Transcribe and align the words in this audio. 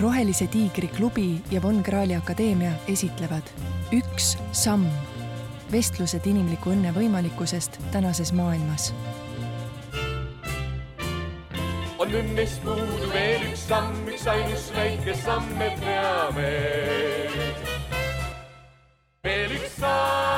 rohelise 0.00 0.46
tiigri 0.46 0.88
klubi 0.88 1.42
ja 1.50 1.62
Von 1.62 1.82
Krahli 1.82 2.14
akadeemia 2.14 2.70
esitlevad 2.88 3.42
Üks 3.92 4.38
samm. 4.52 4.86
vestlused 5.72 6.26
inimliku 6.26 6.72
õnne 6.72 6.94
võimalikkusest 6.94 7.78
tänases 7.92 8.32
maailmas. 8.32 8.94
on 11.98 12.08
õnnest 12.22 12.64
puudu 12.64 13.12
veel 13.12 13.44
üks 13.50 13.68
samm, 13.68 14.08
üksainus 14.08 14.72
väike 14.74 15.14
samm, 15.14 15.52
me 15.58 15.70
peame. 15.84 16.50
veel 19.24 19.56
üks 19.60 19.78
samm. 19.78 20.29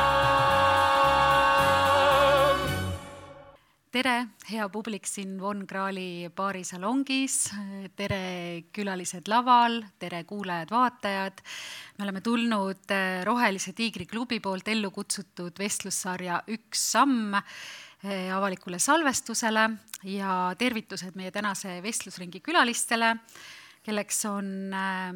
Tere, 3.92 4.14
hea 4.48 4.64
publik 4.72 5.04
siin 5.08 5.34
Von 5.40 5.66
Krahli 5.68 6.30
baarisalongis, 6.32 7.34
tere 7.96 8.22
külalised 8.72 9.28
laval, 9.28 9.82
tere 10.00 10.22
kuulajad-vaatajad. 10.28 11.42
me 11.98 12.06
oleme 12.06 12.22
tulnud 12.24 12.94
eh, 12.94 13.20
Rohelise 13.24 13.74
Tiigri 13.76 14.06
klubi 14.08 14.40
poolt 14.40 14.68
ellu 14.72 14.90
kutsutud 14.90 15.60
vestlussarja 15.60 16.40
Üks 16.48 16.86
samm 16.94 17.36
eh, 17.36 18.32
avalikule 18.32 18.80
salvestusele 18.80 19.68
ja 20.08 20.54
tervitused 20.58 21.16
meie 21.16 21.30
tänase 21.30 21.82
vestlusringi 21.84 22.40
külalistele, 22.40 23.12
kelleks 23.84 24.24
on 24.24 24.72
äh, 24.72 25.14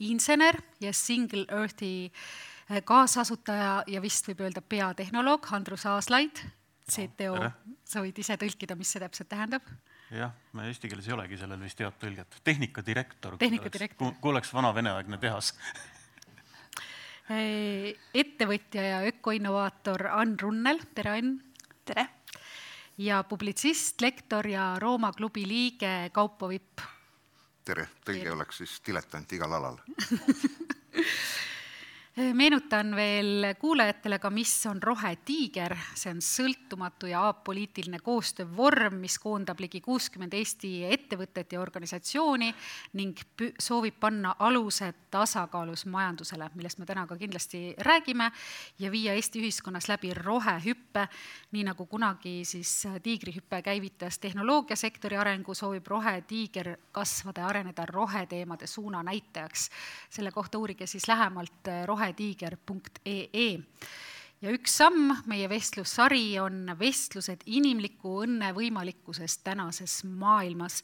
insener 0.00 0.58
ja 0.80 0.92
Single 0.92 1.46
Earthi 1.46 2.10
kaasasutaja 2.84 3.84
ja 3.86 4.00
vist 4.02 4.26
võib 4.28 4.42
öelda 4.44 4.60
peatehnoloog 4.60 5.46
Andrus 5.54 5.86
Aaslaid 5.86 6.42
CTO, 6.88 7.36
sa 7.84 8.02
võid 8.04 8.18
ise 8.20 8.36
tõlkida, 8.40 8.76
mis 8.78 8.90
see 8.92 9.02
täpselt 9.02 9.28
tähendab? 9.30 9.64
jah, 10.14 10.32
me 10.56 10.68
eesti 10.70 10.88
keeles 10.88 11.08
ei 11.08 11.12
olegi 11.12 11.36
sellel 11.40 11.60
vist 11.60 11.80
head 11.84 11.96
tõlget. 12.00 12.38
tehnikadirektor. 12.44 13.36
tehnikadirektor. 13.40 14.14
kui 14.20 14.32
oleks 14.32 14.52
vana 14.56 14.70
veneaegne 14.74 15.18
tehas 15.20 15.52
ettevõtja 18.22 18.86
ja 18.86 19.02
ökoinnovaator 19.10 20.06
Ann 20.16 20.38
Runnel, 20.40 20.80
tere 20.94 21.18
Ann! 21.18 21.34
tere! 21.84 22.08
ja 22.98 23.20
publitsist, 23.28 24.00
lektor 24.00 24.48
ja 24.48 24.70
Rooma 24.80 25.12
klubi 25.12 25.44
liige 25.48 26.10
Kaupo 26.12 26.48
Vipp. 26.48 26.80
tere, 27.64 27.88
tõlge 28.04 28.32
oleks 28.32 28.64
siis 28.64 28.80
diletant 28.86 29.36
igal 29.36 29.60
alal 29.60 29.76
meenutan 32.18 32.96
veel 32.96 33.46
kuulajatele 33.60 34.18
ka, 34.18 34.30
mis 34.30 34.50
on 34.66 34.80
Rohetiiger, 34.82 35.74
see 35.94 36.10
on 36.10 36.22
sõltumatu 36.24 37.06
ja 37.06 37.20
apoliitiline 37.28 38.00
koostöövorm, 38.02 38.96
mis 39.02 39.18
koondab 39.22 39.60
ligi 39.62 39.80
kuuskümmend 39.84 40.34
Eesti 40.34 40.72
ettevõtet 40.88 41.54
ja 41.54 41.60
organisatsiooni 41.62 42.48
ning 42.98 43.22
soovib 43.62 44.00
panna 44.00 44.34
aluse 44.42 44.90
tasakaalus 45.12 45.86
majandusele, 45.86 46.48
millest 46.58 46.80
me 46.82 46.88
täna 46.88 47.06
ka 47.06 47.16
kindlasti 47.20 47.76
räägime, 47.86 48.30
ja 48.78 48.90
viia 48.90 49.14
Eesti 49.14 49.42
ühiskonnas 49.44 49.88
läbi 49.88 50.10
rohehüppe, 50.16 51.06
nii 51.54 51.64
nagu 51.70 51.86
kunagi 51.86 52.42
siis 52.48 52.72
tiigrihüpe 53.02 53.62
käivitas 53.62 54.18
tehnoloogiasektori 54.18 55.16
arengu, 55.16 55.54
soovib 55.54 55.86
Rohetiiger 55.86 56.74
kasvada 56.92 57.46
ja 57.46 57.52
areneda 57.52 57.86
roheteemade 57.86 58.66
suunanäitajaks. 58.66 59.70
selle 60.10 60.30
kohta 60.30 60.58
uurige 60.58 60.86
siis 60.86 61.08
lähemalt 61.08 61.68
rohe 61.86 62.07
rohetiiger.ee 62.08 63.58
ja 64.38 64.52
üks 64.54 64.76
samm 64.78 65.10
meie 65.26 65.48
vestlussari 65.50 66.36
on 66.38 66.70
vestlused 66.78 67.42
inimliku 67.50 68.20
õnne 68.22 68.52
võimalikkusest 68.54 69.42
tänases 69.46 70.04
maailmas. 70.06 70.78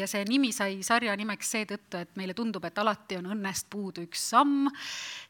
ja 0.00 0.06
see 0.10 0.26
nimi 0.28 0.50
sai 0.52 0.82
sarja 0.84 1.14
nimeks 1.16 1.54
seetõttu, 1.54 2.02
et 2.02 2.12
meile 2.20 2.36
tundub, 2.36 2.64
et 2.68 2.78
alati 2.78 3.16
on 3.16 3.30
õnnest 3.32 3.70
puudu 3.72 4.04
üks 4.04 4.26
samm. 4.34 4.68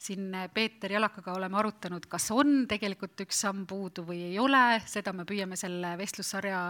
siin 0.02 0.34
Peeter 0.54 0.96
Jalakaga 0.96 1.36
oleme 1.38 1.60
arutanud, 1.62 2.10
kas 2.10 2.26
on 2.34 2.66
tegelikult 2.70 3.22
üks 3.22 3.44
samm 3.46 3.64
puudu 3.70 4.02
või 4.08 4.24
ei 4.32 4.38
ole, 4.42 4.82
seda 4.90 5.14
me 5.14 5.26
püüame 5.28 5.56
selle 5.56 5.94
vestlussarja 5.98 6.66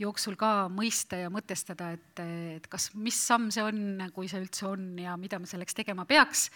jooksul 0.00 0.40
ka 0.40 0.70
mõista 0.72 1.20
ja 1.20 1.28
mõtestada, 1.32 1.92
et, 1.92 2.24
et 2.56 2.72
kas, 2.72 2.88
mis 2.96 3.20
samm 3.20 3.52
see 3.52 3.64
on, 3.68 4.08
kui 4.16 4.32
see 4.32 4.40
üldse 4.40 4.64
on 4.72 4.94
ja 5.04 5.20
mida 5.20 5.38
me 5.38 5.48
selleks 5.50 5.76
tegema 5.76 6.08
peaks 6.08 6.48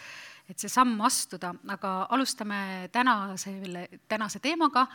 et 0.51 0.59
see 0.59 0.71
samm 0.71 0.99
astuda, 1.07 1.53
aga 1.71 1.91
alustame 2.11 2.89
tänase, 2.91 3.53
tänase 4.11 4.39
teemaga, 4.43 4.85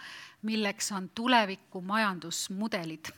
milleks 0.44 0.92
on 0.92 1.08
tuleviku 1.16 1.80
majandusmudelid 1.80 3.08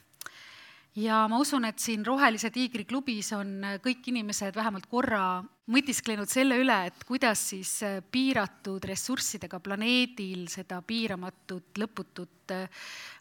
ja 0.98 1.22
ma 1.31 1.38
usun, 1.41 1.66
et 1.69 1.78
siin 1.82 2.04
Rohelise 2.06 2.50
Tiigri 2.54 2.84
klubis 2.88 3.31
on 3.36 3.62
kõik 3.84 4.10
inimesed 4.10 4.56
vähemalt 4.56 4.88
korra 4.91 5.41
mõtisklenud 5.69 6.31
selle 6.31 6.56
üle, 6.62 6.76
et 6.88 7.04
kuidas 7.06 7.42
siis 7.50 7.75
piiratud 8.12 8.84
ressurssidega 8.88 9.60
planeedil 9.60 10.47
seda 10.50 10.81
piiramatut, 10.87 11.76
lõputut 11.78 12.54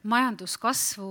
majanduskasvu 0.08 1.10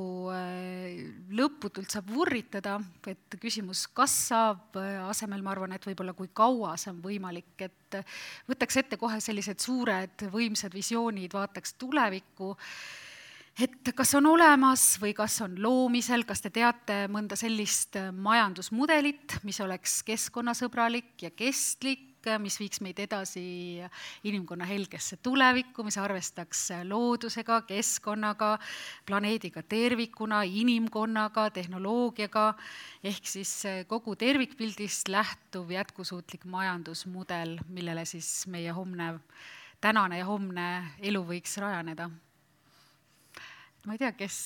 lõputult 1.37 1.93
saab 1.93 2.09
vurritada, 2.17 2.79
et 3.13 3.37
küsimus, 3.41 3.85
kas 3.93 4.15
saab, 4.33 4.79
asemel 5.11 5.45
ma 5.45 5.53
arvan, 5.53 5.77
et 5.77 5.85
võib-olla 5.87 6.17
kui 6.17 6.33
kaua 6.33 6.75
see 6.81 6.95
on 6.95 7.03
võimalik, 7.05 7.53
et 7.69 8.01
võtaks 8.49 8.81
ette 8.81 8.97
kohe 9.01 9.21
sellised 9.21 9.61
suured 9.61 10.31
võimsad 10.33 10.73
visioonid, 10.75 11.37
vaataks 11.37 11.77
tulevikku 11.77 12.55
et 13.57 13.93
kas 13.97 14.13
on 14.19 14.27
olemas 14.29 14.83
või 15.01 15.15
kas 15.17 15.39
on 15.45 15.55
loomisel, 15.63 16.27
kas 16.29 16.43
te 16.45 16.51
teate 16.53 17.07
mõnda 17.13 17.39
sellist 17.41 17.97
äh, 17.97 18.11
majandusmudelit, 18.13 19.39
mis 19.49 19.61
oleks 19.65 20.03
keskkonnasõbralik 20.07 21.25
ja 21.25 21.33
kestlik, 21.33 22.05
mis 22.43 22.57
viiks 22.59 22.81
meid 22.83 22.99
edasi 22.99 23.79
inimkonna 24.27 24.67
helgesse 24.67 25.21
tulevikku, 25.23 25.85
mis 25.87 25.95
arvestaks 26.03 26.65
loodusega, 26.89 27.61
keskkonnaga, 27.69 28.57
planeediga 29.07 29.63
tervikuna, 29.63 30.41
inimkonnaga, 30.43 31.47
tehnoloogiaga, 31.55 32.49
ehk 33.07 33.31
siis 33.31 33.55
äh, 33.71 33.81
kogu 33.89 34.19
tervikpildist 34.21 35.09
lähtuv 35.09 35.73
jätkusuutlik 35.73 36.45
majandusmudel, 36.51 37.57
millele 37.73 38.05
siis 38.05 38.45
meie 38.53 38.75
homne, 38.77 39.15
tänane 39.81 40.21
ja 40.21 40.29
homne 40.29 40.69
elu 41.01 41.25
võiks 41.25 41.57
rajaneda 41.63 42.11
ma 43.87 43.95
ei 43.95 44.03
tea, 44.03 44.13
kes, 44.19 44.37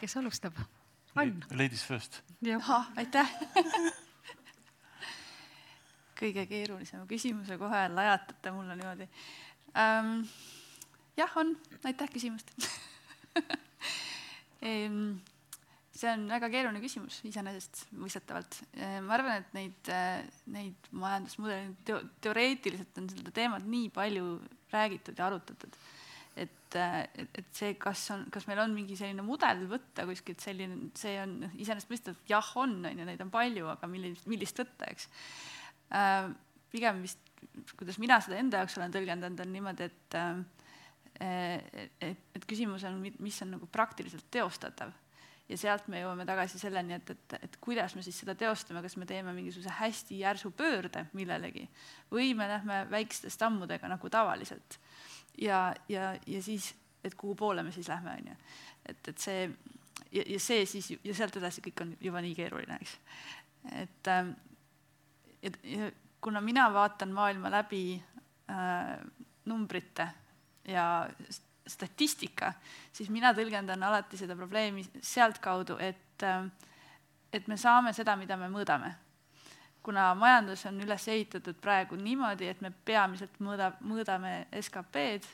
kes 0.00 0.16
alustab? 0.20 0.58
Ann. 1.16 1.40
Ladies 1.56 1.84
first. 1.84 2.20
ahah, 2.56 2.90
aitäh 3.00 3.30
kõige 6.20 6.44
keerulisema 6.48 7.06
küsimuse 7.08 7.56
kohe 7.60 7.82
lajatate 7.92 8.52
mulle 8.56 8.76
niimoodi 8.76 9.06
ähm,. 9.76 10.24
jah, 11.16 11.32
on, 11.40 11.54
aitäh 11.88 12.08
küsimast 12.12 12.52
see 15.96 16.12
on 16.12 16.26
väga 16.28 16.48
keeruline 16.52 16.80
küsimus 16.82 17.18
iseenesestmõistetavalt. 17.28 18.60
ma 19.06 19.16
arvan, 19.16 19.42
et 19.42 19.56
neid, 19.56 19.92
neid 20.52 20.88
majandusmudeleid 20.92 21.76
teo, 21.88 22.00
teoreetiliselt 22.24 23.00
on 23.00 23.08
seda 23.12 23.32
teemat 23.36 23.64
nii 23.68 23.88
palju 23.94 24.24
räägitud 24.72 25.16
ja 25.16 25.28
arutatud 25.30 25.72
et, 26.78 27.38
et 27.40 27.52
see, 27.56 27.74
kas 27.80 28.02
on, 28.14 28.26
kas 28.32 28.46
meil 28.48 28.60
on 28.62 28.74
mingi 28.76 28.96
selline 28.98 29.24
mudel 29.26 29.64
võtta 29.70 30.06
kuskilt 30.08 30.42
selline, 30.44 30.90
see 30.98 31.14
on 31.22 31.38
iseenesestmõistetav, 31.52 32.18
jah, 32.30 32.50
on, 32.62 32.78
on 32.88 33.00
ju, 33.02 33.06
neid 33.08 33.22
on 33.24 33.32
palju, 33.32 33.70
aga 33.74 33.90
millist, 33.90 34.28
millist 34.30 34.62
võtta, 34.62 34.90
eks 34.92 35.08
äh,. 35.94 36.28
pigem 36.72 37.00
vist, 37.04 37.22
kuidas 37.78 38.00
mina 38.02 38.18
seda 38.24 38.40
enda 38.40 38.60
jaoks 38.62 38.76
olen 38.80 38.94
tõlgendanud, 38.94 39.42
on 39.44 39.52
niimoodi, 39.54 39.90
et 39.90 40.18
äh, 40.18 40.44
et, 41.20 42.22
et 42.36 42.44
küsimus 42.48 42.84
on, 42.84 42.98
mis 43.00 43.42
on 43.44 43.54
nagu 43.56 43.68
praktiliselt 43.72 44.26
teostatav 44.32 44.92
ja 45.46 45.58
sealt 45.60 45.86
me 45.90 46.00
jõuame 46.02 46.26
tagasi 46.26 46.58
selleni, 46.60 46.96
et, 46.98 47.12
et, 47.14 47.36
et 47.46 47.58
kuidas 47.62 47.94
me 47.96 48.02
siis 48.04 48.18
seda 48.22 48.34
teostame, 48.38 48.82
kas 48.84 48.96
me 48.98 49.06
teeme 49.08 49.34
mingisuguse 49.36 49.76
hästi 49.78 50.20
järsu 50.24 50.50
pöörde 50.56 51.06
millelegi 51.16 51.66
või 52.12 52.32
me 52.38 52.48
lähme 52.50 52.82
väikeste 52.90 53.30
sammudega 53.32 53.90
nagu 53.90 54.10
tavaliselt 54.12 54.78
ja, 55.38 55.74
ja, 55.88 56.14
ja 56.26 56.42
siis, 56.42 56.74
et 57.04 57.14
kuhu 57.14 57.34
poole 57.34 57.62
me 57.62 57.72
siis 57.72 57.88
lähme, 57.88 58.10
on 58.10 58.32
ju. 58.32 58.36
et, 58.88 59.08
et 59.08 59.18
see 59.18 59.46
ja, 60.12 60.22
ja 60.26 60.40
see 60.40 60.66
siis 60.66 60.90
ja 61.04 61.14
sealt 61.14 61.36
edasi 61.36 61.64
kõik 61.64 61.82
on 61.84 61.94
juba 62.00 62.22
nii 62.24 62.34
keeruline, 62.38 62.78
eks. 62.80 62.98
et, 63.82 64.12
ähm, 64.12 64.34
et 65.42 65.58
ja 65.64 65.90
kuna 66.20 66.40
mina 66.40 66.66
vaatan 66.72 67.12
maailma 67.14 67.50
läbi 67.50 68.02
äh, 68.50 68.96
numbrite 69.44 70.08
ja 70.68 71.08
statistika, 71.66 72.52
siis 72.92 73.10
mina 73.10 73.32
tõlgendan 73.34 73.82
alati 73.82 74.18
seda 74.18 74.36
probleemi 74.38 74.84
sealtkaudu, 75.02 75.78
et, 75.82 76.22
äh, 76.22 76.46
et 77.32 77.48
me 77.48 77.58
saame 77.60 77.92
seda, 77.94 78.16
mida 78.16 78.38
me 78.40 78.50
mõõdame 78.50 78.94
kuna 79.86 80.08
majandus 80.18 80.64
on 80.66 80.80
üles 80.82 81.04
ehitatud 81.12 81.58
praegu 81.62 81.98
niimoodi, 82.00 82.48
et 82.50 82.62
me 82.64 82.72
peamiselt 82.84 83.38
mõõda, 83.42 83.70
mõõdame 83.86 84.32
SKP-d, 84.58 85.28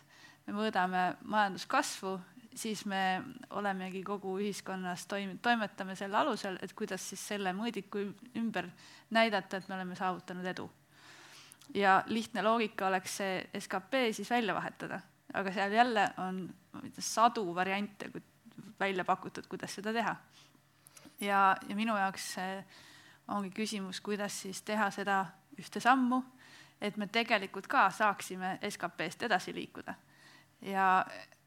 me 0.47 0.57
mõõdame 0.59 1.05
majanduskasvu, 1.25 2.13
siis 2.55 2.85
me 2.91 3.23
olemegi 3.57 4.03
kogu 4.05 4.35
ühiskonnas 4.43 5.07
toim-, 5.09 5.39
toimetame 5.43 5.97
selle 5.97 6.19
alusel, 6.21 6.59
et 6.63 6.75
kuidas 6.77 7.05
siis 7.09 7.23
selle 7.33 7.55
mõõdiku 7.57 8.05
ümber 8.37 8.69
näidata, 9.17 9.57
et 9.63 9.71
me 9.71 9.79
oleme 9.79 9.97
saavutanud 9.97 10.53
edu. 10.53 10.69
ja 11.75 12.03
lihtne 12.07 12.43
loogika 12.43 12.87
oleks 12.87 13.17
see 13.17 13.61
skp 13.61 14.05
siis 14.13 14.31
välja 14.31 14.55
vahetada, 14.55 15.01
aga 15.33 15.53
seal 15.53 15.73
jälle 15.73 16.11
on 16.19 16.45
sadu 16.99 17.55
variante 17.55 18.11
välja 18.81 19.05
pakutud, 19.05 19.47
kuidas 19.49 19.75
seda 19.75 19.93
teha. 19.93 20.17
ja, 21.21 21.57
ja 21.69 21.77
minu 21.77 21.97
jaoks 21.97 22.35
ongi 23.29 23.51
küsimus, 23.55 24.01
kuidas 24.01 24.41
siis 24.43 24.63
teha 24.63 24.91
seda 24.91 25.25
ühte 25.59 25.81
sammu, 25.81 26.23
et 26.81 26.97
me 26.97 27.07
tegelikult 27.07 27.69
ka 27.71 27.87
saaksime 27.91 28.59
SKP-st 28.69 29.29
edasi 29.29 29.55
liikuda. 29.55 29.95
ja 30.63 31.05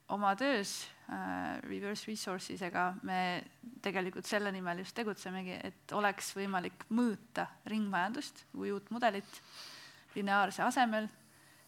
oma 0.07 0.35
töös 0.35 0.87
äh, 1.09 1.61
Reverse 1.63 2.07
Resourcesega 2.07 2.93
me 3.03 3.43
tegelikult 3.81 4.25
selle 4.25 4.51
nimel 4.51 4.83
just 4.83 4.95
tegutsemegi, 4.95 5.59
et 5.63 5.91
oleks 5.93 6.33
võimalik 6.35 6.85
mõõta 6.89 7.47
ringmajandust 7.65 8.45
kui 8.51 8.71
uut 8.71 8.91
mudelit 8.91 9.41
lineaarse 10.15 10.63
asemel 10.63 11.07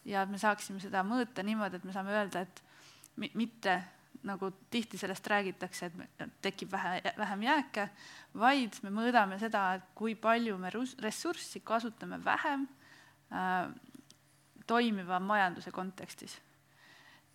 ja 0.06 0.24
et 0.24 0.32
me 0.32 0.40
saaksime 0.40 0.80
seda 0.80 1.04
mõõta 1.04 1.44
niimoodi, 1.44 1.80
et 1.80 1.88
me 1.88 1.96
saame 1.96 2.14
öelda, 2.16 2.46
et 2.46 2.64
mi 3.18 3.32
mitte 3.36 3.80
nagu 4.28 4.50
tihti 4.72 4.98
sellest 4.98 5.28
räägitakse, 5.28 5.92
et 6.20 6.40
tekib 6.42 6.72
vähe, 6.72 7.14
vähem 7.18 7.46
jääke, 7.46 7.90
vaid 8.38 8.80
me 8.84 8.94
mõõdame 8.94 9.40
seda, 9.42 9.68
et 9.78 9.94
kui 9.96 10.16
palju 10.16 10.58
me 10.62 10.72
ressurssi 10.74 11.62
kasutame 11.66 12.20
vähem 12.26 12.68
äh, 13.32 13.70
toimiva 14.68 15.20
majanduse 15.24 15.72
kontekstis 15.72 16.40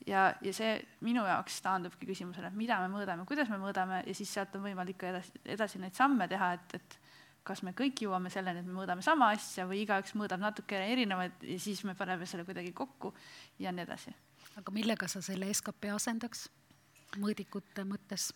ja, 0.06 0.32
ja 0.42 0.54
see 0.54 0.72
minu 1.04 1.24
jaoks 1.26 1.60
taandubki 1.64 2.08
küsimusele, 2.08 2.50
et 2.50 2.58
mida 2.58 2.78
me 2.82 2.90
mõõdame, 2.92 3.26
kuidas 3.28 3.50
me 3.52 3.58
mõõdame 3.62 4.02
ja 4.06 4.14
siis 4.16 4.32
sealt 4.34 4.54
on 4.58 4.64
võimalik 4.66 4.98
ka 5.00 5.10
edasi, 5.12 5.42
edasi 5.56 5.80
neid 5.82 5.96
samme 5.98 6.28
teha, 6.30 6.52
et, 6.58 6.76
et 6.78 6.98
kas 7.46 7.62
me 7.66 7.74
kõik 7.76 8.04
jõuame 8.04 8.30
selleni, 8.32 8.62
et 8.62 8.68
me 8.68 8.76
mõõdame 8.76 9.04
sama 9.04 9.32
asja 9.34 9.66
või 9.68 9.82
igaüks 9.82 10.14
mõõdab 10.18 10.42
natuke 10.42 10.78
erinevaid 10.92 11.46
ja 11.46 11.58
siis 11.62 11.82
me 11.86 11.96
paneme 11.98 12.26
selle 12.30 12.46
kuidagi 12.48 12.74
kokku 12.76 13.12
ja 13.62 13.72
nii 13.74 13.86
edasi. 13.86 14.14
aga 14.56 14.74
millega 14.74 15.08
sa 15.08 15.22
selle 15.22 15.50
skp 15.54 15.94
asendaks 15.94 16.48
mõõdikute 17.20 17.84
mõttes 17.88 18.30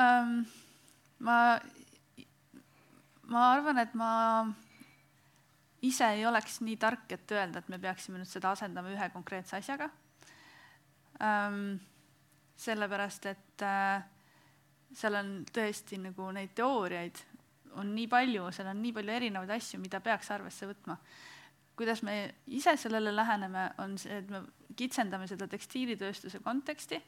um,? 0.00 0.42
ma, 1.20 1.36
ma 3.30 3.46
arvan, 3.52 3.80
et 3.82 3.94
ma 3.98 4.12
ise 5.86 6.08
ei 6.16 6.26
oleks 6.26 6.60
nii 6.64 6.76
tark, 6.80 7.06
et 7.12 7.36
öelda, 7.36 7.60
et 7.60 7.68
me 7.72 7.78
peaksime 7.80 8.20
nüüd 8.20 8.30
seda 8.30 8.54
asendama 8.56 8.92
ühe 8.92 9.10
konkreetse 9.14 9.58
asjaga 9.60 9.90
ähm,. 11.22 11.78
sellepärast, 12.60 13.26
et 13.26 13.62
äh, 13.64 14.02
seal 14.92 15.16
on 15.16 15.30
tõesti 15.48 15.96
nagu 16.00 16.26
neid 16.36 16.52
teooriaid 16.58 17.22
on 17.78 17.92
nii 17.94 18.08
palju, 18.10 18.48
seal 18.54 18.70
on 18.72 18.80
nii 18.82 18.92
palju 18.96 19.14
erinevaid 19.14 19.52
asju, 19.54 19.80
mida 19.82 20.00
peaks 20.04 20.30
arvesse 20.34 20.68
võtma. 20.68 20.96
kuidas 21.80 22.02
me 22.04 22.34
ise 22.52 22.74
sellele 22.76 23.12
läheneme, 23.14 23.70
on 23.80 23.96
see, 23.98 24.18
et 24.20 24.28
me 24.28 24.42
kitsendame 24.76 25.24
seda 25.30 25.46
tekstiilitööstuse 25.48 26.42
konteksti 26.44 26.98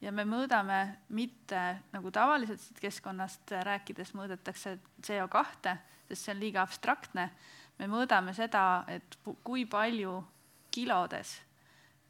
ja 0.00 0.12
me 0.12 0.24
mõõdame 0.24 0.80
mitte 1.08 1.62
nagu 1.92 2.10
tavaliselt 2.10 2.60
siit 2.60 2.80
keskkonnast 2.80 3.54
rääkides 3.64 4.14
mõõdetakse 4.14 4.78
CO 5.02 5.28
kahte, 5.28 5.78
sest 6.08 6.24
see 6.26 6.34
on 6.34 6.40
liiga 6.40 6.62
abstraktne. 6.62 7.30
me 7.78 7.86
mõõdame 7.86 8.34
seda, 8.34 8.84
et 8.88 9.18
kui 9.42 9.66
palju 9.66 10.24
kilodes 10.70 11.40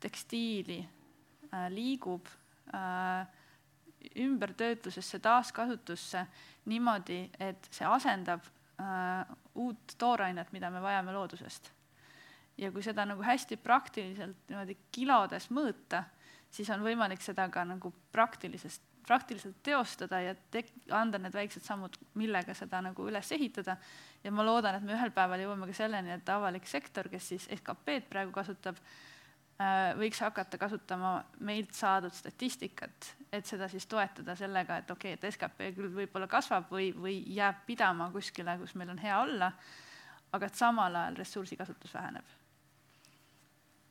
tekstiili 0.01 0.83
Äh, 1.55 1.71
liigub 1.71 2.27
äh, 2.75 3.27
ümbertöötlusesse, 4.17 5.19
taaskasutusse 5.19 6.27
niimoodi, 6.65 7.31
et 7.41 7.69
see 7.71 7.87
asendab 7.87 8.43
äh, 8.81 9.37
uut 9.55 9.95
toorainet, 9.99 10.51
mida 10.53 10.71
me 10.71 10.83
vajame 10.83 11.13
loodusest. 11.15 11.71
ja 12.59 12.71
kui 12.73 12.83
seda 12.87 13.03
nagu 13.07 13.23
hästi 13.23 13.57
praktiliselt 13.59 14.49
niimoodi 14.49 14.77
kilodes 14.95 15.49
mõõta, 15.51 16.05
siis 16.55 16.71
on 16.71 16.85
võimalik 16.87 17.23
seda 17.25 17.49
ka 17.51 17.65
nagu 17.67 17.91
praktilisest, 18.15 18.83
praktiliselt 19.05 19.59
teostada 19.67 20.21
ja 20.23 20.35
tek-, 20.55 20.73
anda 20.95 21.19
need 21.21 21.35
väiksed 21.35 21.65
sammud, 21.67 21.99
millega 22.21 22.55
seda 22.57 22.81
nagu 22.85 23.09
üles 23.11 23.33
ehitada. 23.37 23.77
ja 24.25 24.33
ma 24.33 24.47
loodan, 24.47 24.79
et 24.79 24.87
me 24.87 24.95
ühel 24.97 25.13
päeval 25.13 25.43
jõuame 25.43 25.67
ka 25.69 25.77
selleni, 25.77 26.15
et 26.15 26.29
avalik 26.33 26.67
sektor, 26.67 27.11
kes 27.13 27.29
siis 27.35 27.49
SKP-d 27.59 28.09
praegu 28.09 28.33
kasutab, 28.33 28.79
Äh, 29.55 29.93
võiks 29.95 30.19
hakata 30.19 30.59
kasutama 30.59 31.13
meilt 31.47 31.77
saadud 31.79 32.11
statistikat, 32.15 33.13
et 33.31 33.47
seda 33.47 33.69
siis 33.71 33.87
toetada 33.87 34.35
sellega, 34.35 34.81
et 34.83 34.89
okei 34.91 35.15
okay,, 35.15 35.31
et 35.31 35.37
skp 35.37 35.69
küll 35.77 35.93
võib-olla 35.95 36.27
kasvab 36.27 36.73
või, 36.75 36.89
või 36.91 37.21
jääb 37.37 37.61
pidama 37.69 38.09
kuskile, 38.11 38.57
kus 38.59 38.75
meil 38.75 38.91
on 38.91 38.99
hea 38.99 39.21
olla, 39.23 39.53
aga 40.35 40.51
et 40.51 40.59
samal 40.59 40.99
ajal 40.99 41.21
ressursikasutus 41.23 41.95
väheneb 41.95 42.35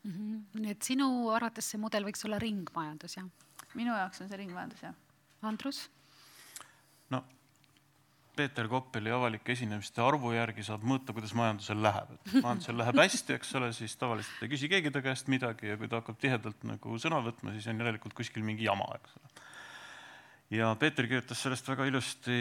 mm. 0.03 0.11
-hmm. 0.11 0.61
nii 0.61 0.71
et 0.75 0.81
sinu 0.81 1.09
arvates 1.33 1.71
see 1.73 1.81
mudel 1.81 2.05
võiks 2.07 2.25
olla 2.27 2.39
ringmajandus, 2.41 3.17
jah? 3.17 3.29
minu 3.73 3.95
jaoks 3.95 4.21
on 4.21 4.29
see 4.29 4.37
ringmajandus, 4.43 4.83
jah. 4.83 4.95
Andrus? 5.41 5.89
no 7.09 7.23
Peeter 8.35 8.67
Koppeli 8.67 9.11
avalike 9.13 9.53
esinemiste 9.53 10.01
arvu 10.01 10.31
järgi 10.33 10.65
saab 10.65 10.85
mõõta, 10.89 11.13
kuidas 11.13 11.35
majandusel 11.37 11.81
läheb, 11.85 12.13
et 12.15 12.37
majandusel 12.41 12.79
läheb 12.81 13.01
hästi, 13.03 13.35
eks 13.37 13.55
ole, 13.59 13.71
siis 13.77 13.95
tavaliselt 14.01 14.45
ei 14.45 14.53
küsi 14.53 14.69
keegi 14.71 14.91
ta 14.93 15.03
käest 15.05 15.29
midagi 15.29 15.69
ja 15.69 15.77
kui 15.77 15.89
ta 15.89 16.01
hakkab 16.01 16.17
tihedalt 16.21 16.63
nagu 16.65 16.97
sõna 17.01 17.21
võtma, 17.25 17.53
siis 17.53 17.67
on 17.69 17.83
järelikult 17.83 18.15
kuskil 18.17 18.45
mingi 18.45 18.65
jama, 18.65 18.89
eks 18.97 19.19
ole. 19.19 19.45
ja 20.57 20.71
Peeter 20.81 21.07
kirjutas 21.09 21.45
sellest 21.45 21.69
väga 21.69 21.85
ilusti 21.91 22.39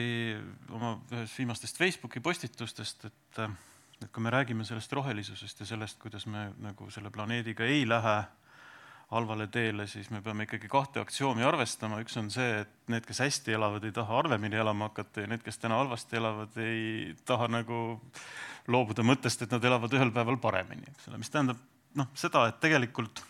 oma 0.72 0.96
ühes 1.12 1.36
viimastest 1.38 1.76
Facebooki 1.76 2.24
postitustest, 2.24 3.04
et 3.10 3.44
et 4.04 4.12
kui 4.12 4.22
me 4.24 4.30
räägime 4.32 4.64
sellest 4.68 4.92
rohelisusest 4.92 5.62
ja 5.62 5.66
sellest, 5.66 5.98
kuidas 6.02 6.26
me 6.26 6.50
nagu 6.62 6.90
selle 6.90 7.10
planeediga 7.10 7.64
ei 7.64 7.84
lähe 7.88 8.22
halvale 9.12 9.46
teele, 9.52 9.86
siis 9.86 10.08
me 10.10 10.22
peame 10.24 10.46
ikkagi 10.46 10.68
kahte 10.72 11.02
aktsioomi 11.02 11.44
arvestama, 11.44 11.98
üks 12.00 12.16
on 12.16 12.30
see, 12.32 12.62
et 12.62 12.92
need, 12.92 13.04
kes 13.04 13.20
hästi 13.20 13.52
elavad, 13.58 13.84
ei 13.84 13.92
taha 13.92 14.16
harvemini 14.22 14.56
elama 14.56 14.88
hakata 14.88 15.26
ja 15.26 15.28
need, 15.28 15.42
kes 15.44 15.60
täna 15.60 15.82
halvasti 15.82 16.16
elavad, 16.16 16.56
ei 16.64 17.12
taha 17.28 17.50
nagu 17.52 17.82
loobuda 18.72 19.04
mõttest, 19.04 19.44
et 19.44 19.52
nad 19.52 19.64
elavad 19.68 19.92
ühel 19.98 20.14
päeval 20.14 20.40
paremini, 20.40 20.88
eks 20.94 21.10
ole, 21.10 21.20
mis 21.20 21.32
tähendab 21.32 21.60
noh, 22.00 22.08
seda, 22.16 22.46
et 22.48 22.60
tegelikult 22.62 23.20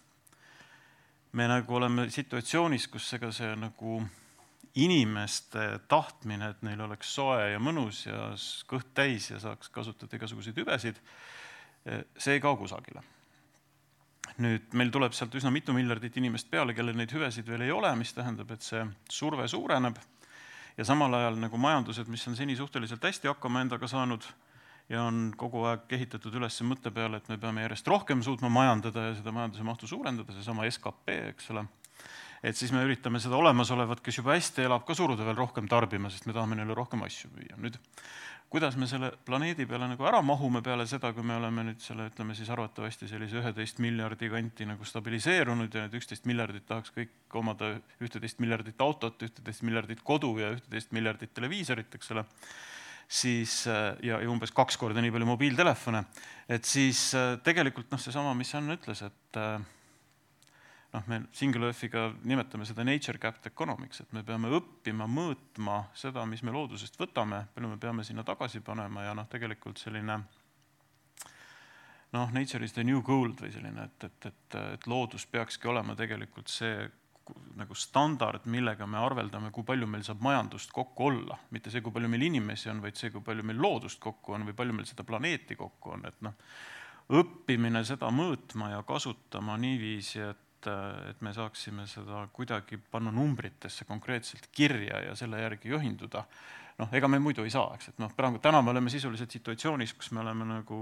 me 1.33 1.49
nagu 1.51 1.75
oleme 1.75 2.07
situatsioonis, 2.15 2.87
kus 2.93 3.09
ega 3.19 3.33
see 3.35 3.51
nagu 3.59 4.03
inimeste 4.75 5.81
tahtmine, 5.89 6.53
et 6.55 6.63
neil 6.65 6.81
oleks 6.81 7.11
soe 7.15 7.51
ja 7.53 7.59
mõnus 7.61 8.07
ja 8.07 8.31
kõht 8.69 8.95
täis 8.97 9.29
ja 9.31 9.41
saaks 9.43 9.69
kasutada 9.73 10.17
igasuguseid 10.17 10.57
hüvesid, 10.62 11.00
see 12.17 12.38
ei 12.38 12.41
kao 12.41 12.57
kusagile. 12.57 13.02
Nüüd 14.41 14.73
meil 14.79 14.88
tuleb 14.95 15.12
sealt 15.12 15.35
üsna 15.37 15.50
mitu 15.52 15.75
miljardit 15.76 16.17
inimest 16.17 16.49
peale, 16.49 16.73
kellel 16.73 16.97
neid 16.97 17.12
hüvesid 17.12 17.49
veel 17.49 17.67
ei 17.67 17.75
ole, 17.75 17.91
mis 18.00 18.14
tähendab, 18.17 18.50
et 18.55 18.64
see 18.64 18.81
surve 19.12 19.45
suureneb. 19.50 19.99
Ja 20.79 20.87
samal 20.88 21.12
ajal 21.19 21.37
nagu 21.37 21.59
majandused, 21.61 22.09
mis 22.09 22.25
on 22.31 22.38
seni 22.38 22.57
suhteliselt 22.57 23.02
hästi 23.05 23.29
hakkama 23.29 23.61
endaga 23.61 23.91
saanud 23.91 24.25
ja 24.88 25.02
on 25.05 25.35
kogu 25.37 25.67
aeg 25.69 25.93
ehitatud 25.99 26.35
üles 26.38 26.57
mõtte 26.64 26.91
peale, 26.95 27.21
et 27.21 27.29
me 27.29 27.37
peame 27.41 27.67
järjest 27.67 27.88
rohkem 27.93 28.23
suutma 28.25 28.49
majandada 28.52 29.11
ja 29.11 29.14
seda 29.19 29.35
majanduse 29.35 29.67
mahtu 29.69 29.91
suurendada, 29.91 30.33
seesama 30.33 30.64
skp, 30.71 31.12
eks 31.35 31.52
ole, 31.52 31.67
et 32.42 32.58
siis 32.58 32.72
me 32.75 32.82
üritame 32.87 33.20
seda 33.22 33.38
olemasolevat, 33.38 34.02
kes 34.02 34.18
juba 34.18 34.34
hästi 34.37 34.66
elab, 34.66 34.84
ka 34.87 34.96
suruda 34.99 35.26
veel 35.26 35.38
rohkem 35.38 35.70
tarbima, 35.70 36.11
sest 36.11 36.26
me 36.26 36.34
tahame 36.37 36.58
neile 36.58 36.75
rohkem 36.75 37.02
asju 37.06 37.30
müüa. 37.37 37.58
nüüd 37.62 37.78
kuidas 38.52 38.75
me 38.76 38.84
selle 38.84 39.08
planeedi 39.25 39.64
peale 39.64 39.87
nagu 39.88 40.04
ära 40.04 40.18
mahume 40.20 40.61
peale 40.64 40.84
seda, 40.88 41.14
kui 41.16 41.25
me 41.25 41.38
oleme 41.38 41.64
nüüd 41.70 41.80
selle, 41.80 42.11
ütleme 42.11 42.34
siis 42.37 42.50
arvatavasti 42.52 43.08
sellise 43.08 43.38
üheteist 43.40 43.80
miljardi 43.80 44.28
kanti 44.28 44.66
nagu 44.68 44.84
stabiliseerunud 44.84 45.72
ja 45.72 45.87
need 45.87 45.96
üksteist 45.96 46.28
miljardit 46.28 46.66
tahaks 46.68 46.92
kõik 46.92 47.38
omada 47.40 47.70
ühteteist 48.04 48.42
miljardit 48.44 48.84
autot, 48.84 49.25
ühteteist 49.25 49.64
miljardit 49.64 50.04
kodu 50.04 50.34
ja 50.42 50.52
ühteteist 50.52 50.92
miljardit 50.92 51.32
televiisorit, 51.32 51.96
eks 51.96 52.12
ole, 52.12 52.26
siis 53.08 53.62
ja, 53.70 54.18
ja 54.20 54.28
umbes 54.28 54.52
kaks 54.52 54.76
korda 54.80 55.00
nii 55.00 55.14
palju 55.14 55.32
mobiiltelefone, 55.32 56.04
et 56.52 56.68
siis 56.68 57.06
tegelikult 57.46 57.88
noh, 57.94 58.04
seesama, 58.04 58.37
mis 58.37 58.52
Ann 58.58 58.76
ütles, 58.76 59.00
et 59.08 59.40
noh, 60.92 61.08
me 61.08 61.22
Singularfiga 61.32 62.11
nimetame 62.28 62.66
seda 62.68 62.84
nature 62.84 63.18
capped 63.18 63.49
economics, 63.49 64.02
et 64.02 64.12
me 64.12 64.22
peame 64.26 64.52
õppima 64.58 65.08
mõõtma 65.08 65.82
seda, 65.96 66.25
mis 66.28 66.44
me 66.44 66.54
loodusest 66.54 66.99
võtame, 67.00 67.46
palju 67.54 67.72
me 67.72 67.80
peame 67.80 68.04
sinna 68.04 68.25
tagasi 68.26 68.61
panema 68.64 69.06
ja 69.06 69.16
noh, 69.16 69.28
tegelikult 69.30 69.80
selline 69.80 70.20
noh, 72.12 72.32
nature 72.32 72.64
is 72.64 72.75
the 72.76 72.84
new 72.84 73.00
gold 73.02 73.40
või 73.40 73.52
selline, 73.54 73.88
et, 73.88 74.08
et, 74.08 74.26
et, 74.32 74.58
et 74.76 74.90
loodus 74.90 75.25
peakski 75.32 75.70
olema 75.72 75.96
tegelikult 75.99 76.52
see 76.52 76.90
nagu 77.56 77.75
standard, 77.78 78.44
millega 78.50 78.87
me 78.90 78.99
arveldame, 78.99 79.52
kui 79.54 79.64
palju 79.64 79.87
meil 79.88 80.02
saab 80.04 80.20
majandust 80.25 80.72
kokku 80.75 81.06
olla, 81.06 81.38
mitte 81.54 81.70
see, 81.70 81.80
kui 81.84 81.94
palju 81.94 82.11
meil 82.11 82.26
inimesi 82.26 82.68
on, 82.72 82.82
vaid 82.82 82.99
see, 82.99 83.12
kui 83.14 83.22
palju 83.25 83.44
meil 83.46 83.61
loodust 83.62 84.00
kokku 84.02 84.34
on 84.37 84.44
või 84.49 84.56
palju 84.58 84.76
meil 84.76 84.88
seda 84.88 85.06
planeeti 85.06 85.56
kokku 85.56 85.94
on, 85.96 86.04
et 86.08 86.18
noh, 86.26 86.34
õppimine 87.12 87.84
seda 87.87 88.11
mõõtma 88.12 88.72
ja 88.75 88.82
kasutama 88.87 89.56
niiviisi, 89.61 90.20
et 90.32 90.51
et, 90.66 91.11
et 91.11 91.23
me 91.23 91.33
saaksime 91.35 91.87
seda 91.90 92.26
kuidagi 92.33 92.78
panna 92.90 93.12
numbritesse 93.14 93.85
konkreetselt 93.88 94.49
kirja 94.52 95.00
ja 95.09 95.14
selle 95.19 95.40
järgi 95.42 95.73
juhinduda, 95.73 96.25
noh, 96.79 96.88
ega 96.97 97.09
me 97.11 97.19
muidu 97.23 97.45
ei 97.47 97.52
saa, 97.52 97.75
eks, 97.76 97.93
et 97.93 98.00
noh, 98.02 98.12
praegu 98.17 98.41
täna 98.43 98.62
me 98.64 98.73
oleme 98.73 98.91
sisuliselt 98.93 99.33
situatsioonis, 99.35 99.95
kus 99.99 100.11
me 100.17 100.23
oleme 100.23 100.47
nagu 100.49 100.79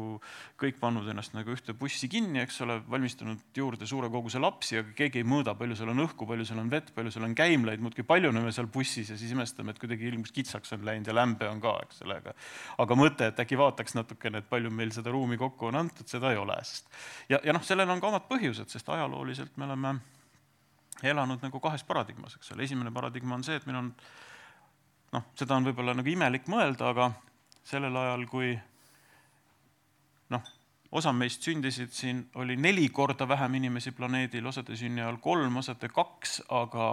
kõik 0.61 0.79
pannud 0.81 1.09
ennast 1.11 1.35
nagu 1.35 1.53
ühte 1.55 1.75
bussi 1.79 2.09
kinni, 2.11 2.43
eks 2.45 2.61
ole, 2.65 2.79
valmistanud 2.91 3.57
juurde 3.57 3.89
suure 3.91 4.11
koguse 4.13 4.43
lapsi, 4.43 4.79
aga 4.81 4.95
keegi 4.99 5.23
ei 5.23 5.27
mõõda, 5.27 5.55
palju 5.59 5.79
seal 5.79 5.93
on 5.93 6.05
õhku, 6.07 6.29
palju 6.29 6.47
seal 6.49 6.63
on 6.63 6.71
vett, 6.73 6.93
palju 6.97 7.15
seal 7.15 7.27
on 7.27 7.35
käimlaid, 7.39 7.83
muudkui 7.85 8.07
paljuneme 8.07 8.53
seal 8.55 8.71
bussis 8.73 9.11
ja 9.13 9.19
siis 9.21 9.35
imestame, 9.35 9.75
et 9.75 9.83
kuidagi 9.83 10.09
ilmus 10.11 10.35
kitsaks 10.37 10.77
on 10.77 10.87
läinud 10.87 11.11
ja 11.11 11.17
lämbe 11.17 11.49
on 11.51 11.63
ka, 11.63 11.77
eks 11.87 12.05
ole, 12.07 12.21
aga 12.23 12.37
aga 12.85 12.99
mõte, 12.99 13.31
et 13.33 13.43
äkki 13.43 13.59
vaataks 13.61 13.97
natukene, 13.99 14.45
et 14.45 14.49
palju 14.51 14.71
meil 14.75 14.95
seda 14.95 15.13
ruumi 15.15 15.39
kokku 15.41 15.71
on 15.71 15.83
antud, 15.83 16.09
seda 16.11 16.33
ei 16.35 16.41
ole, 16.41 16.57
sest 16.65 16.89
ja, 17.33 17.43
ja 17.45 17.57
noh, 17.57 17.65
sellel 17.67 17.91
on 17.91 18.01
ka 18.03 18.11
omad 18.13 18.27
põhjused, 18.31 18.71
sest 18.73 18.89
ajalooliselt 18.95 19.59
me 19.61 19.69
oleme 19.69 19.95
elanud 21.03 21.43
nagu 21.43 21.61
kahes 21.63 21.85
paradigmas, 21.89 22.37
eks 22.37 22.53
ole, 22.55 22.67
esimene 22.67 22.93
paradigma 22.93 23.37
on 23.39 23.45
see, 23.47 23.57
et 23.57 23.67
meil 23.69 23.81
on 23.81 23.95
noh, 25.15 25.27
seda 25.39 25.59
on 25.59 25.67
võib-olla 25.67 25.95
nagu 25.97 26.11
imelik 26.11 26.49
mõelda, 26.51 26.91
aga 26.95 27.11
sellel 27.67 27.97
ajal, 27.97 28.27
kui 28.31 28.53
noh, 30.35 30.51
osa 30.91 31.13
meist 31.15 31.47
sündisid 31.47 31.93
siin, 31.95 32.25
oli 32.41 32.57
neli 32.59 32.89
korda 32.95 33.29
vähem 33.29 33.59
inimesi 33.61 33.93
planeedil, 33.97 34.47
osade 34.47 34.77
sünni 34.79 35.03
ajal 35.03 35.21
kolm, 35.23 35.61
osade 35.63 35.91
kaks, 35.93 36.41
aga 36.49 36.91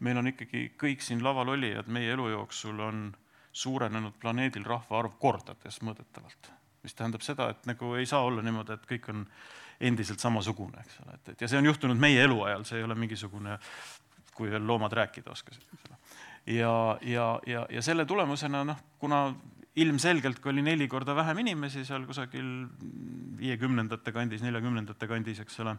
meil 0.00 0.22
on 0.22 0.32
ikkagi 0.32 0.72
kõik 0.78 1.04
siin 1.04 1.22
laval 1.24 1.54
olijad. 1.56 1.90
Meie 1.90 2.14
elu 2.16 2.28
jooksul 2.34 2.82
on 2.82 3.08
suurenenud 3.52 4.16
planeedil 4.20 4.64
rahvaarv 4.66 5.18
kordades 5.20 5.82
mõõdetavalt. 5.84 6.52
mis 6.82 6.96
tähendab 6.98 7.22
seda, 7.22 7.46
et 7.52 7.66
nagu 7.70 7.92
ei 7.94 8.06
saa 8.10 8.24
olla 8.26 8.42
niimoodi, 8.42 8.74
et 8.74 8.86
kõik 8.90 9.04
on 9.12 9.20
endiselt 9.86 10.18
samasugune, 10.18 10.80
eks 10.82 10.96
ole, 11.04 11.14
et, 11.14 11.28
et 11.28 11.44
ja 11.44 11.48
see 11.48 11.60
on 11.60 11.68
juhtunud 11.68 11.98
meie 11.98 12.24
eluajal, 12.24 12.64
see 12.66 12.80
ei 12.80 12.82
ole 12.82 12.96
mingisugune, 12.98 13.54
kui 14.34 14.50
veel 14.50 14.66
loomad 14.66 14.90
rääkida 14.98 15.30
oskasid, 15.30 15.62
eks 15.76 15.86
ole 15.86 16.00
ja, 16.46 16.98
ja, 17.02 17.26
ja, 17.46 17.66
ja 17.70 17.82
selle 17.82 18.06
tulemusena 18.08 18.64
noh, 18.64 18.82
kuna 18.98 19.24
ilmselgelt, 19.76 20.40
kui 20.42 20.52
oli 20.52 20.62
neli 20.62 20.88
korda 20.88 21.14
vähem 21.16 21.38
inimesi 21.44 21.84
seal 21.88 22.04
kusagil 22.08 22.48
viiekümnendate 23.38 24.12
kandis, 24.12 24.42
neljakümnendate 24.44 25.08
kandis, 25.08 25.40
eks 25.40 25.60
ole, 25.64 25.76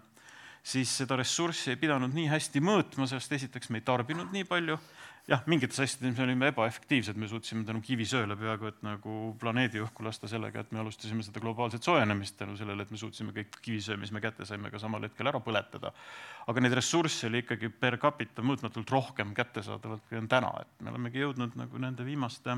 siis 0.63 0.91
seda 0.97 1.17
ressurssi 1.19 1.73
ei 1.73 1.79
pidanud 1.79 2.13
nii 2.15 2.29
hästi 2.31 2.61
mõõtma, 2.63 3.07
sest 3.09 3.35
esiteks 3.35 3.69
me 3.69 3.81
ei 3.81 3.87
tarbinud 3.87 4.31
nii 4.31 4.47
palju 4.47 4.79
jah, 5.27 5.43
mingites 5.47 5.79
asjades 5.79 6.17
me 6.17 6.25
olime 6.25 6.49
ebaefektiivsed, 6.51 7.17
me 7.19 7.27
suutsime 7.31 7.63
tänu 7.67 7.79
kivisööle 7.83 8.35
peaaegu 8.39 8.67
et 8.69 8.81
nagu 8.83 9.17
planeedi 9.39 9.79
õhku 9.83 10.03
lasta 10.03 10.27
sellega, 10.31 10.63
et 10.63 10.73
me 10.75 10.81
alustasime 10.83 11.23
seda 11.23 11.41
globaalset 11.43 11.85
soojenemist 11.85 12.35
tänu 12.39 12.57
sellele, 12.59 12.83
et 12.83 12.91
me 12.91 12.99
suutsime 12.99 13.35
kõik 13.35 13.59
kivisöö, 13.63 13.97
mis 14.01 14.11
me 14.11 14.21
kätte 14.23 14.47
saime, 14.47 14.71
ka 14.71 14.81
samal 14.81 15.07
hetkel 15.07 15.31
ära 15.31 15.39
põletada. 15.43 15.93
aga 16.47 16.63
neid 16.63 16.75
ressursse 16.79 17.27
oli 17.27 17.43
ikkagi 17.43 17.69
per 17.69 17.97
capita 17.97 18.43
mõõtmatult 18.43 18.91
rohkem 18.91 19.31
kättesaadavalt, 19.33 20.03
kui 20.09 20.19
on 20.19 20.27
täna, 20.27 20.51
et 20.61 20.83
me 20.83 20.91
olemegi 20.91 21.23
jõudnud 21.23 21.55
nagu 21.59 21.79
nende 21.79 22.05
viimaste 22.05 22.57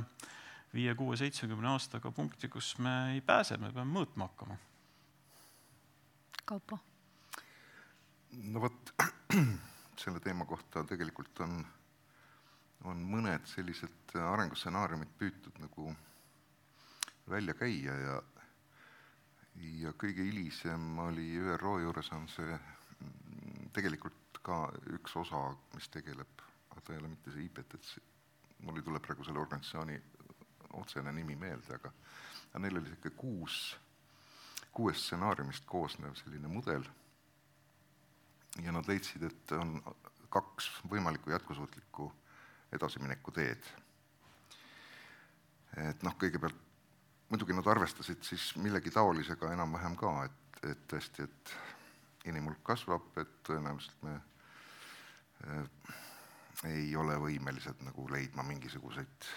viie, 0.74 0.96
kuue, 0.96 1.18
seitsmekümne 1.18 1.70
aastaga 1.76 2.12
punkti, 2.12 2.50
kus 2.50 2.76
me 2.80 3.14
ei 3.14 3.22
pääse, 3.22 3.58
me 3.62 3.72
peame 3.72 4.00
mõõtma 4.00 4.30
hakkama. 4.32 4.58
Kaupo? 6.46 6.82
No 8.44 8.62
vot, 8.62 8.94
selle 10.02 10.20
teema 10.20 10.46
kohta 10.46 10.84
tegelikult 10.84 11.40
on 11.46 11.60
on 12.86 13.02
mõned 13.10 13.48
sellised 13.50 14.14
arengustsenaariumid 14.20 15.14
püütud 15.18 15.58
nagu 15.64 15.94
välja 17.30 17.56
käia 17.58 17.96
ja 18.02 18.18
ja 19.80 19.94
kõige 19.96 20.26
hilisem 20.28 21.00
oli 21.00 21.30
ÜRO 21.40 21.78
juures 21.82 22.12
on 22.12 22.28
see 22.30 22.58
tegelikult 23.74 24.42
ka 24.46 24.58
üks 24.98 25.16
osa, 25.18 25.40
mis 25.74 25.88
tegeleb, 25.90 26.44
aga 26.70 26.82
ta 26.82 26.94
ei 26.94 27.00
ole 27.00 27.10
mitte 27.14 27.32
see 27.32 27.48
IPET, 27.48 27.78
mul 28.68 28.78
ei 28.78 28.86
tule 28.86 29.00
praegu 29.00 29.24
selle 29.26 29.42
organisatsiooni 29.42 29.96
otsene 30.82 31.14
nimi 31.16 31.38
meelde, 31.40 31.80
aga 31.80 32.60
neil 32.60 32.78
oli 32.78 32.92
niisugune 32.92 33.16
kuus, 33.16 33.58
kuuest 34.76 35.08
stsenaariumist 35.08 35.66
koosnev 35.72 36.20
selline 36.20 36.52
mudel 36.52 36.86
ja 38.64 38.72
nad 38.72 38.88
leidsid, 38.88 39.24
et 39.28 39.56
on 39.58 39.80
kaks 40.30 40.70
võimalikku 40.92 41.32
jätkusuutlikku 41.32 42.12
edasimineku 42.76 43.32
teed. 43.36 43.72
et 45.76 46.04
noh, 46.08 46.16
kõigepealt 46.16 46.62
muidugi 47.30 47.56
nad 47.56 47.68
arvestasid 47.68 48.24
siis 48.24 48.54
millegi 48.62 48.94
taolisega 48.96 49.52
enam-vähem 49.52 49.98
ka, 50.00 50.12
et, 50.28 50.60
et 50.72 50.84
tõesti, 50.92 51.26
et 51.26 51.56
inimhulk 52.32 52.62
kasvab, 52.64 53.10
et 53.20 53.34
tõenäoliselt 53.48 54.06
me 54.06 54.16
äh, 54.16 55.98
ei 56.72 56.96
ole 56.96 57.18
võimelised 57.20 57.84
nagu 57.84 58.08
leidma 58.12 58.46
mingisuguseid 58.48 59.28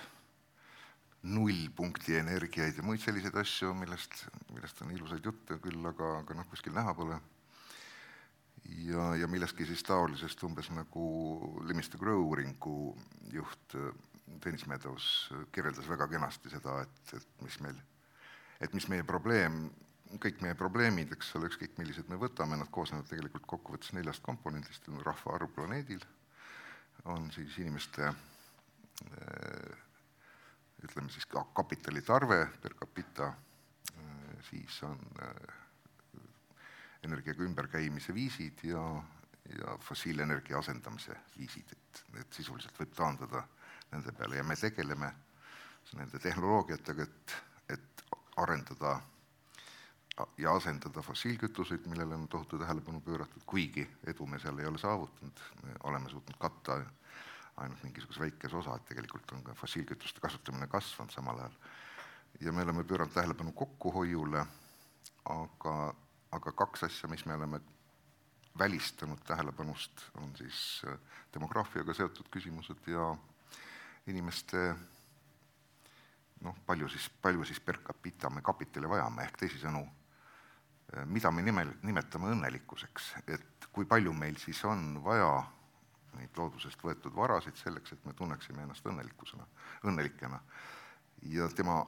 nullpunkti 1.28 2.14
energiaid 2.20 2.78
ja 2.78 2.84
muid 2.86 3.02
selliseid 3.02 3.34
asju, 3.40 3.72
millest, 3.74 4.22
millest 4.54 4.84
on 4.84 4.94
ilusaid 4.94 5.26
jutte 5.26 5.58
küll, 5.64 5.82
aga, 5.90 6.20
aga 6.22 6.38
noh, 6.38 6.46
kuskil 6.52 6.76
näha 6.76 6.94
pole 6.94 7.18
ja, 8.64 9.16
ja 9.16 9.28
millestki 9.28 9.66
siis 9.66 9.82
taolisest 9.86 10.42
umbes 10.46 10.70
nagu 10.74 11.04
Limits 11.66 11.90
to 11.92 11.98
Grow 11.98 12.22
uuringu 12.26 12.96
juht 13.32 13.76
äh, 13.78 13.90
Tõnis 14.44 14.66
Meadows 14.70 15.08
äh, 15.32 15.44
kirjeldas 15.52 15.88
väga 15.88 16.08
kenasti 16.10 16.52
seda, 16.52 16.80
et, 16.84 17.14
et 17.18 17.44
mis 17.44 17.58
meil, 17.64 17.78
et 18.60 18.74
mis 18.76 18.88
meie 18.92 19.06
probleem, 19.06 19.66
kõik 20.22 20.42
meie 20.44 20.56
probleemid, 20.58 21.12
eks 21.16 21.34
ole, 21.38 21.50
ükskõik 21.50 21.76
millised 21.80 22.08
me 22.08 22.20
võtame, 22.20 22.58
nad 22.60 22.70
koosnevad 22.72 23.08
tegelikult 23.10 23.46
kokkuvõttes 23.48 23.92
neljast 23.96 24.24
komponendist, 24.24 24.88
rahvaarv 25.04 25.52
planeedil, 25.56 26.04
on 27.08 27.30
siis 27.34 27.58
inimeste 27.62 28.08
äh, 28.08 29.76
ütleme 30.84 31.10
siis 31.10 31.26
ka 31.26 31.42
kapitalitarve 31.54 32.44
per 32.62 32.76
capita, 32.78 33.32
siis 34.46 34.76
on 34.86 35.00
energiaga 37.04 37.42
ümberkäimise 37.42 38.14
viisid 38.14 38.64
ja, 38.64 38.82
ja 39.58 39.78
fossiilenergia 39.78 40.58
asendamise 40.58 41.16
viisid, 41.38 41.72
et 41.72 42.02
need 42.14 42.32
sisuliselt 42.34 42.78
võib 42.80 42.94
taandada 42.96 43.44
nende 43.92 44.12
peale 44.12 44.40
ja 44.40 44.44
me 44.44 44.56
tegeleme 44.56 45.12
nende 45.96 46.18
tehnoloogiatega, 46.20 47.06
et, 47.06 47.36
et 47.76 48.04
arendada 48.36 48.98
ja 50.38 50.52
asendada 50.52 51.02
fossiilkütuseid, 51.02 51.86
millele 51.86 52.14
on 52.14 52.28
tohutu 52.28 52.58
tähelepanu 52.58 53.00
pööratud, 53.00 53.42
kuigi 53.46 53.86
edu 54.06 54.26
me 54.26 54.40
seal 54.42 54.58
ei 54.58 54.66
ole 54.66 54.78
saavutanud, 54.78 55.42
me 55.62 55.76
oleme 55.90 56.10
suutnud 56.10 56.38
katta 56.42 56.80
ainult 57.56 57.82
mingisuguse 57.82 58.20
väikese 58.20 58.56
osa, 58.56 58.76
et 58.76 58.88
tegelikult 58.90 59.32
on 59.32 59.44
ka 59.46 59.54
fossiilkütuste 59.58 60.20
kasutamine 60.20 60.66
kasvanud 60.66 61.14
samal 61.14 61.38
ajal. 61.38 61.54
ja 62.40 62.52
me 62.52 62.62
oleme 62.62 62.84
pööranud 62.84 63.14
tähelepanu 63.14 63.52
kokkuhoiule, 63.52 64.44
aga 65.24 65.94
aga 66.32 66.52
kaks 66.52 66.84
asja, 66.88 67.08
mis 67.08 67.24
me 67.26 67.34
oleme 67.34 67.60
välistanud 68.58 69.18
tähelepanust, 69.24 70.02
on 70.14 70.36
siis 70.36 70.82
äh, 70.86 70.98
demograafiaga 71.34 71.94
seotud 71.94 72.28
küsimused 72.30 72.88
ja 72.90 73.10
inimeste 74.06 74.74
noh, 76.42 76.56
palju 76.66 76.88
siis, 76.88 77.08
palju 77.22 77.44
siis 77.46 77.60
per 77.60 77.80
capita 77.84 78.30
me 78.30 78.42
kapitali 78.42 78.90
vajame, 78.90 79.24
ehk 79.24 79.38
teisisõnu, 79.44 79.84
äh, 79.84 81.06
mida 81.06 81.30
me 81.30 81.44
nimel, 81.46 81.72
nimetame 81.82 82.32
õnnelikkuseks, 82.34 83.12
et 83.26 83.70
kui 83.72 83.86
palju 83.86 84.12
meil 84.12 84.38
siis 84.42 84.64
on 84.64 84.98
vaja 85.04 85.30
neid 86.18 86.38
loodusest 86.40 86.82
võetud 86.82 87.14
varasid 87.14 87.56
selleks, 87.60 87.92
et 87.94 88.04
me 88.08 88.14
tunneksime 88.16 88.64
ennast 88.64 88.86
õnnelikkusena, 88.86 89.46
õnnelikena. 89.86 90.40
ja 91.22 91.48
tema 91.54 91.82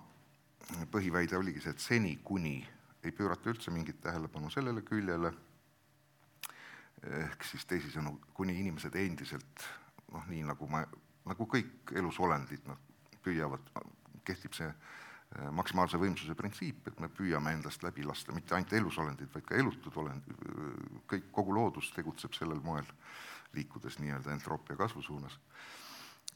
põhiväide 0.93 1.39
oligi 1.39 1.61
see, 1.65 1.73
et 1.75 1.83
seni, 1.83 2.17
kuni 2.25 2.61
ei 3.05 3.13
pöörata 3.13 3.51
üldse 3.51 3.73
mingit 3.73 4.01
tähelepanu 4.05 4.51
sellele 4.51 4.83
küljele, 4.87 5.33
ehk 7.25 7.45
siis 7.49 7.65
teisisõnu, 7.65 8.19
kuni 8.37 8.59
inimesed 8.61 8.97
endiselt 9.01 9.65
noh, 10.13 10.27
nii 10.29 10.43
nagu 10.49 10.69
ma, 10.71 10.83
nagu 11.29 11.47
kõik 11.49 11.95
elusolendid, 11.97 12.67
nad 12.69 13.19
püüavad, 13.25 13.71
kehtib 14.27 14.57
see 14.57 14.69
äh, 14.69 15.49
maksimaalse 15.57 16.01
võimsuse 16.01 16.35
printsiip, 16.37 16.89
et 16.91 17.01
me 17.01 17.09
püüame 17.13 17.55
endast 17.57 17.85
läbi 17.87 18.05
lasta 18.07 18.35
mitte 18.37 18.57
ainult 18.57 18.75
elusolendid, 18.77 19.31
vaid 19.35 19.47
ka 19.49 19.59
elutud 19.61 19.97
olendid, 20.03 20.47
kõik, 21.11 21.31
kogu 21.37 21.55
loodus 21.57 21.93
tegutseb 21.97 22.37
sellel 22.37 22.63
moel, 22.65 22.89
liikudes 23.57 23.99
nii-öelda 24.03 24.35
entroopia 24.35 24.79
kasvu 24.79 25.03
suunas. 25.03 25.39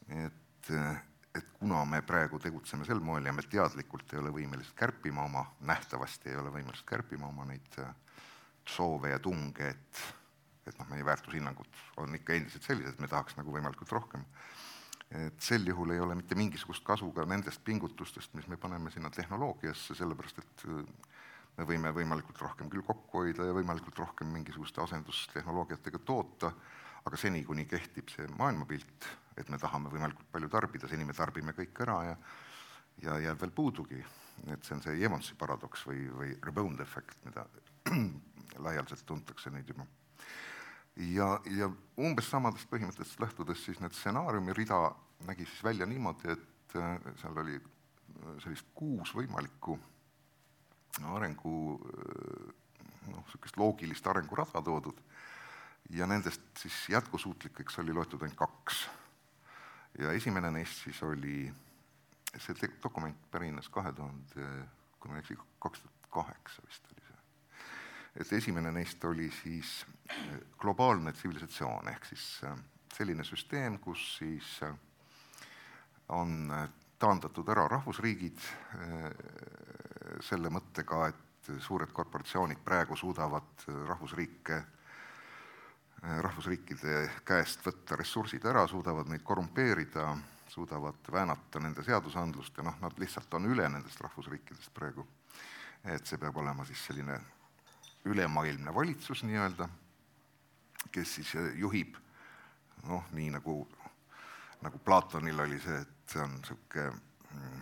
et 0.07 0.71
äh, 0.71 1.03
et 1.35 1.47
kuna 1.59 1.83
me 1.85 2.01
praegu 2.05 2.39
tegutseme 2.39 2.85
sel 2.87 3.01
moel 3.03 3.25
ja 3.27 3.33
me 3.35 3.43
teadlikult 3.49 4.13
ei 4.13 4.21
ole 4.21 4.31
võimelised 4.35 4.75
kärpima 4.77 5.25
oma, 5.27 5.43
nähtavasti 5.67 6.31
ei 6.31 6.37
ole 6.39 6.53
võimelised 6.53 6.87
kärpima 6.87 7.27
oma 7.27 7.47
neid 7.49 7.79
äh, 7.83 7.89
soove 8.67 9.11
ja 9.11 9.19
tunge, 9.19 9.67
et, 9.75 10.03
et 10.65 10.77
noh, 10.79 10.87
meie 10.91 11.05
väärtushinnangud 11.05 11.81
on 12.01 12.15
ikka 12.17 12.37
endiselt 12.37 12.65
sellised, 12.67 13.01
me 13.01 13.09
tahaks 13.11 13.37
nagu 13.39 13.53
võimalikult 13.53 13.91
rohkem. 13.93 14.23
et 15.15 15.41
sel 15.41 15.67
juhul 15.67 15.91
ei 15.93 15.99
ole 16.01 16.15
mitte 16.17 16.35
mingisugust 16.35 16.83
kasu 16.83 17.11
ka 17.13 17.27
nendest 17.29 17.61
pingutustest, 17.63 18.33
mis 18.33 18.47
me 18.47 18.57
paneme 18.57 18.91
sinna 18.91 19.09
tehnoloogiasse, 19.13 19.95
sellepärast 19.95 20.39
et 20.41 20.65
äh, 20.69 20.81
me 21.57 21.67
võime 21.67 21.91
võimalikult 21.95 22.41
rohkem 22.41 22.71
küll 22.71 22.83
kokku 22.83 23.21
hoida 23.21 23.45
ja 23.47 23.53
võimalikult 23.55 23.99
rohkem 23.99 24.31
mingisuguste 24.33 24.81
asendustehnoloogiatega 24.83 26.01
toota, 26.07 26.51
aga 27.05 27.19
seni, 27.19 27.43
kuni 27.45 27.67
kehtib 27.69 28.09
see 28.09 28.25
maailmapilt, 28.39 29.07
et 29.37 29.49
me 29.49 29.57
tahame 29.59 29.91
võimalikult 29.91 30.29
palju 30.31 30.49
tarbida, 30.49 30.87
seni 30.87 31.05
me 31.05 31.13
tarbime 31.13 31.55
kõik 31.57 31.81
ära 31.85 32.01
ja 32.09 32.17
ja 33.03 33.17
jääb 33.19 33.41
veel 33.41 33.51
puudugi. 33.51 34.05
et 34.51 34.63
see 34.63 34.75
on 34.75 34.81
see 34.83 34.97
Jemonsi 34.99 35.35
paradoks 35.35 35.85
või, 35.87 36.05
või 36.11 36.33
rebound 36.43 36.79
efekt, 36.79 37.17
mida 37.25 37.45
laialdaselt 38.65 39.05
tuntakse 39.05 39.49
nüüd 39.49 39.67
juba. 39.67 39.85
ja, 40.95 41.39
ja 41.45 41.69
umbes 41.97 42.29
samadest 42.29 42.69
põhimõtetest 42.71 43.19
lähtudes 43.19 43.65
siis 43.65 43.79
need 43.79 43.93
stsenaariumi 43.93 44.53
rida 44.53 44.91
nägi 45.27 45.45
siis 45.45 45.63
välja 45.63 45.85
niimoodi, 45.85 46.31
et 46.31 46.75
äh, 46.75 46.99
seal 47.21 47.37
oli 47.37 47.55
äh, 47.55 48.35
sellist 48.43 48.67
kuus 48.75 49.15
võimalikku 49.15 49.79
arengu 51.03 51.55
noh, 53.11 53.23
niisugust 53.23 53.57
loogilist 53.57 54.07
arengurada 54.07 54.61
toodud 54.63 55.01
ja 55.89 56.07
nendest 56.07 56.41
siis 56.57 56.77
jätkusuutlikeks 56.89 57.79
oli 57.79 57.93
loetud 57.93 58.21
ainult 58.23 58.39
kaks. 58.39 58.85
Ja 59.99 60.11
esimene 60.11 60.51
neist 60.51 60.83
siis 60.83 61.01
oli, 61.03 61.45
see 62.35 62.71
dokument 62.83 63.19
pärines 63.31 63.69
kahe 63.71 63.93
tuhande, 63.95 64.47
kui 64.99 65.11
ma 65.11 65.19
ei 65.19 65.23
eksi, 65.23 65.37
kaks 65.63 65.83
tuhat 65.83 66.09
kaheksa 66.15 66.63
vist 66.67 66.91
oli 66.91 67.03
see. 67.07 67.19
et 68.21 68.33
esimene 68.39 68.71
neist 68.71 69.03
oli 69.05 69.29
siis 69.43 69.85
globaalne 70.59 71.13
tsivilisatsioon, 71.13 71.89
ehk 71.91 72.05
siis 72.11 72.25
selline 72.95 73.23
süsteem, 73.23 73.79
kus 73.79 74.17
siis 74.17 74.59
on 76.09 76.51
taandatud 76.99 77.49
ära 77.51 77.67
rahvusriigid 77.67 78.39
selle 80.23 80.51
mõttega, 80.53 81.09
et 81.11 81.51
suured 81.61 81.91
korporatsioonid 81.93 82.61
praegu 82.65 82.95
suudavad 82.95 83.65
rahvusriike, 83.87 84.61
rahvusriikide 86.01 87.09
käest 87.25 87.63
võtta 87.65 87.97
ressursid 87.97 88.45
ära, 88.45 88.65
suudavad 88.67 89.09
neid 89.09 89.23
korrumpeerida, 89.25 90.11
suudavad 90.51 91.07
väänata 91.11 91.59
nende 91.59 91.83
seadusandlust 91.83 92.57
ja 92.57 92.65
noh, 92.67 92.77
nad 92.81 92.97
lihtsalt 93.01 93.33
on 93.33 93.47
üle 93.49 93.67
nendest 93.69 94.01
rahvusriikidest 94.01 94.73
praegu. 94.73 95.07
et 95.85 96.05
see 96.05 96.17
peab 96.17 96.37
olema 96.37 96.65
siis 96.65 96.81
selline 96.87 97.19
ülemaailmne 98.05 98.73
valitsus 98.73 99.23
nii-öelda, 99.23 99.67
kes 100.91 101.15
siis 101.15 101.33
juhib 101.55 101.97
noh, 102.83 103.05
nii 103.11 103.29
nagu, 103.37 103.67
nagu 104.61 104.79
Platonil 104.85 105.39
oli 105.39 105.59
see, 105.59 105.77
et 105.81 106.11
see 106.13 106.21
on 106.21 106.33
niisugune 106.39 106.89
mm, 107.31 107.61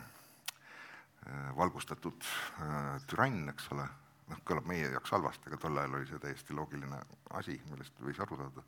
Äh, 1.26 1.56
valgustatud 1.56 2.24
äh, 2.60 3.00
türann, 3.08 3.48
eks 3.48 3.70
ole, 3.72 3.86
noh, 4.30 4.40
kõlab 4.48 4.68
meie 4.70 4.90
jaoks 4.92 5.14
halvasti, 5.16 5.50
aga 5.50 5.60
tol 5.62 5.78
ajal 5.80 5.98
oli 5.98 6.08
see 6.10 6.22
täiesti 6.24 6.56
loogiline 6.56 7.00
asi, 7.40 7.58
millest 7.72 8.00
võis 8.04 8.20
aru 8.24 8.40
saada. 8.40 8.64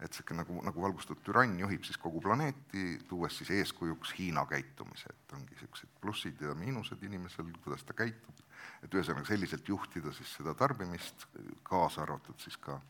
et 0.00 0.16
sihuke 0.16 0.34
nagu, 0.34 0.62
nagu 0.64 0.82
valgustatud 0.82 1.22
türann 1.24 1.58
juhib 1.60 1.84
siis 1.84 1.98
kogu 2.00 2.22
planeeti, 2.24 2.98
tuues 3.08 3.36
siis 3.36 3.50
eeskujuks 3.58 4.14
Hiina 4.18 4.46
käitumise, 4.48 5.12
et 5.12 5.34
ongi 5.36 5.58
siuksed 5.60 5.90
plussid 6.00 6.40
ja 6.40 6.54
miinused 6.56 7.02
inimesel, 7.02 7.50
kuidas 7.64 7.84
ta 7.84 7.96
käitub, 7.98 8.40
et 8.82 8.94
ühesõnaga 8.94 9.28
selliselt 9.28 9.68
juhtida 9.68 10.12
siis 10.16 10.32
seda 10.38 10.54
tarbimist, 10.54 11.26
kaasa 11.62 12.06
arvatud 12.06 12.40
siis 12.40 12.56
ka 12.56 12.80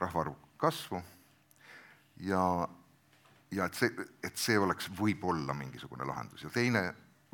rahvaarvu 0.00 0.56
kasvu. 0.56 1.02
Ja 2.24 2.68
ja 3.54 3.68
et 3.68 3.78
see, 3.78 4.06
et 4.24 4.40
see 4.40 4.56
oleks 4.58 4.88
võib-olla 4.98 5.54
mingisugune 5.54 6.06
lahendus. 6.08 6.42
Ja 6.42 6.50
teine 6.50 6.88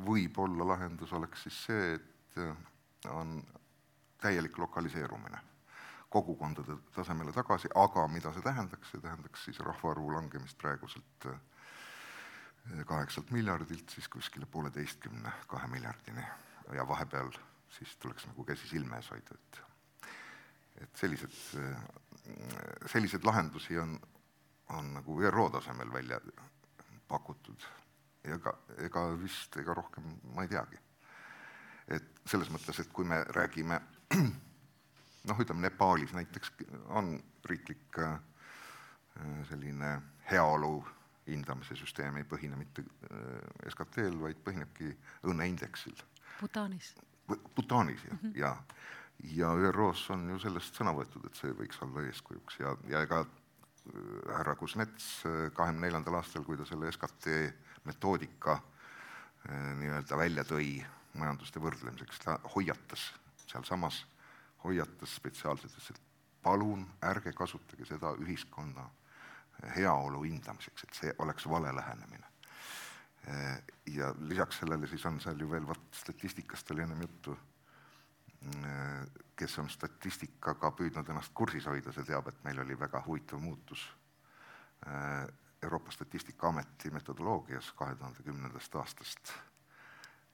võib-olla 0.05 0.67
lahendus 0.75 1.13
oleks 1.17 1.47
siis 1.47 1.63
see, 1.69 1.95
et 1.95 3.09
on 3.09 3.39
täielik 4.21 4.59
lokaliseerumine 4.59 5.39
kogukondade 6.11 6.77
tasemele 6.95 7.33
tagasi, 7.33 7.69
aga 7.75 8.07
mida 8.11 8.33
see 8.35 8.43
tähendaks, 8.43 8.91
see 8.91 9.03
tähendaks 9.03 9.45
siis 9.47 9.61
rahvaarvu 9.63 10.11
langemist 10.15 10.59
praeguselt 10.59 11.27
äh, 11.31 11.39
kaheksalt 12.87 13.31
miljardilt 13.31 13.95
siis 13.95 14.09
kuskile 14.09 14.47
pooleteistkümne, 14.47 15.33
kahe 15.47 15.69
miljardini. 15.71 16.25
Ja 16.75 16.87
vahepeal 16.89 17.31
siis 17.71 17.97
tuleks 17.97 18.27
nagu 18.27 18.45
käsi 18.45 18.69
silme 18.69 18.99
ees 18.99 19.11
hoida, 19.11 19.39
et 19.39 19.63
et 20.81 20.97
sellised, 20.97 21.35
äh, 21.61 21.79
selliseid 22.87 23.25
lahendusi 23.25 23.79
on, 23.79 23.99
on 24.69 24.95
nagu 24.95 25.21
ÜRO 25.23 25.51
tasemel 25.51 25.93
välja 25.93 26.21
pakutud. 27.09 27.67
Ega, 28.25 28.53
ega 28.79 29.03
vist, 29.23 29.57
ega 29.57 29.75
rohkem 29.75 30.11
ma 30.35 30.43
ei 30.43 30.49
teagi. 30.49 30.79
et 31.91 32.21
selles 32.27 32.51
mõttes, 32.55 32.79
et 32.79 32.93
kui 32.95 33.05
me 33.05 33.17
räägime 33.35 33.81
noh, 35.29 35.41
ütleme 35.43 35.61
Nepaalis 35.67 36.13
näiteks 36.17 36.53
on 36.89 37.15
riiklik 37.47 37.99
äh, 37.99 38.19
selline 39.49 40.01
heaolu 40.31 40.81
hindamise 41.27 41.77
süsteem 41.79 42.19
ei 42.19 42.27
põhine 42.27 42.59
mitte 42.59 42.83
äh, 42.83 43.71
SKT-l, 43.71 44.19
vaid 44.23 44.41
põhinebki 44.47 44.93
õnneindeksil. 45.31 45.95
Bhutanis. 46.41 46.95
Bhutanis 47.29 48.03
jah 48.05 48.17
mm, 48.17 48.23
-hmm. 48.23 48.39
ja, 48.39 48.57
ja 49.37 49.53
ÜRO-s 49.69 50.11
on 50.11 50.29
ju 50.31 50.39
sellest 50.43 50.75
sõna 50.75 50.95
võetud, 50.97 51.27
et 51.27 51.39
see 51.39 51.53
võiks 51.55 51.83
olla 51.85 52.07
eeskujuks 52.09 52.59
ja, 52.61 52.75
ja 52.89 53.05
ega 53.07 53.23
äh, 53.23 54.35
härra 54.39 54.57
Kuznets 54.57 55.23
kahekümne 55.55 55.87
neljandal 55.87 56.19
aastal, 56.19 56.45
kui 56.45 56.57
ta 56.57 56.67
selle 56.67 56.93
SKT 56.93 57.39
metoodika 57.85 58.61
nii-öelda 59.51 60.17
välja 60.21 60.43
tõi 60.45 60.83
majanduste 61.17 61.61
võrdlemiseks, 61.65 62.19
ta 62.21 62.35
hoiatas 62.55 63.07
sealsamas, 63.51 64.05
hoiatas 64.65 65.17
spetsiaalselt, 65.17 65.73
ütles, 65.73 65.91
et 65.91 66.01
palun 66.43 66.87
ärge 67.05 67.33
kasutage 67.37 67.87
seda 67.89 68.15
ühiskonna 68.23 68.89
heaolu 69.77 70.23
hindamiseks, 70.25 70.85
et 70.85 71.01
see 71.01 71.15
oleks 71.19 71.49
vale 71.49 71.75
lähenemine. 71.77 72.27
Eh, 73.29 73.63
ja 73.97 74.15
lisaks 74.19 74.63
sellele 74.63 74.89
siis 74.89 75.05
on 75.07 75.21
seal 75.21 75.41
ju 75.41 75.51
veel, 75.51 75.67
vot 75.69 75.83
statistikast 75.93 76.71
oli 76.71 76.83
ennem 76.83 77.03
juttu, 77.05 77.37
eh, 78.41 79.03
kes 79.37 79.59
on 79.59 79.69
statistikaga 79.71 80.73
püüdnud 80.73 81.09
ennast 81.09 81.35
kursis 81.35 81.69
hoida, 81.69 81.93
see 81.93 82.09
teab, 82.09 82.29
et 82.29 82.45
meil 82.45 82.65
oli 82.65 82.79
väga 82.79 83.03
huvitav 83.07 83.41
muutus 83.41 83.89
Euroopa 85.63 85.91
Statistikaameti 85.93 86.91
metodoloogias 86.91 87.73
kahe 87.77 87.95
tuhande 87.95 88.23
kümnendast 88.23 88.75
aastast. 88.81 89.33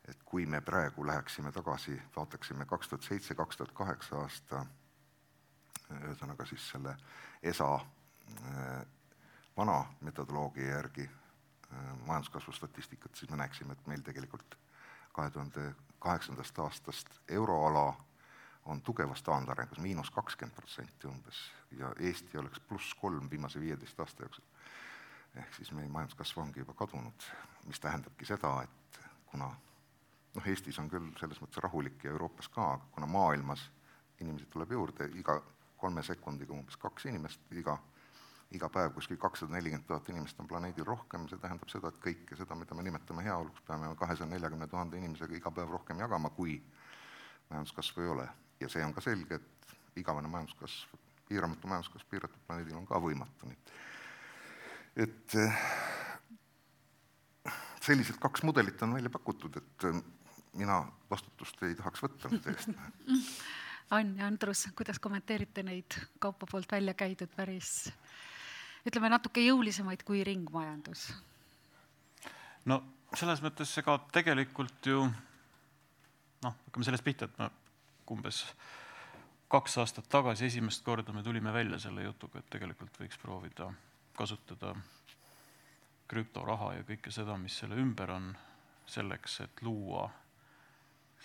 Et 0.08 0.22
kui 0.24 0.46
me 0.46 0.60
praegu 0.60 1.06
läheksime 1.06 1.52
tagasi, 1.52 2.02
vaataksime 2.16 2.64
kaks 2.64 2.88
tuhat 2.88 3.02
seitse, 3.02 3.34
kaks 3.34 3.56
tuhat 3.56 3.72
kaheksa 3.72 4.18
aasta, 4.22 4.66
ühesõnaga 6.00 6.46
siis 6.46 6.68
selle 6.70 6.96
ESA 7.42 7.74
äh, 7.74 8.86
vana 9.56 9.84
metodoloogia 10.00 10.68
järgi 10.76 11.08
äh, 11.08 12.06
majanduskasvu 12.06 12.52
statistikat, 12.52 13.14
siis 13.14 13.30
me 13.30 13.36
näeksime, 13.36 13.72
et 13.72 13.86
meil 13.86 14.02
tegelikult 14.06 14.58
kahe 15.12 15.30
tuhande 15.30 15.74
kaheksandast 15.98 16.58
aastast 16.58 17.20
euroala 17.28 17.94
on 18.64 18.82
tugevas 18.82 19.22
taandarengus, 19.22 19.78
miinus 19.78 20.10
kakskümmend 20.10 20.54
protsenti 20.54 21.06
umbes, 21.06 21.38
ja 21.70 21.92
Eesti 22.00 22.38
oleks 22.38 22.60
pluss 22.60 22.94
kolm 22.94 23.30
viimase 23.30 23.60
viieteist 23.60 24.00
aasta 24.00 24.22
jooksul. 24.22 24.44
Ehk 25.36 25.54
siis 25.54 25.72
meie 25.72 25.88
majanduskasv 25.88 26.40
ongi 26.40 26.60
juba 26.60 26.74
kadunud, 26.74 27.28
mis 27.64 27.80
tähendabki 27.80 28.24
seda, 28.24 28.52
et 28.62 29.00
kuna 29.26 29.50
noh, 30.36 30.46
Eestis 30.52 30.78
on 30.82 30.90
küll 30.92 31.08
selles 31.20 31.40
mõttes 31.42 31.62
rahulik 31.64 32.04
ja 32.04 32.12
Euroopas 32.12 32.48
ka, 32.52 32.72
aga 32.76 32.88
kuna 32.94 33.08
maailmas 33.10 33.62
inimesi 34.20 34.48
tuleb 34.52 34.72
juurde, 34.72 35.08
iga 35.20 35.40
kolme 35.80 36.02
sekundiga 36.04 36.54
umbes 36.56 36.76
kaks 36.80 37.08
inimest, 37.10 37.40
iga, 37.56 37.76
iga 38.56 38.68
päev 38.72 38.94
kuskil 38.96 39.18
kakssada 39.20 39.56
nelikümmend 39.56 39.86
tuhat 39.88 40.08
inimest 40.12 40.40
on 40.40 40.48
planeedil 40.48 40.86
rohkem, 40.88 41.26
see 41.28 41.40
tähendab 41.42 41.72
seda, 41.72 41.92
et 41.92 42.00
kõike 42.04 42.38
seda, 42.38 42.56
mida 42.58 42.76
me 42.76 42.84
nimetame 42.86 43.24
heaoluks, 43.26 43.64
peame 43.68 43.92
kahesaja 44.00 44.30
neljakümne 44.30 44.68
tuhande 44.72 45.00
inimesega 45.00 45.36
iga 45.36 45.52
päev 45.52 45.74
rohkem 45.76 46.00
jagama, 46.04 46.32
kui 46.36 46.60
majanduskasvu 47.50 48.02
ei 48.04 48.12
ole. 48.14 48.28
ja 48.60 48.68
see 48.72 48.84
on 48.84 48.94
ka 48.96 49.02
selge, 49.04 49.36
et 49.36 50.00
igavene 50.00 50.28
majanduskasv, 50.32 50.96
piiramatu 51.28 51.68
majanduskasv 51.68 52.08
piiratud 52.10 52.46
planeedil 52.46 52.78
on 52.78 52.86
ka 52.88 53.00
võimatu, 53.02 53.50
nii 53.50 53.58
et 55.04 55.34
eh, 55.36 55.58
sellised 57.84 58.16
kaks 58.20 58.46
mudelit 58.48 58.80
on 58.82 58.94
välja 58.96 59.12
pakutud, 59.12 59.58
et 59.60 59.88
mina 60.56 60.80
vastutust 61.10 61.62
ei 61.62 61.74
tahaks 61.78 62.02
võtta 62.02 62.32
nende 62.32 62.54
eest. 62.54 62.74
Ann 63.96 64.16
ja 64.18 64.26
Andrus, 64.26 64.64
kuidas 64.74 64.98
kommenteerite 64.98 65.62
neid 65.62 65.94
Kaupo 66.18 66.46
poolt 66.50 66.72
välja 66.72 66.96
käidud 66.98 67.30
päris 67.36 67.84
ütleme 68.86 69.10
natuke 69.10 69.42
jõulisemaid 69.42 70.02
kui 70.06 70.24
ringmajandus? 70.26 71.08
no 72.70 72.80
selles 73.14 73.42
mõttes 73.42 73.70
ega 73.80 73.96
tegelikult 74.14 74.90
ju 74.90 75.04
noh, 75.06 76.56
hakkame 76.66 76.86
sellest 76.86 77.06
pihta, 77.06 77.28
et 77.28 77.38
me 77.38 77.50
umbes 78.10 78.42
kaks 79.50 79.78
aastat 79.82 80.08
tagasi 80.10 80.46
esimest 80.50 80.84
korda 80.86 81.14
me 81.14 81.22
tulime 81.22 81.52
välja 81.54 81.78
selle 81.82 82.06
jutuga, 82.06 82.40
et 82.42 82.50
tegelikult 82.50 82.98
võiks 83.00 83.18
proovida 83.22 83.70
kasutada 84.16 84.74
krüptoraha 86.10 86.72
ja 86.76 86.86
kõike 86.86 87.10
seda, 87.14 87.36
mis 87.38 87.56
selle 87.58 87.78
ümber 87.82 88.12
on, 88.14 88.30
selleks, 88.86 89.40
et 89.46 89.62
luua 89.66 90.06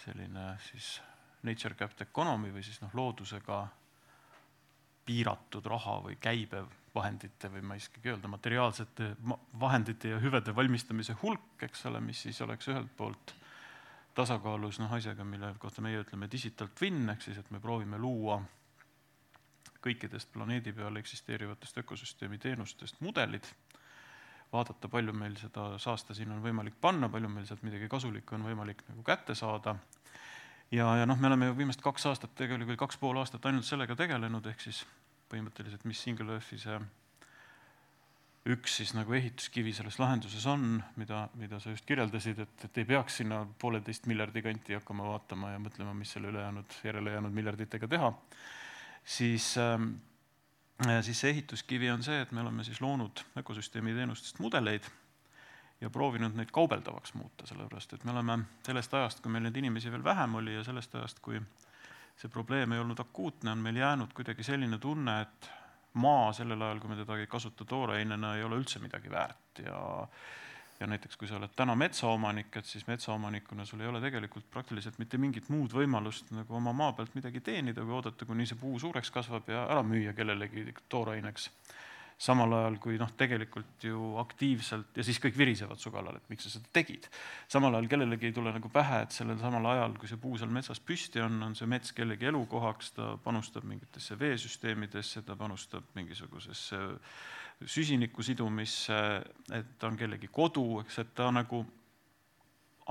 selline 0.04 0.56
siis 0.70 1.00
nature 1.44 1.76
capped 1.76 2.02
economy 2.06 2.52
või 2.54 2.64
siis 2.66 2.82
noh, 2.84 2.94
loodusega 2.94 3.64
piiratud 5.06 5.66
raha 5.66 5.98
või 6.06 6.18
käibevahendite 6.22 7.50
või 7.52 7.64
ma 7.66 7.76
ei 7.76 7.84
oskagi 7.84 8.14
öelda, 8.14 8.30
materiaalsete 8.32 9.12
vahendite 9.60 10.14
ja 10.14 10.20
hüvede 10.22 10.56
valmistamise 10.56 11.16
hulk, 11.24 11.58
eks 11.66 11.86
ole, 11.90 12.02
mis 12.06 12.22
siis 12.28 12.42
oleks 12.46 12.70
ühelt 12.70 12.92
poolt 12.98 13.36
tasakaalus 14.16 14.80
noh, 14.82 14.94
asjaga, 14.94 15.26
mille 15.26 15.54
kohta 15.60 15.82
meie 15.82 16.02
ütleme 16.04 16.30
digital 16.32 16.70
twin, 16.76 17.04
ehk 17.10 17.24
siis, 17.26 17.40
et 17.42 17.52
me 17.52 17.60
proovime 17.64 18.00
luua 18.00 18.42
kõikidest 19.82 20.30
planeedi 20.34 20.74
peal 20.78 21.00
eksisteerivatest 21.02 21.80
ökosüsteemi 21.82 22.38
teenustest 22.38 23.00
mudelid, 23.02 23.48
vaadata, 24.52 24.90
palju 24.92 25.14
meil 25.16 25.36
seda 25.40 25.72
saasta 25.80 26.16
siin 26.18 26.32
on 26.34 26.42
võimalik 26.44 26.78
panna, 26.82 27.10
palju 27.10 27.30
meil 27.32 27.48
sealt 27.48 27.64
midagi 27.64 27.90
kasulikku 27.92 28.36
on 28.36 28.48
võimalik 28.50 28.84
nagu 28.90 29.04
kätte 29.08 29.36
saada. 29.36 29.76
Ja, 30.72 30.88
ja 31.00 31.06
noh, 31.08 31.20
me 31.20 31.28
oleme 31.28 31.52
ju 31.52 31.58
viimased 31.58 31.84
kaks 31.84 32.06
aastat, 32.12 32.36
tegelikult 32.40 32.80
kaks 32.80 33.00
pool 33.00 33.20
aastat 33.20 33.46
ainult 33.48 33.68
sellega 33.68 33.96
tegelenud, 34.00 34.46
ehk 34.48 34.64
siis 34.64 34.86
põhimõtteliselt, 35.32 35.84
mis 35.88 36.00
Single 36.04 36.38
Earthi 36.38 36.60
see 36.60 36.80
üks 38.52 38.80
siis 38.80 38.96
nagu 38.98 39.14
ehituskivi 39.14 39.74
selles 39.76 40.00
lahenduses 40.02 40.46
on, 40.50 40.80
mida, 40.98 41.28
mida 41.38 41.60
sa 41.62 41.74
just 41.74 41.86
kirjeldasid, 41.86 42.40
et, 42.42 42.64
et 42.66 42.80
ei 42.82 42.88
peaks 42.90 43.20
sinna 43.22 43.44
pooleteist 43.62 44.08
miljardi 44.10 44.42
kanti 44.42 44.78
hakkama 44.80 45.12
vaatama 45.12 45.52
ja 45.54 45.60
mõtlema, 45.62 45.94
mis 45.98 46.14
selle 46.16 46.32
ülejäänud, 46.34 46.78
järele 46.88 47.14
jäänud 47.14 47.36
miljarditega 47.38 47.90
teha, 47.92 48.10
siis 49.06 49.54
ähm, 49.62 49.92
siis 51.02 51.20
see 51.20 51.30
ehituskivi 51.36 51.92
on 51.92 52.04
see, 52.04 52.22
et 52.22 52.32
me 52.32 52.42
oleme 52.42 52.64
siis 52.64 52.82
loonud 52.82 53.24
ökosüsteemi 53.38 53.94
teenustest 53.94 54.40
mudeleid 54.40 54.88
ja 55.82 55.90
proovinud 55.90 56.36
neid 56.38 56.52
kaubeldavaks 56.54 57.14
muuta, 57.14 57.48
sellepärast 57.50 57.94
et 57.94 58.04
me 58.04 58.12
oleme 58.12 58.40
sellest 58.66 58.94
ajast, 58.94 59.22
kui 59.22 59.32
meil 59.34 59.48
neid 59.48 59.58
inimesi 59.58 59.92
veel 59.92 60.04
vähem 60.04 60.36
oli 60.42 60.56
ja 60.56 60.64
sellest 60.64 60.96
ajast, 60.96 61.20
kui 61.22 61.42
see 62.18 62.30
probleem 62.30 62.72
ei 62.72 62.82
olnud 62.82 63.00
akuutne, 63.00 63.52
on 63.52 63.64
meil 63.64 63.82
jäänud 63.82 64.14
kuidagi 64.14 64.44
selline 64.46 64.78
tunne, 64.78 65.22
et 65.22 65.50
maa 65.94 66.34
sellel 66.34 66.62
ajal, 66.62 66.80
kui 66.80 66.94
me 66.94 67.00
teda 67.00 67.18
ei 67.18 67.28
kasuta 67.28 67.66
toorainena, 67.66 68.36
ei 68.36 68.44
ole 68.44 68.62
üldse 68.62 68.80
midagi 68.80 69.12
väärt 69.12 69.64
ja 69.66 69.82
ja 70.82 70.88
näiteks 70.90 71.18
kui 71.18 71.30
sa 71.30 71.38
oled 71.38 71.54
täna 71.56 71.76
metsaomanik, 71.78 72.56
et 72.58 72.66
siis 72.66 72.88
metsaomanikuna 72.90 73.66
sul 73.70 73.84
ei 73.84 73.88
ole 73.92 74.02
tegelikult 74.02 74.50
praktiliselt 74.52 74.98
mitte 75.00 75.20
mingit 75.22 75.50
muud 75.54 75.74
võimalust 75.78 76.34
nagu 76.34 76.58
oma 76.58 76.74
maa 76.74 76.96
pealt 76.98 77.14
midagi 77.16 77.44
teenida, 77.46 77.86
kui 77.86 77.98
oodata, 77.98 78.26
kuni 78.26 78.50
see 78.50 78.60
puu 78.60 78.80
suureks 78.82 79.14
kasvab 79.14 79.50
ja 79.54 79.68
ära 79.70 79.86
müüa 79.86 80.16
kellelegi 80.18 80.66
tooraineks 80.90 81.50
samal 82.22 82.54
ajal 82.54 82.78
kui 82.82 83.00
noh, 83.02 83.10
tegelikult 83.18 83.86
ju 83.86 84.12
aktiivselt 84.22 84.98
ja 84.98 85.06
siis 85.06 85.18
kõik 85.22 85.38
virisevad 85.40 85.82
su 85.82 85.90
kallal, 85.94 86.20
et 86.20 86.28
miks 86.30 86.46
sa 86.46 86.54
seda 86.54 86.70
tegid. 86.74 87.08
samal 87.50 87.74
ajal 87.74 87.90
kellelegi 87.90 88.30
ei 88.30 88.36
tule 88.36 88.54
nagu 88.54 88.70
pähe, 88.70 89.02
et 89.06 89.16
sellel 89.16 89.40
samal 89.42 89.66
ajal, 89.74 89.96
kui 89.98 90.10
see 90.10 90.22
puu 90.22 90.38
seal 90.38 90.52
metsas 90.54 90.82
püsti 90.86 91.24
on, 91.26 91.40
on 91.48 91.58
see 91.58 91.70
mets 91.70 91.96
kellegi 91.98 92.30
elukohaks, 92.30 92.92
ta 92.98 93.16
panustab 93.24 93.66
mingitesse 93.70 94.20
veesüsteemidesse, 94.20 95.26
ta 95.26 95.38
panustab 95.40 95.96
mingisugusesse 95.98 96.82
süsiniku 97.66 98.24
sidumisse, 98.24 98.98
et 99.54 99.78
ta 99.80 99.88
on 99.88 99.98
kellegi 100.00 100.30
kodu, 100.32 100.82
eks, 100.82 101.00
et 101.04 101.14
ta 101.16 101.30
nagu 101.34 101.62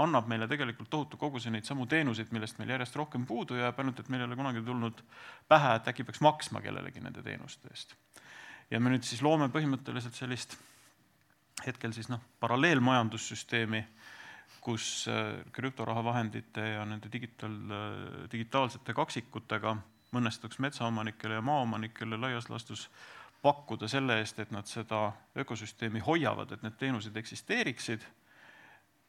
annab 0.00 0.28
meile 0.30 0.46
tegelikult 0.48 0.90
tohutu 0.90 1.18
koguse 1.20 1.50
neid 1.50 1.66
samu 1.68 1.86
teenuseid, 1.90 2.30
millest 2.32 2.60
meil 2.60 2.72
järjest 2.74 2.96
rohkem 2.96 3.26
puudu 3.26 3.58
jääb, 3.58 3.78
ainult 3.82 4.00
et 4.00 4.08
meil 4.08 4.22
ei 4.22 4.28
ole 4.28 4.38
kunagi 4.38 4.62
tulnud 4.64 5.02
pähe, 5.50 5.74
et 5.76 5.90
äkki 5.92 6.06
peaks 6.08 6.22
maksma 6.24 6.62
kellelegi 6.64 7.02
nende 7.04 7.24
teenuste 7.26 7.68
eest. 7.72 7.96
Ja 8.70 8.80
me 8.80 8.92
nüüd 8.92 9.04
siis 9.06 9.22
loome 9.26 9.50
põhimõtteliselt 9.52 10.16
sellist 10.16 10.56
hetkel 11.66 11.92
siis 11.92 12.08
noh, 12.08 12.22
paralleelmajandussüsteemi, 12.40 13.82
kus 14.64 15.08
äh, 15.10 15.40
krüptoraha 15.52 16.04
vahendite 16.04 16.64
ja 16.74 16.84
nende 16.88 17.10
digitaal, 17.12 17.56
digitaalsete 18.32 18.94
kaksikutega 18.96 19.76
õnnestuks 20.16 20.58
metsaomanikele 20.62 21.38
ja 21.38 21.44
maaomanikele 21.44 22.18
laias 22.18 22.48
laastus 22.50 22.88
pakkuda 23.42 23.88
selle 23.88 24.18
eest, 24.20 24.38
et 24.38 24.50
nad 24.52 24.68
seda 24.68 25.10
ökosüsteemi 25.38 26.02
hoiavad, 26.04 26.52
et 26.52 26.64
need 26.66 26.76
teenused 26.80 27.16
eksisteeriksid 27.16 28.04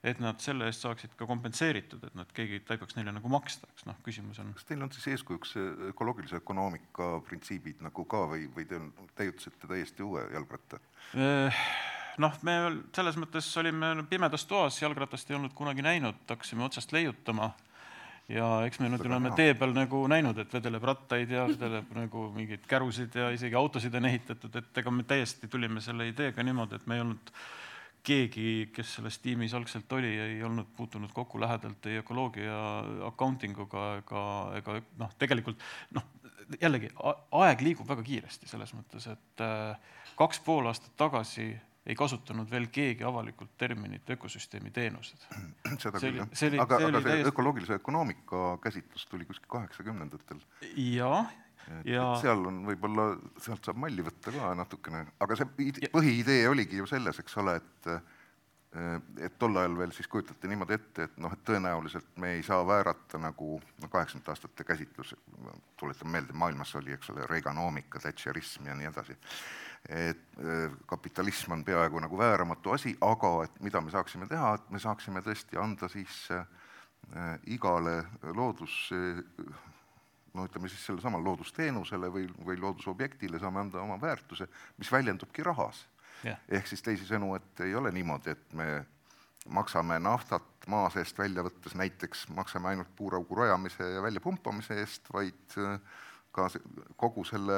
et 0.03 0.19
nad 0.21 0.39
selle 0.41 0.65
eest 0.69 0.81
saaksid 0.81 1.13
ka 1.17 1.27
kompenseeritud, 1.29 2.01
et 2.07 2.15
nad, 2.17 2.29
keegi 2.33 2.61
taibaks 2.65 2.97
neile 2.97 3.13
nagu 3.13 3.29
maksta, 3.31 3.69
eks 3.75 3.85
noh, 3.85 3.97
küsimus 4.05 4.39
on. 4.41 4.49
kas 4.57 4.65
teil 4.65 4.81
on 4.81 4.89
siis 4.95 5.11
eeskujuks 5.13 5.53
ökoloogilise 5.91 6.39
ökonoomika 6.41 7.13
printsiibid 7.27 7.83
nagu 7.85 8.05
ka 8.09 8.23
või, 8.31 8.47
või 8.55 8.65
te 8.69 8.81
täiutasite 9.19 9.69
täiesti 9.69 10.05
uue 10.05 10.23
jalgratta? 10.33 10.81
Eh, 11.13 11.61
noh, 12.23 12.39
me 12.47 12.57
selles 12.95 13.19
mõttes 13.21 13.49
olime 13.61 13.93
pimedas 14.09 14.47
toas, 14.49 14.81
jalgratast 14.81 15.29
ei 15.29 15.37
olnud 15.37 15.53
kunagi 15.57 15.85
näinud, 15.85 16.25
hakkasime 16.29 16.65
otsast 16.65 16.97
leiutama 16.97 17.51
ja 18.29 18.49
eks 18.67 18.79
me 18.79 18.89
nüüd 18.91 19.05
oleme 19.07 19.31
tee 19.37 19.55
peal 19.57 19.73
nagu 19.75 20.03
näinud, 20.11 20.37
et 20.43 20.53
vedeleb 20.53 20.85
rattaid 20.91 21.31
ja 21.33 21.47
vedeleb 21.49 21.89
nagu 21.95 22.27
mingeid 22.35 22.67
kärusid 22.69 23.15
ja 23.17 23.31
isegi 23.33 23.57
autosid 23.57 23.95
on 23.97 24.07
ehitatud, 24.11 24.55
et 24.55 24.83
ega 24.83 24.93
me 24.93 25.07
täiesti 25.07 25.49
tulime 25.51 25.81
selle 25.81 26.07
ideega 26.11 26.45
niimoodi, 26.45 26.79
et 26.79 26.87
me 26.87 26.97
ei 26.97 27.05
olnud 27.05 27.33
keegi, 28.03 28.71
kes 28.73 28.95
selles 28.97 29.19
tiimis 29.21 29.53
algselt 29.53 29.91
oli, 29.93 30.13
ei 30.19 30.39
olnud 30.43 30.71
puutunud 30.77 31.11
kokku 31.13 31.39
lähedalt 31.41 31.85
ei 31.85 31.99
ökoloogia 32.01 32.55
accounting 33.11 33.57
uga 33.61 33.87
ega, 33.99 34.23
ega 34.57 34.77
noh, 35.03 35.11
tegelikult 35.21 35.61
noh, 35.97 36.07
jällegi 36.61 36.89
aeg 37.43 37.61
liigub 37.65 37.89
väga 37.89 38.05
kiiresti 38.05 38.49
selles 38.49 38.73
mõttes, 38.73 39.05
et 39.11 39.43
äh, 39.45 39.91
kaks 40.17 40.41
pool 40.45 40.71
aastat 40.71 40.95
tagasi 40.99 41.51
ei 41.85 41.95
kasutanud 41.97 42.49
veel 42.51 42.67
keegi 42.73 43.05
avalikult 43.07 43.55
terminit 43.57 44.09
ökosüsteemi 44.15 44.71
teenused. 44.75 45.23
seda 45.81 45.97
küll, 45.97 46.21
jah. 46.21 46.29
aga, 46.61 46.77
aga 46.77 46.99
see 46.99 47.07
täiesti... 47.09 47.29
ökoloogilise 47.33 47.79
ökonoomika 47.81 48.57
käsitlus 48.63 49.07
tuli 49.09 49.25
kuskil 49.29 49.49
kaheksakümnendatel. 49.57 50.41
jaa, 50.75 51.23
ja 51.87 52.07
seal 52.21 52.45
on 52.51 52.63
võib-olla, 52.69 53.11
sealt 53.41 53.65
saab 53.65 53.81
malli 53.81 54.05
võtta 54.05 54.33
ka 54.35 54.53
natukene, 54.57 55.05
aga 55.21 55.37
see 55.39 55.89
põhiidee 55.93 56.43
oligi 56.49 56.81
ju 56.81 56.89
selles, 56.89 57.21
eks 57.23 57.37
ole, 57.41 57.59
et 57.61 57.93
et 59.19 59.33
tol 59.35 59.57
ajal 59.59 59.73
veel 59.81 59.91
siis 59.91 60.07
kujutati 60.07 60.47
niimoodi 60.47 60.77
ette, 60.77 61.09
et 61.09 61.17
noh, 61.19 61.33
et 61.35 61.41
tõenäoliselt 61.43 62.13
me 62.23 62.37
ei 62.37 62.43
saa 62.47 62.61
väärata 62.63 63.19
nagu 63.19 63.57
noh, 63.59 63.89
kaheksakümnendate 63.91 64.31
aastate 64.31 64.63
käsitlus, 64.63 65.11
tuletan 65.79 66.07
meelde, 66.13 66.31
maailmas 66.31 66.71
oli, 66.79 66.93
eks 66.95 67.11
ole, 67.11 67.25
Reaganomika, 67.27 67.99
Thatcherism 67.99 68.69
ja 68.71 68.77
nii 68.79 68.87
edasi. 68.87 69.17
Et 69.89 70.19
kapitalism 70.87 71.55
on 71.55 71.63
peaaegu 71.65 71.99
nagu 71.99 72.17
vääramatu 72.17 72.71
asi, 72.75 72.93
aga 73.01 73.31
et 73.43 73.59
mida 73.65 73.81
me 73.81 73.91
saaksime 73.91 74.27
teha, 74.29 74.53
et 74.55 74.69
me 74.69 74.79
saaksime 74.79 75.23
tõesti 75.25 75.57
anda 75.59 75.89
siis 75.89 76.27
äh, 76.31 76.45
igale 77.49 78.03
loodus 78.37 78.91
no 80.33 80.45
ütleme 80.47 80.69
siis 80.69 80.85
sellele 80.85 81.03
samale 81.03 81.25
loodusteenusele 81.25 82.09
või, 82.13 82.27
või 82.45 82.59
loodusobjektile 82.59 83.39
saame 83.39 83.65
anda 83.65 83.81
oma 83.81 83.97
väärtuse, 84.01 84.47
mis 84.77 84.91
väljendubki 84.91 85.43
rahas. 85.43 85.85
Yeah.. 86.21 86.37
ehk 86.53 86.67
siis 86.69 86.83
teisisõnu, 86.85 87.33
et 87.33 87.63
ei 87.65 87.73
ole 87.75 87.89
niimoodi, 87.91 88.35
et 88.35 88.51
me 88.53 88.67
maksame 89.49 89.97
naftat 89.99 90.67
maa 90.69 90.89
seest 90.93 91.17
välja 91.17 91.41
võttes 91.41 91.73
näiteks, 91.73 92.27
maksame 92.37 92.69
ainult 92.69 92.91
puuraugu 92.95 93.39
rajamise 93.39 93.87
ja 93.95 94.03
väljapumpamise 94.05 94.77
eest, 94.83 95.09
vaid 95.13 95.57
äh, 95.57 95.79
ka 96.31 96.45
kogu 97.01 97.25
selle, 97.25 97.57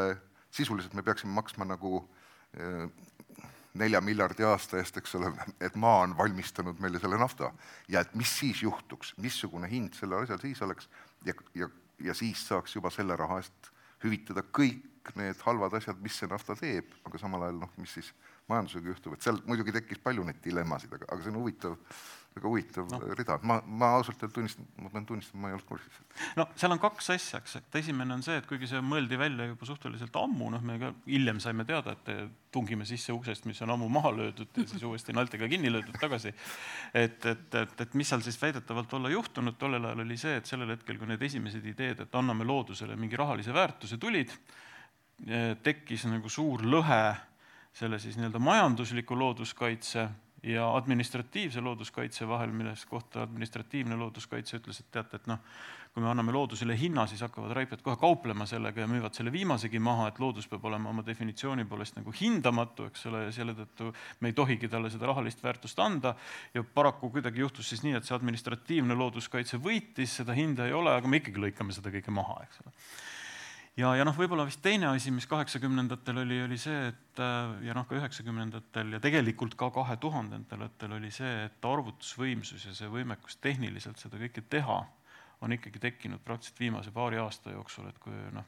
sisuliselt 0.54 0.94
me 0.94 1.04
peaksime 1.04 1.34
maksma 1.34 1.66
nagu 1.66 2.04
äh, 2.58 2.90
nelja 3.74 4.02
miljardi 4.06 4.46
aasta 4.46 4.78
eest, 4.78 4.98
eks 5.02 5.16
ole, 5.18 5.32
et 5.60 5.76
maa 5.76 6.04
on 6.06 6.18
valmistanud 6.18 6.82
meile 6.84 7.02
selle 7.02 7.18
nafta. 7.18 7.50
Ja 7.90 8.04
et 8.06 8.14
mis 8.16 8.30
siis 8.40 8.62
juhtuks, 8.62 9.16
missugune 9.18 9.70
hind 9.70 9.98
sellel 9.98 10.28
asjal 10.28 10.42
siis 10.44 10.62
oleks 10.62 10.90
ja, 11.26 11.34
ja 11.58 11.70
ja 12.04 12.14
siis 12.14 12.48
saaks 12.48 12.76
juba 12.76 12.92
selle 12.94 13.16
raha 13.20 13.40
eest 13.42 13.70
hüvitada 14.04 14.44
kõik 14.56 15.14
need 15.20 15.40
halvad 15.44 15.76
asjad, 15.78 16.00
mis 16.04 16.16
see 16.20 16.30
nafta 16.32 16.56
teeb, 16.56 16.92
aga 17.08 17.20
samal 17.20 17.44
ajal 17.44 17.60
noh, 17.64 17.72
mis 17.80 17.92
siis 17.98 18.14
majandusega 18.48 18.92
juhtub, 18.92 19.16
et 19.16 19.26
seal 19.26 19.40
muidugi 19.48 19.76
tekkis 19.76 20.00
palju 20.04 20.24
neid 20.28 20.40
dilemmasid, 20.44 20.94
aga, 20.96 21.08
aga 21.12 21.24
see 21.24 21.32
on 21.32 21.40
huvitav, 21.42 21.76
väga 22.34 22.50
huvitav 22.50 22.88
no. 22.92 23.00
rida, 23.18 23.38
ma, 23.48 23.60
ma 23.66 23.90
ausalt 23.98 24.22
öeldes 24.24 24.36
tunnistan, 24.36 24.68
ma 24.82 24.90
pean 24.94 25.06
tunnistama, 25.08 25.44
ma 25.44 25.52
ei 25.52 25.58
olnud 25.58 25.68
kursis. 25.68 26.00
no 26.40 26.46
seal 26.60 26.74
on 26.76 26.82
kaks 26.82 27.10
asja, 27.14 27.42
eks, 27.44 27.58
et 27.60 27.78
esimene 27.82 28.16
on 28.16 28.24
see, 28.26 28.38
et 28.42 28.48
kuigi 28.50 28.70
see 28.70 28.82
mõeldi 28.86 29.20
välja 29.20 29.48
juba 29.52 29.70
suhteliselt 29.70 30.18
ammu, 30.20 30.50
noh, 30.54 30.64
me 30.66 30.78
ka 30.82 30.92
hiljem 31.08 31.42
saime 31.44 31.66
teada, 31.70 31.96
et 31.98 32.32
tungime 32.54 32.88
sisse 32.90 33.14
uksest, 33.16 33.48
mis 33.50 33.62
on 33.66 33.74
ammu 33.76 33.90
maha 33.94 34.14
löödud 34.18 34.60
ja 34.60 34.66
siis 34.70 34.86
uuesti 34.88 35.16
naltega 35.16 35.50
kinni 35.52 35.72
löödud 35.74 35.98
tagasi. 36.02 36.34
et, 36.94 37.26
et, 37.26 37.48
et, 37.62 37.76
et 37.86 37.98
mis 38.00 38.10
seal 38.10 38.26
siis 38.26 38.40
väidetavalt 38.42 38.94
olla 38.98 39.14
juhtunud, 39.14 39.58
tollel 39.62 39.90
ajal 39.90 40.06
oli 40.06 40.18
see, 40.22 40.38
et 40.42 40.50
sellel 40.50 40.74
hetkel, 40.76 40.98
kui 41.02 41.10
need 41.10 41.22
esimesed 41.30 41.66
ideed, 41.74 42.06
et 42.06 42.20
anname 42.20 42.48
loodusele 42.48 42.98
mingi 43.00 43.20
rahalise 43.20 43.54
väärtuse 43.54 44.02
tulid, 44.02 44.34
tekkis 45.64 46.08
nagu 46.10 46.30
suur 46.32 46.66
lõhe 46.66 47.04
selle 47.74 47.98
siis 48.00 48.18
nii-öelda 48.20 48.40
majandusliku 48.42 49.18
looduskaitse 49.18 50.08
ja 50.44 50.66
administratiivse 50.76 51.62
looduskaitse 51.62 52.28
vahel, 52.28 52.52
milles 52.52 52.86
kohta 52.86 53.22
administratiivne 53.24 53.96
looduskaitse 53.96 54.58
ütles, 54.60 54.82
et 54.82 54.90
teate, 54.92 55.22
et 55.22 55.30
noh, 55.32 55.40
kui 55.94 56.04
me 56.04 56.10
anname 56.10 56.34
loodusele 56.36 56.76
hinna, 56.78 57.06
siis 57.08 57.22
hakkavad 57.24 57.54
raiped 57.56 57.84
kohe 57.86 57.96
kauplema 58.02 58.48
sellega 58.50 58.84
ja 58.84 58.90
müüvad 58.90 59.16
selle 59.16 59.32
viimasegi 59.32 59.80
maha, 59.80 60.10
et 60.12 60.20
loodus 60.20 60.50
peab 60.52 60.66
olema 60.68 60.92
oma 60.92 61.06
definitsiooni 61.06 61.64
poolest 61.70 61.96
nagu 62.00 62.12
hindamatu, 62.20 62.90
eks 62.92 63.08
ole, 63.12 63.24
ja 63.28 63.32
selle 63.36 63.56
tõttu 63.56 63.94
me 64.20 64.34
ei 64.34 64.38
tohigi 64.38 64.68
talle 64.68 64.92
seda 64.92 65.08
rahalist 65.12 65.44
väärtust 65.44 65.80
anda. 65.80 66.16
ja 66.54 66.64
paraku 66.64 67.10
kuidagi 67.14 67.40
juhtus 67.40 67.70
siis 67.70 67.84
nii, 67.86 67.96
et 68.00 68.10
see 68.10 68.18
administratiivne 68.18 68.98
looduskaitse 69.00 69.62
võitis, 69.64 70.20
seda 70.20 70.36
hinda 70.36 70.68
ei 70.68 70.74
ole, 70.74 70.98
aga 70.98 71.08
me 71.08 71.22
ikkagi 71.22 71.48
lõikame 71.48 71.76
seda 71.76 71.94
kõike 71.94 72.12
maha, 72.12 72.42
eks 72.44 72.66
ole 72.66 72.76
ja, 73.80 73.94
ja 73.98 74.06
noh, 74.06 74.16
võib-olla 74.18 74.46
vist 74.48 74.62
teine 74.66 74.90
asi, 74.92 75.12
mis 75.14 75.28
kaheksakümnendatel 75.30 76.22
oli, 76.24 76.40
oli 76.46 76.58
see, 76.62 76.90
et 76.92 77.22
äh, 77.22 77.56
ja 77.68 77.76
noh, 77.78 77.88
ka 77.90 77.98
üheksakümnendatel 77.98 78.98
ja 78.98 79.02
tegelikult 79.04 79.58
ka 79.60 79.72
kahe 79.74 79.98
tuhandendatel 80.02 80.98
oli 81.00 81.12
see, 81.14 81.48
et 81.48 81.70
arvutusvõimsus 81.70 82.68
ja 82.70 82.76
see 82.78 82.92
võimekus 82.92 83.40
tehniliselt 83.42 84.02
seda 84.02 84.22
kõike 84.22 84.46
teha 84.50 84.84
on 85.44 85.52
ikkagi 85.52 85.82
tekkinud 85.84 86.24
praktiliselt 86.24 86.62
viimase 86.62 86.94
paari 86.96 87.20
aasta 87.20 87.52
jooksul, 87.52 87.90
et 87.90 88.00
kui 88.00 88.16
noh, 88.32 88.48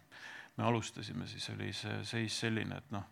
me 0.55 0.63
alustasime, 0.69 1.27
siis 1.27 1.49
oli 1.51 1.73
see 1.75 1.99
seis 2.07 2.39
selline, 2.45 2.77
et 2.79 2.93
noh, 2.95 3.03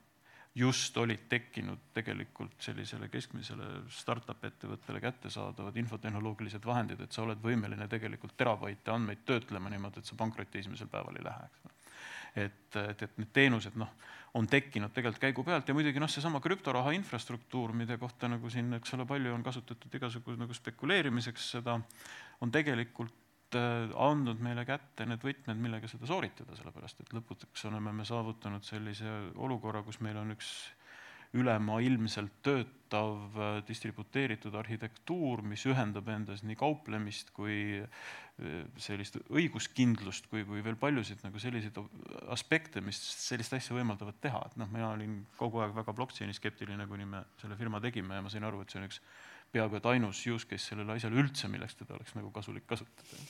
just 0.55 0.97
olid 1.01 1.25
tekkinud 1.29 1.89
tegelikult 1.97 2.61
sellisele 2.61 3.09
keskmisele 3.09 3.67
startup 3.91 4.43
ettevõttele 4.45 5.01
kättesaadavad 5.01 5.77
infotehnoloogilised 5.81 6.65
vahendid, 6.65 7.01
et 7.01 7.11
sa 7.11 7.25
oled 7.25 7.41
võimeline 7.41 7.87
tegelikult 7.89 8.37
terabaite 8.37 8.93
andmeid 8.93 9.25
töötlema 9.25 9.73
niimoodi, 9.73 9.99
et 9.99 10.11
sa 10.11 10.15
pankrotti 10.19 10.61
esimesel 10.61 10.91
päeval 10.93 11.17
ei 11.17 11.25
lähe, 11.25 11.49
eks 11.49 11.82
et, 12.35 12.75
et, 12.75 13.01
et 13.05 13.17
need 13.21 13.31
teenused 13.33 13.75
noh, 13.79 13.91
on 14.37 14.47
tekkinud 14.49 14.93
tegelikult 14.93 15.21
käigu 15.21 15.45
pealt 15.45 15.67
ja 15.69 15.75
muidugi 15.77 16.01
noh, 16.01 16.09
seesama 16.09 16.41
krüptoraha 16.43 16.93
infrastruktuur, 16.97 17.73
mille 17.77 17.97
kohta 18.01 18.29
nagu 18.31 18.49
siin, 18.49 18.71
eks 18.79 18.95
ole, 18.97 19.05
palju 19.09 19.33
on 19.35 19.43
kasutatud 19.45 19.97
igasugu 19.99 20.37
nagu 20.39 20.55
spekuleerimiseks, 20.57 21.51
seda 21.57 21.77
on 22.41 22.53
tegelikult 22.53 23.57
äh, 23.59 23.91
andnud 24.07 24.41
meile 24.43 24.65
kätte 24.65 25.05
need 25.09 25.21
võtmed, 25.25 25.59
millega 25.61 25.89
seda 25.91 26.09
sooritada, 26.09 26.57
sellepärast 26.57 27.03
et 27.03 27.13
lõpuks 27.13 27.67
oleme 27.69 27.93
me 27.93 28.07
saavutanud 28.09 28.65
sellise 28.65 29.19
olukorra, 29.35 29.85
kus 29.85 30.01
meil 30.01 30.17
on 30.21 30.33
üks 30.33 30.49
ülemaailmselt 31.33 32.35
töötav 32.45 33.37
äh, 33.37 33.55
distributeeritud 33.67 34.53
arhitektuur, 34.59 35.41
mis 35.45 35.65
ühendab 35.69 36.09
endas 36.13 36.43
nii 36.45 36.57
kauplemist 36.59 37.31
kui 37.33 37.55
äh, 37.81 38.59
sellist 38.81 39.17
õiguskindlust, 39.23 40.29
kui, 40.29 40.45
kui 40.47 40.61
veel 40.65 40.77
paljusid 40.79 41.23
nagu 41.25 41.41
selliseid 41.41 41.79
aspekte, 42.33 42.83
mis 42.85 42.99
sellist 43.25 43.57
asja 43.57 43.77
võimaldavad 43.77 44.19
teha, 44.21 44.43
et 44.49 44.59
noh, 44.61 44.69
mina 44.73 44.91
olin 44.93 45.21
kogu 45.39 45.63
aeg 45.63 45.73
väga 45.77 45.95
blockchain'i 45.97 46.37
skeptiline, 46.37 46.87
kuni 46.89 47.09
me 47.09 47.25
selle 47.41 47.57
firma 47.59 47.81
tegime 47.83 48.19
ja 48.19 48.25
ma 48.25 48.33
sain 48.33 48.45
aru, 48.45 48.61
et 48.61 48.73
see 48.73 48.81
on 48.81 48.89
üks 48.89 49.01
peaaegu 49.53 49.77
et 49.77 49.89
ainus 49.93 50.21
use 50.29 50.49
case 50.49 50.71
sellele 50.71 50.97
asjale 50.97 51.17
üldse, 51.21 51.49
milleks 51.49 51.77
teda 51.81 51.97
oleks 51.97 52.15
nagu 52.17 52.31
kasulik 52.33 52.65
kasutada 52.69 53.21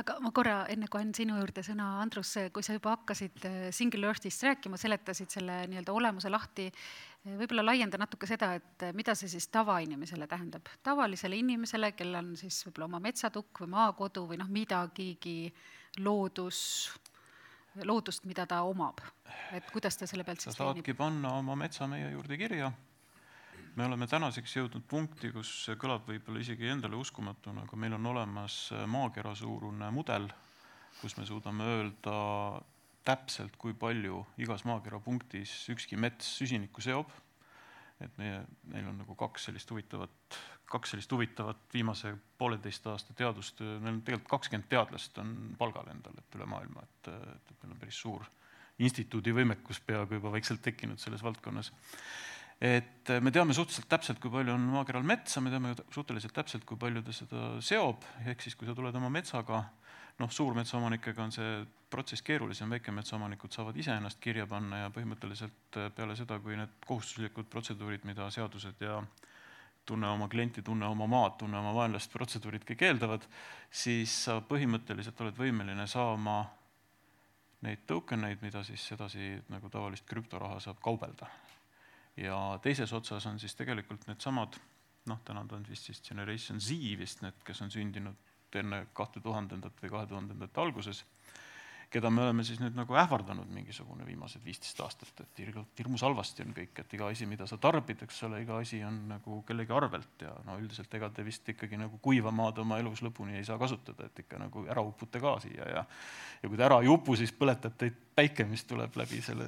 aga 0.00 0.16
ma 0.22 0.30
korra, 0.34 0.56
enne 0.72 0.88
kui 0.90 1.00
annan 1.00 1.14
sinu 1.16 1.36
juurde 1.38 1.62
sõna, 1.66 1.86
Andrus, 2.02 2.34
kui 2.54 2.66
sa 2.66 2.74
juba 2.76 2.94
hakkasid 2.96 3.46
äh, 3.46 3.56
Single 3.74 4.08
Earthist 4.10 4.42
rääkima, 4.46 4.78
seletasid 4.80 5.30
selle 5.34 5.60
nii-öelda 5.70 5.94
olemuse 5.94 6.32
lahti, 6.32 6.66
äh, 6.70 7.36
võib-olla 7.38 7.66
laienda 7.68 8.00
natuke 8.00 8.28
seda, 8.30 8.52
et 8.58 8.86
äh, 8.88 8.94
mida 8.96 9.14
see 9.18 9.30
siis 9.30 9.46
tavainimesele 9.54 10.26
tähendab, 10.30 10.70
tavalisele 10.86 11.38
inimesele, 11.38 11.92
kellel 11.98 12.22
on 12.24 12.34
siis 12.40 12.58
võib-olla 12.66 12.90
oma 12.90 13.02
metsatukk 13.06 13.64
või 13.64 13.74
maakodu 13.76 14.26
või 14.32 14.40
noh, 14.42 14.50
midagigi 14.50 15.38
loodus, 16.02 16.58
loodust, 17.86 18.26
mida 18.26 18.48
ta 18.50 18.64
omab, 18.66 19.02
et 19.54 19.70
kuidas 19.74 19.98
ta 19.98 20.10
selle 20.10 20.26
pealt 20.26 20.42
siis 20.42 20.56
sa 20.56 20.70
saadki 20.70 20.94
panna 20.98 21.36
oma 21.38 21.56
metsa 21.58 21.86
meie 21.90 22.10
juurde 22.14 22.38
kirja 22.38 22.72
me 23.74 23.86
oleme 23.88 24.06
tänaseks 24.06 24.54
jõudnud 24.56 24.84
punkti, 24.88 25.30
kus 25.34 25.50
see 25.66 25.78
kõlab 25.80 26.06
võib-olla 26.06 26.42
isegi 26.42 26.68
endale 26.70 26.98
uskumatuna, 26.98 27.64
aga 27.66 27.78
meil 27.80 27.96
on 27.96 28.06
olemas 28.12 28.58
maakera 28.90 29.34
suurune 29.38 29.88
mudel, 29.94 30.28
kus 31.00 31.16
me 31.18 31.26
suudame 31.26 31.66
öelda 31.72 32.14
täpselt, 33.04 33.56
kui 33.60 33.74
palju 33.76 34.22
igas 34.40 34.64
maakera 34.68 35.00
punktis 35.02 35.52
ükski 35.74 35.98
mets 36.00 36.30
süsinikku 36.38 36.84
seob. 36.84 37.10
et 38.02 38.16
meie, 38.18 38.40
meil 38.68 38.88
on 38.90 38.96
nagu 38.98 39.14
kaks 39.16 39.44
sellist 39.46 39.70
huvitavat, 39.70 40.36
kaks 40.68 40.90
sellist 40.92 41.12
huvitavat 41.14 41.60
viimase 41.72 42.10
pooleteist 42.38 42.86
aasta 42.90 43.14
teadustöö, 43.14 43.78
meil 43.78 43.94
on 43.94 44.00
tegelikult 44.02 44.30
kakskümmend 44.32 44.66
teadlast 44.68 45.18
on 45.22 45.54
palgal 45.58 45.86
endal, 45.92 46.16
et 46.18 46.36
üle 46.36 46.48
maailma, 46.50 46.82
et, 46.82 47.12
et 47.14 47.62
meil 47.62 47.76
on 47.76 47.78
päris 47.78 48.00
suur 48.02 48.26
instituudi 48.82 49.32
võimekus 49.32 49.78
peaaegu 49.86 50.18
juba 50.18 50.34
vaikselt 50.34 50.62
tekkinud 50.66 50.98
selles 50.98 51.22
valdkonnas 51.22 51.70
et 52.64 53.10
me 53.20 53.32
teame 53.34 53.52
suhteliselt 53.52 53.88
täpselt, 53.90 54.20
kui 54.22 54.32
palju 54.32 54.54
on 54.54 54.62
maakeral 54.72 55.04
metsa, 55.04 55.42
me 55.44 55.52
teame 55.52 55.74
suhteliselt 55.92 56.32
täpselt, 56.36 56.64
kui 56.68 56.78
palju 56.80 57.02
ta 57.04 57.12
seda 57.12 57.42
seob, 57.64 58.06
ehk 58.24 58.44
siis 58.44 58.56
kui 58.56 58.68
sa 58.68 58.76
tuled 58.76 58.94
oma 58.96 59.10
metsaga, 59.12 59.60
noh, 60.22 60.30
suurmetsaomanikega 60.32 61.26
on 61.26 61.34
see 61.34 61.50
protsess 61.92 62.24
keerulisem, 62.24 62.72
väikemetsaomanikud 62.72 63.52
saavad 63.52 63.76
ise 63.78 63.92
ennast 63.92 64.20
kirja 64.22 64.46
panna 64.50 64.84
ja 64.84 64.90
põhimõtteliselt 64.94 65.78
peale 65.94 66.16
seda, 66.16 66.40
kui 66.42 66.56
need 66.58 66.72
kohustuslikud 66.86 67.50
protseduurid, 67.52 68.06
mida 68.08 68.30
seadused 68.32 68.80
ja 68.82 69.02
tunne 69.84 70.08
oma 70.08 70.30
klienti, 70.32 70.64
tunne 70.64 70.88
oma 70.88 71.06
maad, 71.10 71.36
tunne 71.42 71.60
oma 71.60 71.74
vaenlast 71.76 72.12
protseduurid 72.14 72.64
kõik 72.64 72.86
eeldavad, 72.88 73.26
siis 73.68 74.14
sa 74.24 74.40
põhimõtteliselt 74.48 75.20
oled 75.20 75.36
võimeline 75.36 75.84
saama 75.90 76.40
neid 77.64 77.84
token 77.86 78.24
eid, 78.30 78.40
mida 78.44 78.64
siis 78.64 78.88
sedasi 78.88 79.34
nagu 79.52 79.68
tavalist 79.72 80.08
krüptoraha 80.08 80.62
saab 80.64 80.80
kaubelda 80.84 81.28
ja 82.16 82.58
teises 82.62 82.92
otsas 82.92 83.26
on 83.26 83.38
siis 83.38 83.54
tegelikult 83.58 84.06
needsamad, 84.06 84.58
noh, 85.10 85.20
täna 85.24 85.44
ta 85.48 85.56
on 85.56 85.66
vist 85.68 85.90
siis 85.90 86.02
Generation 86.02 86.60
Z 86.60 86.78
vist 86.98 87.22
need, 87.22 87.42
kes 87.44 87.62
on 87.62 87.70
sündinud 87.70 88.32
enne 88.54 88.84
kahte 88.94 89.20
tuhandendat 89.20 89.80
või 89.82 89.90
kahe 89.90 90.06
tuhandendate 90.06 90.60
alguses 90.60 91.02
keda 91.94 92.10
me 92.10 92.24
oleme 92.24 92.42
siis 92.46 92.58
nüüd 92.58 92.74
nagu 92.74 92.96
ähvardanud 92.98 93.50
mingisugune 93.54 94.06
viimased 94.06 94.42
viisteist 94.44 94.80
aastat, 94.82 95.20
et 95.22 95.42
hirmus 95.78 96.02
halvasti 96.02 96.42
on 96.42 96.54
kõik, 96.56 96.80
et 96.82 96.96
iga 96.96 97.06
asi, 97.12 97.28
mida 97.30 97.46
sa 97.46 97.58
tarbid, 97.62 98.02
eks 98.02 98.18
ole, 98.26 98.40
iga 98.42 98.58
asi 98.58 98.80
on 98.86 98.96
nagu 99.12 99.40
kellegi 99.46 99.74
arvelt 99.76 100.24
ja 100.26 100.32
no 100.48 100.58
üldiselt 100.58 100.94
ega 100.98 101.10
te 101.14 101.24
vist 101.26 101.48
ikkagi 101.54 101.78
nagu 101.78 102.00
kuiva 102.02 102.34
maad 102.34 102.58
oma 102.64 102.80
elus 102.82 103.04
lõpuni 103.06 103.38
ei 103.38 103.46
saa 103.46 103.60
kasutada, 103.60 104.08
et 104.08 104.24
ikka 104.24 104.42
nagu 104.42 104.66
ära 104.66 104.82
upute 104.82 105.22
ka 105.22 105.36
siia 105.44 105.70
ja 105.70 105.86
ja 106.42 106.50
kui 106.50 106.58
te 106.58 106.66
ära 106.66 106.82
ei 106.82 106.90
upu, 106.90 107.14
siis 107.16 107.32
põletab 107.32 107.78
teid 107.80 107.96
päike, 108.14 108.44
mis 108.46 108.66
tuleb 108.68 108.94
läbi 108.98 109.22
selle 109.24 109.46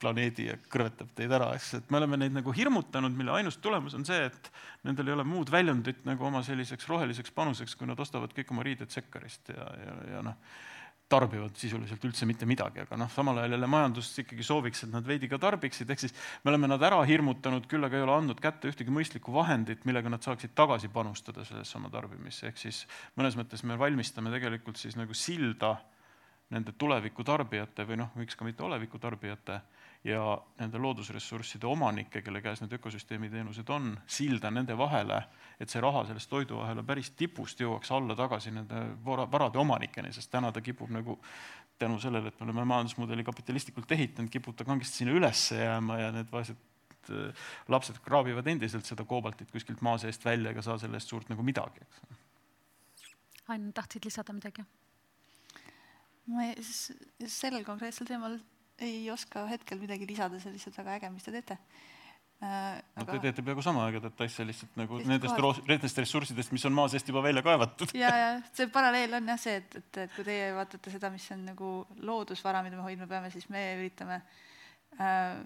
planeedi 0.00 0.46
ja 0.46 0.56
kõrvetab 0.72 1.10
teid 1.18 1.32
ära, 1.36 1.50
eks, 1.58 1.74
et 1.80 1.90
me 1.92 1.98
oleme 1.98 2.16
neid 2.22 2.34
nagu 2.38 2.54
hirmutanud, 2.54 3.12
mille 3.18 3.34
ainus 3.36 3.58
tulemus 3.62 3.98
on 3.98 4.06
see, 4.08 4.30
et 4.30 4.50
nendel 4.86 5.10
ei 5.10 5.18
ole 5.18 5.26
muud 5.28 5.50
väljundit 5.52 6.06
nagu 6.08 6.30
oma 6.30 6.42
selliseks 6.46 6.88
roheliseks 6.88 7.34
panuseks, 7.36 7.76
kui 7.76 7.90
nad 7.90 8.00
ostavad 8.00 8.32
kõik 8.36 8.54
oma 8.54 8.64
riided 8.66 8.94
Sekkarist 8.94 9.52
ja, 9.52 9.66
ja, 9.84 9.96
ja 10.14 10.28
noh 10.30 10.38
tarbivad 11.10 11.56
sisuliselt 11.58 12.04
üldse 12.06 12.26
mitte 12.28 12.46
midagi, 12.46 12.84
aga 12.84 12.96
noh, 13.00 13.10
samal 13.10 13.40
ajal 13.40 13.56
jälle 13.56 13.68
majandus 13.70 14.10
ikkagi 14.22 14.44
sooviks, 14.46 14.84
et 14.86 14.92
nad 14.92 15.06
veidi 15.06 15.28
ka 15.30 15.40
tarbiksid, 15.42 15.90
ehk 15.90 16.04
siis 16.04 16.14
me 16.44 16.52
oleme 16.52 16.70
nad 16.70 16.82
ära 16.86 17.00
hirmutanud, 17.06 17.66
küll 17.70 17.86
aga 17.86 17.98
ei 17.98 18.04
ole 18.06 18.14
andnud 18.14 18.42
kätte 18.42 18.70
ühtegi 18.70 18.94
mõistlikku 18.94 19.34
vahendit, 19.34 19.82
millega 19.88 20.12
nad 20.12 20.22
saaksid 20.22 20.54
tagasi 20.58 20.90
panustada 20.94 21.44
sellesse 21.48 21.78
oma 21.80 21.90
tarbimisse, 21.90 22.46
ehk 22.50 22.62
siis 22.62 22.84
mõnes 23.18 23.38
mõttes 23.38 23.66
me 23.66 23.78
valmistame 23.80 24.30
tegelikult 24.36 24.78
siis 24.78 24.98
nagu 25.00 25.16
silda 25.16 25.74
nende 26.54 26.74
tuleviku 26.78 27.26
tarbijate 27.26 27.86
või 27.86 28.00
noh, 28.04 28.14
miks 28.18 28.38
ka 28.38 28.46
mitte 28.46 28.62
oleviku 28.66 28.98
tarbijate 29.02 29.60
ja 30.04 30.22
nende 30.60 30.80
loodusressursside 30.80 31.66
omanike, 31.68 32.22
kelle 32.24 32.40
käes 32.40 32.62
need 32.62 32.72
ökosüsteemi 32.78 33.28
teenused 33.32 33.68
on, 33.72 33.92
silda 34.08 34.50
nende 34.52 34.76
vahele, 34.78 35.18
et 35.60 35.68
see 35.68 35.82
raha 35.84 36.06
sellest 36.08 36.30
toiduahela 36.30 36.84
päris 36.88 37.10
tipust 37.18 37.60
jõuaks 37.60 37.92
alla 37.92 38.16
tagasi 38.16 38.52
nende 38.54 38.80
varade 39.04 39.60
omanikeni, 39.60 40.12
sest 40.16 40.30
täna 40.32 40.52
ta 40.52 40.62
kipub 40.64 40.92
nagu 40.94 41.18
tänu 41.80 42.00
sellele, 42.00 42.32
et 42.32 42.40
me 42.40 42.48
oleme 42.48 42.64
majandusmudeli 42.72 43.24
kapitalistlikult 43.28 43.92
ehitanud, 43.92 44.32
kipub 44.32 44.56
ta 44.56 44.64
kangesti 44.68 45.02
sinna 45.02 45.16
ülesse 45.16 45.60
jääma 45.60 45.98
ja 46.00 46.10
need 46.16 46.32
vaesed 46.32 47.12
äh, 47.12 47.44
lapsed 47.68 48.00
kraabivad 48.04 48.48
endiselt 48.48 48.88
seda 48.88 49.04
koobaltit 49.08 49.52
kuskilt 49.52 49.84
maa 49.84 49.98
seest 50.00 50.24
välja 50.24 50.54
ega 50.54 50.64
saa 50.64 50.78
selle 50.80 50.96
eest 51.00 51.12
suurt 51.12 51.28
nagu 51.32 51.44
midagi, 51.44 51.84
eks. 51.84 52.04
Ain, 53.52 53.72
tahtsid 53.76 54.08
lisada 54.08 54.32
midagi? 54.32 54.64
ma 56.30 56.46
sellel 57.26 57.64
konkreetsel 57.66 58.06
teemal 58.06 58.36
ei 58.80 59.00
oska 59.12 59.46
hetkel 59.50 59.80
midagi 59.80 60.08
lisada, 60.08 60.40
see 60.40 60.50
on 60.50 60.58
lihtsalt 60.58 60.78
väga 60.80 60.98
äge, 60.98 61.10
mis 61.14 61.26
te 61.26 61.34
teete 61.34 61.56
äh,. 62.44 62.78
no 62.96 63.06
te 63.08 63.18
teete 63.26 63.44
peaaegu 63.46 63.64
sama 63.64 63.86
ägedat 63.90 64.20
asja 64.26 64.46
lihtsalt 64.48 64.78
nagu 64.80 65.00
nendest, 65.04 65.64
nendest 65.68 66.00
ressurssidest, 66.04 66.54
mis 66.56 66.64
on 66.68 66.76
maa 66.76 66.88
seest 66.92 67.08
juba 67.12 67.22
välja 67.26 67.42
kaevatud. 67.46 67.92
ja, 67.98 68.12
ja 68.22 68.30
see 68.52 68.70
paralleel 68.72 69.18
on 69.20 69.34
jah 69.34 69.40
see, 69.40 69.58
et, 69.62 69.76
et, 69.82 70.00
et 70.06 70.14
kui 70.16 70.26
teie 70.28 70.52
vaatate 70.56 70.94
seda, 70.94 71.12
mis 71.12 71.26
on 71.36 71.44
nagu 71.52 71.74
loodusvara, 72.00 72.64
mida 72.66 72.80
me 72.80 72.88
hoidma 72.88 73.10
peame, 73.10 73.32
siis 73.34 73.48
me 73.52 73.66
üritame 73.78 74.22
äh, 75.00 75.36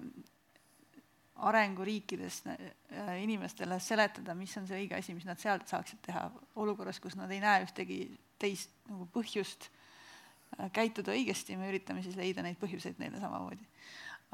arenguriikides 1.35 2.43
äh, 2.47 3.23
inimestele 3.23 3.81
seletada, 3.83 4.37
mis 4.39 4.55
on 4.61 4.69
see 4.71 4.85
õige 4.85 4.99
asi, 4.99 5.17
mis 5.17 5.27
nad 5.27 5.41
sealt 5.41 5.67
saaksid 5.71 6.05
teha 6.07 6.29
olukorras, 6.63 7.03
kus 7.03 7.19
nad 7.19 7.33
ei 7.35 7.43
näe 7.43 7.65
ühtegi 7.67 8.05
teist 8.39 8.71
nagu 8.91 9.09
põhjust 9.15 9.71
käituda 10.75 11.15
õigesti, 11.15 11.59
me 11.59 11.69
üritame 11.71 12.03
siis 12.05 12.17
leida 12.19 12.45
neid 12.45 12.59
põhjuseid 12.61 13.01
neile 13.03 13.21
samamoodi. 13.23 13.67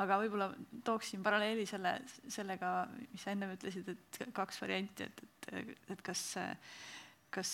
aga 0.01 0.17
võib-olla 0.23 0.49
tooksin 0.85 1.23
paralleeli 1.23 1.67
selle, 1.69 1.99
sellega, 2.29 2.89
mis 3.13 3.25
sa 3.25 3.35
ennem 3.35 3.53
ütlesid, 3.57 3.89
et 3.93 4.21
kaks 4.37 4.61
varianti, 4.63 5.05
et, 5.05 5.23
et, 5.53 5.77
et 5.93 6.03
kas, 6.03 6.23
kas 7.31 7.53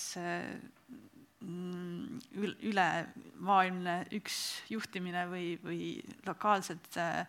mm, 1.41 2.21
ülemaailmne 2.71 3.97
üks 4.21 4.41
juhtimine 4.71 5.27
või, 5.33 5.49
või 5.65 5.81
lokaalsed 6.29 7.01
äh, 7.03 7.27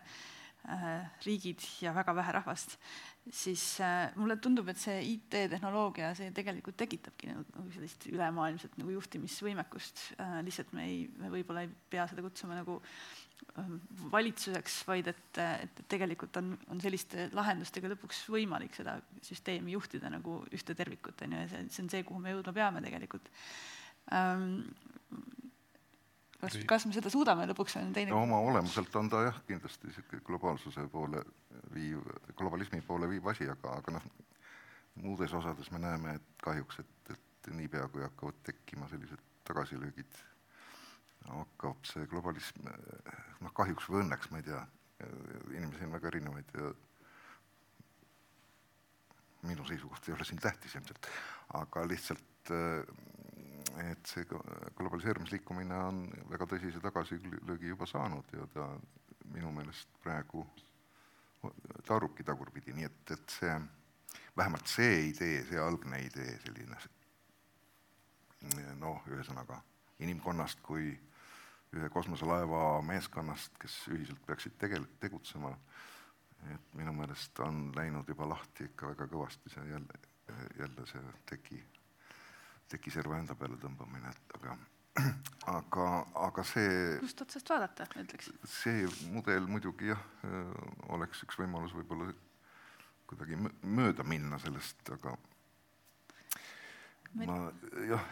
riigid 1.24 1.64
ja 1.82 1.94
väga 1.96 2.14
vähe 2.14 2.32
rahvast, 2.38 2.78
siis 3.34 3.62
äh, 3.84 4.10
mulle 4.18 4.38
tundub, 4.42 4.68
et 4.70 4.80
see 4.80 4.98
IT-tehnoloogia, 5.14 6.12
see 6.16 6.32
tegelikult 6.36 6.78
tekitabki 6.80 7.30
nagu, 7.30 7.44
nagu 7.56 7.72
sellist 7.74 8.08
ülemaailmset 8.10 8.76
nagu 8.80 8.92
juhtimisvõimekust. 8.96 10.04
Äh,, 10.22 10.38
lihtsalt 10.46 10.74
me 10.76 10.86
ei, 10.88 11.00
me 11.20 11.32
võib-olla 11.32 11.64
ei 11.66 11.72
pea 11.92 12.06
seda 12.10 12.24
kutsuma 12.24 12.56
nagu 12.58 12.78
äh, 12.80 13.72
valitsuseks, 14.12 14.80
vaid 14.88 15.10
et, 15.12 15.40
et 15.40 15.82
tegelikult 15.90 16.40
on, 16.40 16.54
on 16.72 16.82
selliste 16.82 17.28
lahendustega 17.36 17.92
lõpuks 17.94 18.24
võimalik 18.32 18.76
seda 18.78 18.98
süsteemi 19.24 19.76
juhtida 19.76 20.12
nagu 20.12 20.40
ühte 20.54 20.76
tervikut, 20.78 21.26
on 21.26 21.36
ju, 21.36 21.44
ja 21.44 21.52
see, 21.52 21.66
see 21.74 21.84
on 21.86 21.92
see, 21.94 22.06
kuhu 22.08 22.22
me 22.24 22.34
jõudma 22.36 22.56
peame 22.56 22.84
tegelikult. 22.84 23.32
Ähm, 24.16 24.62
kas, 26.40 26.58
kas 26.70 26.86
me 26.86 26.94
seda 26.96 27.10
suudame 27.12 27.46
lõpuks, 27.50 27.76
on 27.80 27.92
teine 27.96 28.12
no, 28.14 28.22
oma 28.26 28.40
olemuselt 28.50 28.94
on 29.00 29.10
ta 29.12 29.24
jah, 29.26 29.42
kindlasti 29.48 29.90
niisugune 29.90 30.24
globaalsuse 30.26 30.86
poole 30.92 31.22
viiv, 31.74 32.04
globalismi 32.38 32.80
poole 32.86 33.10
viiv 33.10 33.26
asi, 33.32 33.48
aga, 33.50 33.74
aga 33.82 33.98
noh, 33.98 34.08
muudes 35.02 35.34
osades 35.34 35.70
me 35.74 35.82
näeme, 35.82 36.16
et 36.18 36.42
kahjuks, 36.42 36.80
et, 36.84 37.14
et 37.14 37.52
niipea, 37.54 37.86
kui 37.92 38.02
hakkavad 38.04 38.42
tekkima 38.46 38.88
sellised 38.90 39.22
tagasilöögid, 39.48 40.18
hakkab 41.28 41.86
see 41.88 42.06
globalism, 42.10 42.68
noh 43.44 43.54
kahjuks 43.56 43.88
või 43.90 44.04
õnneks, 44.04 44.30
ma 44.32 44.42
ei 44.42 44.48
tea, 44.48 44.60
inimesi 45.54 45.86
on 45.86 45.94
väga 45.94 46.10
erinevaid 46.10 46.54
ja 46.58 46.70
minu 49.46 49.66
seisukoht 49.68 50.08
ei 50.08 50.14
ole 50.16 50.26
siin 50.26 50.40
tähtis 50.42 50.74
ilmselt, 50.74 51.06
aga 51.54 51.84
lihtsalt 51.86 52.52
et 53.78 54.10
see 54.10 54.26
globaliseerumisliikumine 54.28 55.76
on 55.86 56.04
väga 56.30 56.46
tõsise 56.50 56.80
tagasilöögi 56.82 57.70
juba 57.70 57.86
saanud 57.86 58.32
ja 58.34 58.46
ta 58.54 58.68
minu 59.34 59.52
meelest 59.54 59.88
praegu 60.02 60.44
taarubki 61.86 62.24
tagurpidi, 62.26 62.74
nii 62.74 62.86
et, 62.88 63.10
et 63.14 63.34
see, 63.38 63.54
vähemalt 64.36 64.66
see 64.70 65.08
idee, 65.12 65.42
see 65.46 65.60
algne 65.62 66.00
idee, 66.06 66.32
selline 66.42 66.80
noh, 68.80 69.02
ühesõnaga 69.10 69.60
inimkonnast 70.02 70.62
kui 70.62 70.90
ühe 71.76 71.88
kosmoselaeva 71.92 72.80
meeskonnast, 72.86 73.58
kes 73.60 73.80
ühiselt 73.92 74.20
peaksid 74.26 74.56
tegel-, 74.60 74.88
tegutsema, 75.02 75.52
et 76.54 76.70
minu 76.78 76.94
meelest 76.96 77.40
on 77.44 77.68
läinud 77.76 78.08
juba 78.08 78.28
lahti 78.30 78.70
ikka 78.70 78.94
väga 78.94 79.08
kõvasti 79.10 79.52
see 79.52 79.66
jälle, 79.72 80.00
jälle 80.58 80.86
see 80.88 81.02
tegi 82.68 82.82
tekiserva 82.84 83.18
enda 83.18 83.34
peale 83.38 83.56
tõmbamine, 83.60 84.10
et 84.12 84.34
aga, 84.36 84.56
aga, 85.58 85.86
aga 86.28 86.44
see. 86.44 86.98
kust 87.00 87.22
otsast 87.24 87.48
vaadata, 87.48 87.88
ütleks? 87.96 88.30
see 88.44 88.86
mudel 89.14 89.48
muidugi 89.48 89.88
jah, 89.88 90.02
oleks 90.92 91.24
üks 91.24 91.40
võimalus 91.40 91.74
võib-olla 91.76 92.12
kuidagi 93.08 93.38
mööda 93.64 94.04
minna 94.04 94.38
sellest, 94.42 94.84
aga 94.92 95.16
ma 97.16 97.38
jah, 97.88 98.10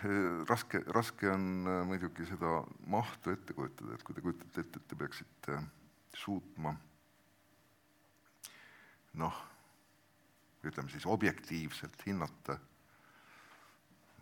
raske, 0.49 0.81
raske 0.89 1.29
on 1.29 1.67
muidugi 1.91 2.25
seda 2.31 2.63
mahtu 2.89 3.35
ette 3.37 3.57
kujutada, 3.57 3.95
et 3.95 4.07
kui 4.07 4.17
te 4.17 4.25
kujutate 4.25 4.65
ette, 4.65 4.81
et 4.81 4.89
te 4.89 4.97
peaksite 4.97 5.59
suutma 6.17 6.73
noh, 9.21 9.37
ütleme 10.65 10.91
siis 10.93 11.05
objektiivselt 11.09 12.03
hinnata 12.09 12.57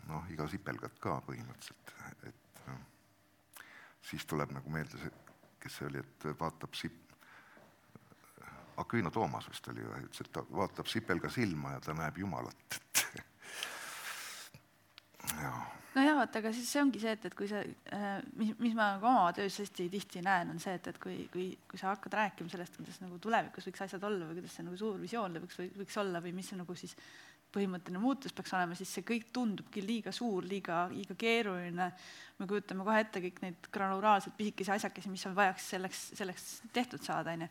noh, 0.08 0.26
iga 0.32 0.46
sipelgat 0.50 0.98
ka 1.02 1.18
põhimõtteliselt, 1.26 1.94
et 2.30 2.62
noh, 2.68 2.82
siis 4.04 4.26
tuleb 4.30 4.54
nagu 4.56 4.72
meelde 4.72 5.00
see, 5.00 5.12
kes 5.62 5.80
see 5.80 5.90
oli, 5.90 6.02
et 6.04 6.28
vaatab 6.40 6.76
sip-, 6.78 7.02
Aquino 8.82 9.12
Toomas 9.14 9.46
vist 9.48 9.68
oli, 9.70 9.84
ütles, 9.84 10.24
et 10.24 10.32
ta 10.34 10.42
vaatab 10.50 10.90
sipelga 10.90 11.30
silma 11.30 11.76
ja 11.76 11.84
ta 11.84 11.94
näeb 11.96 12.18
Jumalat, 12.18 12.80
et 12.80 13.06
jaa 15.44 15.62
nojah, 15.94 16.16
vaata, 16.18 16.40
aga 16.42 16.52
siis 16.54 16.70
see 16.70 16.82
ongi 16.82 17.00
see, 17.02 17.12
et, 17.14 17.26
et 17.28 17.36
kui 17.38 17.48
sa, 17.50 17.60
äh, 17.94 18.16
mis, 18.38 18.52
mis 18.62 18.74
ma 18.76 18.94
nagu 18.96 19.08
oma 19.08 19.28
töös 19.36 19.56
hästi 19.62 19.86
tihti 19.92 20.22
näen, 20.24 20.50
on 20.54 20.60
see, 20.62 20.74
et, 20.78 20.88
et 20.90 20.98
kui, 21.02 21.16
kui, 21.32 21.46
kui 21.70 21.80
sa 21.80 21.92
hakkad 21.92 22.16
rääkima 22.18 22.50
sellest, 22.50 22.78
kuidas 22.80 23.00
nagu 23.04 23.18
tulevikus 23.22 23.68
võiks 23.68 23.84
asjad 23.86 24.06
olla 24.08 24.28
või 24.28 24.40
kuidas 24.40 24.56
see 24.58 24.66
nagu 24.66 24.78
suur 24.80 24.98
visioon 25.02 25.38
võiks, 25.44 25.60
võiks 25.78 26.00
olla 26.02 26.22
või 26.24 26.34
mis 26.36 26.50
see 26.50 26.58
nagu 26.58 26.76
siis 26.78 26.96
põhimõtteline 27.54 28.00
muutus 28.02 28.34
peaks 28.34 28.52
olema, 28.56 28.76
siis 28.78 28.90
see 28.96 29.04
kõik 29.06 29.30
tundubki 29.34 29.82
liiga 29.84 30.12
suur, 30.14 30.46
liiga, 30.48 30.84
liiga 30.92 31.16
keeruline. 31.18 31.90
me 32.38 32.46
kujutame 32.50 32.84
kohe 32.84 33.00
ette 33.04 33.22
kõik 33.22 33.40
neid 33.44 33.68
granulaarseid 33.72 34.34
pisikesi 34.36 34.72
asjakesi, 34.74 35.10
mis 35.10 35.26
on 35.28 35.36
vajaks 35.36 35.68
selleks, 35.74 36.00
selleks 36.18 36.48
tehtud 36.74 37.02
saada, 37.02 37.34
onju. 37.36 37.48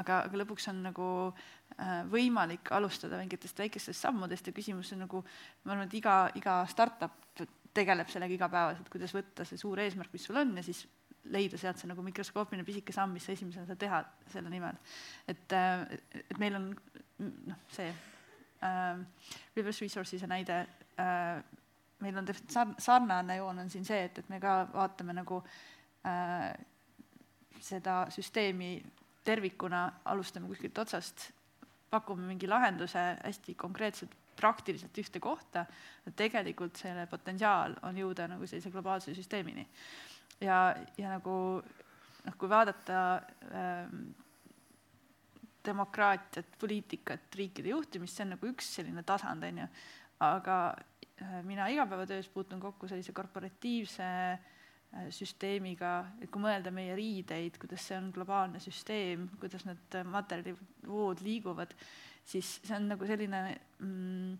aga, 0.00 0.22
aga 0.28 0.40
lõpuks 0.42 0.68
on 0.72 0.82
nagu 0.88 1.08
äh, 1.32 2.00
võimalik 2.12 2.72
alustada 2.72 3.20
mingitest 3.20 3.58
väikestest 3.58 4.08
sammudest 4.08 4.48
ja 4.48 4.56
küsimus 4.56 4.92
on 4.96 5.04
nagu, 5.06 5.24
ma 5.64 5.76
arvan, 5.76 5.90
et 5.90 6.00
iga, 6.00 6.16
iga 6.40 6.62
startup 6.70 7.20
tegeleb 7.72 8.08
sellega 8.12 8.36
igapäevaselt, 8.36 8.88
kuidas 8.92 9.14
võtta 9.16 9.46
see 9.48 9.60
suur 9.60 9.80
eesmärk, 9.80 10.12
mis 10.12 10.26
sul 10.28 10.40
on 10.40 10.56
ja 10.56 10.64
siis 10.64 10.84
leida 11.32 11.58
sealt 11.60 11.78
see 11.78 11.90
nagu 11.90 12.02
mikroskoopiline 12.04 12.64
pisike 12.66 12.94
samm, 12.94 13.14
mis 13.16 13.26
sa 13.26 13.34
esimesena 13.36 13.68
saad 13.68 13.80
teha 13.80 14.00
selle 14.32 14.50
nimel. 14.50 14.80
et, 15.28 15.52
äh, 15.52 15.84
et 16.24 16.38
meil 16.42 16.58
on 16.58 16.72
noh, 17.18 17.60
see 17.72 17.92
reverse 19.56 19.84
resources'e 19.84 20.28
näide 20.30 20.60
äh,, 21.00 21.42
meil 22.02 22.18
on 22.18 22.26
täpselt 22.26 22.78
sarnane 22.82 23.36
joon 23.38 23.62
on 23.62 23.70
siin 23.70 23.84
see, 23.86 24.04
et, 24.08 24.18
et 24.18 24.28
me 24.32 24.40
ka 24.42 24.62
vaatame 24.72 25.14
nagu 25.16 25.38
äh, 26.06 26.50
seda 27.62 28.02
süsteemi 28.10 28.74
tervikuna, 29.24 29.84
alustame 30.10 30.48
kuskilt 30.50 30.78
otsast, 30.82 31.28
pakume 31.90 32.26
mingi 32.26 32.48
lahenduse 32.50 33.04
hästi 33.20 33.54
konkreetselt, 33.60 34.16
praktiliselt 34.36 34.96
ühte 34.98 35.20
kohta, 35.22 35.66
et 36.08 36.14
tegelikult 36.16 36.78
selle 36.80 37.04
potentsiaal 37.06 37.76
on 37.86 37.98
jõuda 38.00 38.26
nagu 38.32 38.46
sellise 38.48 38.72
globaalse 38.72 39.14
süsteemini. 39.14 39.66
ja, 40.40 40.74
ja 40.98 41.12
nagu 41.12 41.34
noh, 42.24 42.36
kui 42.38 42.48
vaadata 42.50 43.02
äh, 43.52 43.92
demokraatiat, 45.64 46.56
poliitikat, 46.60 47.28
riikide 47.38 47.72
juhtimist, 47.72 48.16
see 48.16 48.26
on 48.26 48.34
nagu 48.36 48.48
üks 48.50 48.72
selline 48.78 49.04
tasand, 49.06 49.44
on 49.48 49.62
ju. 49.62 49.68
aga 50.22 50.56
äh, 51.22 51.38
mina 51.46 51.66
igapäevatöös 51.72 52.28
puutun 52.30 52.60
kokku 52.60 52.88
sellise 52.88 53.12
korporatiivse 53.12 54.08
äh, 54.32 55.06
süsteemiga, 55.10 55.94
et 56.22 56.30
kui 56.30 56.42
mõelda 56.42 56.70
meie 56.74 56.94
riideid, 56.98 57.58
kuidas 57.62 57.88
see 57.88 57.98
on 57.98 58.10
globaalne 58.14 58.60
süsteem, 58.62 59.28
kuidas 59.40 59.66
need 59.66 59.98
materjalivood 60.04 61.24
liiguvad, 61.26 61.74
siis 62.24 62.58
see 62.62 62.76
on 62.76 62.92
nagu 62.94 63.08
selline 63.08 63.42
mm, 63.78 64.36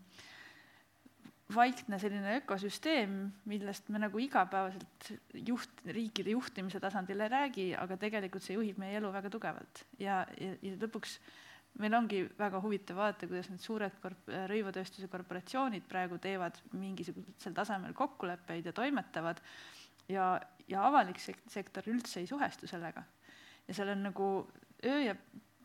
vaikne 1.55 1.99
selline 2.01 2.37
ökosüsteem, 2.39 3.15
millest 3.49 3.89
me 3.93 4.01
nagu 4.01 4.19
igapäevaselt 4.21 5.09
juht, 5.47 5.81
riikide 5.85 6.33
juhtimise 6.35 6.81
tasandil 6.83 7.23
ei 7.23 7.31
räägi, 7.31 7.65
aga 7.79 7.97
tegelikult 8.01 8.45
see 8.45 8.57
juhib 8.57 8.79
meie 8.81 8.97
elu 8.99 9.11
väga 9.13 9.31
tugevalt 9.33 9.83
ja, 10.01 10.21
ja, 10.39 10.53
ja 10.61 10.75
lõpuks 10.81 11.17
meil 11.81 11.95
ongi 11.97 12.23
väga 12.37 12.61
huvitav 12.61 12.99
vaadata, 12.99 13.29
kuidas 13.29 13.49
need 13.49 13.63
suured 13.63 13.95
korp-, 14.03 14.33
rõivatööstuse 14.51 15.09
korporatsioonid 15.11 15.87
praegu 15.89 16.19
teevad 16.21 16.59
mingisugusel 16.77 17.55
tasemel 17.57 17.95
kokkuleppeid 17.97 18.69
ja 18.69 18.75
toimetavad 18.77 19.41
ja, 20.11 20.35
ja 20.69 20.85
avalik 20.87 21.21
sek-, 21.21 21.45
sektor 21.49 21.87
üldse 21.89 22.21
ei 22.21 22.29
suhestu 22.29 22.69
sellega. 22.69 23.03
ja 23.67 23.73
seal 23.73 23.95
on 23.95 24.03
nagu 24.09 24.29
öö 24.85 24.99
ja 25.07 25.15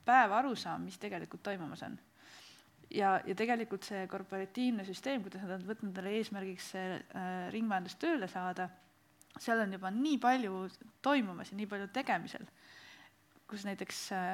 päev 0.09 0.33
arusaam, 0.33 0.87
mis 0.89 0.99
tegelikult 0.99 1.43
toimumas 1.43 1.83
on 1.85 1.99
ja, 2.95 3.15
ja 3.27 3.37
tegelikult 3.37 3.87
see 3.87 4.05
korporatiivne 4.11 4.85
süsteem, 4.89 5.23
kuidas 5.25 5.45
nad 5.45 5.57
on 5.59 5.67
võtnud 5.69 5.91
endale 5.93 6.15
eesmärgiks 6.19 6.71
see 6.75 6.93
äh, 6.99 7.49
ringmajandus 7.55 7.99
tööle 8.01 8.29
saada, 8.31 8.69
seal 9.39 9.63
on 9.65 9.75
juba 9.77 9.91
nii 9.95 10.19
palju 10.23 10.63
toimumas 11.05 11.53
ja 11.53 11.59
nii 11.59 11.69
palju 11.71 11.89
tegemisel, 11.95 12.47
kus 13.49 13.67
näiteks 13.69 14.01
äh, 14.17 14.31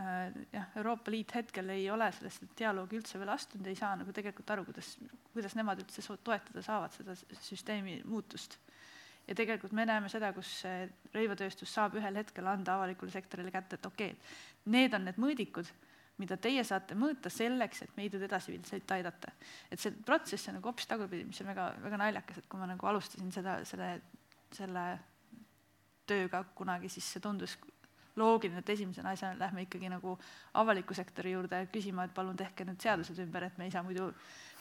äh, 0.00 0.38
jah, 0.54 0.70
Euroopa 0.80 1.12
Liit 1.12 1.34
hetkel 1.36 1.74
ei 1.74 1.88
ole 1.92 2.10
sellesse 2.16 2.48
dialoogi 2.58 3.00
üldse 3.00 3.20
veel 3.20 3.34
astunud, 3.34 3.68
ei 3.68 3.78
saa 3.78 3.94
nagu 4.00 4.14
tegelikult 4.16 4.54
aru, 4.54 4.64
kuidas, 4.70 4.94
kuidas 5.34 5.58
nemad 5.58 5.84
üldse 5.84 6.04
toetada 6.24 6.64
saavad 6.64 6.96
seda 6.96 7.16
süsteemi 7.42 8.00
muutust. 8.08 8.58
ja 9.28 9.34
tegelikult 9.36 9.74
me 9.76 9.84
näeme 9.84 10.08
seda, 10.08 10.32
kus 10.32 10.62
rõivatööstus 11.12 11.74
saab 11.74 11.98
ühel 12.00 12.16
hetkel 12.16 12.46
anda 12.48 12.78
avalikule 12.78 13.12
sektorile 13.12 13.52
kätte, 13.52 13.76
et 13.76 13.86
okei 13.86 14.14
okay,, 14.14 14.32
need 14.72 14.96
on 14.96 15.04
need 15.04 15.20
mõõdikud 15.20 15.68
mida 16.18 16.36
teie 16.40 16.64
saate 16.66 16.96
mõõta 16.98 17.30
selleks, 17.32 17.84
et 17.84 17.94
meid 17.96 18.14
edasiviljselt 18.18 18.90
aidata. 18.96 19.32
et 19.70 19.80
see 19.80 19.94
protsess 20.06 20.48
on 20.48 20.58
nagu 20.58 20.70
hoopis 20.70 20.88
tagurpidi, 20.90 21.24
mis 21.28 21.40
on 21.42 21.50
väga, 21.52 21.68
väga 21.84 22.00
naljakas, 22.02 22.38
et 22.38 22.48
kui 22.48 22.60
ma 22.60 22.66
nagu 22.66 22.90
alustasin 22.90 23.32
seda, 23.32 23.58
selle, 23.68 23.90
selle 24.56 24.84
tööga 26.08 26.42
kunagi, 26.58 26.88
siis 26.88 27.06
see 27.12 27.22
tundus 27.22 27.56
loogiline, 28.18 28.64
et 28.64 28.74
esimese 28.74 29.04
asjana 29.06 29.38
lähme 29.38 29.62
ikkagi 29.66 29.90
nagu 29.92 30.16
avaliku 30.58 30.96
sektori 30.96 31.36
juurde 31.36 31.62
küsima, 31.72 32.08
et 32.08 32.14
palun 32.14 32.36
tehke 32.36 32.66
need 32.66 32.82
seadused 32.82 33.22
ümber, 33.22 33.46
et 33.46 33.58
me 33.58 33.68
ei 33.68 33.74
saa 33.74 33.84
muidu 33.86 34.10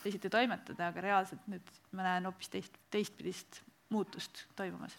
teisiti 0.03 0.29
toimetada, 0.29 0.91
aga 0.91 1.01
reaalselt 1.01 1.49
nüüd 1.49 1.75
ma 1.97 2.05
näen 2.05 2.29
hoopis 2.29 2.53
teist, 2.53 2.77
teistpidist 2.93 3.63
muutust 3.89 4.45
toimumas 4.55 4.97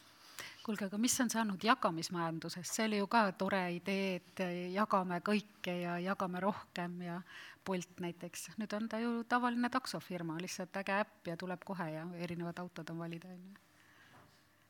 kuulge, 0.68 0.84
aga 0.90 0.98
mis 1.00 1.14
on 1.24 1.30
saanud 1.32 1.62
jagamismajandusest, 1.64 2.74
see 2.74 2.84
oli 2.84 2.98
ju 3.00 3.06
ka 3.08 3.22
tore 3.40 3.62
idee, 3.72 4.18
et 4.18 4.42
jagame 4.74 5.22
kõike 5.24 5.72
ja 5.80 5.96
jagame 6.04 6.42
rohkem 6.44 7.00
ja 7.06 7.22
Bolt 7.68 8.00
näiteks, 8.00 8.46
nüüd 8.60 8.72
on 8.76 8.88
ta 8.88 9.00
ju 9.00 9.22
tavaline 9.28 9.68
taksofirma, 9.72 10.38
lihtsalt 10.40 10.76
äge 10.80 11.00
äpp 11.02 11.28
ja 11.28 11.36
tuleb 11.40 11.64
kohe 11.68 11.88
ja 11.92 12.04
erinevad 12.16 12.60
autod 12.62 12.92
on 12.92 13.00
valida, 13.00 13.32
on 13.32 13.42
ju. 13.48 13.64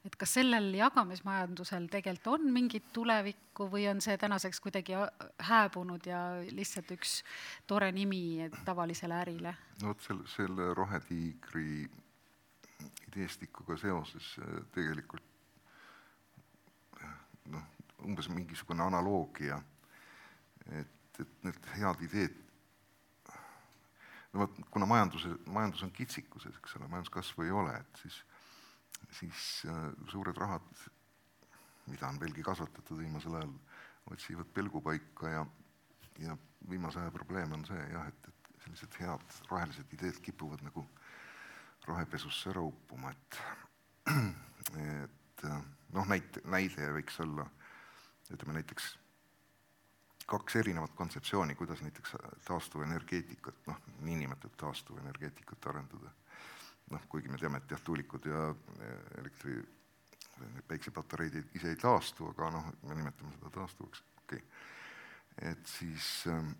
Et 0.06 0.14
kas 0.16 0.36
sellel 0.38 0.70
jagamismajandusel 0.78 1.88
tegelikult 1.90 2.38
on 2.38 2.52
mingit 2.54 2.92
tulevikku 2.94 3.66
või 3.70 3.88
on 3.90 4.00
see 4.00 4.14
tänaseks 4.18 4.62
kuidagi 4.62 4.94
hääbunud 5.50 6.06
ja 6.06 6.20
lihtsalt 6.54 6.92
üks 6.94 7.16
tore 7.66 7.90
nimi 7.92 8.48
tavalisele 8.64 9.18
ärile? 9.18 9.56
no 9.82 9.90
vot 9.90 10.06
selle, 10.06 10.28
selle 10.30 10.70
Rohetiigri 10.78 11.82
ideestikuga 13.10 13.76
seoses 13.82 14.36
äh, 14.38 14.62
tegelikult 14.74 15.26
noh, 17.52 17.64
umbes 18.06 18.28
mingisugune 18.30 18.84
analoogia, 18.84 19.58
et, 20.78 21.20
et 21.20 21.44
need 21.44 21.72
head 21.74 22.04
ideed 22.06 22.44
no 24.32 24.44
vot, 24.44 24.58
kuna 24.70 24.86
majanduse, 24.86 25.30
majandus 25.46 25.82
on 25.86 25.92
kitsikuses, 25.94 26.56
eks 26.60 26.76
ole, 26.78 26.88
majanduskasvu 26.92 27.46
ei 27.46 27.54
ole, 27.54 27.74
et 27.80 28.02
siis, 28.02 28.18
siis 29.20 29.46
äh, 29.68 29.84
suured 30.12 30.36
rahad, 30.36 30.66
mida 31.88 32.10
on 32.10 32.20
veelgi 32.20 32.44
kasvatatud 32.44 33.00
viimasel 33.00 33.38
ajal, 33.40 33.54
otsivad 34.12 34.50
pelgupaika 34.56 35.32
ja, 35.32 35.46
ja 36.24 36.36
viimase 36.70 37.00
aja 37.00 37.12
probleem 37.12 37.52
on 37.56 37.64
see 37.68 37.80
jah, 37.92 38.08
et, 38.08 38.28
et 38.28 38.52
sellised 38.64 39.00
head 39.00 39.40
rohelised 39.50 39.96
ideed 39.96 40.20
kipuvad 40.24 40.64
nagu 40.66 40.84
rohepesusse 41.88 42.52
ära 42.52 42.62
uppuma, 42.64 43.12
et, 43.12 43.40
et 44.84 45.44
äh, 45.48 45.60
noh, 45.96 46.08
näite, 46.08 46.42
näide 46.44 46.90
võiks 46.96 47.20
olla, 47.24 47.46
ütleme 48.32 48.58
näiteks 48.58 48.92
kaks 50.28 50.58
erinevat 50.60 50.92
kontseptsiooni, 50.94 51.54
kuidas 51.56 51.80
näiteks 51.82 52.16
taastuvenergeetikat, 52.44 53.62
noh, 53.66 53.80
niinimetatud 54.04 54.56
taastuvenergeetikat 54.60 55.70
arendada. 55.72 56.12
noh, 56.90 57.02
kuigi 57.08 57.28
me 57.28 57.36
teame, 57.36 57.58
et 57.60 57.70
jah, 57.70 57.80
tuulikud 57.84 58.24
ja 58.24 58.46
elektri, 59.20 59.58
päiksepatareid 60.68 61.34
ise 61.56 61.68
ei 61.68 61.76
taastu, 61.76 62.30
aga 62.30 62.48
noh, 62.54 62.70
me 62.88 62.96
nimetame 62.96 63.32
seda 63.34 63.50
taastuvaks, 63.52 64.02
okei 64.22 64.38
okay.. 64.38 65.50
et 65.50 65.66
siis 65.68 66.06
ähm, 66.32 66.52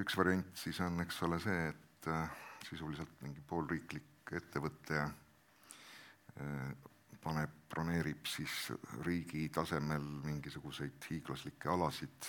üks 0.00 0.16
variant 0.16 0.50
siis 0.56 0.80
on, 0.84 1.00
eks 1.04 1.22
ole, 1.28 1.38
see, 1.40 1.68
et 1.70 2.10
äh, 2.12 2.36
sisuliselt 2.68 3.22
mingi 3.24 3.44
poolriiklik 3.48 4.34
ettevõte 4.36 5.00
äh, 5.04 6.70
paneb, 7.22 7.65
broneerib 7.68 8.26
siis 8.26 8.72
riigi 9.04 9.48
tasemel 9.52 10.04
mingisuguseid 10.24 11.08
hiiglaslikke 11.10 11.68
alasid 11.72 12.28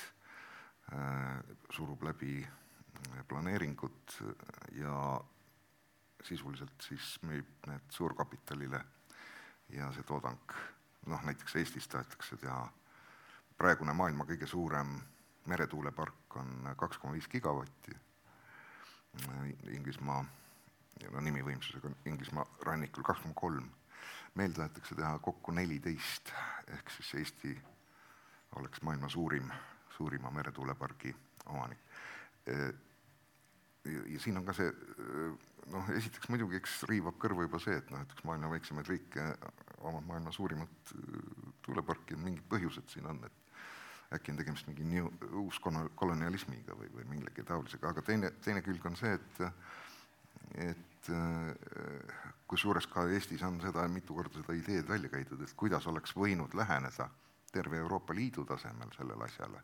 Äh, 0.92 1.56
surub 1.70 2.04
läbi 2.04 2.48
äh, 2.48 3.26
planeeringud 3.28 4.14
ja 4.72 5.22
sisuliselt 6.24 6.82
siis 6.82 7.18
müüb 7.28 7.68
need 7.68 7.90
suurkapitalile 7.92 8.80
ja 9.76 9.90
see 9.92 10.06
toodang, 10.08 10.54
noh 11.12 11.26
näiteks 11.28 11.58
Eestis 11.60 11.90
tahetakse 11.92 12.40
teha, 12.40 12.62
praegune 13.60 13.92
maailma 14.00 14.24
kõige 14.30 14.48
suurem 14.48 14.96
meretuulepark 15.52 16.40
on 16.40 16.72
kaks 16.80 17.04
koma 17.04 17.18
viis 17.18 17.28
gigavatti, 17.28 17.98
Inglismaa, 19.76 20.24
no 21.12 21.26
nimivõimsusega 21.28 21.92
Inglismaa 22.06 22.48
rannikul 22.64 23.04
kaks 23.04 23.26
koma 23.26 23.36
kolm. 23.36 23.68
Meil 24.38 24.54
tahetakse 24.54 24.96
teha 24.96 25.18
kokku 25.24 25.52
neliteist, 25.56 26.32
ehk 26.76 26.94
siis 26.98 27.14
Eesti 27.22 27.56
oleks 28.58 28.82
maailma 28.86 29.10
suurim 29.10 29.50
suurima 29.98 30.32
meretuulepargi 30.32 31.16
omanik. 31.46 31.80
ja, 33.86 34.20
siin 34.20 34.38
on 34.38 34.46
ka 34.46 34.54
see 34.54 34.70
noh, 35.74 35.90
esiteks 35.96 36.30
muidugi, 36.32 36.60
eks 36.60 36.84
riivab 36.92 37.18
kõrva 37.22 37.48
juba 37.48 37.60
see, 37.64 37.78
et 37.82 37.90
noh, 37.92 38.04
et 38.04 38.14
üks 38.16 38.26
maailma 38.28 38.52
väiksemaid 38.54 38.92
riike 38.92 39.26
omab 39.88 40.06
maailma 40.08 40.34
suurimat 40.36 40.94
tuuleparki, 41.66 42.18
mingid 42.20 42.46
põhjused 42.52 42.88
siin 42.94 43.10
on, 43.10 43.20
et 43.28 44.16
äkki 44.18 44.32
on 44.32 44.40
tegemist 44.40 44.70
mingi 44.70 44.86
new, 44.88 45.10
uuskolonialismiga 45.44 46.78
või, 46.80 46.92
või 46.96 47.10
millegi 47.16 47.44
taolisega, 47.48 47.92
aga 47.92 48.06
teine, 48.08 48.32
teine 48.46 48.64
külg 48.66 48.86
on 48.88 48.96
see, 49.00 49.18
et 49.18 49.44
et 50.70 50.97
kusjuures 52.48 52.88
ka 52.88 53.06
Eestis 53.12 53.44
on 53.44 53.60
seda 53.62 53.88
mitu 53.92 54.16
korda 54.16 54.42
seda 54.42 54.56
ideed 54.56 54.88
välja 54.90 55.10
käidud, 55.12 55.42
et 55.44 55.54
kuidas 55.60 55.88
oleks 55.88 56.16
võinud 56.16 56.56
läheneda 56.58 57.10
terve 57.52 57.78
Euroopa 57.78 58.16
Liidu 58.16 58.46
tasemel 58.46 58.92
sellele 58.96 59.26
asjale. 59.26 59.64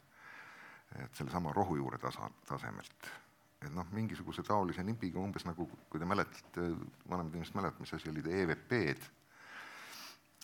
Et 1.03 1.15
sellesama 1.15 1.53
rohujuure 1.53 1.97
tasa, 1.97 2.29
tasemelt. 2.47 3.11
et 3.63 3.71
noh, 3.71 3.87
mingisuguse 3.95 4.43
taolise 4.43 4.83
nimbiga 4.83 5.21
umbes 5.21 5.45
nagu, 5.47 5.65
kui 5.89 5.99
te 5.99 6.05
mäletate, 6.05 6.65
vanemad 7.09 7.31
inimesed 7.31 7.55
mäletavad, 7.55 7.79
mis 7.79 7.93
asi 7.95 8.09
olid 8.11 8.25
EVP-d, 8.27 9.05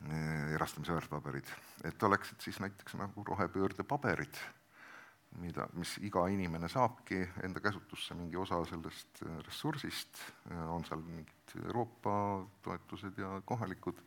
eh, 0.08 0.54
erastamise 0.56 0.95
väärtpaberid, 0.95 1.52
et 1.84 2.04
oleksid 2.04 2.39
siis 2.39 2.62
näiteks 2.64 2.95
nagu 2.95 3.26
rohepöördepaberid, 3.28 4.39
mida, 5.38 5.68
mis 5.78 5.98
iga 6.02 6.26
inimene 6.34 6.70
saabki 6.70 7.22
enda 7.46 7.62
käsutusse 7.62 8.18
mingi 8.18 8.38
osa 8.38 8.64
sellest 8.66 9.24
eh, 9.26 9.38
ressursist, 9.46 10.22
eh, 10.50 10.66
on 10.74 10.86
seal 10.88 11.06
mingid 11.06 11.56
Euroopa 11.66 12.14
toetused 12.66 13.18
ja 13.18 13.42
kohalikud, 13.46 14.02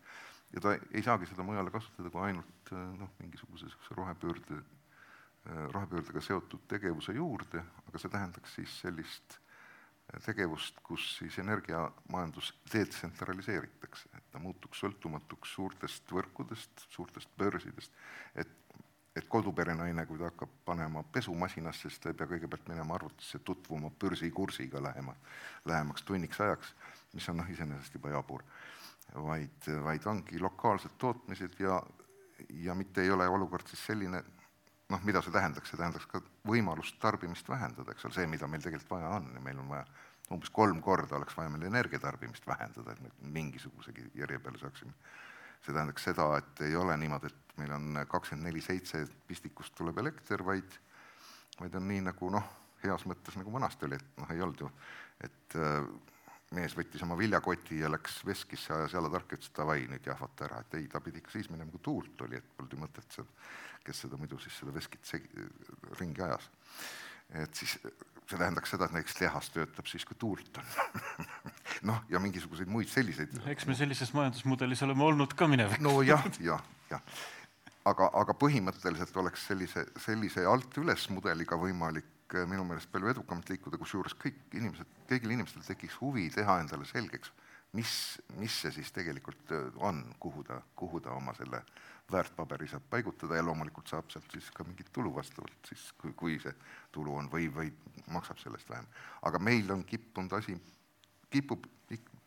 ja 0.52 0.60
ta 0.60 0.76
ei 0.92 1.02
saagi 1.02 1.26
seda 1.30 1.46
mujale 1.46 1.70
kasutada 1.70 2.10
kui 2.10 2.22
ainult 2.26 2.72
noh, 2.72 3.10
mingisuguse 3.18 3.66
niisuguse 3.66 3.98
rohepöörde 3.98 4.62
Äh, 5.42 5.72
rohepöördega 5.74 6.20
seotud 6.22 6.68
tegevuse 6.70 7.16
juurde, 7.16 7.64
aga 7.82 7.98
see 7.98 8.10
tähendaks 8.12 8.52
siis 8.54 8.74
sellist 8.78 9.34
äh, 9.34 10.20
tegevust, 10.22 10.76
kus 10.86 11.02
siis 11.16 11.38
energiamajandus 11.42 12.52
detsentraliseeritakse, 12.70 14.06
et 14.14 14.28
ta 14.30 14.38
muutuks 14.38 14.84
sõltumatuks 14.84 15.56
suurtest 15.56 16.14
võrkudest, 16.14 16.84
suurtest 16.94 17.34
börsidest, 17.42 17.98
et 18.38 18.54
et 19.16 19.28
kodupere 19.28 19.74
naine, 19.76 20.06
kui 20.06 20.18
ta 20.18 20.30
hakkab 20.30 20.52
panema 20.64 21.02
pesumasinasse, 21.12 21.88
siis 21.88 22.00
ta 22.00 22.12
ei 22.12 22.18
pea 22.18 22.28
kõigepealt 22.30 22.68
minema 22.70 22.94
arvutisse 22.96 23.38
tutvuma 23.44 23.90
börsikursiga 23.90 24.82
lähema, 24.82 25.14
lähemaks 25.68 26.06
tunniks 26.08 26.40
ajaks, 26.40 26.74
mis 27.12 27.28
on 27.28 27.40
noh, 27.42 27.50
iseenesest 27.50 27.98
juba 27.98 28.14
jabur. 28.14 28.44
vaid, 29.14 29.66
vaid 29.84 30.06
ongi 30.06 30.38
lokaalsed 30.40 30.94
tootmised 30.98 31.58
ja, 31.60 31.82
ja 32.48 32.74
mitte 32.74 33.02
ei 33.02 33.10
ole 33.10 33.28
olukord 33.28 33.66
siis 33.68 33.84
selline, 33.86 34.22
noh, 34.88 35.02
mida 35.04 35.20
see 35.22 35.32
tähendaks, 35.32 35.70
see 35.70 35.80
tähendaks 35.80 36.06
ka 36.06 36.22
võimalust 36.48 36.96
tarbimist 37.00 37.48
vähendada, 37.48 37.92
eks 37.92 38.08
ole, 38.08 38.16
see, 38.16 38.26
mida 38.26 38.48
meil 38.48 38.64
tegelikult 38.64 38.96
vaja 38.96 39.12
on 39.18 39.28
ja 39.34 39.44
meil 39.44 39.60
on 39.60 39.68
vaja 39.68 39.84
umbes 40.32 40.50
kolm 40.50 40.80
korda 40.80 41.18
oleks 41.18 41.36
vaja 41.36 41.50
meil 41.52 41.66
energiatarbimist 41.68 42.46
vähendada, 42.46 42.92
et 42.92 43.00
me 43.04 43.32
mingisugusegi 43.40 44.08
järje 44.14 44.38
peale 44.38 44.58
saaksime. 44.58 44.92
see 45.62 45.74
tähendaks 45.74 46.04
seda, 46.08 46.24
et 46.38 46.60
ei 46.66 46.76
ole 46.76 46.96
niimoodi, 46.98 47.28
et 47.30 47.41
meil 47.60 47.74
on 47.76 48.00
kakskümmend 48.08 48.48
neli 48.48 48.62
seitse 48.64 49.04
pistikust 49.28 49.74
tuleb 49.76 49.98
elekter, 50.02 50.44
vaid, 50.46 50.78
vaid 51.60 51.74
on 51.78 51.88
nii 51.88 52.06
nagu 52.08 52.30
noh, 52.32 52.48
heas 52.84 53.04
mõttes 53.06 53.36
nagu 53.38 53.52
vanasti 53.52 53.86
oli, 53.88 53.98
et 54.00 54.22
noh, 54.22 54.32
ei 54.32 54.40
olnud 54.42 54.64
ju, 54.64 54.70
et 55.28 55.58
äh, 55.60 55.84
mees 56.56 56.74
võttis 56.76 57.02
oma 57.04 57.16
viljakoti 57.18 57.80
ja 57.80 57.90
läks 57.92 58.20
veskisse, 58.28 58.72
ajas 58.74 58.96
jala 58.96 59.10
tarka, 59.12 59.36
ütles 59.38 59.52
davai, 59.56 59.84
nüüd 59.88 60.06
jahvata 60.06 60.48
ära, 60.48 60.62
et 60.64 60.80
ei, 60.80 60.88
ta 60.90 61.00
pidi 61.00 61.22
ikka 61.22 61.36
siis 61.36 61.50
minema, 61.52 61.70
kui 61.72 61.84
tuult 61.84 62.26
oli, 62.26 62.40
et 62.40 62.56
polnud 62.56 62.76
ju 62.76 62.82
mõtet 62.82 63.18
seal 63.18 63.28
kes 63.86 64.04
seda 64.04 64.18
muidu 64.20 64.38
siis 64.42 64.56
seda 64.60 64.74
veskit 64.74 65.06
segi-, 65.06 65.46
ringi 66.00 66.24
ajas. 66.24 66.48
et 67.42 67.54
siis 67.56 67.76
see 67.78 68.38
tähendaks 68.38 68.72
seda, 68.72 68.86
et 68.86 68.96
näiteks 68.96 69.18
tehas 69.18 69.50
töötab 69.52 69.88
siis, 69.90 70.04
kui 70.08 70.16
tuult 70.20 70.60
on 70.60 70.72
noh, 71.90 72.02
ja 72.12 72.20
mingisuguseid 72.22 72.70
muid 72.70 72.90
selliseid 72.92 73.34
eks 73.52 73.66
me 73.68 73.76
sellises 73.78 74.12
majandusmudelis 74.16 74.84
oleme 74.86 75.06
olnud 75.08 75.36
ka 75.38 75.48
minevikus. 75.50 75.84
nojah, 75.84 76.26
jah, 76.40 76.62
jah. 76.92 77.02
Aga, 77.88 78.08
aga 78.22 78.34
põhimõtteliselt 78.38 79.16
oleks 79.20 79.46
sellise, 79.50 79.84
sellise 80.04 80.44
alt 80.48 80.76
üles 80.80 81.08
mudeliga 81.12 81.58
võimalik 81.58 82.36
eh, 82.36 82.46
minu 82.48 82.66
meelest 82.68 82.90
palju 82.92 83.12
edukamalt 83.12 83.52
liikuda, 83.52 83.80
kusjuures 83.80 84.16
kõik 84.18 84.58
inimesed, 84.58 84.98
kõigil 85.10 85.34
inimestel 85.36 85.64
tekiks 85.66 85.98
huvi 86.02 86.28
teha 86.34 86.60
endale 86.62 86.86
selgeks, 86.88 87.32
mis, 87.78 87.94
mis 88.40 88.60
see 88.64 88.74
siis 88.78 88.92
tegelikult 88.94 89.54
eh, 89.56 89.68
on, 89.82 90.04
kuhu 90.22 90.44
ta, 90.48 90.60
kuhu 90.78 91.02
ta 91.02 91.16
oma 91.16 91.34
selle 91.38 91.62
väärtpaberi 92.12 92.68
saab 92.68 92.84
paigutada 92.92 93.38
ja 93.38 93.44
loomulikult 93.46 93.88
saab 93.88 94.10
sealt 94.12 94.28
siis 94.34 94.50
ka 94.52 94.66
mingit 94.68 94.90
tulu 94.92 95.14
vastavalt 95.14 95.68
siis, 95.68 95.86
kui, 95.98 96.12
kui 96.18 96.38
see 96.42 96.52
tulu 96.92 97.14
on 97.16 97.30
või, 97.32 97.48
või 97.54 97.70
maksab 98.12 98.42
sellest 98.42 98.68
vähem. 98.68 98.88
aga 99.22 99.38
meil 99.40 99.70
on 99.72 99.84
kippunud 99.88 100.34
asi, 100.36 100.58
kipub 101.32 101.64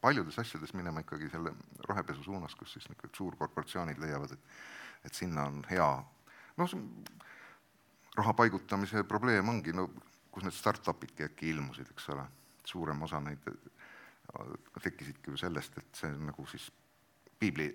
paljudes 0.06 0.38
asjades 0.40 0.74
minema 0.78 1.02
ikkagi 1.02 1.30
selle 1.34 1.54
rohepesu 1.90 2.24
suunas, 2.24 2.54
kus 2.56 2.76
siis 2.76 2.86
niisugused 2.90 3.18
suurkorporatsioonid 3.18 4.02
leiavad, 4.02 4.36
et 4.36 4.50
et 5.04 5.14
sinna 5.14 5.48
on 5.50 5.62
hea, 5.70 5.88
noh, 6.58 6.76
raha 8.16 8.34
paigutamise 8.34 9.04
probleem 9.04 9.50
ongi, 9.50 9.74
no 9.76 9.90
kus 10.32 10.44
need 10.44 10.56
startup'idki 10.56 11.28
äkki 11.30 11.52
ilmusid, 11.54 11.92
eks 11.92 12.10
ole, 12.16 12.26
suurem 12.66 13.02
osa 13.08 13.20
neid 13.24 13.50
äh, 13.52 14.54
tekkisidki 14.82 15.32
ju 15.32 15.40
sellest, 15.40 15.78
et 15.80 16.02
see 16.02 16.12
on 16.12 16.30
nagu 16.32 16.46
siis 16.50 16.70
piibli, 17.40 17.70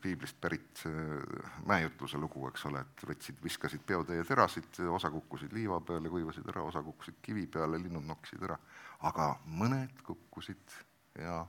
piiblist 0.00 0.40
pärit 0.40 0.82
mäejutluse 1.68 2.18
lugu, 2.18 2.46
eks 2.48 2.64
ole, 2.68 2.80
et 2.82 3.04
võtsid, 3.06 3.38
viskasid 3.44 3.84
peotäie 3.86 4.24
terasid, 4.26 4.80
osa 4.90 5.10
kukkusid 5.12 5.52
liiva 5.54 5.80
peale, 5.86 6.10
kuivasid 6.10 6.48
ära, 6.52 6.64
osa 6.66 6.82
kukkusid 6.82 7.20
kivi 7.22 7.46
peale, 7.46 7.78
linnud 7.80 8.04
nokkisid 8.08 8.42
ära, 8.48 8.56
aga 9.08 9.28
mõned 9.60 10.02
kukkusid 10.06 10.76
ja 11.20 11.42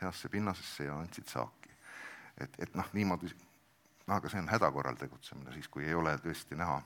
heasse 0.00 0.28
pinnasesse 0.32 0.88
ja 0.88 0.96
andsid 0.98 1.28
saaki. 1.30 1.70
et, 2.40 2.56
et 2.58 2.74
noh, 2.74 2.88
niimoodi, 2.92 3.30
aga 4.12 4.28
see 4.28 4.42
on 4.42 4.50
häda 4.52 4.70
korral 4.72 4.98
tegutsemine, 5.00 5.52
siis 5.54 5.68
kui 5.72 5.86
ei 5.88 5.94
ole 5.96 6.14
tõesti 6.20 6.58
näha, 6.58 6.76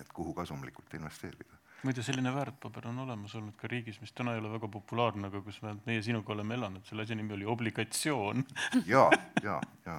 et 0.00 0.12
kuhu 0.14 0.34
kasumlikult 0.34 0.94
investeerida. 0.98 1.58
Muide, 1.84 2.02
selline 2.02 2.32
väärtpaber 2.32 2.88
on 2.88 3.02
olemas 3.04 3.34
olnud 3.36 3.54
ka 3.60 3.68
riigis, 3.68 3.98
mis 4.00 4.14
täna 4.16 4.32
ei 4.34 4.40
ole 4.40 4.48
väga 4.54 4.68
populaarne, 4.72 5.28
aga 5.28 5.42
kus 5.44 5.58
vähemalt 5.62 5.84
meie 5.86 6.00
sinuga 6.02 6.32
oleme 6.32 6.56
elanud, 6.56 6.86
selle 6.88 7.04
asja 7.04 7.18
nimi 7.18 7.36
oli 7.36 7.44
obligatsioon. 7.52 8.44
Ja, 8.92 9.04
ja, 9.44 9.60
ja. 9.84 9.98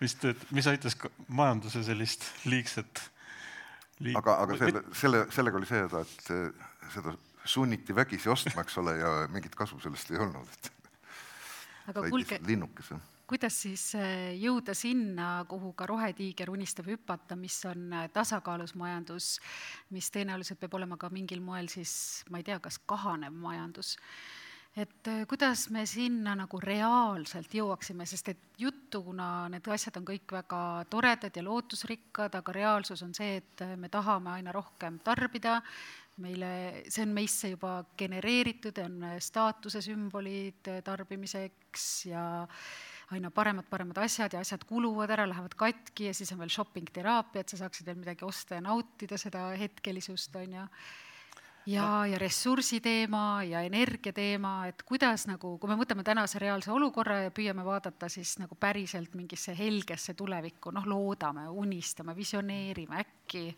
mis 0.00 0.14
tööt-, 0.20 0.44
mis 0.54 0.68
aitas 0.70 0.98
ka 1.00 1.10
majanduse 1.28 1.82
sellist 1.86 2.28
liigset 2.44 3.02
liig... 4.04 4.18
aga, 4.20 4.36
aga 4.44 4.58
selle, 4.60 4.84
selle, 4.96 5.24
sellega 5.32 5.60
oli 5.60 5.70
see, 5.70 5.88
et 5.88 6.92
seda 6.92 7.16
sunniti 7.48 7.96
vägisi 7.96 8.28
ostma, 8.30 8.60
eks 8.62 8.76
ole, 8.82 8.98
ja 9.00 9.14
mingit 9.32 9.56
kasu 9.56 9.80
sellest 9.80 10.12
ei 10.12 10.20
olnud, 10.20 10.52
et 10.52 10.70
aga 11.94 12.04
kuulge, 12.12 12.38
linnukese 12.46 13.00
kuidas 13.30 13.60
siis 13.62 13.84
äh, 13.94 14.32
jõuda 14.40 14.74
sinna, 14.74 15.44
kuhu 15.48 15.70
ka 15.78 15.86
rohetiiger 15.86 16.50
unistab 16.50 16.88
hüpata, 16.90 17.36
mis 17.38 17.60
on 17.68 17.86
äh, 17.94 18.08
tasakaalus 18.10 18.74
majandus, 18.78 19.36
mis 19.94 20.10
tõenäoliselt 20.10 20.58
peab 20.58 20.74
olema 20.80 20.98
ka 20.98 21.12
mingil 21.14 21.42
moel 21.44 21.70
siis, 21.70 21.92
ma 22.30 22.40
ei 22.40 22.46
tea, 22.48 22.58
kas 22.62 22.80
kahanev 22.90 23.36
majandus? 23.38 23.94
Et 24.78 25.10
äh, 25.10 25.22
kuidas 25.30 25.68
me 25.70 25.84
sinna 25.86 26.34
nagu 26.38 26.58
reaalselt 26.62 27.54
jõuaksime, 27.54 28.06
sest 28.06 28.34
et 28.34 28.44
jutuna 28.58 29.48
need 29.52 29.70
asjad 29.78 30.02
on 30.02 30.10
kõik 30.10 30.34
väga 30.40 30.62
toredad 30.90 31.38
ja 31.38 31.46
lootusrikkad, 31.46 32.34
aga 32.34 32.58
reaalsus 32.58 33.06
on 33.06 33.14
see, 33.14 33.38
et 33.44 33.66
me 33.78 33.90
tahame 33.94 34.34
aina 34.40 34.54
rohkem 34.54 34.98
tarbida, 35.06 35.60
meile, 36.20 36.54
see 36.90 37.06
on 37.06 37.14
meisse 37.14 37.54
juba 37.54 37.78
genereeritud, 37.98 38.78
on 38.82 39.12
staatuse 39.22 39.82
sümbolid 39.86 40.74
tarbimiseks 40.84 41.90
ja 42.10 42.24
aina 43.10 43.30
paremad, 43.34 43.66
paremad 43.70 43.98
asjad 44.04 44.34
ja 44.34 44.40
asjad 44.44 44.64
kuluvad 44.68 45.10
ära, 45.10 45.26
lähevad 45.28 45.54
katki 45.58 46.10
ja 46.10 46.14
siis 46.14 46.30
on 46.32 46.38
veel 46.38 46.52
shopping 46.52 46.90
teraapia, 46.94 47.42
et 47.42 47.52
sa 47.52 47.58
saaksid 47.64 47.88
veel 47.88 47.98
midagi 47.98 48.24
osta 48.26 48.58
ja 48.58 48.64
nautida 48.64 49.18
seda 49.18 49.48
hetkelisust, 49.58 50.36
on 50.38 50.54
ju. 50.54 50.66
ja, 51.72 51.86
ja 52.06 52.18
ressursi 52.22 52.80
teema 52.80 53.42
ja 53.46 53.64
energia 53.66 54.12
teema, 54.14 54.54
et 54.70 54.84
kuidas 54.86 55.26
nagu, 55.26 55.56
kui 55.58 55.70
me 55.70 55.78
võtame 55.80 56.06
tänase 56.06 56.38
reaalse 56.38 56.70
olukorra 56.72 57.24
ja 57.24 57.32
püüame 57.34 57.64
vaadata 57.66 58.08
siis 58.08 58.36
nagu 58.38 58.54
päriselt 58.54 59.14
mingisse 59.18 59.56
helgesse 59.58 60.14
tulevikku, 60.14 60.70
noh, 60.70 60.86
loodame, 60.86 61.48
unistame, 61.48 62.14
visioneerime, 62.16 63.02
äkki 63.02 63.48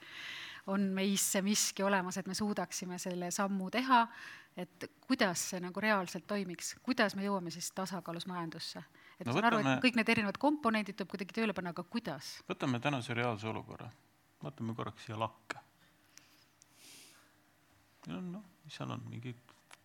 on 0.73 0.89
meis 0.97 1.25
see 1.35 1.43
miski 1.45 1.83
olemas, 1.85 2.17
et 2.17 2.29
me 2.31 2.35
suudaksime 2.39 2.97
selle 3.03 3.31
sammu 3.35 3.69
teha, 3.75 4.07
et 4.57 4.91
kuidas 5.05 5.51
see 5.51 5.61
nagu 5.61 5.81
reaalselt 5.81 6.25
toimiks, 6.31 6.77
kuidas 6.83 7.17
me 7.19 7.27
jõuame 7.27 7.53
siis 7.53 7.73
tasakaalus 7.77 8.29
majandusse 8.31 8.81
et 9.23 9.29
no 9.29 9.35
ma 9.35 9.41
saan 9.41 9.49
aru, 9.53 9.61
et 9.63 9.85
kõik 9.85 9.99
need 9.99 10.13
erinevad 10.15 10.39
komponendid 10.43 10.99
tuleb 10.99 11.13
kuidagi 11.15 11.37
tööle 11.39 11.55
panna, 11.57 11.73
aga 11.75 11.85
kuidas? 11.87 12.35
võtame 12.51 12.81
tänase 12.83 13.15
reaalse 13.17 13.49
olukorra, 13.51 13.89
vaatame 14.43 14.75
korraks 14.79 15.07
siia 15.07 15.19
lakke. 15.21 15.63
on 18.11 18.33
noh, 18.35 18.47
mis 18.67 18.77
seal 18.77 18.91
on, 18.91 19.03
mingi 19.09 19.37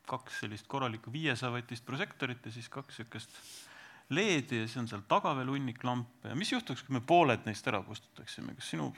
kaks 0.08 0.42
sellist 0.42 0.68
korralikku 0.72 1.12
viiesajavatist 1.14 1.86
prožektorit 1.86 2.46
ja 2.46 2.54
siis 2.56 2.70
kaks 2.72 2.98
niisugust 2.98 3.42
LED-i 4.10 4.62
ja 4.62 4.68
siis 4.68 4.80
on 4.80 4.88
seal 4.88 5.04
taga 5.08 5.34
veel 5.36 5.52
hunnik 5.52 5.84
lampe 5.84 6.32
ja 6.32 6.36
mis 6.40 6.52
juhtuks, 6.54 6.86
kui 6.88 6.96
me 6.96 7.04
pooled 7.04 7.44
neist 7.46 7.68
ära 7.68 7.82
kustutaksime, 7.84 8.56
kas 8.56 8.72
sinu 8.74 8.90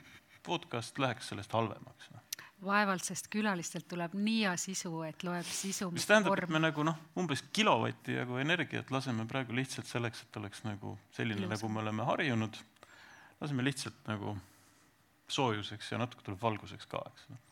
podcast 0.46 1.00
läheks 1.02 1.34
sellest 1.34 1.54
halvemaks 1.58 2.12
no?? 2.14 2.22
Vaevalt, 2.66 3.04
sest 3.06 3.30
külalistelt 3.32 3.88
tuleb 3.90 4.16
nii 4.20 4.42
hea 4.44 4.56
sisu, 4.60 4.92
et 5.08 5.24
loeb 5.24 5.48
sisu. 5.48 5.90
mis 5.96 6.08
tähendab, 6.08 6.36
et 6.44 6.52
me 6.52 6.62
nagu 6.62 6.84
noh, 6.84 6.98
umbes 7.20 7.44
kilovatti 7.56 8.18
jagu 8.18 8.40
energiat 8.42 8.92
laseme 8.92 9.26
praegu 9.30 9.56
lihtsalt 9.56 9.88
selleks, 9.88 10.26
et 10.26 10.40
oleks 10.42 10.64
nagu 10.68 10.98
selline, 11.16 11.48
nagu 11.48 11.70
me 11.72 11.84
oleme 11.84 12.08
harjunud. 12.10 12.60
laseme 13.40 13.64
lihtsalt 13.64 14.08
nagu 14.08 14.36
soojuseks 15.30 15.92
ja 15.92 16.02
natuke 16.02 16.26
tuleb 16.26 16.42
valguseks 16.42 16.90
ka, 16.90 17.04
eks 17.14 17.30
noh. 17.30 17.44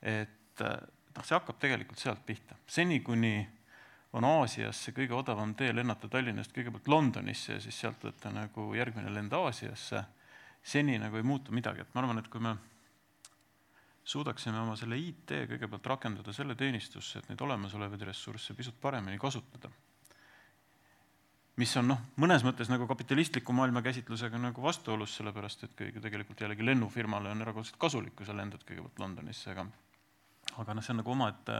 et 0.00 0.64
noh, 0.64 1.24
see 1.24 1.36
hakkab 1.36 1.58
tegelikult 1.60 2.00
sealt 2.00 2.24
pihta, 2.26 2.56
seni 2.66 3.00
kuni 3.04 3.34
on 4.16 4.26
Aasiasse 4.26 4.94
kõige 4.94 5.14
odavam 5.14 5.52
tee 5.54 5.70
lennata 5.74 6.08
Tallinnast 6.10 6.54
kõigepealt 6.54 6.88
Londonisse 6.90 7.58
ja 7.58 7.60
siis 7.62 7.76
sealt 7.78 8.02
võtta 8.02 8.32
nagu 8.34 8.70
järgmine 8.74 9.12
lend 9.14 9.34
Aasiasse, 9.36 10.02
seni 10.62 10.98
nagu 10.98 11.20
ei 11.20 11.26
muutu 11.26 11.54
midagi, 11.54 11.84
et 11.84 11.94
ma 11.94 12.02
arvan, 12.02 12.18
et 12.18 12.28
kui 12.32 12.42
me 12.42 12.56
suudaksime 14.04 14.58
oma 14.60 14.76
selle 14.78 14.98
IT 14.98 15.34
kõigepealt 15.52 15.86
rakendada 15.92 16.32
selle 16.32 16.56
teenistusse, 16.58 17.20
et 17.20 17.30
neid 17.30 17.40
olemasolevaid 17.44 18.02
ressursse 18.08 18.54
pisut 18.54 18.80
paremini 18.80 19.18
kasutada. 19.18 19.70
mis 21.60 21.76
on 21.76 21.90
noh, 21.92 21.98
mõnes 22.16 22.40
mõttes 22.40 22.70
nagu 22.72 22.86
kapitalistliku 22.88 23.52
maailma 23.52 23.82
käsitlusega 23.84 24.38
nagu 24.40 24.62
vastuolus, 24.62 25.16
sellepärast 25.18 25.64
et 25.66 25.74
kõige 25.76 26.00
tegelikult 26.00 26.40
jällegi 26.40 26.64
lennufirmale 26.64 27.28
on 27.30 27.42
erakordselt 27.44 27.76
kasulik, 27.76 28.14
kui 28.16 28.26
sa 28.26 28.36
lendad 28.36 28.64
kõigepealt 28.64 29.02
Londonisse, 29.02 29.50
aga 29.52 29.66
aga 30.56 30.74
noh, 30.74 30.82
see 30.82 30.94
on 30.94 31.02
nagu 31.02 31.12
omaette 31.12 31.58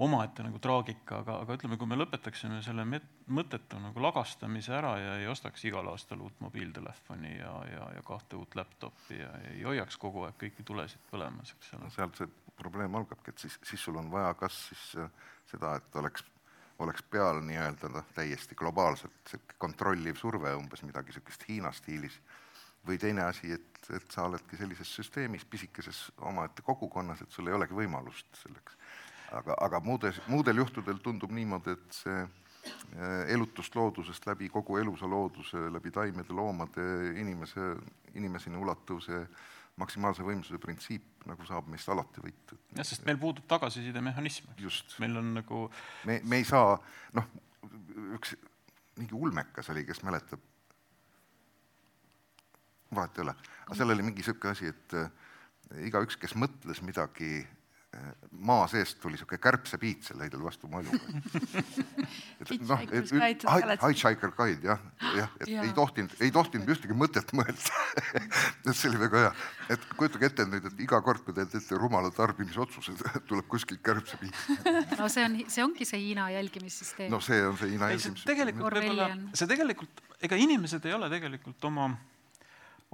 omaette 0.00 0.44
nagu 0.44 0.58
traagika, 0.62 1.20
aga, 1.20 1.36
aga 1.44 1.56
ütleme, 1.58 1.76
kui 1.80 1.88
me 1.88 1.98
lõpetaksime 1.98 2.60
selle 2.64 2.86
mõttetu 2.86 3.80
nagu 3.82 4.00
lagastamise 4.00 4.72
ära 4.76 4.94
ja 5.00 5.16
ei 5.20 5.28
ostaks 5.28 5.64
igal 5.68 5.90
aastal 5.92 6.22
uut 6.24 6.38
mobiiltelefoni 6.40 7.34
ja, 7.36 7.52
ja, 7.68 7.88
ja 7.98 8.04
kahte 8.06 8.38
uut 8.40 8.56
laptopi 8.56 9.20
ja 9.20 9.30
ei 9.52 9.62
hoiaks 9.66 10.00
kogu 10.00 10.24
aeg 10.24 10.38
kõiki 10.40 10.64
tulesid 10.66 11.04
põlemas, 11.10 11.52
eks 11.56 11.74
ole. 11.76 11.84
no 11.84 11.92
sealt 11.94 12.20
see 12.20 12.30
probleem 12.60 12.96
algabki, 12.96 13.34
et 13.34 13.44
siis, 13.44 13.58
siis 13.66 13.84
sul 13.84 14.00
on 14.00 14.10
vaja 14.12 14.32
kas 14.40 14.56
siis 14.70 14.86
äh, 15.00 15.10
seda, 15.52 15.74
et 15.80 16.00
oleks, 16.00 16.24
oleks 16.80 17.04
peal 17.12 17.42
nii-öelda 17.44 17.92
noh, 17.92 18.08
täiesti 18.16 18.56
globaalselt 18.56 19.34
kontrolliv 19.60 20.16
surve, 20.20 20.54
umbes 20.56 20.84
midagi 20.86 21.12
niisugust 21.12 21.44
Hiina 21.48 21.72
stiilis, 21.76 22.16
või 22.88 22.96
teine 23.00 23.26
asi, 23.28 23.52
et, 23.52 23.80
et 23.92 24.12
sa 24.12 24.24
oledki 24.28 24.56
sellises 24.56 24.92
süsteemis, 24.96 25.44
pisikeses 25.44 26.06
omaette 26.24 26.64
kogukonnas, 26.64 27.20
et 27.20 27.36
sul 27.36 27.50
ei 27.50 27.56
olegi 27.56 27.76
võimalust 27.76 28.40
selleks 28.40 28.79
aga, 29.36 29.56
aga 29.66 29.80
muudes, 29.84 30.20
muudel 30.30 30.62
juhtudel 30.62 31.00
tundub 31.04 31.32
niimoodi, 31.34 31.76
et 31.76 31.96
see 32.02 32.18
äh, 32.20 33.32
elutust 33.34 33.76
loodusest 33.76 34.26
läbi 34.28 34.50
kogu 34.52 34.78
elusa 34.80 35.08
looduse, 35.10 35.68
läbi 35.72 35.92
taimede, 35.94 36.34
loomade, 36.36 36.86
inimese, 37.20 37.72
inimeseni 38.14 38.60
ulatuv 38.60 39.02
see 39.04 39.22
maksimaalse 39.80 40.24
võimsuse 40.26 40.58
printsiip 40.60 41.26
nagu 41.30 41.46
saab 41.48 41.68
meist 41.70 41.88
alati 41.88 42.22
võita. 42.24 42.58
jah, 42.76 42.86
sest 42.86 43.06
meil 43.06 43.18
puudub 43.20 43.46
tagasisidemehhanism. 43.48 44.50
meil 45.00 45.16
on 45.20 45.34
nagu 45.38 45.64
me, 46.08 46.20
me 46.24 46.40
ei 46.40 46.46
saa, 46.48 46.76
noh, 47.16 47.28
üks 48.16 48.34
mingi 48.98 49.16
ulmekas 49.16 49.70
oli, 49.72 49.86
kes 49.88 50.02
mäletab, 50.04 50.42
vahet 52.94 53.16
ei 53.18 53.24
ole, 53.24 53.36
aga 53.64 53.78
seal 53.78 53.94
oli 53.94 54.04
mingi 54.04 54.20
niisugune 54.20 54.52
asi, 54.52 54.72
et 54.74 54.98
äh, 54.98 55.08
igaüks, 55.86 56.18
kes 56.20 56.34
mõtles 56.36 56.82
midagi 56.84 57.46
maa 58.30 58.66
seest 58.70 59.00
tuli 59.02 59.18
sihuke 59.18 59.38
kärbsepiit 59.42 60.04
selle 60.06 60.22
heidel 60.22 60.42
vastu 60.44 60.68
muljuga. 60.70 60.98
et 62.40 62.52
noh, 62.62 62.82
et 62.86 63.10
Hitchhiker 63.82 64.30
Guide 64.36 64.68
jah, 64.68 64.84
jah, 65.16 65.32
et 65.40 65.50
ja. 65.50 65.64
ei 65.66 65.72
tohtinud, 65.74 66.14
ei 66.22 66.30
tohtinud 66.34 66.70
ühtegi 66.70 66.94
mõtet 66.96 67.34
mõelda 67.34 67.80
et 68.70 68.70
see 68.70 68.92
oli 68.92 69.00
väga 69.02 69.24
hea, 69.24 69.32
et 69.74 69.86
kujutage 69.98 70.30
ette 70.30 70.46
nüüd, 70.46 70.68
et 70.70 70.84
iga 70.86 71.00
kord, 71.04 71.24
kui 71.26 71.34
te 71.34 71.48
teete 71.50 71.78
rumala 71.80 72.12
tarbimisotsuse, 72.14 72.94
tuleb 73.30 73.48
kuskilt 73.50 73.82
kärbsepiit 73.86 74.94
no 75.00 75.10
see 75.10 75.26
on, 75.26 75.34
see 75.50 75.64
ongi 75.66 75.88
see 75.88 76.04
Hiina 76.04 76.28
jälgimissüsteem. 76.36 77.10
no 77.10 77.18
see 77.24 77.42
on 77.46 77.58
see 77.58 77.72
Hiina 77.74 77.90
jälgimissüsteem. 77.90 78.30
tegelikult 78.30 78.78
võib-olla, 78.78 79.10
see 79.34 79.50
tegelikult, 79.50 80.04
ega 80.30 80.38
inimesed 80.38 80.86
ei 80.86 80.94
ole 80.94 81.10
tegelikult 81.10 81.66
oma, 81.66 81.90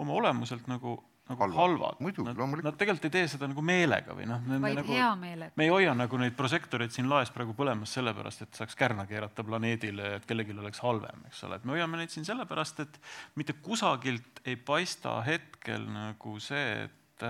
oma 0.01 0.19
olemuselt 0.23 0.73
nagu 0.73 0.97
nagu 1.27 1.43
halvad, 1.43 1.59
halvad.. 1.59 2.01
muidugi, 2.05 2.35
loomulikult. 2.39 2.69
Nad 2.71 2.79
tegelikult 2.81 3.09
ei 3.09 3.15
tee 3.17 3.31
seda 3.31 3.49
nagu 3.51 3.65
meelega 3.67 4.15
või 4.17 4.29
noh. 4.31 4.45
vaid 4.63 4.79
nagu, 4.79 4.93
hea 4.95 5.09
meelega. 5.21 5.55
me 5.59 5.67
ei 5.67 5.73
hoia 5.73 5.95
nagu 5.99 6.21
neid 6.23 6.37
prožektoreid 6.39 6.95
siin 6.95 7.11
laes 7.11 7.33
praegu 7.35 7.57
põlemas 7.59 7.95
sellepärast, 7.99 8.47
et 8.47 8.61
saaks 8.61 8.79
kärna 8.79 9.09
keerata 9.11 9.45
planeedile, 9.47 10.13
et 10.21 10.29
kellelgi 10.29 10.55
oleks 10.55 10.83
halvem, 10.85 11.27
eks 11.31 11.43
ole, 11.49 11.59
et 11.59 11.67
me 11.67 11.75
hoiame 11.75 12.03
neid 12.03 12.15
siin 12.15 12.29
sellepärast, 12.29 12.85
et 12.87 13.01
mitte 13.41 13.59
kusagilt 13.65 14.43
ei 14.47 14.57
paista 14.57 15.19
hetkel 15.27 15.89
nagu 15.91 16.39
see, 16.43 16.87
et, 16.87 17.29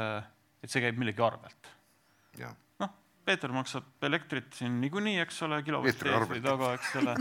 et 0.62 0.70
see 0.70 0.84
käib 0.84 1.00
millegi 1.00 1.24
arvelt. 1.24 1.72
noh, 2.42 2.65
Peeter 3.26 3.50
maksab 3.50 4.06
elektrit 4.06 4.54
siin 4.54 4.76
niikuinii, 4.80 5.16
eks 5.24 5.40
ole, 5.42 5.58
kilovati 5.66 5.92
Peetri 5.92 6.12
eest 6.14 6.30
või 6.30 6.42
taga, 6.44 6.68
eks 6.76 6.92
ole. 7.00 7.14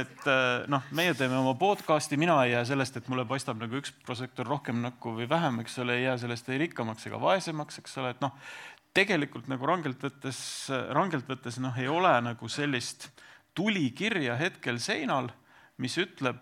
et 0.00 0.28
äh, 0.30 0.50
noh, 0.70 0.84
meie 0.94 1.16
teeme 1.18 1.38
oma 1.40 1.56
podcast'i, 1.58 2.18
mina 2.20 2.36
ei 2.46 2.54
jää 2.54 2.62
sellest, 2.70 3.00
et 3.00 3.08
mulle 3.10 3.24
paistab 3.28 3.58
nagu 3.58 3.80
üks 3.80 3.90
prožektor 4.06 4.46
rohkem 4.46 4.78
näkku 4.84 5.16
või 5.16 5.26
vähem, 5.30 5.58
eks 5.64 5.80
ole, 5.82 5.98
ei 5.98 6.06
jää 6.06 6.20
sellest 6.22 6.52
ei 6.52 6.62
rikkamaks 6.62 7.08
ega 7.10 7.18
vaesemaks, 7.22 7.80
eks 7.82 7.98
ole, 7.98 8.14
et 8.14 8.22
noh, 8.22 8.36
tegelikult 8.94 9.50
nagu 9.50 9.66
rangelt 9.66 10.06
võttes, 10.06 10.38
rangelt 10.94 11.26
võttes 11.28 11.58
noh, 11.64 11.74
ei 11.80 11.90
ole 11.90 12.12
nagu 12.22 12.50
sellist 12.52 13.08
tulikirja 13.58 14.36
hetkel 14.40 14.78
seinal, 14.80 15.32
mis 15.82 15.96
ütleb, 16.00 16.38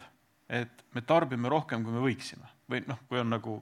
et 0.50 0.84
me 0.94 1.02
tarbime 1.06 1.48
rohkem, 1.50 1.86
kui 1.86 1.94
me 1.94 2.04
võiksime 2.04 2.52
või 2.70 2.84
noh, 2.86 3.00
kui 3.08 3.20
on 3.22 3.32
nagu 3.32 3.56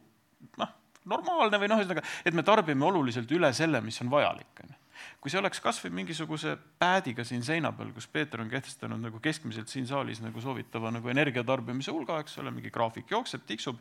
noh, 0.60 0.74
normaalne 1.08 1.60
või 1.60 1.70
noh, 1.70 1.80
ühesõnaga, 1.80 2.04
et 2.26 2.36
me 2.36 2.44
tarbime 2.46 2.86
oluliselt 2.88 3.30
üle 3.32 3.50
selle, 3.56 3.80
mis 3.84 4.02
on 4.04 4.12
vajalik, 4.12 4.52
on 4.64 4.74
ju. 4.74 4.77
Kui 5.20 5.32
see 5.32 5.40
oleks 5.40 5.62
kas 5.64 5.80
või 5.84 5.94
mingisuguse 6.02 6.56
päädiga 6.80 7.24
siin 7.26 7.44
seina 7.46 7.72
peal, 7.76 7.92
kus 7.96 8.08
Peeter 8.10 8.42
on 8.42 8.50
kehtestanud 8.50 9.00
nagu 9.02 9.20
keskmiselt 9.22 9.70
siin 9.72 9.86
saalis 9.86 10.22
nagu 10.24 10.40
soovitava 10.42 10.92
nagu 10.94 11.10
energiatarbimise 11.12 11.94
hulga, 11.94 12.20
eks 12.24 12.38
ole, 12.42 12.52
mingi 12.54 12.72
graafik 12.74 13.10
jookseb, 13.10 13.46
tiksub 13.48 13.80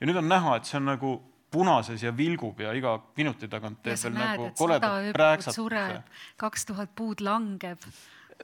ja 0.00 0.08
nüüd 0.08 0.20
on 0.20 0.30
näha, 0.30 0.58
et 0.58 0.68
see 0.68 0.78
on 0.80 0.88
nagu 0.92 1.16
punases 1.50 2.02
ja 2.04 2.12
vilgub 2.16 2.60
ja 2.60 2.74
iga 2.76 2.98
minuti 3.16 3.48
tagant 3.48 3.80
teeb 3.84 3.98
veel 4.02 4.14
näed, 4.14 4.30
nagu 4.36 4.50
koledat 4.58 5.50
sureb, 5.54 6.14
kaks 6.40 6.68
tuhat 6.68 6.92
puud 6.96 7.22
langeb. 7.24 7.84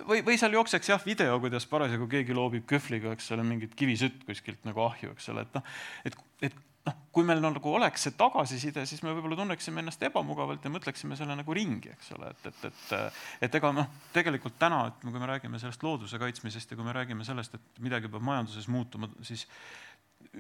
või, 0.08 0.22
või 0.26 0.38
seal 0.40 0.56
jookseks 0.56 0.92
jah 0.94 1.02
video, 1.04 1.38
kuidas 1.42 1.66
parasjagu 1.70 2.08
keegi 2.10 2.36
loobib 2.36 2.66
kühvliga, 2.70 3.12
eks 3.14 3.30
ole, 3.36 3.44
mingit 3.46 3.76
kivisütt 3.78 4.24
kuskilt 4.28 4.64
nagu 4.68 4.86
ahju, 4.88 5.12
eks 5.14 5.28
ole, 5.34 5.44
et 5.44 5.58
noh, 5.58 5.74
et, 6.08 6.16
et 6.48 6.62
noh, 6.88 6.96
kui 7.14 7.24
meil 7.26 7.40
nagu 7.42 7.72
oleks 7.78 8.06
see 8.06 8.16
tagasiside, 8.18 8.84
siis 8.88 9.02
me 9.04 9.14
võib-olla 9.14 9.38
tunneksime 9.40 9.80
ennast 9.82 10.02
ebamugavalt 10.04 10.64
ja 10.64 10.72
mõtleksime 10.72 11.16
selle 11.18 11.36
nagu 11.38 11.56
ringi, 11.56 11.92
eks 11.94 12.12
ole, 12.16 12.32
et, 12.34 12.50
et, 12.50 12.66
et, 12.68 13.22
et 13.48 13.58
ega 13.60 13.70
noh, 13.76 13.88
tegelikult 14.16 14.58
täna, 14.60 14.84
et 14.90 15.06
kui 15.06 15.14
me 15.14 15.30
räägime 15.30 15.60
sellest 15.62 15.84
looduse 15.86 16.20
kaitsmisest 16.20 16.74
ja 16.74 16.80
kui 16.80 16.86
me 16.86 16.96
räägime 16.96 17.26
sellest, 17.26 17.56
et 17.56 17.84
midagi 17.84 18.10
peab 18.12 18.26
majanduses 18.26 18.68
muutuma, 18.72 19.08
siis 19.24 19.46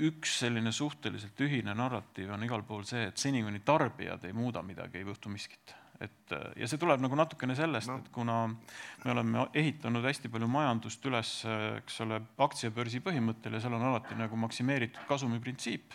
üks 0.04 0.40
selline 0.42 0.72
suhteliselt 0.74 1.40
ühine 1.44 1.74
narratiiv 1.76 2.32
on 2.34 2.44
igal 2.44 2.64
pool 2.66 2.84
see, 2.88 3.06
et 3.08 3.20
seni, 3.20 3.44
kuni 3.46 3.62
tarbijad 3.64 4.24
ei 4.26 4.36
muuda 4.36 4.62
midagi, 4.66 5.00
ei 5.00 5.08
juhtu 5.08 5.32
miskit. 5.32 5.74
et 6.02 6.32
ja 6.58 6.66
see 6.66 6.76
tuleb 6.80 6.98
nagu 7.00 7.16
natukene 7.16 7.54
sellest 7.56 7.88
no., 7.88 8.00
et 8.02 8.08
kuna 8.12 8.48
me 8.50 9.12
oleme 9.12 9.44
ehitanud 9.54 10.04
hästi 10.04 10.28
palju 10.28 10.48
majandust 10.50 11.06
üles, 11.06 11.36
eks 11.78 12.00
ole, 12.02 12.18
aktsiabörsi 12.44 13.00
põhimõttel 13.04 13.54
ja 13.54 13.60
seal 13.62 13.76
on 13.78 13.86
alati 13.92 14.18
nagu 14.18 14.36
maksimeeritud 14.42 15.06
kasumi 15.08 15.38
printsiip 15.40 15.94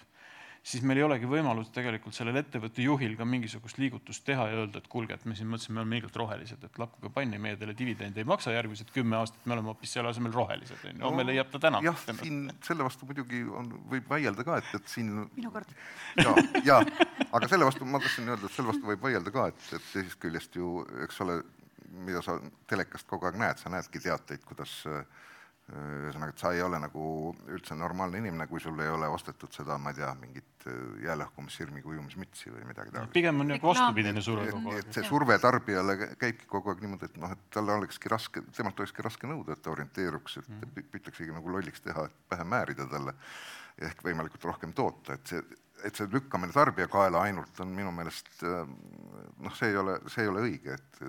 siis 0.64 0.84
meil 0.86 1.00
ei 1.00 1.06
olegi 1.06 1.28
võimalust 1.30 1.72
tegelikult 1.76 2.16
sellel 2.16 2.40
ettevõtte 2.42 2.84
juhil 2.84 3.16
ka 3.18 3.26
mingisugust 3.28 3.80
liigutust 3.80 4.24
teha 4.28 4.48
ja 4.50 4.58
öelda, 4.62 4.82
et 4.82 4.90
kuulge, 4.92 5.16
et 5.16 5.26
me 5.30 5.36
siin 5.38 5.50
mõtlesime, 5.52 5.78
me 5.78 5.84
oleme 5.84 6.00
ilgelt 6.00 6.18
rohelised, 6.20 6.64
et 6.66 6.80
lakkuge 6.82 7.12
panni, 7.16 7.40
meie 7.42 7.58
teile 7.60 7.76
dividende 7.78 8.22
ei 8.22 8.28
maksa 8.28 8.54
järgmised 8.56 8.92
kümme 8.96 9.18
aastat, 9.20 9.46
me 9.46 9.56
oleme 9.56 9.72
hoopis 9.72 9.96
selle 9.96 10.12
asemel 10.12 10.36
rohelised, 10.36 10.82
onju. 10.92 11.06
homme 11.06 11.26
leiab 11.28 11.52
ta 11.54 11.62
täna. 11.68 11.82
jah, 11.86 12.04
siin 12.22 12.42
selle 12.66 12.88
vastu 12.88 13.08
muidugi 13.10 13.44
on, 13.62 13.72
võib 13.94 14.10
vaielda 14.12 14.46
ka, 14.48 14.60
et, 14.62 14.74
et 14.80 14.92
siin 14.92 15.14
minu 15.38 15.54
kord. 15.56 15.72
ja, 16.20 16.36
ja 16.66 16.82
aga 17.30 17.48
selle 17.48 17.70
vastu 17.70 17.88
ma 17.88 18.04
tahtsin 18.04 18.28
öelda, 18.30 18.50
et 18.50 18.58
selle 18.58 18.74
vastu 18.74 18.92
võib 18.92 19.08
vaielda 19.08 19.34
ka, 19.36 19.48
et, 19.54 19.66
et 19.80 19.90
teisest 19.94 20.20
küljest 20.22 20.60
ju, 20.60 20.84
eks 21.06 21.24
ole, 21.26 21.40
mida 22.06 22.22
sa 22.26 22.38
telekast 22.70 23.08
kogu 23.10 23.30
aeg 23.30 23.40
näed, 23.40 23.62
sa 23.62 23.72
näedki 23.72 24.02
teateid, 24.04 24.44
kuidas 24.46 24.82
äh, 24.90 25.02
ühesõnaga, 25.70 26.34
et 26.34 26.42
sa 26.42 26.50
ei 26.56 26.62
ole 26.66 26.80
nagu 26.82 27.04
üldse 27.54 27.76
normaalne 27.78 28.18
inimene, 28.18 28.48
kui 28.50 28.60
sul 28.64 28.80
ei 28.82 28.90
ole 28.90 29.08
ostetud 29.14 29.52
seda, 29.54 29.78
ma 29.78 29.92
ei 29.94 30.00
tea, 30.00 30.10
mingit 30.20 30.66
äh, 30.68 30.80
jäälõhkumissirmi 31.06 31.84
kujumismütsi 31.86 32.50
või 32.56 32.66
midagi 32.72 32.92
taolist. 32.96 33.14
pigem 33.14 33.40
on 33.44 33.52
nagu 33.54 33.70
vastupidine 33.70 34.22
surve 34.26 34.50
kogu 34.52 34.74
et 34.74 34.86
aeg. 34.88 34.94
see 34.98 35.04
surve 35.08 35.38
tarbijale 35.44 35.98
käibki 36.18 36.50
kogu 36.50 36.74
aeg 36.74 36.82
niimoodi, 36.86 37.06
et 37.12 37.18
noh, 37.22 37.32
et 37.36 37.46
talle 37.54 37.78
olekski 37.78 38.10
raske, 38.10 38.42
temalt 38.58 38.80
olekski 38.82 39.06
raske 39.06 39.30
nõuda, 39.30 39.54
et 39.54 39.62
ta 39.62 39.72
orienteeruks, 39.76 40.38
et 40.42 40.50
Mhm. 40.50 40.90
püütaksegi 40.92 41.32
nagu 41.38 41.50
lolliks 41.54 41.82
teha, 41.86 42.06
et 42.10 42.18
pähe 42.30 42.44
määrida 42.44 42.90
talle 42.90 43.14
ehk 43.80 44.02
võimalikult 44.04 44.44
rohkem 44.44 44.74
toota, 44.74 45.14
et 45.14 45.28
see, 45.28 45.42
et 45.86 45.96
see 45.96 46.08
lükkamine 46.12 46.52
tarbija 46.52 46.88
kaela 46.92 47.22
ainult 47.24 47.60
on 47.64 47.70
minu 47.72 47.92
meelest 47.96 48.28
äh, 48.44 48.68
noh, 49.40 49.56
see 49.56 49.70
ei 49.70 49.78
ole, 49.78 50.00
see 50.08 50.24
ei 50.26 50.28
ole 50.34 50.42
õige, 50.50 50.74
et 50.76 51.00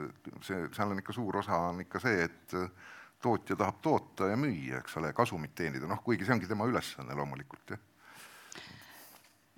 see, 0.47 0.69
seal 0.77 0.91
on 0.93 0.99
ikka 1.03 1.13
suur 1.17 1.41
osa 1.43 1.57
on 1.73 1.81
ikka 1.83 1.99
see, 2.05 2.29
et 2.29 2.55
tootja 3.23 3.57
tahab 3.59 3.81
toota 3.85 4.31
ja 4.31 4.39
müüa, 4.41 4.81
eks 4.81 4.97
ole, 5.01 5.13
kasumit 5.17 5.55
teenida, 5.59 5.89
noh, 5.91 6.01
kuigi 6.05 6.27
see 6.27 6.35
ongi 6.37 6.49
tema 6.51 6.67
ülesanne 6.69 7.17
loomulikult, 7.19 7.75
jah. 7.75 7.83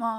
ma 0.03 0.11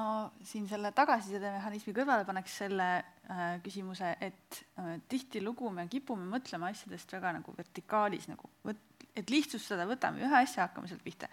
siin 0.48 0.68
selle 0.70 0.94
tagasisidemehhanismi 0.96 1.96
kõrvale 1.98 2.28
paneks 2.28 2.56
selle 2.64 2.90
äh, 2.96 3.44
küsimuse, 3.66 4.14
et 4.24 4.64
äh, 4.80 4.96
tihtilugu 5.12 5.74
me 5.76 5.90
kipume 5.92 6.28
mõtlema 6.32 6.72
asjadest 6.72 7.12
väga 7.18 7.36
nagu 7.40 7.56
vertikaalis 7.58 8.30
nagu, 8.32 8.52
et 9.14 9.30
lihtsustada, 9.30 9.88
võtame 9.90 10.24
ühe 10.24 10.40
asja, 10.40 10.68
hakkame 10.68 10.90
sealt 10.90 11.04
pihta. 11.06 11.30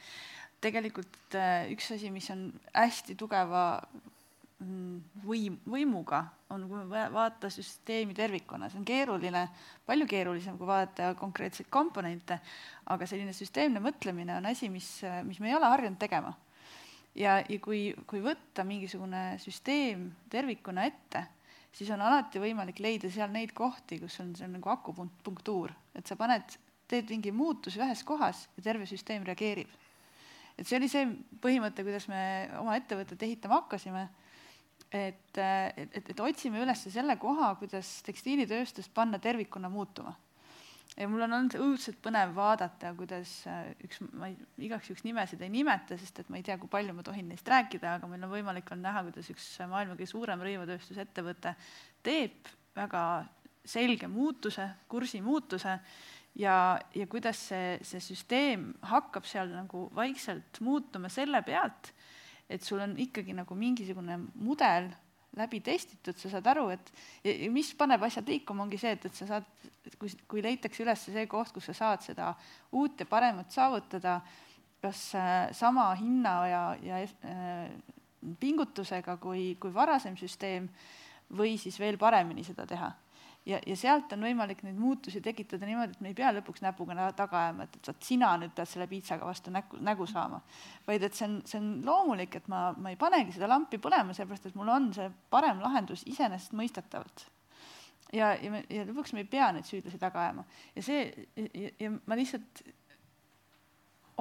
tegelikult 0.61 1.39
äh, 1.39 1.71
üks 1.73 1.93
asi, 1.95 2.11
mis 2.13 2.31
on 2.35 2.49
hästi 2.75 3.15
tugeva 3.17 3.65
võim, 4.61 5.57
võimuga, 5.71 6.21
on, 6.53 6.67
vaata 6.91 7.49
süsteemi 7.53 8.15
tervikuna, 8.17 8.69
see 8.69 8.81
on 8.81 8.85
keeruline, 8.89 9.47
palju 9.87 10.07
keerulisem, 10.11 10.59
kui 10.61 10.69
vaadata 10.69 11.15
konkreetseid 11.19 11.71
komponente, 11.73 12.41
aga 12.93 13.09
selline 13.09 13.33
süsteemne 13.37 13.81
mõtlemine 13.81 14.37
on 14.37 14.51
asi, 14.51 14.69
mis, 14.73 14.89
mis 15.25 15.41
me 15.41 15.51
ei 15.51 15.57
ole 15.57 15.71
harjunud 15.73 16.01
tegema. 16.01 16.35
Ja, 17.17 17.41
ja 17.41 17.59
kui, 17.63 17.91
kui 18.07 18.21
võtta 18.23 18.65
mingisugune 18.69 19.35
süsteem 19.43 20.11
tervikuna 20.31 20.85
ette, 20.87 21.25
siis 21.73 21.91
on 21.95 22.03
alati 22.05 22.43
võimalik 22.43 22.83
leida 22.83 23.11
seal 23.11 23.33
neid 23.33 23.55
kohti, 23.57 23.99
kus 24.03 24.21
on 24.23 24.35
see 24.37 24.47
on 24.47 24.59
nagu 24.59 24.71
akupunktuur, 24.71 25.73
et 25.97 26.07
sa 26.07 26.19
paned, 26.21 26.59
teed 26.91 27.11
mingi 27.11 27.33
muutuse 27.35 27.81
ühes 27.81 28.03
kohas 28.07 28.45
ja 28.57 28.65
terve 28.67 28.87
süsteem 28.87 29.25
reageerib. 29.27 29.69
et 30.59 30.69
see 30.69 30.77
oli 30.77 30.89
see 30.93 31.07
põhimõte, 31.41 31.83
kuidas 31.87 32.07
me 32.11 32.23
oma 32.61 32.75
ettevõtet 32.77 33.23
ehitama 33.23 33.63
hakkasime, 33.63 34.09
et, 34.91 35.39
et, 35.39 35.95
et, 35.97 36.11
et 36.11 36.21
otsime 36.21 36.63
üles 36.65 36.83
selle 36.91 37.17
koha, 37.21 37.55
kuidas 37.61 38.01
tekstiilitööstust 38.07 38.93
panna 38.95 39.21
tervikuna 39.23 39.71
muutuma. 39.73 40.17
Ja 40.99 41.07
mul 41.09 41.23
on 41.23 41.33
olnud 41.37 41.55
õudselt 41.55 42.01
põnev 42.03 42.33
vaadata, 42.35 42.91
kuidas 42.99 43.31
äh, 43.49 43.71
üks, 43.87 44.01
ma 44.11 44.27
ei, 44.29 44.35
igaks 44.67 44.91
juhuks 44.91 45.05
nimesid 45.07 45.43
ei 45.47 45.53
nimeta, 45.53 45.97
sest 45.97 46.19
et 46.21 46.31
ma 46.33 46.41
ei 46.41 46.45
tea, 46.45 46.59
kui 46.59 46.69
palju 46.71 46.97
ma 46.97 47.05
tohin 47.07 47.31
neist 47.31 47.47
rääkida, 47.49 47.95
aga 47.97 48.11
meil 48.11 48.27
on 48.27 48.33
võimalik 48.33 48.73
on 48.75 48.83
näha, 48.83 49.05
kuidas 49.07 49.31
üks 49.31 49.47
maailma 49.71 49.95
kõige 49.95 50.11
suurem 50.11 50.43
rõivatööstusettevõte 50.45 51.55
teeb 52.03 52.51
väga 52.75 53.05
selge 53.71 54.09
muutuse, 54.11 54.67
kursi 54.91 55.21
muutuse 55.23 55.79
ja, 56.35 56.57
ja 56.95 57.07
kuidas 57.11 57.47
see, 57.53 57.79
see 57.87 58.03
süsteem 58.03 58.71
hakkab 58.91 59.29
seal 59.29 59.53
nagu 59.55 59.87
vaikselt 59.95 60.59
muutuma 60.65 61.11
selle 61.13 61.43
pealt, 61.47 61.93
et 62.51 62.67
sul 62.67 62.83
on 62.83 62.97
ikkagi 62.99 63.35
nagu 63.37 63.55
mingisugune 63.55 64.19
mudel 64.43 64.91
läbi 65.39 65.61
testitud, 65.63 66.17
sa 66.19 66.31
saad 66.33 66.47
aru, 66.51 66.67
et 66.75 66.91
mis 67.55 67.71
paneb 67.79 68.03
asjad 68.03 68.27
liikuma, 68.29 68.65
ongi 68.65 68.81
see, 68.81 68.97
et, 68.97 69.05
et 69.07 69.15
sa 69.15 69.29
saad, 69.29 69.47
kui, 70.01 70.11
kui 70.29 70.43
leitakse 70.43 70.83
üles 70.83 71.05
see 71.07 71.27
koht, 71.31 71.53
kus 71.55 71.71
sa 71.71 71.77
saad 71.85 72.03
seda 72.03 72.33
uut 72.75 72.99
ja 72.99 73.07
paremat 73.07 73.55
saavutada, 73.55 74.19
kas 74.83 75.05
äh, 75.15 75.53
sama 75.55 75.87
hinna 76.01 76.35
ja, 76.49 76.63
ja 76.83 76.99
äh, 77.05 77.71
pingutusega 78.41 79.17
kui, 79.23 79.55
kui 79.61 79.73
varasem 79.75 80.17
süsteem 80.19 80.67
või 81.37 81.55
siis 81.61 81.79
veel 81.79 81.99
paremini 82.01 82.43
seda 82.45 82.67
teha. 82.67 82.91
Ja, 83.51 83.59
ja 83.67 83.77
sealt 83.77 84.13
on 84.15 84.25
võimalik 84.25 84.63
neid 84.67 84.79
muutusi 84.79 85.21
tekitada 85.25 85.67
niimoodi, 85.69 85.97
et 85.97 86.05
me 86.05 86.13
ei 86.13 86.17
pea 86.19 86.31
lõpuks 86.37 86.63
näpuga 86.65 87.11
taga 87.17 87.45
ajama, 87.45 87.67
et, 87.67 87.77
et 87.81 87.91
vot 87.91 88.07
sina 88.07 88.31
nüüd 88.41 88.55
pead 88.57 88.71
selle 88.71 88.87
piitsaga 88.91 89.27
vastu 89.27 89.53
nägu, 89.55 89.81
nägu 89.85 90.07
saama. 90.11 90.41
vaid 90.87 91.05
et 91.07 91.17
see 91.17 91.27
on, 91.29 91.37
see 91.49 91.61
on 91.61 91.71
loomulik, 91.87 92.37
et 92.41 92.49
ma, 92.53 92.71
ma 92.77 92.95
ei 92.95 92.99
panegi 93.01 93.35
seda 93.37 93.51
lampi 93.51 93.81
põlema, 93.83 94.17
sellepärast 94.17 94.51
et 94.51 94.59
mul 94.59 94.73
on 94.73 94.91
see 94.97 95.11
parem 95.31 95.63
lahendus 95.65 96.05
iseenesestmõistetavalt. 96.11 97.27
ja, 98.13 98.35
ja 98.35 98.51
me, 98.51 98.65
ja 98.71 98.85
lõpuks 98.89 99.15
me 99.17 99.25
ei 99.25 99.31
pea 99.31 99.53
neid 99.57 99.69
süüdlasi 99.69 100.01
taga 100.03 100.27
ajama. 100.27 100.47
ja 100.77 100.87
see, 100.87 101.07
ja, 101.37 101.73
ja 101.81 101.95
ma 102.07 102.19
lihtsalt 102.19 102.65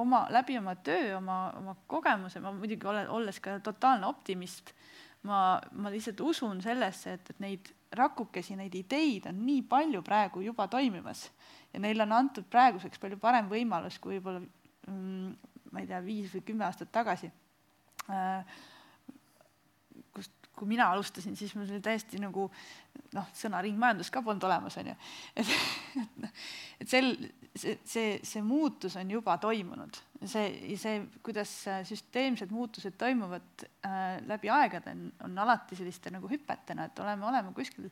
oma, 0.00 0.24
läbi 0.30 0.58
oma 0.58 0.74
töö, 0.76 1.16
oma, 1.18 1.42
oma 1.58 1.76
kogemuse, 1.86 2.40
ma 2.40 2.52
muidugi 2.56 2.88
olen, 2.88 3.10
olles 3.12 3.40
ka 3.42 3.58
totaalne 3.64 4.08
optimist, 4.08 4.72
ma, 5.28 5.60
ma 5.72 5.92
lihtsalt 5.92 6.22
usun 6.24 6.62
sellesse, 6.64 7.18
et, 7.18 7.30
et 7.34 7.44
neid 7.44 7.74
rakukesi, 7.96 8.56
neid 8.56 8.74
ideid 8.78 9.26
on 9.30 9.40
nii 9.46 9.62
palju 9.68 10.02
praegu 10.06 10.44
juba 10.44 10.68
toimimas 10.70 11.26
ja 11.72 11.80
neile 11.82 12.04
on 12.06 12.12
antud 12.14 12.46
praeguseks 12.50 13.02
palju 13.02 13.18
parem 13.18 13.48
võimalus 13.50 13.98
kui 13.98 14.18
võib-olla 14.18 14.42
mm, 14.42 15.32
ma 15.72 15.82
ei 15.82 15.88
tea, 15.90 16.02
viis 16.04 16.34
või 16.34 16.44
kümme 16.46 16.66
aastat 16.66 16.92
tagasi 16.94 17.30
äh, 18.10 18.58
kust, 20.14 20.50
kui 20.56 20.68
mina 20.70 20.90
alustasin, 20.92 21.36
siis 21.38 21.54
mul 21.56 21.68
oli 21.70 21.82
täiesti 21.84 22.20
nagu 22.22 22.48
noh, 23.16 23.30
sõna 23.36 23.62
ringmajandus 23.64 24.10
ka 24.12 24.22
polnud 24.22 24.44
olemas, 24.46 24.76
on 24.80 24.92
ju. 24.92 24.96
et, 25.40 25.52
et, 26.02 26.44
et 26.84 26.90
sel, 26.90 27.14
see, 27.56 27.78
see, 27.84 28.20
see 28.22 28.42
muutus 28.42 28.96
on 29.00 29.10
juba 29.10 29.36
toimunud. 29.42 29.98
see, 30.20 30.76
see, 30.76 30.98
kuidas 31.24 31.50
süsteemsed 31.88 32.50
muutused 32.52 32.98
toimuvad 33.00 33.64
äh, 33.86 34.18
läbi 34.28 34.50
aegade, 34.52 34.92
on, 34.92 35.06
on 35.24 35.38
alati 35.46 35.78
selliste 35.78 36.12
nagu 36.12 36.28
hüpetena, 36.28 36.90
et 36.90 36.98
oleme, 37.00 37.24
oleme 37.26 37.54
kuskil 37.56 37.88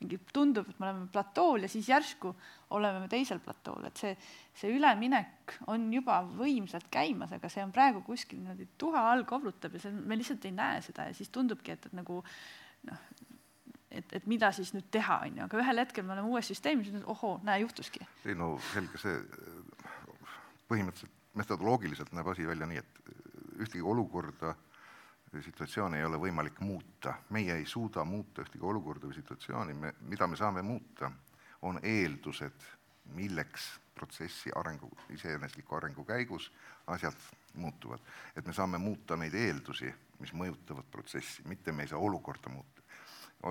mingi, 0.00 0.18
tundub, 0.32 0.68
et 0.68 0.78
me 0.80 0.88
oleme 0.88 1.08
platool 1.12 1.64
ja 1.64 1.70
siis 1.72 1.88
järsku 1.88 2.34
oleme 2.76 3.00
me 3.00 3.08
teisel 3.08 3.40
platool, 3.44 3.88
et 3.88 4.00
see, 4.00 4.12
see 4.56 4.72
üleminek 4.76 5.56
on 5.72 5.88
juba 5.92 6.20
võimsalt 6.36 6.88
käimas, 6.92 7.32
aga 7.36 7.48
see 7.52 7.64
on 7.64 7.72
praegu 7.72 8.04
kuskil 8.06 8.42
niimoodi 8.42 8.68
tuha 8.80 9.06
all 9.12 9.24
koblutab 9.28 9.76
ja 9.76 9.84
see, 9.86 9.92
me 9.92 10.20
lihtsalt 10.20 10.44
ei 10.48 10.56
näe 10.56 10.84
seda 10.84 11.08
ja 11.08 11.16
siis 11.16 11.32
tundubki, 11.32 11.76
et, 11.76 11.88
et 11.88 11.96
nagu 11.96 12.20
noh, 12.88 13.08
et, 13.90 14.12
et 14.12 14.26
mida 14.30 14.50
siis 14.54 14.72
nüüd 14.74 14.88
teha, 14.92 15.20
on 15.26 15.38
ju, 15.40 15.46
aga 15.46 15.60
ühel 15.62 15.82
hetkel 15.82 16.06
me 16.06 16.14
oleme 16.14 16.30
uues 16.30 16.50
süsteemis, 16.52 16.92
ohoo, 17.04 17.38
näe, 17.46 17.60
juhtuski. 17.64 18.02
ei 18.24 18.36
no 18.38 18.52
selge 18.72 19.00
see, 19.02 19.16
põhimõtteliselt 20.70 21.18
metodoloogiliselt 21.40 22.12
näeb 22.14 22.28
asi 22.32 22.46
välja 22.46 22.66
nii, 22.66 22.82
et 22.82 23.00
ühtegi 23.60 23.82
olukorda 23.86 24.54
situatsiooni 25.30 26.00
ei 26.00 26.04
ole 26.04 26.18
võimalik 26.18 26.58
muuta, 26.66 27.14
meie 27.30 27.54
ei 27.60 27.66
suuda 27.66 28.04
muuta 28.04 28.42
ühtegi 28.42 28.66
olukorda 28.66 29.06
või 29.06 29.18
situatsiooni, 29.20 29.76
me, 29.78 29.92
mida 30.10 30.26
me 30.26 30.38
saame 30.38 30.62
muuta, 30.66 31.10
on 31.62 31.78
eeldused, 31.82 32.66
milleks 33.14 33.68
protsessi 33.94 34.50
arengu, 34.56 34.88
iseenesliku 35.14 35.76
arengu 35.76 36.04
käigus 36.04 36.50
asjad 36.86 37.16
muutuvad. 37.54 38.00
et 38.36 38.46
me 38.46 38.52
saame 38.52 38.78
muuta 38.78 39.16
neid 39.16 39.34
eeldusi, 39.34 39.92
mis 40.18 40.32
mõjutavad 40.32 40.86
protsessi, 40.90 41.42
mitte 41.44 41.72
me 41.72 41.82
ei 41.82 41.88
saa 41.88 41.98
olukorda 41.98 42.50
muuta 42.50 42.79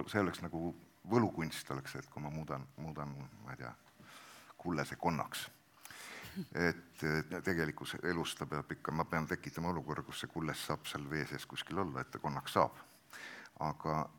see 0.07 0.21
oleks 0.21 0.41
nagu 0.45 0.73
võlukunst 1.09 1.71
oleks, 1.73 1.95
et 1.95 2.09
kui 2.09 2.21
ma 2.21 2.29
muudan, 2.33 2.65
muudan, 2.77 3.13
ma 3.45 3.55
ei 3.55 3.63
tea, 3.63 3.71
kullese 4.57 4.95
konnaks. 4.95 5.49
et 6.55 7.01
tegelikus 7.43 7.95
elus 8.03 8.35
ta 8.37 8.45
peab 8.45 8.71
ikka, 8.71 8.91
ma 8.91 9.03
pean 9.05 9.27
tekitama 9.27 9.71
olukorra, 9.73 10.03
kus 10.03 10.21
see 10.21 10.29
kulles 10.31 10.61
saab 10.67 10.85
seal 10.87 11.09
vee 11.09 11.25
sees 11.27 11.45
kuskil 11.49 11.81
olla, 11.81 12.01
et 12.01 12.11
ta 12.11 12.19
konnaks 12.19 12.53
saab. 12.53 12.77
aga 13.59 14.09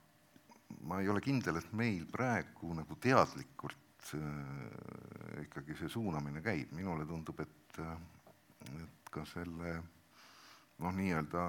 ma 0.86 1.00
ei 1.00 1.08
ole 1.08 1.20
kindel, 1.20 1.56
et 1.56 1.72
meil 1.72 2.04
praegu 2.10 2.74
nagu 2.74 2.96
teadlikult 3.00 4.12
äh, 4.14 5.42
ikkagi 5.44 5.76
see 5.78 5.88
suunamine 5.88 6.42
käib, 6.42 6.74
minule 6.76 7.06
tundub, 7.06 7.40
et, 7.40 7.78
äh, 7.78 7.96
et 8.82 9.10
ka 9.10 9.24
selle 9.24 9.78
noh, 10.78 10.92
nii-öelda 10.92 11.46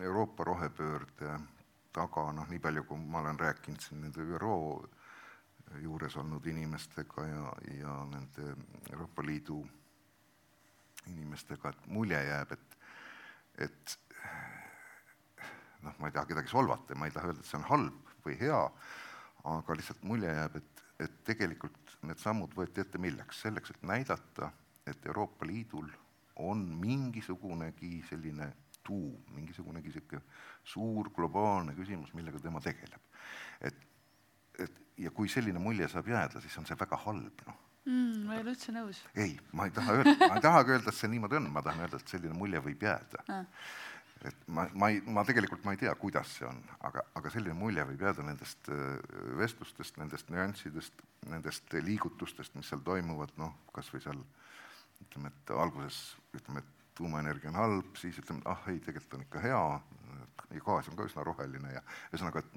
Euroopa 0.00 0.44
rohepöörde 0.44 1.38
taga, 1.92 2.30
noh, 2.32 2.48
nii 2.50 2.62
palju, 2.62 2.84
kui 2.88 2.98
ma 2.98 3.20
olen 3.24 3.38
rääkinud 3.40 3.82
siin 3.82 4.04
nende 4.04 4.22
ÜRO 4.22 4.56
juures 5.82 6.16
olnud 6.16 6.46
inimestega 6.50 7.26
ja, 7.26 7.52
ja 7.78 7.94
nende 8.10 8.54
Euroopa 8.92 9.22
Liidu 9.26 9.60
inimestega, 11.10 11.70
et 11.70 11.86
mulje 11.86 12.18
jääb, 12.26 12.52
et, 12.56 12.78
et 13.66 13.96
noh, 15.84 15.94
ma 15.98 16.10
ei 16.10 16.14
taha 16.14 16.28
kedagi 16.28 16.50
solvata 16.50 16.94
ja 16.94 17.00
ma 17.00 17.08
ei 17.08 17.14
taha 17.14 17.30
öelda, 17.30 17.42
et 17.42 17.50
see 17.50 17.60
on 17.60 17.68
halb 17.70 18.14
või 18.26 18.36
hea, 18.40 18.60
aga 19.50 19.76
lihtsalt 19.78 20.02
mulje 20.06 20.34
jääb, 20.34 20.58
et, 20.60 20.84
et 21.06 21.18
tegelikult 21.26 21.96
need 22.08 22.20
sammud 22.20 22.54
võeti 22.56 22.82
ette 22.82 23.00
milleks? 23.00 23.42
selleks, 23.46 23.74
et 23.74 23.86
näidata, 23.86 24.50
et 24.90 25.06
Euroopa 25.06 25.46
Liidul 25.48 25.88
on 26.40 26.64
mingisugunegi 26.80 28.00
selline 28.08 28.50
tuum, 28.86 29.16
mingisugunegi 29.36 29.90
niisugune 29.90 30.22
suur 30.64 31.10
globaalne 31.16 31.74
küsimus, 31.78 32.12
millega 32.14 32.40
tema 32.42 32.60
tegeleb. 32.64 33.02
et, 33.60 33.82
et 34.58 34.80
ja 35.00 35.10
kui 35.14 35.28
selline 35.28 35.58
mulje 35.62 35.88
saab 35.88 36.08
jääda, 36.08 36.40
siis 36.40 36.56
on 36.60 36.68
see 36.68 36.78
väga 36.78 36.98
halb, 37.04 37.44
noh 37.46 37.66
mm,. 37.84 38.24
ma 38.26 38.36
ei 38.36 38.42
ole 38.44 38.54
üldse 38.54 38.74
nõus. 38.74 39.04
ei, 39.14 39.36
ma 39.56 39.68
ei 39.68 39.76
taha 39.76 40.00
öelda, 40.00 40.16
ma 40.26 40.34
ei 40.38 40.44
tahagi 40.44 40.74
öelda, 40.76 40.92
et 40.92 40.98
see 40.98 41.12
niimoodi 41.12 41.38
on, 41.40 41.52
ma 41.54 41.62
tahan 41.64 41.86
öelda, 41.86 42.00
et 42.00 42.12
selline 42.14 42.36
mulje 42.36 42.62
võib 42.64 42.84
jääda 42.86 43.22
ah. 43.36 43.62
et 44.28 44.42
ma, 44.56 44.66
ma 44.74 44.90
ei, 44.92 45.00
ma 45.06 45.24
tegelikult 45.28 45.64
ma 45.66 45.74
ei 45.76 45.80
tea, 45.80 45.94
kuidas 46.00 46.34
see 46.38 46.48
on, 46.48 46.60
aga, 46.88 47.04
aga 47.18 47.32
selline 47.32 47.56
mulje 47.58 47.86
võib 47.92 48.04
jääda 48.06 48.26
nendest 48.26 48.72
äh, 48.72 48.98
vestlustest, 49.40 50.00
nendest 50.02 50.32
nüanssidest, 50.32 51.06
nendest 51.30 51.78
liigutustest, 51.78 52.56
mis 52.58 52.68
seal 52.72 52.84
toimuvad, 52.86 53.32
noh, 53.40 53.56
kas 53.76 53.88
või 53.94 54.04
seal 54.04 54.20
ütleme, 55.00 55.32
et 55.32 55.54
alguses 55.56 56.02
ütleme, 56.36 56.60
et 56.60 56.79
tuumaenergia 57.00 57.50
on 57.50 57.58
halb, 57.58 57.96
siis 57.98 58.20
ütleme, 58.22 58.44
et 58.44 58.52
ah 58.52 58.70
ei, 58.72 58.78
tegelikult 58.84 59.18
on 59.18 59.26
ikka 59.26 59.42
hea, 59.44 59.64
ja 60.50 60.62
gaas 60.66 60.88
on 60.90 60.98
ka 60.98 61.08
üsna 61.08 61.24
roheline 61.26 61.74
ja 61.74 61.82
ühesõnaga, 62.12 62.44
et 62.44 62.54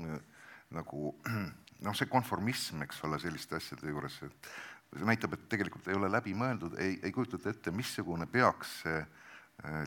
nagu 0.73 1.15
noh, 1.87 1.97
see 1.97 2.11
konformism, 2.11 2.83
eks 2.85 3.03
ole, 3.07 3.19
selliste 3.23 3.57
asjade 3.57 3.89
juures, 3.89 4.21
et 4.27 4.53
see 4.93 5.09
näitab, 5.09 5.35
et 5.37 5.49
tegelikult 5.49 5.89
ei 5.89 5.97
ole 5.97 6.11
läbi 6.11 6.35
mõeldud, 6.37 6.77
ei, 6.81 6.99
ei 7.01 7.15
kujutata 7.15 7.53
ette, 7.53 7.73
missugune 7.73 8.29
peaks 8.29 8.81
see 8.83 9.01
äh, 9.01 9.05
Äh, 9.05 9.22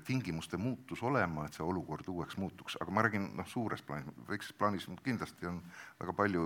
tingimuste 0.07 0.57
muutus 0.57 1.03
olema, 1.05 1.45
et 1.47 1.57
see 1.57 1.65
olukord 1.65 2.07
uueks 2.09 2.39
muutuks, 2.41 2.79
aga 2.81 2.93
ma 2.95 3.03
räägin 3.05 3.27
noh, 3.37 3.49
suures 3.51 3.83
plaanis, 3.85 4.15
väikses 4.29 4.55
plaanis 4.57 4.87
kindlasti 5.05 5.49
on 5.51 5.59
väga 6.01 6.15
palju 6.17 6.45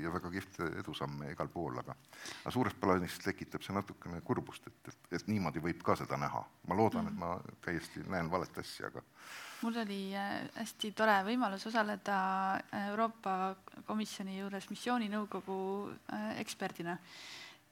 ja 0.00 0.12
väga 0.14 0.30
kihvte 0.32 0.70
edusamme 0.80 1.32
igal 1.34 1.50
pool, 1.52 1.76
aga 1.82 1.96
aga 2.44 2.54
suures 2.54 2.76
plaanis 2.80 3.18
tekitab 3.24 3.66
see 3.66 3.76
natukene 3.76 4.22
kurbust, 4.24 4.70
et, 4.70 4.92
et, 4.92 5.12
et 5.18 5.28
niimoodi 5.28 5.60
võib 5.60 5.82
ka 5.84 5.98
seda 5.98 6.16
näha. 6.16 6.44
ma 6.68 6.78
loodan, 6.78 7.10
et 7.10 7.18
ma 7.18 7.34
täiesti 7.64 8.06
näen 8.08 8.30
valet 8.30 8.62
asja, 8.62 8.88
aga 8.88 9.04
mul 9.62 9.76
oli 9.82 10.00
äh, 10.16 10.48
hästi 10.54 10.92
tore 10.96 11.18
võimalus 11.26 11.66
osaleda 11.68 12.16
äh, 12.54 12.88
Euroopa 12.94 13.56
Komisjoni 13.86 14.38
juures 14.38 14.70
missiooninõukogu 14.70 15.60
eksperdina. 16.40 16.96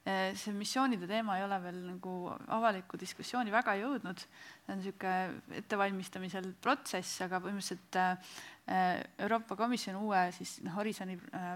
See 0.09 0.53
missioonide 0.55 1.05
teema 1.05 1.35
ei 1.37 1.43
ole 1.43 1.57
veel 1.61 1.79
nagu 1.83 2.11
avalikku 2.55 2.97
diskussiooni 2.97 3.51
väga 3.51 3.75
jõudnud, 3.77 4.21
see 4.69 4.75
on 4.75 4.81
niisugune 4.83 5.57
ettevalmistamisel 5.59 6.51
protsess, 6.61 7.21
aga 7.25 7.39
põhimõtteliselt 7.43 7.97
eh, 7.99 9.01
Euroopa 9.25 9.57
Komisjon 9.57 9.97
uue 10.03 10.27
siis 10.35 10.59
noh, 10.65 10.75
Horisoni 10.77 11.17
eh, 11.17 11.51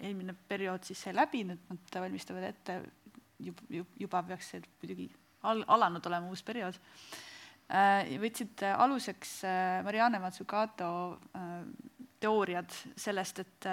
eelmine 0.00 0.34
periood 0.48 0.86
siis 0.86 1.02
sai 1.06 1.14
läbi, 1.14 1.44
nüüd 1.46 1.62
nad 1.70 1.98
valmistavad 2.02 2.48
ette, 2.48 2.80
juba, 3.40 4.24
peaks 4.32 4.54
see 4.54 4.62
muidugi 4.82 5.10
al-, 5.48 5.64
alanud 5.68 6.06
olema 6.10 6.30
uus 6.30 6.42
periood, 6.44 6.76
võtsid 8.20 8.64
aluseks 8.66 9.44
Marianne 9.86 10.18
Mazzucato 10.18 10.88
teooriad 12.20 12.74
sellest, 12.98 13.38
et 13.44 13.68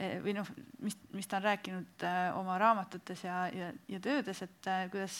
Eh, 0.00 0.16
või 0.24 0.32
noh, 0.32 0.48
mis, 0.80 0.96
mis 1.12 1.28
ta 1.28 1.36
on 1.36 1.44
rääkinud 1.44 2.04
äh, 2.08 2.30
oma 2.38 2.56
raamatutes 2.60 3.20
ja, 3.26 3.42
ja, 3.52 3.66
ja 3.90 3.98
töödes, 4.00 4.40
et 4.46 4.68
äh, 4.70 4.86
kuidas 4.92 5.18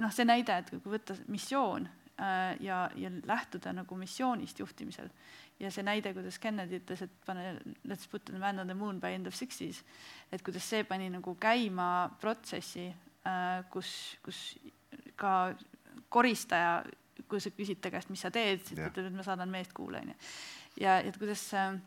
noh, 0.00 0.12
see 0.12 0.26
näide, 0.28 0.58
et 0.60 0.70
kui 0.74 0.92
võtta 0.92 1.16
missioon 1.32 1.86
äh, 1.86 2.56
ja, 2.64 2.86
ja 2.96 3.10
lähtuda 3.28 3.72
nagu 3.76 3.98
missioonist 4.00 4.60
juhtimisel 4.62 5.10
ja 5.60 5.70
see 5.72 5.86
näide, 5.86 6.12
kuidas 6.16 6.38
Kennedy 6.42 6.80
ütles, 6.80 7.06
et 7.06 7.16
pane 7.26 7.56
let's 7.88 8.08
put 8.10 8.24
the 8.28 8.38
man 8.38 8.60
on 8.60 8.70
the 8.70 8.76
moon 8.76 9.00
by 9.00 9.14
end 9.16 9.26
of 9.26 9.36
sixties, 9.36 9.82
et 10.32 10.44
kuidas 10.44 10.68
see 10.68 10.84
pani 10.84 11.08
nagu 11.12 11.34
käima 11.40 11.88
protsessi, 12.20 12.90
kus, 13.72 13.90
kus 14.22 14.40
ka 15.16 15.32
koristaja, 16.12 16.82
kui 17.26 17.40
sa 17.40 17.50
küsid 17.50 17.80
ta 17.82 17.90
käest, 17.90 18.12
mis 18.12 18.22
sa 18.22 18.30
teed, 18.30 18.60
siis 18.62 18.78
ta 18.78 18.90
ütleb, 18.90 19.08
et 19.08 19.16
ma 19.16 19.24
saadan 19.26 19.50
meest 19.50 19.72
kuule, 19.74 20.04
onju. 20.04 20.16
ja 20.84 20.98
et 21.00 21.16
kuidas 21.16 21.48
äh, 21.56 21.80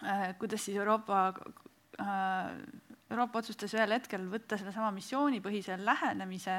Äh, 0.00 0.34
kuidas 0.38 0.64
siis 0.64 0.76
Euroopa, 0.76 1.34
äh, 2.00 2.06
Euroopa 3.12 3.42
otsustas 3.42 3.74
ühel 3.76 3.92
hetkel 3.92 4.24
võtta 4.32 4.56
sellesama 4.60 4.90
missioonipõhise 4.96 5.76
lähenemise 5.84 6.56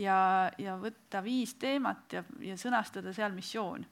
ja, 0.00 0.18
ja 0.58 0.76
võtta 0.80 1.22
viis 1.24 1.54
teemat 1.60 2.16
ja, 2.16 2.24
ja 2.40 2.56
sõnastada 2.60 3.12
seal 3.12 3.34
missioon. 3.36 3.84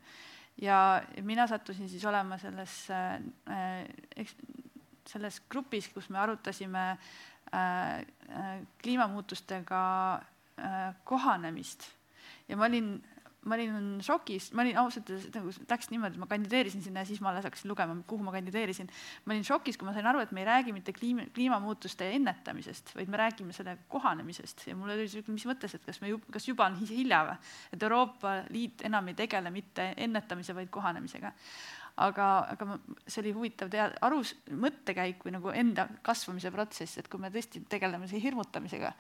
ja 0.61 1.03
mina 1.23 1.47
sattusin 1.47 1.89
siis 1.89 2.05
olema 2.05 2.39
selles 2.39 2.77
äh,, 2.91 4.27
selles 5.11 5.41
grupis, 5.51 5.89
kus 5.93 6.09
me 6.11 6.19
arutasime 6.23 6.85
äh, 6.91 8.03
kliimamuutustega 8.83 9.81
äh, 10.15 10.95
kohanemist 11.05 11.89
ja 12.49 12.57
ma 12.57 12.69
olin 12.69 12.95
ma 13.49 13.57
olin 13.57 14.01
šokis, 14.05 14.51
ma 14.53 14.65
olin 14.65 14.79
ausalt 14.83 15.09
öeldes 15.11 15.31
nagu 15.33 15.53
läks 15.71 15.89
niimoodi, 15.93 16.19
et 16.19 16.21
ma 16.21 16.29
kandideerisin 16.29 16.83
sinna 16.85 17.05
ja 17.05 17.09
siis 17.09 17.23
ma 17.25 17.31
alles 17.31 17.47
hakkasin 17.49 17.71
lugema, 17.73 17.97
kuhu 18.11 18.27
ma 18.27 18.35
kandideerisin. 18.35 18.91
ma 19.25 19.35
olin 19.35 19.47
šokis, 19.47 19.79
kui 19.81 19.89
ma 19.89 19.95
sain 19.97 20.07
aru, 20.11 20.21
et 20.25 20.35
me 20.37 20.45
ei 20.45 20.49
räägi 20.49 20.75
mitte 20.77 20.93
kliima, 20.93 21.25
kliimamuutuste 21.35 22.11
ennetamisest, 22.19 22.95
vaid 22.97 23.09
me 23.09 23.21
räägime 23.21 23.57
selle 23.57 23.79
kohanemisest 23.89 24.67
ja 24.69 24.77
mul 24.77 24.93
oli 24.97 25.09
siuke, 25.09 25.33
mis 25.33 25.47
mõttes, 25.49 25.75
et 25.75 25.85
kas 25.87 26.03
me, 26.05 26.13
kas 26.33 26.49
juba 26.49 26.69
on 26.69 26.77
hilja 26.85 27.25
või, 27.31 27.53
et 27.73 27.89
Euroopa 27.89 28.37
Liit 28.53 28.85
enam 28.89 29.09
ei 29.09 29.17
tegele 29.19 29.53
mitte 29.55 29.93
ennetamise, 29.97 30.55
vaid 30.57 30.69
kohanemisega. 30.73 31.33
Aga, 32.01 32.27
aga 32.55 32.79
see 33.07 33.21
oli 33.23 33.33
huvitav 33.37 33.71
teha, 33.73 33.89
arus, 34.07 34.33
mõttekäik 34.51 35.25
või 35.27 35.35
nagu 35.37 35.53
enda 35.55 35.87
kasvamise 36.07 36.53
protsess, 36.55 36.99
et 37.01 37.09
kui 37.11 37.21
me 37.23 37.31
tõesti 37.33 37.63
tegeleme 37.71 38.09
selle 38.09 38.23
hirmutamisega 38.25 38.93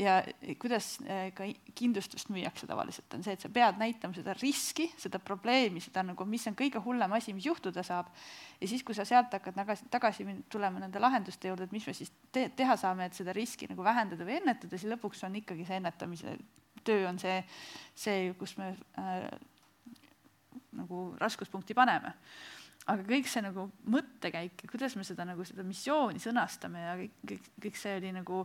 ja 0.00 0.16
kuidas 0.60 0.94
eh, 1.06 1.30
ka 1.36 1.48
kindlustust 1.78 2.32
müüakse 2.34 2.68
tavaliselt, 2.70 3.08
on 3.16 3.24
see, 3.26 3.36
et 3.36 3.44
sa 3.44 3.50
pead 3.52 3.80
näitama 3.80 4.16
seda 4.16 4.36
riski, 4.38 4.90
seda 5.00 5.20
probleemi, 5.22 5.82
seda 5.84 6.04
nagu, 6.06 6.26
mis 6.28 6.46
on 6.50 6.58
kõige 6.58 6.82
hullem 6.84 7.16
asi, 7.16 7.34
mis 7.36 7.48
juhtuda 7.48 7.84
saab. 7.86 8.10
ja 8.60 8.68
siis, 8.68 8.84
kui 8.84 8.96
sa 8.96 9.06
sealt 9.08 9.32
hakkad 9.34 9.56
tagasi, 9.56 9.88
tagasi 9.92 10.28
tulema 10.52 10.82
nende 10.82 11.00
lahenduste 11.02 11.48
juurde, 11.48 11.68
et 11.68 11.72
mis 11.72 11.86
me 11.86 11.96
siis 11.96 12.12
te 12.32 12.48
teha 12.56 12.76
saame, 12.80 13.08
et 13.08 13.16
seda 13.16 13.32
riski 13.32 13.70
nagu 13.70 13.84
vähendada 13.84 14.26
või 14.26 14.40
ennetada, 14.42 14.76
siis 14.76 14.92
lõpuks 14.92 15.24
on 15.26 15.40
ikkagi 15.40 15.66
see 15.68 15.80
ennetamise 15.80 16.36
töö 16.84 17.08
on 17.08 17.18
see, 17.18 17.40
see, 17.96 18.28
kus 18.38 18.56
me 18.60 18.74
äh, 19.00 19.26
nagu 20.76 21.06
raskuspunkti 21.20 21.76
paneme. 21.76 22.14
aga 22.84 23.04
kõik 23.08 23.28
see 23.30 23.40
nagu 23.40 23.64
mõttekäik 23.88 24.64
ja 24.64 24.68
kuidas 24.68 24.96
me 24.96 25.04
seda 25.08 25.24
nagu 25.24 25.44
seda 25.48 25.64
missiooni 25.64 26.20
sõnastame 26.20 26.82
ja 26.82 26.96
kõik, 26.98 27.14
kõik, 27.30 27.50
kõik 27.64 27.78
see 27.80 27.96
oli 27.96 28.12
nagu, 28.12 28.44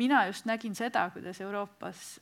mina 0.00 0.24
just 0.30 0.46
nägin 0.48 0.74
seda, 0.74 1.10
kuidas 1.12 1.40
Euroopas 1.44 2.20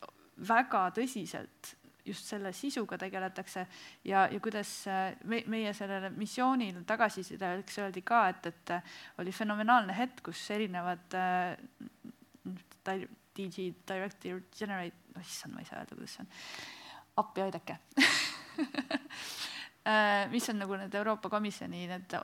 väga 0.48 0.88
tõsiselt 0.96 1.76
just 2.06 2.28
selle 2.30 2.52
sisuga 2.54 2.98
tegeletakse 2.98 3.66
ja, 4.06 4.26
ja 4.30 4.40
kuidas 4.42 4.70
äh, 4.90 5.16
me, 5.24 5.42
meie 5.50 5.72
sellele 5.74 6.10
missioonile 6.14 6.84
tagasisideks 6.86 7.80
öeldi 7.82 8.02
ka, 8.06 8.28
et, 8.30 8.46
et 8.50 8.74
oli 9.22 9.34
fenomenaalne 9.34 9.96
hetk, 9.96 10.22
kus 10.30 10.44
erinevad 10.54 11.18
äh, 11.18 11.56
DG, 13.36 13.72
Director 13.86 14.40
Generate, 14.58 14.96
issand, 15.20 15.54
ma 15.54 15.62
ei 15.62 15.68
saa 15.68 15.82
öelda, 15.82 15.98
kuidas 15.98 16.16
see 16.16 16.26
on, 16.26 16.30
appi 17.22 17.46
aidake 17.46 17.78
Äh, 17.96 18.04
mis 20.34 20.48
on 20.50 20.58
nagu 20.58 20.78
need 20.80 20.94
Euroopa 20.98 21.30
Komisjoni 21.30 21.84
need 21.90 22.16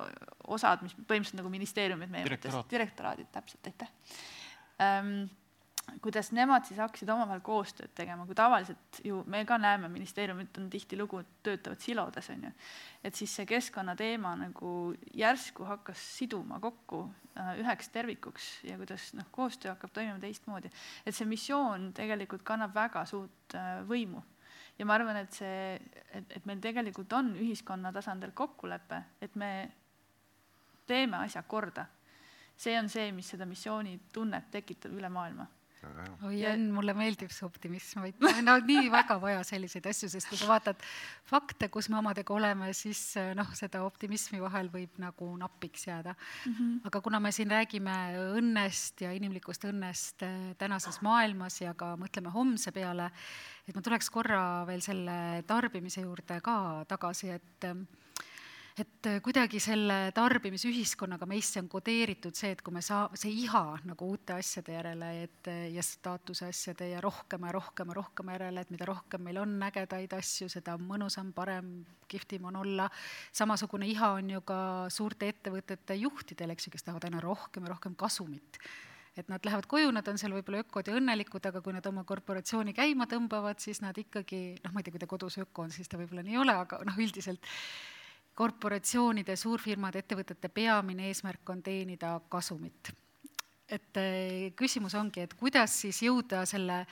osad, 0.51 0.83
mis 0.83 0.97
põhimõtteliselt 0.97 1.39
nagu 1.39 1.53
ministeeriumid 1.53 2.11
meie 2.11 2.26
mõttes, 2.26 2.59
direktoraadid, 2.72 3.30
täpselt, 3.35 3.70
aitäh 3.70 3.93
ähm, 4.83 5.14
kuidas 6.03 6.30
nemad 6.33 6.64
siis 6.66 6.78
hakkasid 6.80 7.11
omavahel 7.12 7.43
koostööd 7.45 7.93
tegema, 7.97 8.24
kui 8.26 8.37
tavaliselt 8.39 9.01
ju 9.05 9.22
me 9.30 9.43
ka 9.49 9.59
näeme, 9.61 9.91
ministeeriumid 9.93 10.59
on 10.61 10.68
tihtilugu, 10.72 11.22
töötavad 11.43 11.83
silodes, 11.83 12.30
on 12.33 12.47
ju. 12.47 12.53
et 13.05 13.18
siis 13.18 13.35
see 13.37 13.47
keskkonnateema 13.49 14.35
nagu 14.45 14.72
järsku 15.18 15.66
hakkas 15.68 16.03
siduma 16.18 16.61
kokku 16.62 17.05
äh, 17.37 17.55
üheks 17.64 17.91
tervikuks 17.93 18.51
ja 18.68 18.78
kuidas 18.80 19.11
noh, 19.18 19.28
koostöö 19.30 19.74
hakkab 19.74 19.93
toimima 19.93 20.20
teistmoodi. 20.22 20.70
et 21.07 21.14
see 21.14 21.28
missioon 21.28 21.91
tegelikult 21.97 22.47
kannab 22.47 22.74
väga 22.74 23.05
suurt 23.07 23.59
äh, 23.59 23.83
võimu 23.89 24.22
ja 24.79 24.87
ma 24.87 24.95
arvan, 24.95 25.16
et 25.16 25.33
see, 25.33 25.79
et, 26.12 26.37
et 26.37 26.47
meil 26.47 26.61
tegelikult 26.61 27.12
on 27.12 27.35
ühiskonna 27.37 27.93
tasandil 27.93 28.33
kokkulepe, 28.35 29.03
et 29.20 29.35
me 29.37 29.51
teeme 30.87 31.16
asja 31.23 31.43
korda. 31.43 31.87
see 32.57 32.79
on 32.79 32.89
see, 32.89 33.12
mis 33.12 33.29
seda 33.29 33.47
missioonitunnet 33.49 34.51
tekitab 34.51 34.93
üle 34.93 35.09
maailma 35.09 35.47
oi 36.28 36.43
Enn, 36.47 36.68
mulle 36.74 36.95
meeldib 36.97 37.33
see 37.35 37.47
optimism, 37.47 38.03
meil 38.03 38.51
on 38.51 38.66
nii 38.68 38.91
väga 38.93 39.16
vaja 39.22 39.43
selliseid 39.47 39.87
asju, 39.91 40.11
sest 40.12 40.28
kui 40.30 40.39
sa 40.41 40.49
vaatad 40.51 40.83
fakte, 41.28 41.68
kus 41.72 41.89
me 41.93 41.99
omadega 42.01 42.35
oleme, 42.35 42.70
siis 42.76 43.01
noh, 43.39 43.51
seda 43.59 43.83
optimismi 43.87 44.41
vahel 44.43 44.70
võib 44.72 45.01
nagu 45.03 45.30
napiks 45.41 45.87
jääda 45.89 46.14
mm. 46.14 46.53
-hmm. 46.53 46.76
aga 46.91 47.01
kuna 47.01 47.20
me 47.20 47.33
siin 47.33 47.51
räägime 47.51 47.97
õnnest 48.39 49.03
ja 49.05 49.12
inimlikust 49.12 49.64
õnnest 49.70 50.22
eh, 50.26 50.55
tänases 50.59 51.01
maailmas 51.03 51.61
ja 51.61 51.74
ka 51.74 51.97
mõtleme 51.97 52.30
homse 52.30 52.72
peale, 52.72 53.11
et 53.66 53.74
ma 53.74 53.83
tuleks 53.83 54.11
korra 54.11 54.64
veel 54.66 54.80
selle 54.80 55.43
tarbimise 55.47 56.07
juurde 56.07 56.41
ka 56.41 56.85
tagasi, 56.89 57.30
et 57.30 57.70
et 58.79 59.07
äh, 59.07 59.18
kuidagi 59.25 59.61
selle 59.61 60.12
tarbimisühiskonnaga 60.16 61.27
meisse 61.29 61.61
on 61.61 61.68
kodeeritud 61.73 62.37
see, 62.37 62.53
et 62.55 62.62
kui 62.64 62.73
me 62.73 62.81
saa-, 62.85 63.11
see 63.18 63.33
iha 63.45 63.62
nagu 63.89 64.09
uute 64.14 64.37
asjade 64.39 64.77
järele, 64.77 65.11
et 65.27 65.51
äh, 65.53 65.66
ja 65.75 65.85
staatuse 65.85 66.49
asjade 66.49 66.89
ja 66.89 67.03
rohkema 67.05 67.51
ja 67.51 67.57
rohkema, 67.59 67.97
rohkema 67.97 68.37
järele, 68.39 68.64
et 68.64 68.73
mida 68.73 68.89
rohkem 68.89 69.27
meil 69.29 69.43
on 69.43 69.59
ägedaid 69.68 70.16
asju, 70.16 70.49
seda 70.53 70.79
mõnusam, 70.81 71.35
parem, 71.37 71.83
kihvtim 72.09 72.49
on 72.49 72.57
olla. 72.62 72.89
samasugune 73.33 73.89
iha 73.89 74.14
on 74.16 74.31
ju 74.37 74.41
ka 74.49 74.61
suurte 74.93 75.29
ettevõtete 75.29 75.99
juhtidel, 76.01 76.57
eks 76.57 76.66
ju, 76.68 76.73
kes 76.73 76.89
tahavad 76.89 77.11
aina 77.11 77.20
rohkem 77.20 77.68
ja 77.68 77.75
rohkem 77.75 77.97
kasumit 77.97 78.59
et 79.16 79.29
nad 79.29 79.45
lähevad 79.45 79.66
koju, 79.68 79.91
nad 79.93 80.07
on 80.09 80.16
seal 80.16 80.33
võib-olla 80.33 80.62
ökod 80.64 80.89
ja 80.89 80.95
õnnelikud, 80.97 81.45
aga 81.45 81.61
kui 81.61 81.75
nad 81.77 81.85
oma 81.85 82.01
korporatsiooni 82.09 82.73
käima 82.73 83.05
tõmbavad, 83.11 83.61
siis 83.61 83.83
nad 83.85 83.99
ikkagi, 84.01 84.55
noh, 84.64 84.73
ma 84.73 84.81
ei 84.81 84.87
tea, 84.87 84.95
kui 84.95 85.03
ta 85.03 85.09
kodus 85.11 85.37
öko 85.43 85.66
on, 85.66 85.75
siis 85.75 85.91
ta 85.93 86.01
võib-olla 86.01 86.25
nii 86.25 86.39
ei 86.39 86.41
ole, 86.41 86.55
aga 86.64 86.79
noh, 86.89 86.97
üldiselt 86.97 87.45
korporatsioonide, 88.43 89.36
suurfirmade, 89.38 90.03
ettevõtete 90.03 90.51
peamine 90.51 91.11
eesmärk 91.11 91.55
on 91.55 91.62
teenida 91.62 92.16
kasumit. 92.32 92.95
et 93.72 93.97
eh, 93.97 94.53
küsimus 94.53 94.93
ongi, 94.99 95.22
et 95.24 95.32
kuidas 95.38 95.72
siis 95.84 96.03
jõuda 96.05 96.43
selle 96.45 96.82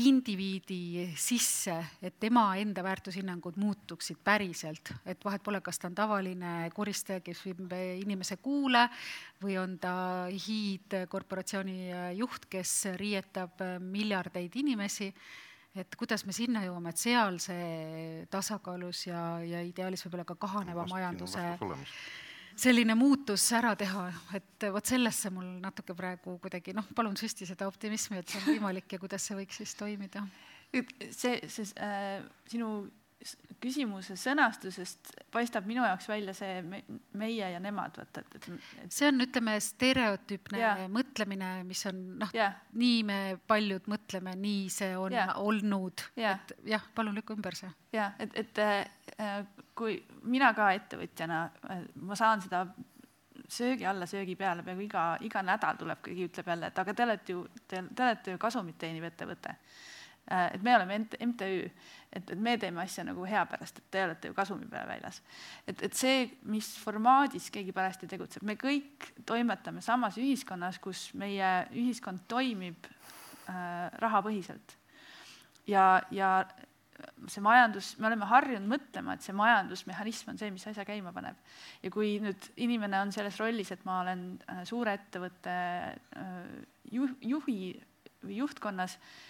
indiviidi 0.00 1.10
sisse, 1.18 1.74
et 2.00 2.14
tema 2.22 2.54
enda 2.56 2.80
väärtushinnangud 2.86 3.58
muutuksid 3.60 4.16
päriselt, 4.24 4.92
et 5.04 5.24
vahet 5.24 5.42
pole, 5.42 5.60
kas 5.60 5.82
ta 5.82 5.90
on 5.90 5.98
tavaline 5.98 6.70
koristaja, 6.72 7.20
kes 7.20 7.42
viib 7.44 7.74
inimese 7.98 8.38
kuule 8.40 8.86
või 9.42 9.58
on 9.60 9.76
ta 9.82 9.92
hiidkorporatsiooni 10.30 11.90
juht, 12.16 12.46
kes 12.48 12.76
riietab 13.02 13.60
miljardeid 13.82 14.56
inimesi 14.62 15.10
et 15.78 15.94
kuidas 15.98 16.24
me 16.26 16.34
sinna 16.34 16.64
jõuame, 16.64 16.90
et 16.90 16.98
seal 16.98 17.38
see 17.42 18.24
tasakaalus 18.30 19.06
ja, 19.06 19.22
ja 19.46 19.62
ideaalis 19.66 20.02
võib-olla 20.06 20.26
ka 20.26 20.38
kahaneva 20.40 20.86
majanduse 20.90 21.44
selline 22.60 22.94
muutus 22.98 23.44
ära 23.56 23.72
teha, 23.78 24.06
et 24.36 24.66
vot 24.74 24.86
sellesse 24.86 25.30
mul 25.32 25.46
natuke 25.62 25.94
praegu 25.96 26.36
kuidagi 26.42 26.74
noh, 26.76 26.86
palun 26.96 27.16
süsti 27.16 27.48
seda 27.48 27.68
optimismi, 27.70 28.20
et 28.20 28.28
see 28.28 28.40
on 28.40 28.48
võimalik 28.50 28.96
ja 28.96 29.00
kuidas 29.00 29.26
see 29.26 29.38
võiks 29.38 29.60
siis 29.62 29.74
toimida. 29.78 30.24
see, 31.10 31.38
see 31.48 31.70
äh, 31.80 32.20
sinu 32.50 32.90
küsimuse 33.60 34.14
sõnastusest 34.16 35.12
paistab 35.32 35.66
minu 35.68 35.82
jaoks 35.84 36.08
välja 36.08 36.32
see 36.36 36.60
me, 36.64 36.80
meie 37.20 37.50
ja 37.52 37.60
nemad, 37.62 37.98
vaata, 38.00 38.22
et, 38.24 38.36
et, 38.38 38.60
et 38.84 38.94
see 38.94 39.08
on, 39.10 39.20
ütleme, 39.24 39.56
stereotüüpne 39.64 40.60
yeah. 40.60 40.84
mõtlemine, 40.92 41.50
mis 41.68 41.84
on 41.90 42.00
noh 42.22 42.32
yeah., 42.36 42.56
nii 42.80 43.02
me 43.06 43.18
paljud 43.50 43.90
mõtleme, 43.92 44.34
nii 44.40 44.70
see 44.72 44.94
on 44.98 45.16
yeah. 45.16 45.34
olnud 45.40 46.06
yeah., 46.18 46.40
et 46.40 46.72
jah, 46.72 46.86
palun 46.96 47.18
lükka 47.20 47.36
ümber 47.36 47.58
see. 47.58 47.70
jah, 47.96 48.16
et, 48.22 48.32
et 48.40 48.62
äh, 48.64 49.44
kui 49.76 49.98
mina 50.24 50.54
ka 50.56 50.72
ettevõtjana, 50.78 51.42
äh, 51.68 51.84
ma 52.00 52.18
saan 52.18 52.40
seda 52.46 52.64
söögi 53.50 53.84
alla, 53.88 54.08
söögi 54.08 54.38
peale, 54.38 54.64
peaaegu 54.64 54.86
iga, 54.86 55.04
iga 55.26 55.44
nädal 55.44 55.76
tuleb 55.76 56.00
keegi, 56.06 56.30
ütleb 56.30 56.52
jälle, 56.54 56.72
et 56.72 56.84
aga 56.84 56.96
te 56.96 57.08
olete 57.08 57.36
ju, 57.36 57.46
te, 57.66 57.84
te 57.92 58.06
olete 58.06 58.36
ju 58.36 58.40
kasumit 58.40 58.80
teeniv 58.80 59.10
ettevõte 59.10 59.58
Äh, 59.58 59.98
et 60.30 60.62
me 60.62 60.74
oleme 60.76 60.98
MTÜ, 60.98 61.70
et, 62.12 62.30
et 62.30 62.38
me 62.38 62.56
teeme 62.58 62.82
asja 62.84 63.04
nagu 63.06 63.24
hea 63.26 63.42
pärast, 63.50 63.80
et 63.80 63.90
te 63.90 64.04
olete 64.04 64.30
ju 64.30 64.36
kasumi 64.36 64.68
peale 64.70 64.94
väljas. 64.94 65.20
et, 65.66 65.82
et 65.82 65.94
see, 65.96 66.24
mis 66.50 66.68
formaadis 66.78 67.50
keegi 67.50 67.74
parajasti 67.74 68.08
tegutseb, 68.10 68.46
me 68.46 68.56
kõik 68.60 69.10
toimetame 69.26 69.82
samas 69.82 70.18
ühiskonnas, 70.20 70.78
kus 70.82 71.10
meie 71.18 71.50
ühiskond 71.74 72.26
toimib 72.30 72.86
äh, 72.86 73.88
rahapõhiselt. 74.02 74.76
ja, 75.66 76.02
ja 76.10 76.44
see 77.32 77.40
majandus, 77.40 77.94
me 77.98 78.10
oleme 78.10 78.28
harjunud 78.28 78.68
mõtlema, 78.68 79.14
et 79.16 79.24
see 79.24 79.34
majandusmehhanism 79.34 80.34
on 80.34 80.38
see, 80.38 80.50
mis 80.52 80.66
asja 80.68 80.84
käima 80.84 81.14
paneb. 81.16 81.38
ja 81.82 81.90
kui 81.90 82.18
nüüd 82.22 82.52
inimene 82.60 83.00
on 83.00 83.12
selles 83.12 83.40
rollis, 83.40 83.72
et 83.72 83.82
ma 83.88 84.02
olen 84.04 84.28
äh, 84.46 84.62
suure 84.68 84.94
ettevõtte 85.00 85.56
äh, 85.56 86.38
juh, 86.92 87.16
juhi 87.24 87.58
või 88.20 88.36
juhtkonnas, 88.36 88.98
Äh, 89.00 89.29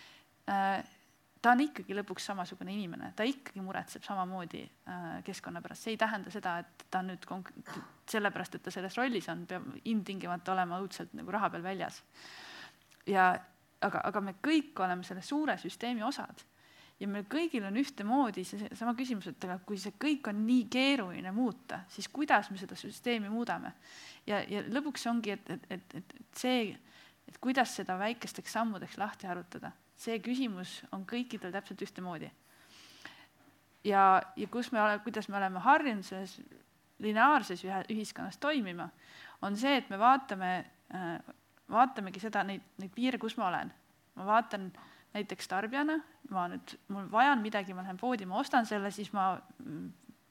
ta 1.41 1.55
on 1.55 1.63
ikkagi 1.65 1.97
lõpuks 1.97 2.27
samasugune 2.31 2.73
inimene, 2.75 3.13
ta 3.17 3.25
ikkagi 3.27 3.63
muretseb 3.65 4.05
samamoodi 4.05 4.61
äh, 4.63 5.09
keskkonna 5.27 5.63
pärast, 5.65 5.87
see 5.87 5.95
ei 5.95 6.01
tähenda 6.01 6.33
seda, 6.33 6.59
et 6.65 6.85
ta 6.93 7.03
nüüd 7.07 7.25
konk-, 7.29 7.53
sellepärast, 8.11 8.59
et 8.59 8.67
ta 8.67 8.75
selles 8.75 8.97
rollis 9.01 9.29
on, 9.33 9.47
peab 9.49 9.67
ilmtingimata 9.85 10.55
olema 10.55 10.81
õudselt 10.85 11.15
nagu 11.17 11.33
raha 11.33 11.51
peal 11.55 11.65
väljas. 11.65 12.03
ja 13.09 13.33
aga, 13.81 14.05
aga 14.05 14.21
me 14.21 14.37
kõik 14.45 14.77
oleme 14.85 15.07
selle 15.07 15.25
suure 15.25 15.57
süsteemi 15.59 16.05
osad 16.05 16.45
ja 17.01 17.09
meil 17.09 17.25
kõigil 17.33 17.65
on 17.65 17.81
ühtemoodi 17.81 18.45
seesama 18.45 18.93
küsimus, 18.99 19.31
et 19.31 19.49
aga 19.49 19.57
kui 19.65 19.81
see 19.81 19.97
kõik 19.97 20.29
on 20.29 20.45
nii 20.45 20.67
keeruline 20.73 21.33
muuta, 21.33 21.81
siis 21.89 22.11
kuidas 22.13 22.51
me 22.53 22.61
seda 22.61 22.77
süsteemi 22.77 23.33
muudame? 23.33 23.73
ja, 24.29 24.43
ja 24.45 24.67
lõpuks 24.69 25.09
ongi, 25.09 25.39
et, 25.39 25.55
et, 25.57 25.71
et, 25.73 25.95
et 26.21 26.27
see, 26.37 26.75
et 27.29 27.39
kuidas 27.41 27.79
seda 27.81 27.97
väikesteks 27.99 28.59
sammudeks 28.59 29.01
lahti 29.01 29.31
harutada 29.31 29.73
see 30.01 30.21
küsimus 30.25 30.81
on 30.97 31.05
kõikidel 31.09 31.53
täpselt 31.53 31.83
ühtemoodi. 31.85 32.31
ja, 33.85 34.23
ja 34.37 34.47
kus 34.53 34.73
me 34.73 34.83
oleme, 34.83 35.03
kuidas 35.05 35.29
me 35.29 35.37
oleme 35.37 35.61
harjunud 35.61 36.05
selles 36.05 36.39
lineaarses 37.01 37.65
ühiskonnas 37.89 38.39
toimima, 38.41 38.89
on 39.43 39.57
see, 39.57 39.77
et 39.81 39.91
me 39.91 39.99
vaatame, 39.99 40.51
äh, 40.95 41.35
vaatamegi 41.71 42.21
seda, 42.21 42.45
neid, 42.45 42.65
neid 42.79 42.93
piire, 42.95 43.19
kus 43.19 43.37
ma 43.41 43.49
olen. 43.49 43.73
ma 44.15 44.27
vaatan 44.27 44.71
näiteks 45.15 45.49
tarbijana, 45.49 45.97
ma 46.31 46.47
nüüd, 46.51 46.77
mul 46.93 47.07
vajan 47.11 47.41
midagi, 47.43 47.75
ma 47.75 47.83
lähen 47.83 47.99
poodi, 47.99 48.27
ma 48.27 48.41
ostan 48.41 48.67
selle, 48.67 48.91
siis 48.91 49.13
ma 49.13 49.33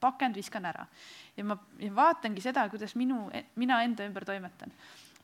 pakend 0.00 0.36
viskan 0.36 0.66
ära. 0.66 0.86
ja 1.36 1.44
ma 1.44 1.58
ja 1.78 1.94
vaatangi 1.94 2.40
seda, 2.40 2.68
kuidas 2.72 2.94
minu, 2.96 3.28
mina 3.56 3.82
enda 3.82 4.06
ümber 4.06 4.24
toimetan. 4.24 4.72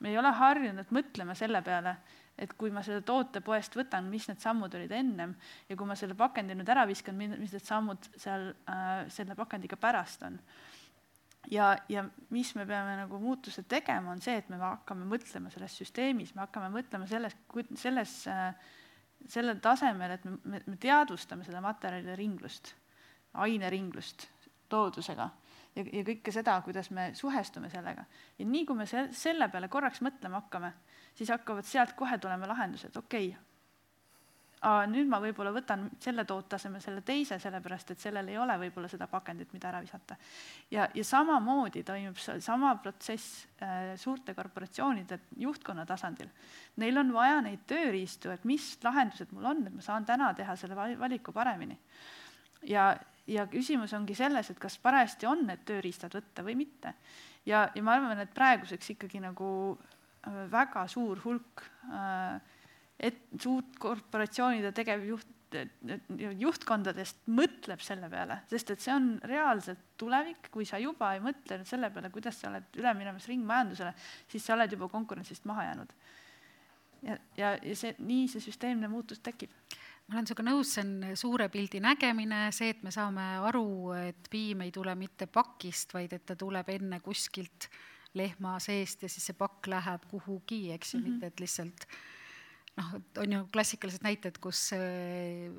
me 0.01 0.11
ei 0.11 0.19
ole 0.19 0.31
harjunud 0.33 0.93
mõtlema 0.93 1.35
selle 1.35 1.63
peale, 1.63 1.97
et 2.39 2.53
kui 2.59 2.71
ma 2.71 2.83
selle 2.85 3.01
toote 3.07 3.41
poest 3.41 3.77
võtan, 3.79 4.11
mis 4.13 4.27
need 4.29 4.41
sammud 4.43 4.75
olid 4.77 4.93
ennem 4.93 5.35
ja 5.69 5.77
kui 5.77 5.89
ma 5.89 5.97
selle 5.97 6.15
pakendi 6.19 6.57
nüüd 6.57 6.69
ära 6.69 6.85
viskan, 6.89 7.17
mis 7.17 7.53
need 7.53 7.65
sammud 7.65 8.11
seal 8.17 8.51
äh, 8.69 9.07
selle 9.13 9.37
pakendiga 9.39 9.79
pärast 9.81 10.27
on 10.29 10.41
ja, 11.51 11.71
ja 11.89 12.05
mis 12.35 12.55
me 12.59 12.67
peame 12.67 12.97
nagu 13.01 13.21
muutuse 13.23 13.65
tegema, 13.69 14.13
on 14.13 14.23
see, 14.23 14.37
et 14.41 14.49
me 14.53 14.59
hakkame 14.61 15.07
mõtlema 15.09 15.51
selles 15.55 15.77
süsteemis, 15.81 16.35
me 16.35 16.45
hakkame 16.45 16.71
mõtlema 16.75 17.09
selles, 17.11 17.37
selles, 17.79 18.17
äh, 18.31 18.51
sellel 19.33 19.61
tasemel, 19.65 20.17
et 20.17 20.27
me, 20.27 20.37
me, 20.45 20.63
me 20.67 20.79
teadvustame 20.83 21.47
seda 21.47 21.63
materjalide 21.65 22.17
ringlust, 22.19 22.75
aineringlust 23.47 24.29
loodusega 24.73 25.31
ja, 25.77 25.85
ja 25.85 26.05
kõike 26.07 26.35
seda, 26.35 26.59
kuidas 26.67 26.91
me 26.95 27.11
suhestume 27.15 27.71
sellega. 27.73 28.07
ja 28.39 28.47
nii, 28.47 28.65
kui 28.67 28.79
me 28.79 28.87
se 28.91 29.09
selle 29.17 29.49
peale 29.53 29.69
korraks 29.73 30.03
mõtlema 30.05 30.43
hakkame, 30.43 30.73
siis 31.17 31.33
hakkavad 31.33 31.65
sealt 31.65 31.97
kohe 31.97 32.19
tulema 32.19 32.49
lahendused, 32.53 32.97
okei 32.97 33.31
okay,, 33.33 33.47
nüüd 34.91 35.09
ma 35.09 35.19
võib-olla 35.23 35.53
võtan 35.55 35.85
selle 36.03 36.25
toote 36.27 36.57
asemel 36.57 36.81
selle 36.83 37.03
teise, 37.07 37.39
sellepärast 37.39 37.93
et 37.93 38.01
sellel 38.03 38.31
ei 38.33 38.39
ole 38.41 38.57
võib-olla 38.59 38.89
seda 38.89 39.07
pakendit, 39.11 39.53
mida 39.53 39.69
ära 39.69 39.81
visata. 39.85 40.17
ja, 40.71 40.89
ja 40.95 41.05
samamoodi 41.05 41.83
toimub 41.87 42.19
sama 42.19 42.75
protsess 42.83 43.47
äh, 43.63 43.95
suurte 43.97 44.35
korporatsioonide 44.35 45.21
juhtkonna 45.37 45.87
tasandil. 45.87 46.31
Neil 46.77 46.99
on 46.99 47.13
vaja 47.13 47.41
neid 47.45 47.67
tööriistu, 47.67 48.31
et 48.31 48.45
mis 48.45 48.79
lahendused 48.83 49.33
mul 49.33 49.45
on, 49.53 49.67
et 49.67 49.75
ma 49.75 49.85
saan 49.85 50.09
täna 50.09 50.33
teha 50.35 50.57
selle 50.57 50.77
valiku 50.77 51.33
paremini. 51.33 51.79
ja, 52.63 52.97
ja 53.27 53.47
küsimus 53.47 53.93
ongi 53.93 54.15
selles, 54.15 54.51
et 54.51 54.59
kas 54.59 54.79
parajasti 54.79 55.27
on 55.27 55.47
need 55.47 55.67
tööriistad 55.69 56.15
võtta 56.17 56.43
või 56.43 56.57
mitte. 56.57 56.95
ja, 57.47 57.69
ja 57.75 57.83
ma 57.83 58.01
arvan, 58.01 58.19
et 58.19 58.35
praeguseks 58.35 58.97
ikkagi 58.97 59.21
nagu 59.21 59.79
väga 60.51 60.87
suur 60.91 61.21
hulk 61.25 61.65
äh, 61.93 62.55
et 62.97 63.25
suurt 63.41 63.77
korporatsioonide 63.81 64.73
tegevjuht, 64.77 65.33
juhtkondadest 66.41 67.29
mõtleb 67.33 67.81
selle 67.85 68.09
peale, 68.13 68.41
sest 68.51 68.73
et 68.75 68.83
see 68.83 68.93
on 68.93 69.13
reaalselt 69.25 69.95
tulevik, 70.01 70.51
kui 70.53 70.67
sa 70.69 70.81
juba 70.83 71.13
ei 71.15 71.23
mõtle 71.25 71.61
nüüd 71.61 71.71
selle 71.71 71.91
peale, 71.95 72.11
kuidas 72.13 72.41
sa 72.41 72.51
oled 72.51 72.77
üle 72.81 72.93
minemas 72.99 73.29
ringmajandusele, 73.31 73.93
siis 74.33 74.45
sa 74.45 74.57
oled 74.57 74.75
juba 74.75 74.91
konkurentsist 74.93 75.47
maha 75.49 75.69
jäänud. 75.69 75.93
ja, 77.07 77.19
ja, 77.39 77.53
ja 77.63 77.77
see, 77.79 77.95
nii 77.99 78.27
see 78.33 78.43
süsteemne 78.49 78.91
muutus 78.91 79.23
tekib 79.25 79.53
ma 80.07 80.17
olen 80.17 80.27
sinuga 80.29 80.45
nõus, 80.47 80.73
see 80.75 80.85
on 80.85 81.17
suure 81.19 81.49
pildi 81.51 81.81
nägemine, 81.83 82.47
see, 82.55 82.71
et 82.75 82.83
me 82.87 82.93
saame 82.95 83.25
aru, 83.49 83.93
et 83.99 84.29
piim 84.31 84.63
ei 84.63 84.71
tule 84.75 84.95
mitte 84.99 85.27
pakist, 85.27 85.95
vaid 85.95 86.13
et 86.15 86.27
ta 86.27 86.37
tuleb 86.39 86.69
enne 86.75 87.01
kuskilt 87.03 87.69
lehma 88.17 88.57
seest 88.63 89.03
ja 89.03 89.09
siis 89.13 89.29
see 89.31 89.37
pakk 89.39 89.69
läheb 89.71 90.05
kuhugi, 90.11 90.71
eks 90.73 90.95
ju 90.95 91.01
mm 91.01 91.05
-hmm., 91.05 91.17
mitte 91.17 91.27
et 91.27 91.41
lihtsalt 91.41 91.89
noh, 92.77 92.93
on 93.23 93.33
ju 93.33 93.47
klassikalised 93.53 94.05
näited, 94.05 94.39
kus 94.43 94.73
äh, 94.77 95.51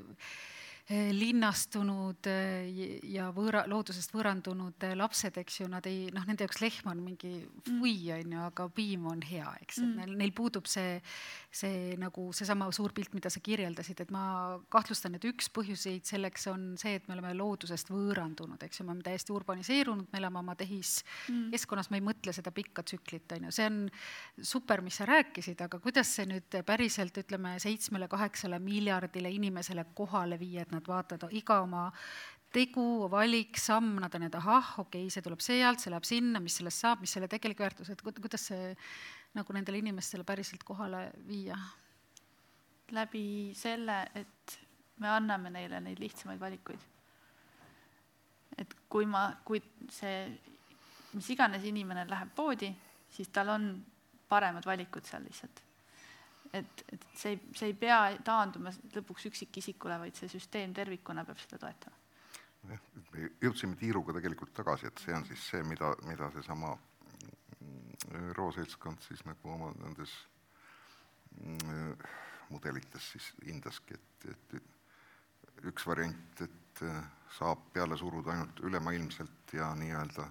linnastunud 0.88 2.28
eh, 2.32 3.00
ja 3.12 3.28
võõra, 3.36 3.66
loodusest 3.68 4.14
võõrandunud 4.16 4.86
eh, 4.88 4.94
lapsed, 4.96 5.36
eks 5.42 5.60
ju, 5.60 5.68
nad 5.68 5.84
ei, 5.90 6.06
noh, 6.16 6.24
nende 6.30 6.46
jaoks 6.46 6.62
lehm 6.64 6.88
on 6.88 7.02
mingi 7.04 7.32
fui, 7.66 7.98
mm. 8.08 8.22
on 8.22 8.36
ju, 8.38 8.44
aga 8.46 8.68
piim 8.72 9.10
on 9.12 9.24
hea, 9.28 9.50
eks, 9.66 9.82
et 9.82 9.84
mm. 9.84 9.98
neil, 10.00 10.14
neil 10.22 10.32
puudub 10.38 10.70
see, 10.72 11.02
see 11.52 11.98
nagu 12.00 12.30
seesama 12.32 12.70
suur 12.72 12.96
pilt, 12.96 13.12
mida 13.18 13.28
sa 13.34 13.42
kirjeldasid, 13.44 14.06
et 14.06 14.14
ma 14.16 14.56
kahtlustan, 14.72 15.18
et 15.18 15.28
üks 15.28 15.52
põhjuseid 15.58 16.08
selleks 16.08 16.48
on 16.54 16.70
see, 16.80 16.96
et 17.02 17.12
me 17.12 17.18
oleme 17.18 17.36
loodusest 17.36 17.92
võõrandunud, 17.92 18.64
eks 18.64 18.80
ju, 18.80 18.88
me 18.88 18.96
oleme 18.96 19.10
täiesti 19.10 19.36
urbaniseerunud, 19.36 20.08
me 20.14 20.22
elame 20.22 20.40
oma 20.40 20.56
tehiskeskkonnas 20.56 21.92
mm., 21.92 21.98
me 21.98 22.00
ei 22.00 22.08
mõtle 22.08 22.36
seda 22.38 22.56
pikka 22.56 22.88
tsüklit, 22.88 23.36
on 23.36 23.50
ju, 23.50 23.54
see 23.60 23.68
on 23.68 23.84
super, 24.56 24.86
mis 24.88 25.02
sa 25.02 25.10
rääkisid, 25.12 25.68
aga 25.68 25.84
kuidas 25.84 26.16
see 26.16 26.32
nüüd 26.32 26.62
päriselt, 26.64 27.20
ütleme, 27.26 27.58
seitsmele-kaheksale 27.60 28.64
miljardile 28.64 29.36
inimesele 29.36 29.84
kohale 29.98 30.40
viia, 30.40 30.64
et 30.64 30.72
nad 30.72 30.77
vaatavad 30.86 31.34
iga 31.34 31.62
oma 31.64 31.88
tegu, 32.54 33.08
valik, 33.12 33.58
samm, 33.60 33.98
nad 34.02 34.14
on, 34.16 34.28
et 34.28 34.38
ahah, 34.40 34.74
okei 34.84 35.06
okay,, 35.06 35.14
see 35.14 35.26
tuleb 35.26 35.42
sealt, 35.44 35.82
see 35.82 35.92
läheb 35.92 36.08
sinna, 36.08 36.42
mis 36.44 36.58
sellest 36.60 36.84
saab, 36.84 37.04
mis 37.04 37.14
selle 37.16 37.30
tegelik 37.32 37.60
väärtus, 37.60 37.92
et 37.92 38.02
kuidas 38.06 38.48
see 38.52 38.72
nagu 39.38 39.56
nendele 39.56 39.82
inimestele 39.84 40.26
päriselt 40.28 40.64
kohale 40.68 41.10
viia? 41.28 41.58
läbi 42.96 43.52
selle, 43.52 43.98
et 44.16 44.54
me 45.04 45.10
anname 45.12 45.52
neile 45.52 45.82
neid 45.84 46.00
lihtsamaid 46.00 46.40
valikuid. 46.40 46.86
et 48.58 48.74
kui 48.90 49.06
ma, 49.06 49.28
kui 49.46 49.60
see, 49.92 50.24
mis 51.14 51.30
iganes 51.36 51.68
inimene 51.68 52.08
läheb 52.08 52.32
poodi, 52.36 52.72
siis 53.12 53.30
tal 53.36 53.52
on 53.58 53.72
paremad 54.30 54.66
valikud 54.66 55.06
seal 55.06 55.28
lihtsalt 55.28 55.67
et, 56.62 56.84
et 56.94 57.08
see 57.16 57.36
ei, 57.36 57.40
see 57.58 57.72
ei 57.72 57.78
pea 57.78 58.00
taanduma 58.26 58.74
lõpuks 58.96 59.30
üksikisikule, 59.32 60.00
vaid 60.02 60.20
see 60.20 60.30
süsteem 60.32 60.74
tervikuna 60.78 61.26
peab 61.28 61.42
seda 61.44 61.60
toetama. 61.66 62.04
jah, 62.72 62.86
me 63.14 63.30
jõudsime 63.44 63.80
tiiruga 63.80 64.16
tegelikult 64.18 64.54
tagasi, 64.58 64.90
et 64.92 65.04
see 65.04 65.16
on 65.16 65.26
siis 65.30 65.50
see, 65.52 65.64
mida, 65.64 65.94
mida 66.08 66.32
seesama 66.36 66.76
ÜRO 68.18 68.52
seltskond 68.56 69.02
siis 69.04 69.24
nagu 69.28 69.52
oma 69.52 69.72
nendes 69.82 70.14
mm, 71.42 71.94
mudelites 72.50 73.12
siis 73.14 73.32
hindaski, 73.46 73.98
et, 73.98 74.30
et 74.32 75.68
üks 75.68 75.88
variant, 75.88 76.42
et 76.46 76.84
saab 77.38 77.72
peale 77.74 77.98
suruda 77.98 78.32
ainult 78.34 78.60
ülemaailmselt 78.64 79.54
ja 79.58 79.72
nii-öelda 79.76 80.28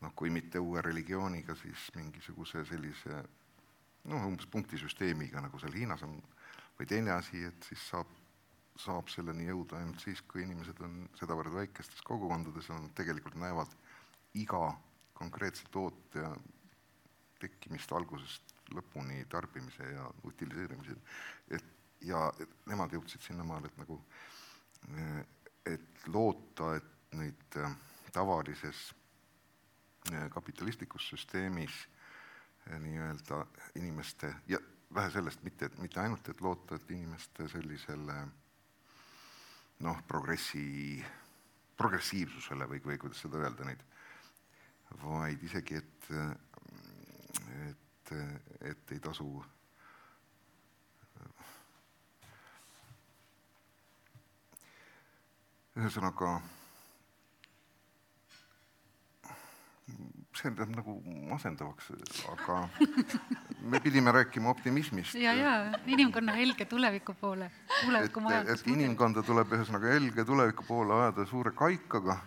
noh, 0.00 0.14
kui 0.14 0.30
mitte 0.30 0.60
uue 0.62 0.82
religiooniga, 0.82 1.56
siis 1.58 1.88
mingisuguse 1.96 2.64
sellise 2.68 3.22
noh, 4.08 4.26
umbes 4.30 4.48
punktisüsteemiga, 4.52 5.42
nagu 5.44 5.60
seal 5.60 5.76
Hiinas 5.76 6.04
on, 6.06 6.18
või 6.78 6.88
teine 6.90 7.14
asi, 7.16 7.42
et 7.48 7.70
siis 7.70 7.84
saab, 7.92 8.10
saab 8.78 9.10
selleni 9.12 9.48
jõuda 9.48 9.78
ainult 9.80 10.02
siis, 10.02 10.22
kui 10.30 10.44
inimesed 10.44 10.80
on 10.86 11.00
sedavõrd 11.18 11.54
väikestes 11.54 12.04
kogukondades 12.06 12.70
nad 12.72 12.92
tegelikult 12.98 13.38
näevad 13.40 13.72
iga 14.38 14.70
konkreetse 15.18 15.66
toote 15.74 16.28
tekkimist 17.42 17.92
algusest 17.94 18.54
lõpuni 18.74 19.24
tarbimise 19.30 19.86
ja 19.92 20.06
utiliseerimise, 20.28 20.94
et 21.50 21.74
ja 22.06 22.28
et 22.38 22.52
nemad 22.70 22.92
jõudsid 22.94 23.24
sinnamaale, 23.24 23.70
et 23.70 23.78
nagu 23.80 23.98
et 25.66 26.06
loota, 26.06 26.76
et 26.78 27.16
neid 27.18 27.56
äh, 27.58 27.72
tavalises 28.12 28.92
äh, 30.12 30.28
kapitalistlikus 30.30 31.08
süsteemis 31.10 31.74
nii-öelda 32.78 33.46
inimeste 33.80 34.34
ja 34.48 34.58
vähe 34.94 35.10
sellest, 35.10 35.42
mitte, 35.42 35.70
mitte 35.78 36.00
ainult, 36.00 36.28
et 36.28 36.40
loota, 36.40 36.76
et 36.76 36.90
inimeste 36.90 37.48
sellisele 37.48 38.16
noh, 39.84 40.00
progressi, 40.08 41.04
progressiivsusele 41.76 42.68
või, 42.68 42.80
või 42.84 42.98
kuidas 42.98 43.20
seda 43.24 43.40
öelda 43.42 43.68
neid, 43.68 43.84
vaid 45.02 45.42
isegi, 45.44 45.78
et, 45.78 46.10
et, 47.68 48.12
et 48.72 48.96
ei 48.96 49.00
tasu 49.04 49.30
ühesõnaga 55.78 56.32
see 60.36 60.50
läheb 60.52 60.74
nagu 60.76 60.94
masendavaks, 61.30 61.88
aga 62.32 62.58
me 63.60 63.80
pidime 63.80 64.12
rääkima 64.12 64.50
optimismist. 64.50 65.14
ja, 65.14 65.32
ja 65.34 65.54
inimkonna 65.86 66.32
helge 66.32 66.64
tuleviku 66.64 67.14
poole, 67.20 67.50
tuleviku 67.84 68.20
majandus. 68.20 68.60
et 68.60 68.70
inimkonda 68.74 69.22
tuleb 69.26 69.56
ühesõnaga 69.56 69.94
helge 69.94 70.24
tuleviku 70.24 70.66
poole 70.68 70.94
ajada 71.00 71.26
suure 71.26 71.54
kaikaga, 71.56 72.20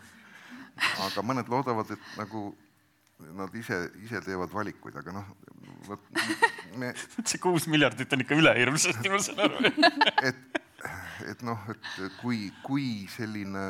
aga 1.07 1.23
mõned 1.23 1.51
loodavad, 1.51 1.93
et 1.93 2.11
nagu 2.17 2.49
nad 3.37 3.55
ise, 3.55 3.77
ise 4.01 4.21
teevad 4.25 4.53
valikuid, 4.53 4.97
aga 4.97 5.13
noh, 5.13 5.31
vot 5.87 6.11
me 6.81 6.91
see 7.29 7.39
kuus 7.41 7.67
miljardit 7.69 8.13
on 8.13 8.25
ikka 8.25 8.37
üle 8.39 8.53
hirmsasti, 8.57 9.13
ma 9.13 9.21
saan 9.21 9.45
aru 9.45 9.71
et, 10.27 10.61
et 11.29 11.45
noh, 11.45 11.69
et 11.69 11.89
kui, 12.19 12.47
kui 12.65 12.91
selline 13.13 13.65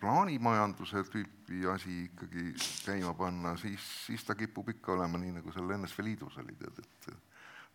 plaanimajanduse 0.00 1.04
tüüpi 1.12 1.60
asi 1.72 2.04
ikkagi 2.06 2.54
käima 2.86 3.12
panna, 3.14 3.54
siis, 3.60 3.84
siis 4.06 4.24
ta 4.24 4.34
kipub 4.38 4.68
ikka 4.72 4.94
olema 4.96 5.20
nii, 5.20 5.36
nagu 5.38 5.52
seal 5.52 5.70
NSV 5.76 6.06
Liidus 6.06 6.38
oli, 6.42 6.56
tead, 6.58 6.80
et 6.82 7.10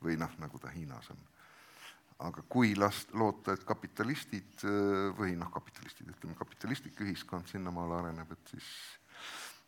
või 0.03 0.17
noh, 0.19 0.34
nagu 0.41 0.59
ta 0.61 0.73
Hiinas 0.73 1.09
on. 1.13 1.23
aga 2.26 2.43
kui 2.49 2.76
last-, 2.76 3.13
loota, 3.13 3.53
et 3.53 3.63
kapitalistid 3.67 4.63
või 5.17 5.36
noh, 5.39 5.51
kapitalistid, 5.51 6.09
ütleme 6.15 6.36
kapitalistlik 6.39 7.01
ühiskond 7.03 7.47
sinnamaale 7.51 7.99
areneb, 7.99 8.32
et 8.32 8.53
siis 8.53 8.69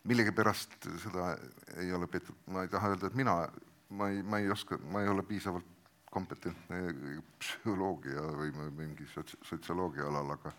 millegipärast 0.07 0.87
seda 1.03 1.33
ei 1.81 1.91
ole 1.93 2.07
peetud, 2.07 2.35
ma 2.47 2.63
ei 2.63 2.71
taha 2.71 2.93
öelda, 2.93 3.09
et 3.09 3.17
mina, 3.19 3.35
ma 3.89 4.09
ei, 4.13 4.23
ma 4.23 4.39
ei 4.39 4.51
oska, 4.51 4.79
ma 4.91 5.03
ei 5.03 5.11
ole 5.11 5.25
piisavalt 5.27 5.75
kompetentne 6.11 6.93
psühholoogia 7.41 8.23
või 8.39 8.53
mingi 8.77 9.05
sots-, 9.11 9.35
sotsioloogia 9.45 10.07
alal, 10.07 10.31
aga 10.37 10.53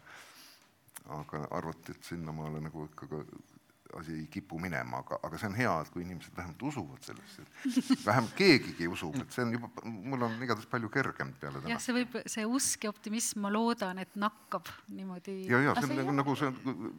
aga 1.09 1.47
arvati, 1.57 1.95
et 1.97 2.11
sinnamaale 2.11 2.61
nagu 2.61 2.85
ikka 2.91 3.09
ka 3.09 3.23
asi 3.97 4.13
ei 4.13 4.27
kipu 4.31 4.59
minema, 4.61 5.01
aga, 5.03 5.19
aga 5.25 5.39
see 5.41 5.49
on 5.49 5.55
hea, 5.57 5.73
et 5.83 5.91
kui 5.93 6.03
inimesed 6.05 6.35
vähemalt 6.37 6.63
usuvad 6.71 7.07
sellesse, 7.07 7.45
vähemalt 8.05 8.35
keegigi 8.37 8.89
usub, 8.91 9.17
et 9.23 9.33
see 9.33 9.45
on 9.47 9.55
juba, 9.57 9.71
mul 9.85 10.27
on 10.27 10.35
igatahes 10.45 10.69
palju 10.71 10.91
kergem 10.93 11.33
peale 11.41 11.63
jah, 11.63 11.67
täna. 11.67 11.79
see 11.83 11.97
võib, 11.97 12.19
see 12.35 12.45
usk 12.59 12.85
ja 12.85 12.93
optimism, 12.93 13.41
ma 13.45 13.53
loodan, 13.53 14.03
et 14.03 14.13
nakkab 14.21 14.69
niimoodi. 14.93 15.39
ja, 15.49 15.63
ja 15.65 15.77
see 15.79 15.89
on 15.89 16.03
nagu, 16.03 16.17
nagu 16.21 16.37
see, 16.39 16.53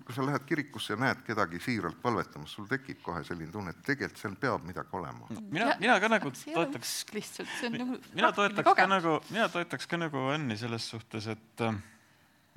kui 0.08 0.18
sa 0.18 0.26
lähed 0.26 0.48
kirikusse 0.50 0.96
ja 0.96 1.02
näed 1.04 1.22
kedagi 1.28 1.62
siiralt 1.64 2.02
palvetamas, 2.02 2.58
sul 2.58 2.70
tekib 2.72 3.04
kohe 3.06 3.22
selline 3.28 3.54
tunne, 3.54 3.76
et 3.76 3.86
tegelikult 3.86 4.24
seal 4.24 4.40
peab 4.42 4.66
midagi 4.68 4.98
olema. 4.98 5.30
mina, 5.46 5.76
mina 5.82 6.00
ka 6.02 6.12
nagu 6.16 6.34
toetaks 6.34 6.98
lihtsalt, 7.14 7.54
see 7.60 7.70
on 7.70 7.80
nagu 7.84 8.02
mina 8.18 8.34
toetaks 8.34 8.82
ka 8.82 8.90
nagu, 8.90 9.20
mina 9.30 9.48
toetaks 9.54 9.90
ka 9.90 10.02
nagu 10.02 10.28
Anni 10.34 10.58
selles 10.58 10.90
suhtes, 10.90 11.30
et 11.30 11.66
äh, 11.66 11.78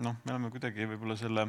noh, 0.05 0.19
me 0.25 0.35
oleme 0.35 0.51
kuidagi 0.53 0.87
võib-olla 0.91 1.17
selle 1.19 1.47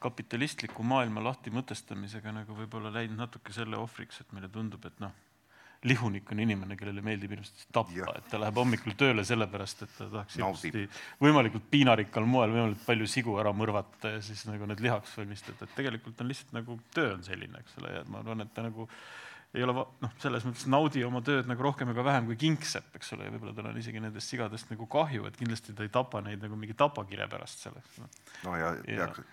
kapitalistliku 0.00 0.84
maailma 0.86 1.22
lahtimõtestamisega 1.28 2.32
nagu 2.32 2.56
võib-olla 2.56 2.92
läinud 2.94 3.20
natuke 3.20 3.52
selle 3.52 3.76
ohvriks, 3.80 4.22
et 4.22 4.32
meile 4.32 4.48
tundub, 4.52 4.86
et 4.88 5.02
noh, 5.02 5.12
lihunik 5.84 6.28
on 6.32 6.40
inimene, 6.44 6.76
kellele 6.76 7.02
meeldib 7.04 7.32
hirmsasti 7.34 7.68
tappa, 7.72 8.14
et 8.18 8.26
ta 8.28 8.40
läheb 8.40 8.58
hommikul 8.60 8.96
tööle 9.00 9.24
sellepärast, 9.24 9.84
et 9.86 9.94
ta 9.96 10.08
tahaks 10.12 10.36
hirmsasti 10.36 10.84
võimalikult 11.22 11.70
piinarikkal 11.72 12.28
moel 12.28 12.52
võimalikult 12.52 12.84
palju 12.88 13.08
sigu 13.08 13.38
ära 13.40 13.52
mõrvata 13.56 14.16
ja 14.16 14.20
siis 14.24 14.44
nagu 14.48 14.68
need 14.68 14.82
lihaks 14.84 15.16
valmistada, 15.20 15.64
et 15.64 15.76
tegelikult 15.78 16.20
on 16.20 16.28
lihtsalt 16.32 16.52
nagu 16.56 16.76
töö 16.96 17.14
on 17.16 17.24
selline, 17.24 17.64
eks 17.64 17.80
ole, 17.80 17.94
ja 17.96 18.04
ma 18.12 18.20
arvan, 18.20 18.44
et 18.44 18.52
ta 18.56 18.64
nagu 18.66 18.88
ei 19.54 19.64
ole 19.66 19.74
noh, 19.74 20.12
selles 20.22 20.44
mõttes 20.46 20.66
naudi 20.70 21.02
oma 21.06 21.22
tööd 21.26 21.48
nagu 21.50 21.64
rohkem 21.66 21.90
ega 21.90 22.04
vähem 22.06 22.28
kui 22.28 22.38
kingsepp, 22.38 22.92
eks 22.98 23.14
ole, 23.16 23.26
ja 23.26 23.34
võib-olla 23.34 23.54
tal 23.56 23.70
on 23.72 23.78
isegi 23.80 24.02
nendest 24.02 24.30
sigadest 24.30 24.70
nagu 24.70 24.86
kahju, 24.90 25.26
et 25.26 25.38
kindlasti 25.38 25.74
ta 25.74 25.86
ei 25.86 25.92
tapa 25.92 26.22
neid 26.24 26.42
nagu 26.44 26.58
mingi 26.58 26.76
tapakire 26.78 27.26
pärast 27.30 27.66
selleks 27.66 28.00
no.. 28.02 28.10
no 28.46 28.56
ja 28.60 28.74
Ja. 28.86 29.06
peaks, 29.06 29.24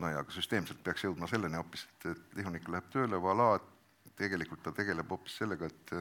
no 0.00 0.12
ja 0.12 0.22
aga 0.24 0.32
süsteemselt 0.32 0.80
peaks 0.84 1.04
jõudma 1.04 1.28
selleni 1.28 1.60
hoopis, 1.60 1.86
et, 1.90 2.08
et 2.14 2.38
lihunik 2.40 2.68
läheb 2.72 2.88
tööle, 2.92 3.20
voilà, 3.20 3.56
tegelikult 4.16 4.64
ta 4.64 4.72
tegeleb 4.76 5.12
hoopis 5.12 5.42
sellega, 5.42 5.68
et 5.68 5.98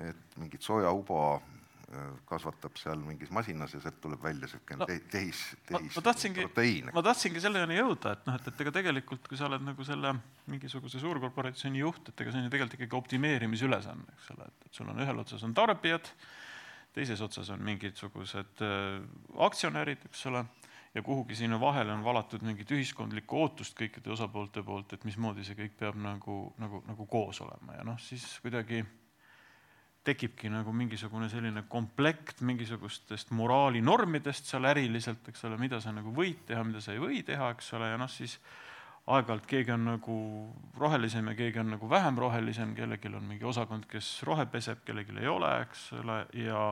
et 0.00 0.36
mingit 0.38 0.62
sojauba 0.62 1.22
äh, 1.34 1.59
kasvatab 2.28 2.76
seal 2.78 3.00
mingis 3.02 3.32
masinas 3.34 3.72
ja 3.74 3.80
sealt 3.82 3.96
tuleb 4.02 4.22
välja 4.22 4.46
niisugune 4.46 4.78
No, 4.80 4.86
no, 4.86 4.98
tehis, 5.10 5.40
ma, 5.70 5.78
tehis 5.78 5.96
ma 5.96 6.02
tahtsingi, 6.06 6.44
ma 6.94 7.02
tahtsingi 7.02 7.42
selleni 7.42 7.78
jõuda, 7.80 8.12
et 8.14 8.28
noh, 8.28 8.36
et, 8.38 8.50
et 8.52 8.62
ega 8.62 8.72
tegelikult, 8.76 9.26
kui 9.26 9.38
sa 9.40 9.48
oled 9.48 9.64
nagu 9.66 9.86
selle 9.86 10.12
mingisuguse 10.50 11.02
suurkorporatsiooni 11.02 11.82
juht, 11.82 12.12
et 12.12 12.22
ega 12.22 12.30
see 12.30 12.42
on 12.42 12.46
ju 12.46 12.52
tegelikult 12.54 12.78
ikkagi 12.78 12.98
optimeerimisülesanne, 13.00 14.14
eks 14.14 14.30
ole, 14.36 14.46
et, 14.46 14.68
et 14.68 14.78
sul 14.78 14.92
on 14.92 15.02
ühel 15.02 15.24
otsas 15.24 15.42
on 15.48 15.56
tarbijad, 15.56 16.12
teises 16.94 17.24
otsas 17.26 17.50
on 17.50 17.66
mingisugused 17.66 18.62
äh, 18.66 19.02
aktsionärid, 19.50 20.06
eks 20.12 20.22
ole, 20.30 20.44
ja 20.94 21.02
kuhugi 21.02 21.34
sinna 21.42 21.58
vahele 21.60 21.92
on 21.96 22.06
valatud 22.06 22.46
mingit 22.46 22.70
ühiskondlikku 22.70 23.42
ootust 23.42 23.74
kõikide 23.78 24.14
osapoolte 24.14 24.62
poolt, 24.62 24.94
et 24.94 25.10
mismoodi 25.10 25.42
see 25.46 25.58
kõik 25.58 25.74
peab 25.82 25.98
nagu, 25.98 26.40
nagu, 26.62 26.84
nagu 26.86 27.10
koos 27.10 27.42
olema 27.42 27.80
ja 27.80 27.86
noh, 27.86 27.98
siis 28.02 28.30
kuidagi 28.46 28.84
tekibki 30.04 30.48
nagu 30.48 30.72
mingisugune 30.72 31.28
selline 31.28 31.66
komplekt 31.68 32.40
mingisugustest 32.46 33.34
moraalinormidest 33.36 34.48
seal 34.48 34.68
äriliselt, 34.70 35.28
eks 35.28 35.44
ole, 35.48 35.58
mida 35.60 35.80
sa 35.82 35.92
nagu 35.92 36.12
võid 36.16 36.46
teha, 36.48 36.64
mida 36.64 36.80
sa 36.80 36.94
ei 36.94 37.02
või 37.02 37.20
teha, 37.26 37.50
eks 37.56 37.72
ole, 37.76 37.90
ja 37.92 38.00
noh, 38.00 38.08
siis 38.10 38.38
aeg-ajalt 39.10 39.46
keegi 39.50 39.74
on 39.74 39.84
nagu 39.90 40.16
rohelisem 40.78 41.28
ja 41.30 41.36
keegi 41.36 41.60
on 41.60 41.74
nagu 41.74 41.90
vähem 41.90 42.18
rohelisem, 42.20 42.74
kellelgi 42.78 43.12
on 43.12 43.28
mingi 43.28 43.46
osakond, 43.48 43.84
kes 43.90 44.08
rohe 44.28 44.46
peseb, 44.48 44.82
kellelgi 44.86 45.16
ei 45.20 45.28
ole, 45.28 45.52
eks 45.66 45.86
ole, 46.00 46.18
ja 46.46 46.64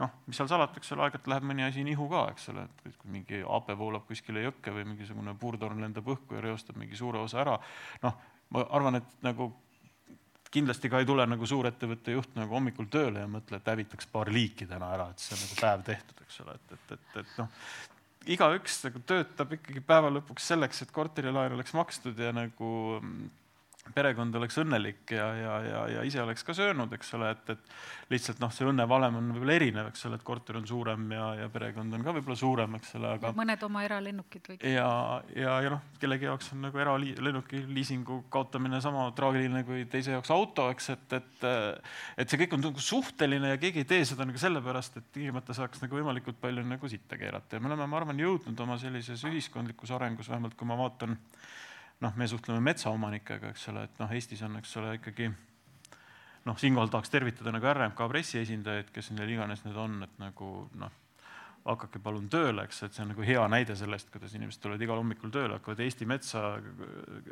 noh, 0.00 0.12
mis 0.26 0.40
seal 0.40 0.48
salata, 0.48 0.80
eks 0.80 0.92
ole, 0.96 1.04
aeg-ajalt 1.04 1.28
läheb 1.32 1.48
mõni 1.50 1.66
asi 1.66 1.84
nihu 1.84 2.08
ka, 2.12 2.26
eks 2.32 2.48
ole, 2.54 2.64
et 2.86 3.00
kui 3.00 3.12
mingi 3.12 3.42
hape 3.44 3.76
voolab 3.76 4.06
kuskile 4.08 4.44
jõkke 4.46 4.72
või 4.76 4.86
mingisugune 4.92 5.36
puurtorn 5.40 5.82
lendab 5.84 6.08
õhku 6.14 6.38
ja 6.38 6.44
reostab 6.48 6.80
mingi 6.80 6.96
suure 6.96 7.20
osa 7.20 7.42
ära, 7.44 7.58
noh, 8.06 8.22
ma 8.54 8.64
arvan, 8.72 9.02
et 9.02 9.18
nagu 9.26 9.52
kindlasti 10.50 10.90
ka 10.90 11.00
ei 11.00 11.06
tule 11.08 11.26
nagu 11.28 11.46
suurettevõtte 11.46 12.16
juht 12.16 12.34
nagu 12.38 12.56
hommikul 12.56 12.88
tööle 12.90 13.22
ja 13.22 13.30
mõtle, 13.30 13.60
et 13.60 13.70
hävitaks 13.70 14.10
paar 14.10 14.30
liiki 14.34 14.66
täna 14.70 14.90
ära, 14.96 15.10
et 15.12 15.22
see 15.22 15.36
on 15.36 15.44
nagu 15.44 15.60
päev 15.60 15.84
tehtud, 15.86 16.22
eks 16.26 16.40
ole, 16.44 16.56
et, 16.58 16.76
et, 16.76 16.94
et, 16.96 17.18
et 17.22 17.36
noh, 17.38 17.52
igaüks 18.36 18.80
nagu 18.86 19.02
töötab 19.12 19.54
ikkagi 19.56 19.82
päeva 19.86 20.10
lõpuks 20.12 20.50
selleks, 20.52 20.82
et 20.84 20.94
korterilaen 20.94 21.54
oleks 21.56 21.74
makstud 21.76 22.18
ja 22.18 22.32
nagu 22.36 22.72
mm, 22.98 23.28
perekond 23.94 24.34
oleks 24.36 24.58
õnnelik 24.60 25.12
ja, 25.14 25.26
ja, 25.34 25.54
ja, 25.64 25.78
ja 25.96 26.02
ise 26.06 26.20
oleks 26.22 26.44
ka 26.46 26.54
söönud, 26.54 26.92
eks 26.94 27.14
ole, 27.16 27.30
et, 27.34 27.52
et 27.54 28.12
lihtsalt 28.12 28.40
noh, 28.42 28.52
see 28.52 28.66
õnnevalem 28.68 29.16
on 29.18 29.30
võib-olla 29.34 29.56
erinev, 29.56 29.88
eks 29.90 30.04
ole, 30.06 30.18
et 30.20 30.26
korter 30.26 30.58
on 30.60 30.66
suurem 30.68 31.06
ja, 31.16 31.30
ja 31.40 31.48
perekond 31.52 31.96
on 31.96 32.04
ka 32.04 32.14
võib-olla 32.14 32.36
suurem, 32.38 32.76
eks 32.78 32.92
ole, 33.00 33.14
aga 33.16 33.32
mõned 33.36 33.64
oma 33.66 33.84
eralennukid 33.86 34.52
või 34.52 34.58
ja, 34.74 34.90
ja, 35.34 35.56
ja 35.64 35.72
noh, 35.72 35.86
kellegi 36.02 36.28
jaoks 36.28 36.52
on 36.54 36.66
nagu 36.66 36.82
eralennuki 36.82 37.62
liisingu 37.70 38.20
kaotamine 38.32 38.82
sama 38.84 39.08
traagiline 39.16 39.64
kui 39.66 39.86
teise 39.90 40.14
jaoks 40.14 40.32
auto, 40.34 40.68
eks, 40.74 40.90
et, 40.94 41.18
et 41.18 41.48
et 42.20 42.28
see 42.28 42.42
kõik 42.44 42.58
on 42.58 42.64
nagu 42.68 42.84
suhteline 42.84 43.54
ja 43.54 43.60
keegi 43.60 43.82
ei 43.82 43.88
tee 43.88 44.04
seda 44.08 44.26
nagu 44.28 44.40
sellepärast, 44.40 45.00
et 45.00 45.08
tingimata 45.14 45.56
saaks 45.56 45.80
nagu 45.82 45.96
võimalikult 45.96 46.38
palju 46.40 46.62
nagu 46.66 46.90
sitta 46.90 47.18
keerata. 47.20 47.56
Ja 47.56 47.64
me 47.64 47.70
oleme, 47.70 47.88
ma 47.88 48.00
arvan, 48.00 48.20
jõudnud 48.20 48.60
oma 48.60 48.76
sellises 48.80 49.24
ühiskondlikus 49.28 49.92
arengus, 49.96 50.28
vähemalt 50.30 50.56
kui 50.58 50.68
ma 50.68 50.76
vaatan 50.78 51.16
noh, 52.00 52.16
me 52.16 52.28
suhtleme 52.28 52.62
metsaomanikega, 52.64 53.52
eks 53.54 53.68
ole, 53.72 53.84
et 53.88 54.00
noh, 54.00 54.12
Eestis 54.16 54.42
on, 54.46 54.56
eks 54.60 54.72
ole, 54.80 54.94
ikkagi 54.98 55.28
noh, 56.46 56.56
siinkohal 56.58 56.90
tahaks 56.92 57.12
tervitada 57.12 57.52
nagu 57.54 57.68
RMK 57.72 58.08
pressiesindajaid, 58.12 58.90
kes 58.94 59.12
neil 59.16 59.36
iganes 59.36 59.64
need 59.66 59.76
on, 59.78 60.00
et 60.06 60.18
nagu 60.22 60.50
noh, 60.80 60.96
hakake 61.60 62.00
palun 62.00 62.28
tööle, 62.32 62.64
eks, 62.64 62.78
et 62.86 62.96
see 62.96 63.02
on 63.04 63.10
nagu 63.12 63.24
hea 63.26 63.42
näide 63.52 63.74
sellest, 63.76 64.08
kuidas 64.12 64.32
inimesed 64.36 64.62
tulevad 64.62 64.80
igal 64.84 65.00
hommikul 65.02 65.32
tööle, 65.34 65.58
hakkavad 65.58 65.82
Eesti 65.84 66.08
metsa 66.08 66.44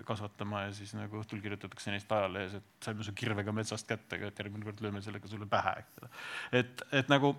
kasvatama 0.09 0.67
ja 0.67 0.75
siis 0.77 0.93
nagu 0.99 1.23
õhtul 1.23 1.41
kirjutatakse 1.45 1.95
neist 1.95 2.13
ajalehes, 2.13 2.59
et 2.61 2.85
saime 2.85 3.07
su 3.07 3.15
kirvega 3.17 3.55
metsast 3.57 3.89
kätte, 3.89 4.19
aga 4.19 4.29
et 4.29 4.43
järgmine 4.43 4.69
kord 4.69 4.83
lööme 4.85 5.01
sellega 5.05 5.31
sulle 5.31 5.49
pähe, 5.49 5.79
eks 5.81 6.03
ole. 6.03 6.11
et, 6.61 6.85
et 7.01 7.13
nagu 7.13 7.33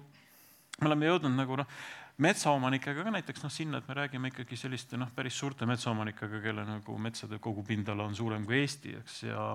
me 0.79 0.89
oleme 0.89 1.11
jõudnud 1.11 1.37
nagu 1.37 1.61
noh, 1.61 1.77
metsaomanikega 2.23 3.05
ka 3.05 3.13
näiteks 3.15 3.45
noh, 3.45 3.53
sinna, 3.53 3.79
et 3.79 3.87
me 3.87 3.95
räägime 3.97 4.31
ikkagi 4.33 4.57
selliste 4.59 4.97
noh, 4.99 5.11
päris 5.15 5.37
suurte 5.39 5.67
metsaomanikega, 5.69 6.41
kelle 6.43 6.65
nagu 6.67 6.97
metsade 7.01 7.39
kogupindala 7.39 8.07
on 8.09 8.17
suurem 8.17 8.45
kui 8.47 8.59
Eesti, 8.59 8.97
eks, 8.99 9.21
ja 9.29 9.45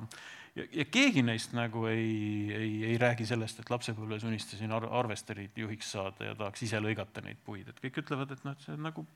ja, 0.54 0.64
ja 0.72 0.84
keegi 0.84 1.22
neist 1.26 1.54
nagu 1.56 1.86
ei, 1.90 2.52
ei, 2.54 2.72
ei 2.92 2.98
räägi 3.00 3.26
sellest, 3.28 3.60
et 3.60 3.70
lapsepõlves 3.72 4.24
unistasin 4.28 4.72
ar 4.74 4.86
arvesterit 5.00 5.58
juhiks 5.58 5.90
saada 5.96 6.30
ja 6.30 6.36
tahaks 6.38 6.62
ise 6.66 6.80
lõigata 6.82 7.24
neid 7.24 7.40
puid, 7.44 7.68
et 7.68 7.80
kõik 7.82 8.02
ütlevad, 8.04 8.34
et 8.34 8.44
noh, 8.46 8.54
et 8.54 8.66
see 8.66 8.74
on 8.76 8.84
nagu 8.88 9.06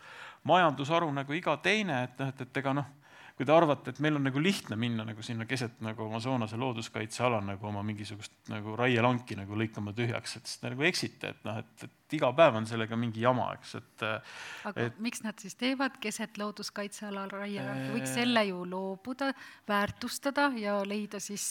majandusharu 0.49 1.11
nagu 1.14 1.36
iga 1.38 1.57
teine, 1.62 2.03
et 2.09 2.18
noh, 2.22 2.32
et, 2.34 2.42
et 2.46 2.62
ega 2.62 2.74
noh, 2.80 2.90
kui 3.39 3.47
te 3.47 3.55
arvate, 3.55 3.93
et 3.95 4.01
meil 4.03 4.16
on 4.18 4.24
nagu 4.26 4.41
lihtne 4.43 4.74
minna 4.74 5.05
nagu 5.07 5.22
sinna 5.22 5.47
keset 5.47 5.76
nagu 5.86 6.09
Amazonase 6.09 6.59
looduskaitseala 6.59 7.39
nagu 7.47 7.68
oma 7.70 7.84
mingisugust 7.86 8.34
nagu 8.51 8.74
raielanki 8.78 9.36
nagu 9.39 9.55
lõikama 9.61 9.95
tühjaks, 9.95 10.36
et 10.41 10.51
siis 10.51 10.59
te 10.59 10.72
nagu 10.72 10.82
eksite, 10.89 11.30
et 11.36 11.47
noh, 11.47 11.61
et, 11.62 11.86
et 11.86 12.16
iga 12.18 12.32
päev 12.34 12.59
on 12.59 12.66
sellega 12.66 12.99
mingi 12.99 13.22
jama, 13.22 13.53
eks, 13.55 13.76
et 13.78 14.05
aga 14.09 14.89
et- 14.89 14.99
miks 15.07 15.22
nad 15.22 15.39
siis 15.39 15.55
teevad 15.61 16.01
keset 16.03 16.39
looduskaitsealal 16.43 17.30
raielangi, 17.30 17.93
võiks 17.95 18.14
selle 18.18 18.43
ju 18.51 18.64
loobuda, 18.66 19.30
väärtustada 19.70 20.49
ja 20.59 20.80
leida 20.89 21.20
siis 21.22 21.47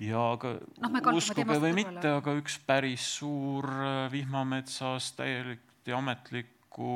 ja 0.00 0.22
aga 0.34 0.54
kaldume 0.80 1.20
uskuge 1.20 1.58
või 1.60 1.74
mitte, 1.76 2.10
aga 2.18 2.34
üks 2.40 2.56
päris 2.68 3.04
suur 3.18 3.68
äh, 3.68 4.06
vihmametsas 4.12 5.12
täielik 5.20 5.62
ja 5.88 6.00
ametlikku 6.00 6.88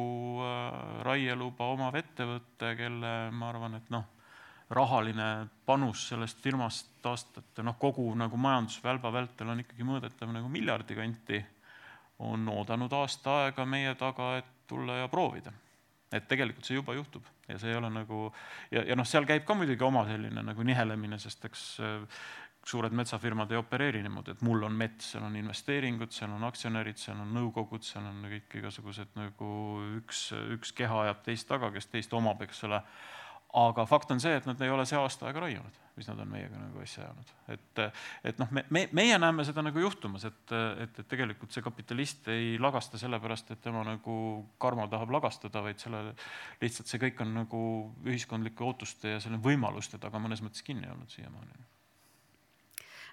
äh, 0.44 1.04
raieluba 1.06 1.68
omav 1.74 1.96
ettevõte, 2.00 2.74
kelle 2.80 3.12
ma 3.32 3.48
arvan, 3.52 3.76
et 3.80 3.88
noh, 3.92 4.04
rahaline 4.70 5.48
panus 5.66 6.08
sellest 6.12 6.40
firmast 6.42 7.06
aastate 7.06 7.64
noh, 7.66 7.78
kogu 7.78 8.04
nagu 8.14 8.36
majandusvälba 8.36 9.12
vältel 9.12 9.50
on 9.50 9.64
ikkagi 9.64 9.86
mõõdetav 9.86 10.30
nagu 10.34 10.48
miljardi 10.52 10.94
kanti, 10.98 11.40
on 12.20 12.48
oodanud 12.52 12.92
aasta 12.92 13.44
aega 13.44 13.64
meie 13.66 13.94
taga, 13.98 14.36
et 14.38 14.50
tulla 14.70 15.00
ja 15.02 15.08
proovida. 15.08 15.52
et 16.12 16.26
tegelikult 16.28 16.66
see 16.66 16.74
juba 16.74 16.94
juhtub 16.94 17.26
ja 17.48 17.58
see 17.58 17.70
ei 17.70 17.76
ole 17.78 17.86
nagu 17.90 18.32
ja, 18.70 18.82
ja 18.82 18.96
noh, 18.98 19.06
seal 19.06 19.26
käib 19.26 19.44
ka 19.46 19.54
muidugi 19.54 19.84
oma 19.86 20.02
selline 20.08 20.42
nagu 20.42 20.62
nihelemine, 20.66 21.18
sest 21.22 21.44
eks 21.46 21.64
äh, 21.86 22.22
suured 22.66 22.92
metsafirmad 22.92 23.50
ei 23.52 23.58
opereeri 23.58 24.02
niimoodi, 24.04 24.34
et 24.34 24.42
mul 24.44 24.62
on 24.66 24.74
mets, 24.76 25.12
seal 25.14 25.24
on 25.24 25.36
investeeringud, 25.40 26.12
seal 26.14 26.32
on 26.34 26.44
aktsionärid, 26.48 26.98
seal 27.00 27.20
on 27.22 27.32
nõukogud, 27.36 27.84
seal 27.86 28.04
on 28.06 28.20
kõik 28.34 28.58
igasugused 28.60 29.16
nagu 29.18 29.52
üks, 30.00 30.26
üks 30.56 30.74
keha 30.76 31.06
ajab 31.06 31.24
teist 31.26 31.48
taga, 31.48 31.72
kes 31.74 31.88
teist 31.92 32.14
omab, 32.16 32.42
eks 32.44 32.64
ole. 32.68 32.82
Aga 33.56 33.84
fakt 33.88 34.10
on 34.14 34.20
see, 34.22 34.36
et 34.38 34.46
nad 34.46 34.60
ei 34.62 34.70
ole 34.70 34.84
see 34.86 34.98
aasta 34.98 35.26
aega 35.26 35.42
raiunud, 35.42 35.78
mis 35.96 36.08
nad 36.10 36.20
on 36.22 36.28
meiega 36.30 36.58
nagu 36.58 36.82
asja 36.82 37.02
ajanud. 37.04 37.32
et, 37.54 37.80
et 38.30 38.38
noh, 38.42 38.50
me, 38.54 38.64
me, 38.70 38.84
meie 38.96 39.18
näeme 39.18 39.44
seda 39.46 39.64
nagu 39.66 39.82
juhtumas, 39.82 40.26
et, 40.28 40.54
et, 40.84 41.00
et 41.02 41.08
tegelikult 41.10 41.54
see 41.54 41.64
kapitalist 41.64 42.30
ei 42.30 42.54
lagasta 42.62 43.00
sellepärast, 43.00 43.50
et 43.50 43.62
tema 43.64 43.82
nagu 43.86 44.14
karma 44.62 44.86
tahab 44.92 45.10
lagastada, 45.16 45.64
vaid 45.66 45.82
selle, 45.82 46.14
lihtsalt 46.62 46.92
see 46.92 47.02
kõik 47.08 47.24
on 47.26 47.34
nagu 47.42 47.64
ühiskondlike 48.06 48.64
ootuste 48.66 49.16
ja 49.16 49.24
selle 49.24 49.42
võimaluste 49.42 49.98
taga 49.98 50.22
mõnes 50.22 50.44
mõttes 50.44 50.66
kinni 50.66 50.90
olnud 50.90 51.10
siiamaani 51.10 51.68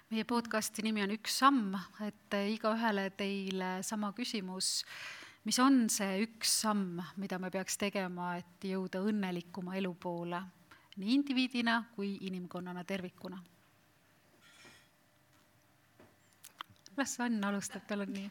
meie 0.08 0.24
podcasti 0.24 0.80
nimi 0.86 1.02
on 1.04 1.10
Üks 1.12 1.34
samm, 1.42 1.74
et 2.00 2.36
igaühele 2.54 3.10
teile 3.18 3.78
sama 3.84 4.14
küsimus. 4.16 4.80
Mis 5.48 5.58
on 5.64 5.86
see 5.92 6.22
üks 6.26 6.50
samm, 6.62 6.98
mida 7.16 7.38
me 7.40 7.48
peaks 7.52 7.78
tegema, 7.80 8.34
et 8.36 8.68
jõuda 8.68 9.00
õnnelikuma 9.08 9.78
elu 9.80 9.94
poole 9.96 10.42
nii 10.98 11.14
indiviidina 11.14 11.78
kui 11.94 12.16
inimkonnana 12.28 12.84
tervikuna? 12.84 13.38
las 16.98 17.14
Ann 17.22 17.44
alustab, 17.46 17.84
tal 17.86 18.02
on 18.02 18.10
nii 18.10 18.26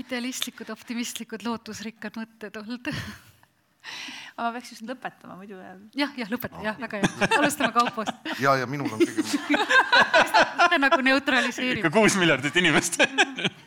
idealistlikud, 0.00 0.70
optimistlikud, 0.72 1.44
lootusrikkad 1.44 2.16
mõtted 2.16 2.56
olnud 2.56 2.88
aga 2.88 4.46
ma 4.46 4.52
peaks 4.56 4.72
just 4.72 4.84
lõpetama, 4.88 5.36
muidu 5.38 5.60
jääb. 5.60 5.84
jah, 6.00 6.16
jah, 6.22 6.32
lõpeta, 6.32 6.64
jah, 6.64 6.80
väga 6.80 7.02
hea. 7.04 7.28
alustame 7.38 7.70
Kaupost. 7.76 8.32
ja, 8.40 8.56
ja 8.62 8.66
minul 8.68 8.96
on 8.96 9.04
kõige 9.04 10.80
nagu 10.86 11.00
neutraliseerib. 11.06 11.84
ikka 11.84 11.94
kuus 11.94 12.18
miljardit 12.20 12.56
inimest 12.64 12.98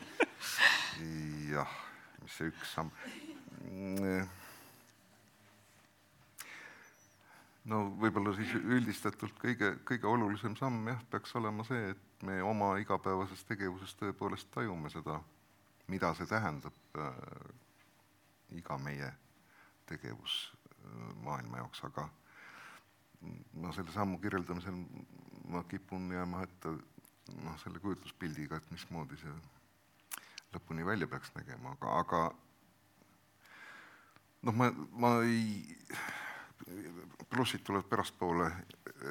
see 2.39 2.51
üks 2.51 2.75
samm. 2.75 2.91
no 7.69 7.81
võib-olla 8.01 8.33
siis 8.37 8.53
üldistatult 8.59 9.35
kõige, 9.41 9.73
kõige 9.87 10.07
olulisem 10.07 10.55
samm 10.59 10.87
jah, 10.89 11.01
peaks 11.11 11.35
olema 11.35 11.65
see, 11.67 11.91
et 11.93 12.23
me 12.25 12.39
oma 12.43 12.71
igapäevases 12.81 13.43
tegevuses 13.47 13.93
tõepoolest 13.99 14.49
tajume 14.55 14.91
seda, 14.93 15.19
mida 15.91 16.13
see 16.17 16.29
tähendab 16.29 16.97
äh, 16.97 17.19
iga 18.57 18.79
meie 18.81 19.11
tegevus 19.89 20.39
äh, 20.49 21.13
maailma 21.25 21.61
jaoks, 21.63 21.83
aga 21.91 22.07
no 23.59 23.75
selle 23.75 23.91
sammu 23.91 24.19
kirjeldamisel 24.23 24.79
ma 25.51 25.63
kipun 25.67 26.11
jääma 26.15 26.43
ette 26.47 26.71
noh, 27.43 27.55
selle 27.61 27.81
kujutluspildiga, 27.83 28.57
et 28.59 28.71
mismoodi 28.71 29.17
see 29.19 29.33
lõpuni 30.53 30.85
välja 30.85 31.07
peaks 31.07 31.33
nägema, 31.35 31.75
aga, 31.77 31.95
aga 32.03 32.21
noh, 34.47 34.55
ma, 34.55 34.71
ma 35.03 35.13
ei, 35.27 35.61
plussid 37.29 37.63
tulevad 37.65 37.89
pärastpoole, 37.91 38.49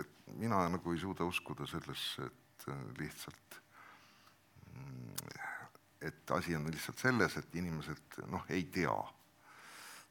et 0.01 0.35
mina 0.41 0.65
nagu 0.73 0.93
ei 0.93 1.01
suuda 1.01 1.27
uskuda 1.29 1.67
sellesse, 1.71 2.29
et 2.29 2.69
lihtsalt 2.99 3.63
et 6.01 6.31
asi 6.31 6.57
on 6.57 6.67
lihtsalt 6.71 6.99
selles, 6.99 7.37
et 7.37 7.55
inimesed 7.59 8.21
noh, 8.31 8.45
ei 8.55 8.65
tea. 8.73 8.95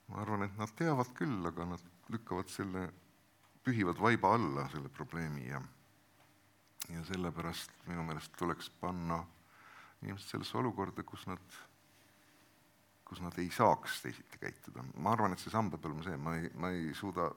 Ma 0.08 0.22
arvan, 0.24 0.44
et 0.48 0.58
nad 0.60 0.72
teavad 0.76 1.12
küll, 1.16 1.40
aga 1.48 1.66
nad 1.68 2.12
lükkavad 2.12 2.52
selle, 2.52 2.88
pühivad 3.64 4.00
vaiba 4.00 4.34
alla 4.36 4.68
selle 4.72 4.90
probleemi 4.90 5.50
ja 5.50 5.62
ja 6.88 7.02
sellepärast 7.04 7.74
minu 7.90 8.04
meelest 8.08 8.32
tuleks 8.40 8.70
panna 8.80 9.18
inimesed 10.04 10.30
sellesse 10.32 10.58
olukorda, 10.58 11.04
kus 11.04 11.26
nad, 11.30 11.60
kus 13.08 13.22
nad 13.24 13.38
ei 13.42 13.50
saaks 13.54 14.02
teisiti 14.04 14.40
käituda. 14.42 14.86
ma 14.96 15.14
arvan, 15.16 15.34
et 15.34 15.44
see 15.44 15.54
samm 15.54 15.72
peab 15.74 15.86
olema 15.90 16.06
see, 16.06 16.18
ma 16.18 16.36
ei, 16.38 16.50
ma 16.56 16.72
ei 16.76 16.94
suuda 16.98 17.30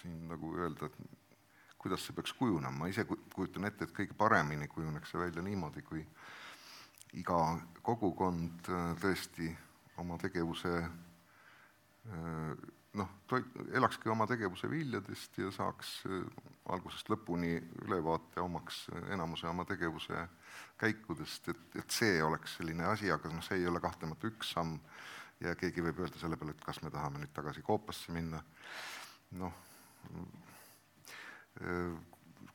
siin 0.00 0.28
nagu 0.28 0.54
öelda, 0.58 0.90
et 0.90 1.20
kuidas 1.78 2.06
see 2.06 2.16
peaks 2.16 2.32
kujunema, 2.38 2.72
ma 2.78 2.88
ise 2.88 3.04
kujutan 3.06 3.68
ette, 3.68 3.84
et 3.84 3.96
kõige 3.96 4.16
paremini 4.18 4.68
kujuneks 4.72 5.12
see 5.12 5.20
välja 5.20 5.44
niimoodi, 5.44 5.84
kui 5.86 6.04
iga 7.20 7.40
kogukond 7.84 8.72
äh, 8.72 8.88
tõesti 9.02 9.52
oma 10.02 10.18
tegevuse 10.18 10.72
noh, 12.98 13.10
elakski 13.74 14.10
oma 14.12 14.26
tegevuse 14.30 14.70
viljadest 14.70 15.38
ja 15.38 15.50
saaks 15.54 15.96
algusest 16.72 17.10
lõpuni 17.12 17.56
ülevaate 17.84 18.42
omaks 18.42 18.84
enamuse 19.14 19.48
oma 19.50 19.66
tegevuse 19.68 20.26
käikudest, 20.80 21.50
et, 21.52 21.66
et 21.82 21.90
see 21.90 22.22
oleks 22.22 22.58
selline 22.58 22.86
asi, 22.90 23.10
aga 23.12 23.32
noh, 23.32 23.42
see 23.44 23.60
ei 23.60 23.68
ole 23.70 23.82
kahtlemata 23.82 24.30
üks 24.30 24.54
samm 24.54 24.78
ja 25.42 25.54
keegi 25.58 25.82
võib 25.84 26.00
öelda 26.04 26.20
selle 26.20 26.38
peale, 26.38 26.54
et 26.54 26.64
kas 26.64 26.80
me 26.82 26.92
tahame 26.94 27.20
nüüd 27.22 27.34
tagasi 27.34 27.62
koopasse 27.66 28.14
minna, 28.14 28.40
noh, 29.40 29.60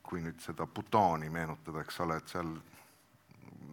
kui 0.04 0.24
nüüd 0.24 0.40
seda 0.44 0.68
Bhutani 0.68 1.30
meenutada, 1.32 1.84
eks 1.84 2.00
ole, 2.06 2.18
et 2.20 2.32
seal 2.32 2.50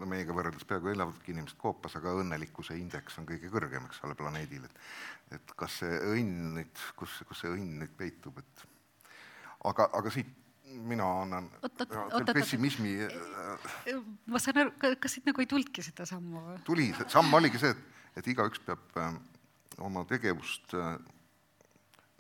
no 0.01 0.09
meiega 0.11 0.35
võrreldes 0.37 0.67
peaaegu 0.69 0.93
elavadki 0.93 1.33
inimesed 1.35 1.59
koopas, 1.61 1.97
aga 1.99 2.15
õnnelikkuse 2.21 2.77
indeks 2.79 3.19
on 3.21 3.29
kõige 3.29 3.51
kõrgem, 3.53 3.87
eks 3.89 4.03
ole, 4.07 4.17
planeedil, 4.19 4.65
et 4.69 5.37
et 5.37 5.55
kas 5.59 5.81
see 5.83 6.01
õnn 6.15 6.53
nüüd, 6.57 6.83
kus, 6.99 7.21
kus 7.29 7.43
see 7.43 7.51
õnn 7.51 7.81
nüüd 7.83 7.95
peitub, 7.99 8.39
et 8.39 8.67
aga, 9.67 9.89
aga 9.99 10.13
siit 10.15 10.31
mina 10.87 11.07
annan 11.23 11.49
oot-oot, 11.63 12.33
pessimismi. 12.37 12.95
ma 14.31 14.43
saan 14.43 14.63
aru, 14.65 14.95
kas 15.01 15.17
siit 15.17 15.27
nagu 15.29 15.43
ei 15.43 15.51
tulnudki 15.51 15.85
seda 15.85 16.07
sammu 16.09 16.61
tuli, 16.67 16.91
samm 17.13 17.35
oligi 17.39 17.63
see, 17.63 17.75
et, 17.75 18.01
et 18.21 18.31
igaüks 18.35 18.63
peab 18.67 18.99
äh, 19.01 19.19
oma 19.87 20.05
tegevust 20.09 20.75
äh, 20.79 20.97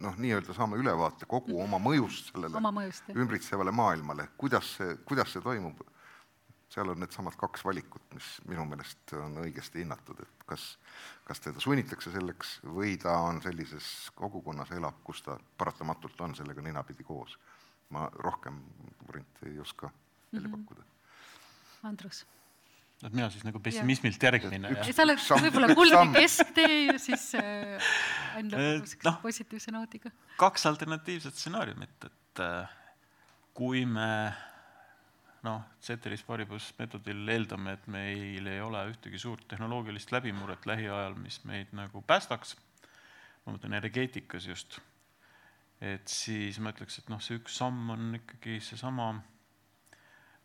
noh, 0.04 0.16
nii-öelda 0.20 0.56
saama 0.56 0.78
ülevaate 0.80 1.28
kogu 1.30 1.60
oma 1.62 1.80
mõjust 1.82 2.32
sellele 2.32 2.58
oma 2.60 2.72
mõjust, 2.80 3.10
ümbritsevale 3.14 3.74
maailmale, 3.74 4.30
kuidas 4.40 4.76
see, 4.78 4.96
kuidas 5.08 5.34
see 5.34 5.44
toimub 5.44 5.82
seal 6.68 6.88
on 6.90 7.00
needsamad 7.00 7.36
kaks 7.38 7.64
valikut, 7.64 8.06
mis 8.14 8.30
minu 8.50 8.64
meelest 8.68 9.14
on 9.18 9.38
õigesti 9.44 9.82
hinnatud, 9.82 10.20
et 10.22 10.46
kas, 10.50 10.64
kas 11.24 11.42
teda 11.44 11.62
sunnitakse 11.62 12.10
selleks 12.14 12.56
või 12.66 12.96
ta 13.02 13.14
on 13.28 13.40
sellises 13.44 13.90
kogukonnas 14.18 14.72
elab, 14.76 14.98
kus 15.06 15.22
ta 15.26 15.38
paratamatult 15.58 16.20
on 16.26 16.34
sellega 16.38 16.64
ninapidi 16.64 17.06
koos. 17.06 17.38
ma 17.90 18.08
rohkem 18.18 18.56
variante 19.06 19.46
ei 19.46 19.60
oska 19.62 19.90
välja 20.32 20.48
mm 20.48 20.54
-hmm. 20.54 20.64
pakkuda. 20.64 20.82
Andrus? 21.82 22.26
et 23.04 23.12
mina 23.12 23.28
siis 23.30 23.44
nagu 23.44 23.60
pessimismilt 23.60 24.22
järgmine. 24.22 24.70
sa 24.92 25.02
oled 25.04 25.20
võib-olla 25.20 25.74
kuldne 25.74 26.20
kesktee 26.20 26.86
ja 26.86 26.98
siis 26.98 27.34
äh, 27.34 27.90
Ain 28.36 28.50
lõpetuseks 28.50 29.04
no, 29.04 29.12
positiivse 29.22 29.74
noodiga. 29.74 30.10
kaks 30.40 30.66
alternatiivset 30.66 31.34
stsenaariumit, 31.34 32.08
et 32.08 32.40
äh, 32.40 32.68
kui 33.54 33.84
me 33.86 34.08
noh, 35.46 35.62
Ceteris 35.82 36.24
paribus 36.26 36.72
meetodil 36.78 37.22
eeldame, 37.32 37.76
et 37.76 37.86
meil 37.92 38.50
ei 38.50 38.60
ole 38.62 38.82
ühtegi 38.90 39.20
suurt 39.20 39.46
tehnoloogilist 39.50 40.12
läbimurret 40.14 40.66
lähiajal, 40.66 41.16
mis 41.20 41.38
meid 41.48 41.72
nagu 41.76 42.02
päästaks, 42.06 42.56
ma 43.44 43.54
mõtlen 43.54 43.76
energeetikas 43.78 44.48
just, 44.50 44.80
et 45.80 46.08
siis 46.10 46.58
ma 46.62 46.74
ütleks, 46.74 46.98
et 47.00 47.10
noh, 47.12 47.22
see 47.22 47.38
üks 47.40 47.58
samm 47.60 47.94
on 47.94 48.18
ikkagi 48.18 48.58
seesama 48.64 49.12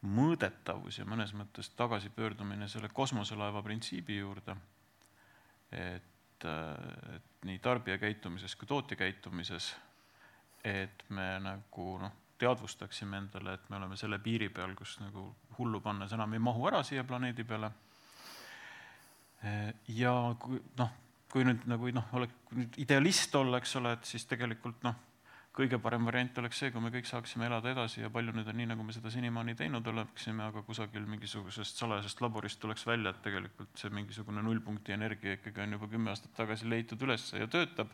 mõõdetavus 0.02 0.98
ja 0.98 1.06
mõnes 1.06 1.34
mõttes 1.38 1.70
tagasipöördumine 1.78 2.68
selle 2.70 2.90
kosmoselaeva 2.94 3.62
printsiibi 3.66 4.18
juurde, 4.18 4.56
et, 5.72 6.48
et 6.48 7.46
nii 7.46 7.62
tarbija 7.62 8.00
käitumises 8.02 8.56
kui 8.58 8.70
tootja 8.70 8.98
käitumises, 8.98 9.72
et 10.66 11.06
me 11.10 11.28
nagu 11.42 11.88
noh, 12.02 12.18
teadvustaksime 12.42 13.22
endale, 13.22 13.56
et 13.58 13.70
me 13.70 13.78
oleme 13.78 13.98
selle 14.00 14.20
piiri 14.20 14.50
peal, 14.54 14.74
kus 14.78 14.98
nagu 15.04 15.28
hullu 15.60 15.82
pannes 15.84 16.14
enam 16.18 16.34
ei 16.34 16.42
mahu 16.42 16.68
ära 16.72 16.82
siia 16.88 17.06
planeedi 17.08 17.46
peale. 17.48 17.72
ja 19.88 20.14
kui 20.40 20.60
noh, 20.78 20.92
kui 21.32 21.46
nüüd 21.48 21.64
nagu 21.70 21.94
noh, 21.96 22.10
oleks 22.18 22.58
nüüd 22.58 22.76
idealist 22.84 23.36
olla, 23.40 23.62
eks 23.62 23.78
ole, 23.80 23.96
et 23.98 24.10
siis 24.10 24.28
tegelikult 24.30 24.84
noh, 24.86 24.98
kõige 25.56 25.80
parem 25.84 26.06
variant 26.08 26.38
oleks 26.40 26.62
see, 26.62 26.72
kui 26.72 26.84
me 26.84 26.92
kõik 26.94 27.08
saaksime 27.10 27.48
elada 27.48 27.72
edasi 27.74 28.04
ja 28.04 28.10
palju 28.14 28.34
nüüd 28.36 28.48
on 28.48 28.58
nii, 28.60 28.70
nagu 28.72 28.86
me 28.88 28.94
seda 28.96 29.12
senimaani 29.12 29.56
teinud 29.60 29.88
oleksime, 29.92 30.46
aga 30.48 30.64
kusagil 30.68 31.08
mingisugusest 31.12 31.82
salajasest 31.82 32.24
laborist 32.24 32.62
tuleks 32.64 32.86
välja, 32.88 33.12
et 33.12 33.24
tegelikult 33.26 33.74
see 33.80 33.92
mingisugune 33.94 34.44
nullpunkti 34.46 34.96
energia 34.96 35.36
ikkagi 35.40 35.66
on 35.66 35.76
juba 35.78 35.90
kümme 35.92 36.14
aastat 36.14 36.36
tagasi 36.38 36.70
leitud 36.72 37.04
üles 37.08 37.28
ja 37.36 37.50
töötab 37.52 37.92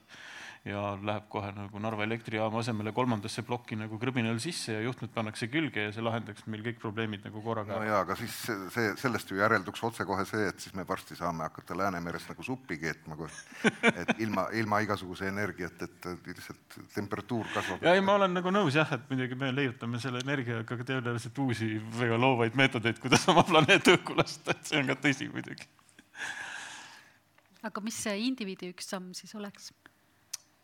ja 0.67 0.81
läheb 0.99 1.27
kohe 1.31 1.49
nagu 1.55 1.79
Narva 1.81 2.03
elektrijaama 2.05 2.59
asemele 2.61 2.91
kolmandasse 2.95 3.43
plokki 3.47 3.77
nagu 3.79 3.99
krõbinal 4.01 4.39
sisse 4.43 4.75
ja 4.75 4.81
juhtmed 4.83 5.13
pannakse 5.15 5.47
külge 5.51 5.87
ja 5.87 5.93
see 5.95 6.03
lahendaks 6.03 6.45
meil 6.51 6.63
kõik 6.65 6.81
probleemid 6.81 7.23
nagu 7.27 7.41
korraga. 7.45 7.77
no 7.79 7.87
jaa, 7.87 8.01
aga 8.03 8.17
siis 8.19 8.35
see, 8.47 8.57
see, 8.73 8.91
sellest 9.01 9.31
ju 9.31 9.39
järelduks 9.39 9.83
otsekohe 9.89 10.25
see, 10.27 10.49
et 10.51 10.59
siis 10.63 10.75
me 10.77 10.85
varsti 10.87 11.17
saame 11.19 11.47
hakata 11.47 11.77
Läänemeres 11.77 12.27
nagu 12.29 12.43
suppi 12.43 12.79
keetma, 12.81 13.17
et 14.01 14.13
ilma, 14.23 14.47
ilma 14.59 14.81
igasuguse 14.85 15.29
energiata, 15.31 15.87
et 15.87 16.09
lihtsalt 16.27 16.79
temperatuur 16.95 17.47
kasvab. 17.53 17.87
ja 17.87 17.95
ei, 17.95 18.03
ma 18.03 18.17
olen 18.19 18.35
nagu 18.39 18.53
nõus 18.53 18.77
jah, 18.77 18.91
et 18.97 19.09
muidugi 19.11 19.39
me 19.39 19.53
leiutame 19.55 20.01
selle 20.03 20.23
energiaga 20.25 20.79
tõenäoliselt 20.83 21.43
uusi 21.45 21.73
väga 21.99 22.19
loovaid 22.19 22.57
meetodeid, 22.59 22.99
kuidas 23.03 23.27
oma 23.31 23.45
planeet 23.47 23.87
õhku 23.95 24.17
lasta, 24.17 24.55
et 24.55 24.67
see 24.67 24.81
on 24.81 24.91
ka 24.91 24.99
tõsi 25.07 25.31
muidugi 25.31 25.69
aga 27.67 27.83
mis 27.83 27.97
see 28.05 28.15
indiviidi 28.27 28.71
üks 28.71 28.89
samm 28.93 29.13
siis 29.17 29.33
oleks? 29.37 29.71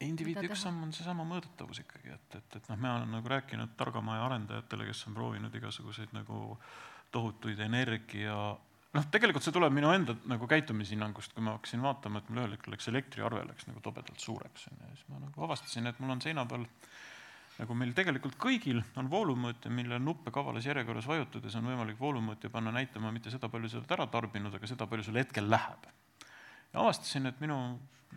Indiviidi 0.02 0.48
üks 0.50 0.66
samm 0.66 0.84
on 0.84 0.92
seesama 0.96 1.26
mõõdetavus 1.28 1.84
ikkagi, 1.84 2.12
et, 2.16 2.36
et, 2.40 2.60
et 2.60 2.70
noh, 2.72 2.80
ma 2.82 2.98
olen 2.98 3.14
nagu 3.18 3.30
rääkinud 3.30 3.76
targamaja 3.80 4.26
arendajatele, 4.26 4.90
kes 4.90 5.08
on 5.08 5.18
proovinud 5.18 5.56
igasuguseid 5.56 6.16
nagu 6.18 6.58
tohutuid 7.14 7.60
energia 7.64 8.38
noh, 8.94 9.08
tegelikult 9.14 9.46
see 9.46 9.56
tuleb 9.56 9.74
minu 9.76 9.92
enda 9.94 10.16
nagu 10.30 10.48
käitumishinnangust, 10.50 11.34
kui 11.36 11.46
ma 11.46 11.56
hakkasin 11.58 11.82
vaatama, 11.84 12.22
et 12.22 12.30
mul 12.30 12.44
ühel 12.44 12.56
hetkel 12.58 12.76
läks 12.76 12.90
elektriarve 12.92 13.46
läks 13.48 13.68
nagu 13.70 13.82
tobedalt 13.86 14.22
suureks 14.22 14.70
onju 14.72 14.86
ja 14.86 14.94
siis 14.98 15.10
ma 15.10 15.22
nagu 15.24 15.48
avastasin, 15.48 15.90
et 15.90 16.00
mul 16.04 16.14
on 16.16 16.22
seina 16.24 16.46
peal 16.50 16.68
nagu 17.58 17.78
meil 17.78 17.94
tegelikult 17.94 18.38
kõigil 18.42 18.82
on 18.98 19.10
voolumõõtja, 19.12 19.72
mille 19.74 20.00
nuppe 20.02 20.34
kavalas 20.34 20.66
järjekorras 20.66 21.10
vajutades 21.10 21.58
on 21.60 21.70
võimalik 21.70 22.00
voolumõõtja 22.00 22.50
panna 22.54 22.74
näitama 22.74 23.12
mitte 23.14 23.34
seda, 23.34 23.50
palju 23.50 23.70
sa 23.70 23.82
oled 23.82 23.94
ära 23.98 24.08
tarbinud, 24.14 24.54
aga 24.58 24.70
seda, 24.70 24.88
palju 24.90 25.06
sul 25.06 25.20
hetkel 25.22 25.50
läheb. 25.50 25.86
Ja 26.74 26.82
avastasin, 26.82 27.30
et 27.30 27.42
minu 27.44 27.60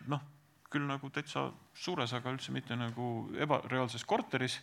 noh, 0.08 0.24
küll 0.72 0.86
nagu 0.88 1.10
täitsa 1.14 1.46
suures, 1.76 2.12
aga 2.16 2.32
üldse 2.34 2.52
mitte 2.54 2.76
nagu 2.78 3.10
ebareaalses 3.38 4.04
korteris 4.08 4.58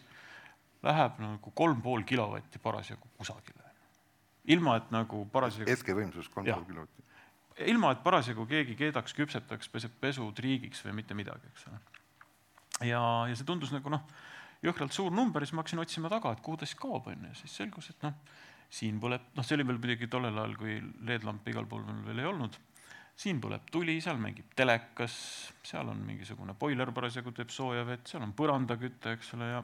läheb 0.84 1.20
nagu 1.24 1.54
kolm 1.56 1.82
pool 1.82 2.04
kilovatti 2.08 2.60
parasjagu 2.60 3.08
kusagile. 3.18 3.64
ilma, 4.44 4.76
et 4.76 4.92
nagu 4.92 5.24
parasjagu 5.32 5.72
hetkevõimsus 5.72 6.30
kolm 6.30 6.50
pool 6.50 6.66
kilovatti. 6.68 7.04
ilma, 7.72 7.94
et 7.94 8.04
parasjagu 8.04 8.46
keegi 8.50 8.76
keedaks, 8.76 9.16
küpsetaks, 9.16 9.70
peseb 9.72 9.96
pesu, 10.02 10.32
triigiks 10.36 10.84
või 10.86 11.00
mitte 11.00 11.16
midagi, 11.16 11.48
eks 11.54 11.68
ole. 11.68 11.80
ja, 12.90 13.04
ja 13.30 13.36
see 13.36 13.48
tundus 13.48 13.72
nagu 13.72 13.94
noh, 13.94 14.04
jõhkralt 14.64 14.96
suur 14.96 15.12
number, 15.12 15.46
siis 15.46 15.56
ma 15.56 15.64
hakkasin 15.64 15.84
otsima 15.86 16.12
taga, 16.12 16.34
et 16.34 16.44
kuhu 16.44 16.60
ta 16.60 16.68
siis 16.68 16.80
kaob, 16.80 17.08
on 17.08 17.30
ju, 17.30 17.34
siis 17.44 17.56
selgus, 17.62 17.90
et 17.94 18.04
noh, 18.04 18.20
siin 18.74 19.00
põleb, 19.00 19.32
noh, 19.38 19.46
see 19.46 19.56
oli 19.56 19.68
veel 19.70 19.80
muidugi 19.80 20.12
tollel 20.12 20.36
ajal, 20.36 20.56
kui 20.60 20.80
LED-lampe 21.08 21.54
igal 21.54 21.68
pool 21.70 21.88
veel 22.04 22.24
ei 22.24 22.28
olnud 22.28 22.60
siin 23.15 23.41
põleb 23.41 23.68
tuli, 23.72 23.99
seal 24.02 24.18
mängib 24.22 24.56
telekas, 24.57 25.15
seal 25.64 25.91
on 25.91 26.02
mingisugune 26.06 26.56
boiler 26.60 26.91
parasjagu 26.95 27.31
teeb 27.35 27.52
sooja 27.53 27.85
vett, 27.88 28.07
seal 28.10 28.26
on 28.26 28.34
põrandaküte, 28.38 29.14
eks 29.18 29.35
ole, 29.38 29.52
ja 29.53 29.61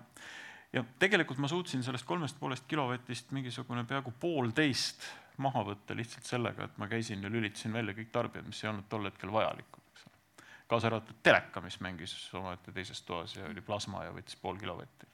ja 0.73 0.83
tegelikult 1.01 1.39
ma 1.41 1.49
suutsin 1.49 1.83
sellest 1.83 2.05
kolmest 2.05 2.37
poolest 2.39 2.67
kilovatist 2.69 3.31
mingisugune 3.33 3.83
peaaegu 3.89 4.13
poolteist 4.21 5.07
maha 5.41 5.63
võtta 5.71 5.95
lihtsalt 5.97 6.27
sellega, 6.27 6.67
et 6.67 6.77
ma 6.77 6.87
käisin 6.91 7.23
ja 7.23 7.31
lülitasin 7.31 7.73
välja 7.73 7.95
kõik 7.97 8.11
tarbijad, 8.13 8.47
mis 8.47 8.61
ei 8.63 8.69
olnud 8.69 8.89
tol 8.91 9.07
hetkel 9.07 9.31
vajalikud, 9.33 9.85
eks 9.93 10.05
ole. 10.05 10.45
kaasa 10.69 10.91
arvatud 10.91 11.21
teleka, 11.23 11.63
mis 11.65 11.79
mängis 11.85 12.15
omaette 12.37 12.75
teises 12.75 13.01
toas 13.07 13.35
ja 13.37 13.47
oli 13.49 13.63
plasma 13.65 14.03
ja 14.05 14.13
võttis 14.15 14.37
pool 14.41 14.59
kilovatti, 14.59 15.09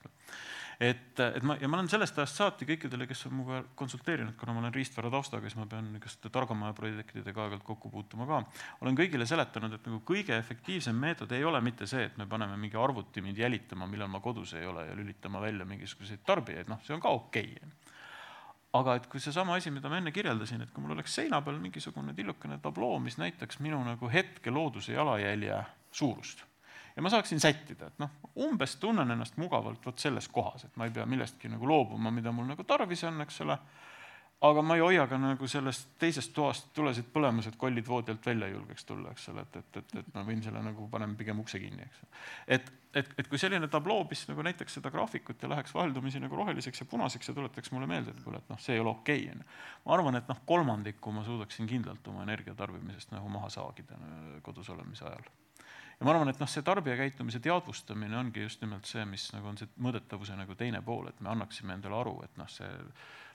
et, 0.80 1.20
et 1.20 1.44
ma, 1.44 1.56
ja 1.62 1.70
ma 1.72 1.78
olen 1.78 1.90
sellest 1.92 2.18
ajast 2.20 2.40
saati 2.40 2.68
kõikidele, 2.68 3.08
kes 3.08 3.26
on 3.30 3.36
minuga 3.38 3.62
konsulteerinud, 3.80 4.36
kuna 4.40 4.56
ma 4.56 4.64
olen 4.64 4.74
riistvara 4.76 5.12
taustaga, 5.14 5.48
siis 5.48 5.58
ma 5.60 5.68
pean 5.72 5.88
niisuguste 5.94 6.32
targamaja 6.34 6.76
projektidega 6.78 7.46
aeg-ajalt 7.46 7.66
kokku 7.68 7.92
puutuma 7.94 8.28
ka, 8.30 8.42
olen 8.84 9.00
kõigile 9.00 9.28
seletanud, 9.30 9.78
et 9.78 9.88
nagu 9.88 10.02
kõige 10.08 10.36
efektiivsem 10.38 11.00
meetod 11.00 11.32
ei 11.36 11.46
ole 11.48 11.62
mitte 11.64 11.88
see, 11.90 12.08
et 12.10 12.18
me 12.20 12.28
paneme 12.28 12.58
mingi 12.60 12.80
arvuti 12.80 13.24
mind 13.24 13.40
jälitama, 13.40 13.88
millal 13.92 14.12
ma 14.12 14.22
kodus 14.24 14.56
ei 14.60 14.68
ole 14.68 14.88
ja 14.90 14.98
lülitama 14.98 15.42
välja 15.44 15.68
mingisuguseid 15.70 16.26
tarbijaid, 16.28 16.72
noh, 16.72 16.84
see 16.84 16.96
on 16.98 17.04
ka 17.04 17.16
okei. 17.16 17.56
Okay 17.56 17.74
aga 18.76 18.98
et 19.00 19.06
kui 19.08 19.22
seesama 19.24 19.56
asi, 19.56 19.72
mida 19.72 19.88
ma 19.88 20.02
enne 20.02 20.12
kirjeldasin, 20.12 20.66
et 20.66 20.72
kui 20.76 20.84
mul 20.84 20.98
oleks 20.98 21.14
seina 21.16 21.40
peal 21.40 21.62
mingisugune 21.64 22.12
tillukene 22.12 22.58
tabloo, 22.60 22.98
mis 23.00 23.16
näitaks 23.16 23.62
minu 23.64 23.80
nagu 23.88 24.10
hetke 24.12 24.52
looduse 24.52 24.92
jalajälje 24.98 25.62
suurust 25.96 26.44
ja 26.96 27.02
ma 27.02 27.10
saaksin 27.10 27.40
sättida, 27.40 27.88
et 27.88 28.00
noh, 28.00 28.14
umbes 28.46 28.78
tunnen 28.80 29.12
ennast 29.12 29.38
mugavalt 29.42 29.86
vot 29.86 30.00
selles 30.00 30.28
kohas, 30.32 30.68
et 30.68 30.78
ma 30.80 30.88
ei 30.88 30.94
pea 30.96 31.06
millestki 31.06 31.52
nagu 31.52 31.68
loobuma, 31.68 32.12
mida 32.12 32.32
mul 32.32 32.48
nagu 32.48 32.64
tarvis 32.64 33.04
on, 33.08 33.20
eks 33.26 33.42
ole, 33.44 33.58
aga 34.46 34.64
ma 34.64 34.78
ei 34.78 34.84
hoia 34.84 35.08
ka 35.12 35.20
nagu 35.20 35.48
sellest 35.48 35.96
teisest 36.00 36.34
toast 36.36 36.72
tulesid 36.76 37.12
põlemas, 37.14 37.50
et 37.50 37.60
kollid 37.60 37.88
voodi 37.88 38.14
alt 38.14 38.26
välja 38.26 38.48
ei 38.48 38.56
julgeks 38.56 38.88
tulla, 38.88 39.12
eks 39.12 39.30
ole, 39.34 39.44
et, 39.44 39.62
et, 39.62 39.78
et, 39.82 39.94
et 40.02 40.10
ma 40.16 40.24
võin 40.28 40.44
selle 40.44 40.64
nagu, 40.64 40.88
paneme 40.92 41.20
pigem 41.20 41.40
ukse 41.44 41.60
kinni, 41.60 41.84
eks. 41.84 42.04
et, 42.58 42.74
et, 43.02 43.14
et 43.20 43.32
kui 43.32 43.40
selline 43.42 43.68
tabloo, 43.72 44.08
mis 44.10 44.26
nagu 44.32 44.46
näitaks 44.48 44.80
seda 44.80 44.92
graafikut 44.92 45.44
ja 45.44 45.52
läheks 45.52 45.76
vaheldumisi 45.76 46.24
nagu 46.24 46.40
roheliseks 46.40 46.84
ja 46.84 46.90
punaseks 46.92 47.32
ja 47.32 47.36
tuletaks 47.36 47.72
mulle 47.76 47.92
meelde, 47.92 48.16
et 48.16 48.24
kuule, 48.24 48.40
et 48.44 48.52
noh, 48.52 48.60
see 48.62 48.78
ei 48.78 48.84
ole 48.84 48.94
okei 48.96 49.26
okay,, 49.26 49.36
onju. 49.36 49.56
ma 49.86 49.98
arvan, 50.00 50.20
et 50.22 50.32
noh, 50.32 50.44
kolmandiku 50.48 51.16
ma 51.16 51.28
suudaksin 51.28 51.68
kindlalt 51.68 52.08
oma 52.12 52.24
energiatarbimisest 52.28 53.16
nagu 53.16 53.32
maha 53.32 53.52
saagida 53.52 54.00
äh, 54.00 54.38
kodus 54.46 54.72
olemise 54.72 55.08
ajal 55.10 55.28
ja 56.00 56.06
ma 56.08 56.14
arvan, 56.14 56.32
et 56.32 56.40
noh, 56.42 56.50
see 56.52 56.64
tarbijakäitumise 56.66 57.40
teadvustamine 57.44 58.18
ongi 58.20 58.46
just 58.46 58.64
nimelt 58.64 58.88
see, 58.90 59.06
mis 59.10 59.28
nagu 59.36 59.52
on 59.52 59.60
see 59.60 59.70
mõõdetavuse 59.82 60.38
nagu 60.38 60.58
teine 60.60 60.82
pool, 60.86 61.08
et 61.12 61.22
me 61.24 61.32
annaksime 61.32 61.76
endale 61.78 62.00
aru, 62.02 62.18
et 62.26 62.42
noh, 62.42 62.50
see 62.52 62.72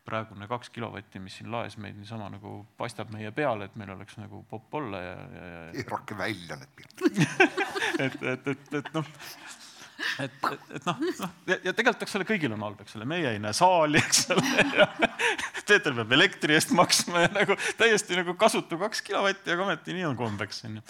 praegune 0.05 0.49
kaks 0.49 0.73
kilovatti, 0.75 1.21
mis 1.23 1.37
siin 1.39 1.51
laes 1.53 1.77
meid 1.81 1.99
niisama 1.99 2.31
nagu 2.33 2.61
paistab 2.81 3.11
meie 3.13 3.31
peale, 3.37 3.69
et 3.69 3.77
meil 3.81 3.93
oleks 3.95 4.17
nagu 4.21 4.43
popp 4.49 4.79
olla 4.81 5.01
ja, 5.05 5.17
ja, 5.17 5.49
ja. 5.55 5.65
keerake 5.77 6.17
välja 6.19 6.57
need 6.61 6.77
pildid 6.77 7.21
et, 8.07 8.23
et, 8.23 8.49
et, 8.55 8.71
et 8.81 8.95
noh 8.97 9.11
et, 10.19 10.33
et, 10.33 10.63
et 10.77 10.87
noh, 10.89 11.01
noh 11.21 11.35
ja, 11.47 11.59
ja 11.69 11.75
tegelikult, 11.77 12.07
eks 12.07 12.17
ole, 12.17 12.27
kõigil 12.29 12.55
on 12.57 12.65
halb, 12.65 12.81
eks 12.85 12.97
ole, 12.97 13.07
meie 13.09 13.35
ei 13.35 13.41
näe 13.43 13.53
saali, 13.57 14.01
eks 14.01 14.31
ole, 14.35 14.87
Peeter 15.71 15.95
peab 15.95 16.15
elektri 16.17 16.57
eest 16.57 16.73
maksma 16.75 17.27
ja 17.27 17.33
nagu 17.35 17.55
täiesti 17.79 18.17
nagu 18.19 18.35
kasutu 18.41 18.81
kaks 18.81 19.05
kilovatti, 19.07 19.53
aga 19.53 19.69
ometi 19.69 19.95
nii 19.95 20.09
on 20.09 20.17
kombeks, 20.19 20.65
onju 20.67 20.83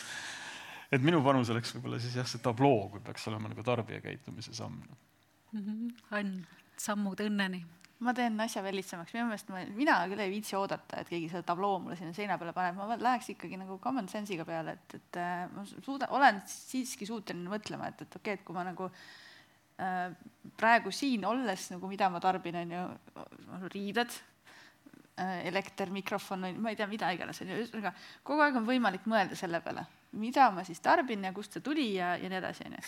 et 0.91 1.05
minu 1.07 1.21
panus 1.25 1.51
oleks 1.55 1.75
võib-olla 1.77 2.01
siis 2.03 2.17
jah, 2.19 2.27
see 2.29 2.43
tabloo, 2.43 2.89
kui 2.93 3.03
peaks 3.05 3.29
olema 3.31 3.51
nagu 3.51 3.65
tarbija 3.67 4.03
käitumise 4.05 4.55
samm 4.57 4.81
mm. 4.81 5.61
-hmm. 5.61 5.93
Ann, 6.19 6.41
sammud 6.79 7.21
õnneni. 7.23 7.63
ma 8.01 8.15
teen 8.17 8.41
asja 8.41 8.63
veel 8.65 8.79
lihtsamaks, 8.81 9.13
minu 9.13 9.27
meelest 9.29 9.51
ma, 9.53 9.63
mina 9.77 9.99
küll 10.09 10.23
ei 10.25 10.31
viitsi 10.33 10.57
oodata, 10.57 11.03
et 11.03 11.09
keegi 11.09 11.29
selle 11.29 11.45
tabloo 11.45 11.79
mulle 11.85 11.99
sinna 11.99 12.15
seina 12.17 12.39
peale 12.41 12.55
paneb, 12.57 12.79
ma 12.79 12.97
läheks 12.97 13.29
ikkagi 13.35 13.59
nagu 13.61 13.77
common 13.79 14.09
sense'iga 14.09 14.47
peale, 14.49 14.73
et, 14.79 14.95
et 14.97 15.19
äh, 15.21 15.43
ma 15.53 15.65
suudan, 15.69 16.09
olen 16.17 16.41
siiski 16.49 17.07
suuteline 17.07 17.53
mõtlema, 17.53 17.91
et, 17.93 18.01
et 18.07 18.17
okei 18.17 18.33
okay,, 18.33 18.41
et 18.41 18.47
kui 18.47 18.57
ma 18.57 18.65
nagu 18.65 18.89
äh, 18.89 20.17
praegu 20.57 20.91
siin 20.91 21.29
olles 21.29 21.71
nagu, 21.75 21.93
mida 21.93 22.09
ma 22.09 22.25
tarbin, 22.25 22.57
on 22.63 22.75
ju, 22.79 22.89
riided 23.69 24.17
äh,, 25.21 25.47
elekter, 25.53 25.93
mikrofon, 25.93 26.49
ma 26.57 26.73
ei 26.73 26.81
tea, 26.81 26.89
mida 26.89 27.13
iganes, 27.13 27.45
on 27.45 27.53
ju, 27.53 27.61
ühesõnaga 27.61 27.93
kogu 28.25 28.49
aeg 28.49 28.57
on 28.57 28.69
võimalik 28.73 29.05
mõelda 29.13 29.37
selle 29.37 29.61
peale 29.61 29.85
mida 30.19 30.51
ma 30.51 30.65
siis 30.67 30.81
tarbin 30.83 31.25
ja 31.25 31.33
kust 31.35 31.55
see 31.55 31.63
tuli 31.65 31.87
ja, 31.95 32.15
ja 32.19 32.31
nii 32.31 32.39
edasi, 32.41 32.67
onju. 32.67 32.83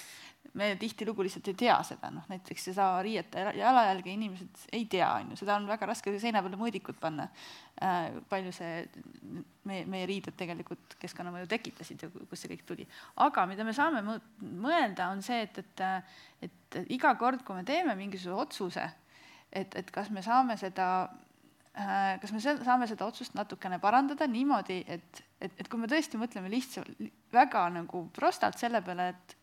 me 0.59 0.73
tihtilugu 0.77 1.23
lihtsalt 1.23 1.49
ei 1.53 1.55
tea 1.63 1.77
seda, 1.87 2.11
noh 2.13 2.27
näiteks 2.29 2.67
seesama 2.69 3.03
riiete 3.07 3.45
jalajälge 3.57 4.11
inimesed 4.13 4.65
ei 4.75 4.85
tea, 4.91 5.09
onju, 5.21 5.39
seda 5.39 5.57
on 5.57 5.69
väga 5.71 5.87
raske 5.93 6.15
seina 6.19 6.43
peale 6.43 6.59
mõõdikud 6.61 6.99
panna 7.01 7.29
äh,. 7.83 8.19
palju 8.29 8.53
see 8.57 8.83
meie, 9.69 9.87
meie 9.87 10.09
riided 10.11 10.37
tegelikult 10.39 10.99
keskkonnamõju 11.03 11.51
tekitasid 11.53 12.07
ja 12.07 12.11
kust 12.13 12.43
see 12.43 12.55
kõik 12.57 12.67
tuli. 12.67 12.89
aga 13.23 13.47
mida 13.51 13.65
me 13.65 13.77
saame 13.77 14.03
mõelda, 14.41 15.13
on 15.13 15.23
see, 15.23 15.45
et, 15.47 15.63
et, 15.63 15.87
et 16.49 16.81
iga 16.99 17.15
kord, 17.21 17.47
kui 17.47 17.57
me 17.57 17.65
teeme 17.69 17.95
mingisuguse 17.99 18.47
otsuse, 18.47 18.89
et, 19.53 19.79
et 19.79 19.95
kas 19.95 20.11
me 20.11 20.25
saame 20.27 20.59
seda 20.59 20.89
Äh, 21.73 22.19
kas 22.21 22.35
me 22.37 22.41
saame 22.43 22.85
seda 22.85 23.07
otsust 23.09 23.33
natukene 23.33 23.79
parandada 23.81 24.27
niimoodi, 24.29 24.83
et, 24.93 25.23
et, 25.43 25.55
et 25.59 25.69
kui 25.69 25.81
me 25.81 25.91
tõesti 25.91 26.21
mõtleme 26.21 26.51
lihtsalt 26.53 27.03
väga 27.33 27.67
nagu 27.75 28.07
prostalt 28.15 28.59
selle 28.61 28.83
peale, 28.85 29.09
et 29.13 29.37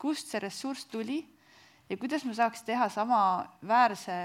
kust 0.00 0.30
see 0.30 0.42
ressurss 0.42 0.88
tuli 0.90 1.20
ja 1.88 1.98
kuidas 2.00 2.24
ma 2.28 2.34
saaks 2.36 2.64
teha 2.66 2.88
samaväärse 2.92 4.18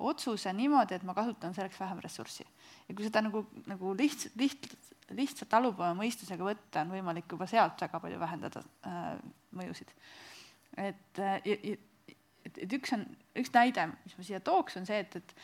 otsuse 0.00 0.52
niimoodi, 0.56 0.96
et 0.96 1.04
ma 1.04 1.14
kasutan 1.16 1.54
selleks 1.54 1.80
vähem 1.80 2.00
ressurssi. 2.00 2.46
ja 2.88 2.94
kui 2.94 3.04
seda 3.04 3.22
nagu, 3.24 3.44
nagu 3.68 3.92
lihtsalt, 3.96 4.36
lihtsalt, 4.40 4.90
lihtsalt 5.16 5.50
talupoja 5.52 5.92
mõistusega 5.98 6.46
võtta, 6.46 6.84
on 6.84 6.94
võimalik 6.94 7.28
juba 7.30 7.48
sealt 7.50 7.80
väga 7.80 8.00
palju 8.00 8.20
vähendada 8.20 8.64
äh, 8.88 9.14
mõjusid. 9.56 9.92
et, 10.76 11.20
äh, 11.20 11.40
et, 11.44 12.16
et 12.56 12.78
üks 12.78 12.96
on, 12.96 13.04
üks 13.36 13.52
näide, 13.54 13.90
mis 14.04 14.16
ma 14.16 14.26
siia 14.26 14.40
tooks, 14.44 14.78
on 14.80 14.88
see, 14.88 15.02
et, 15.04 15.16
et 15.20 15.34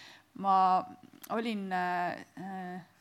ma 0.40 0.56
olin 1.36 1.66
äh, 1.72 2.24
äh, 2.40 2.95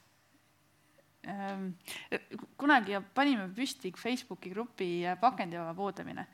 kunagi 2.57 2.99
panime 3.13 3.47
püsti 3.55 3.91
Facebooki 3.97 4.51
grupi 4.53 4.89
äh, 5.05 5.17
Pakendivaba 5.19 5.73
poodlemine 5.77 6.27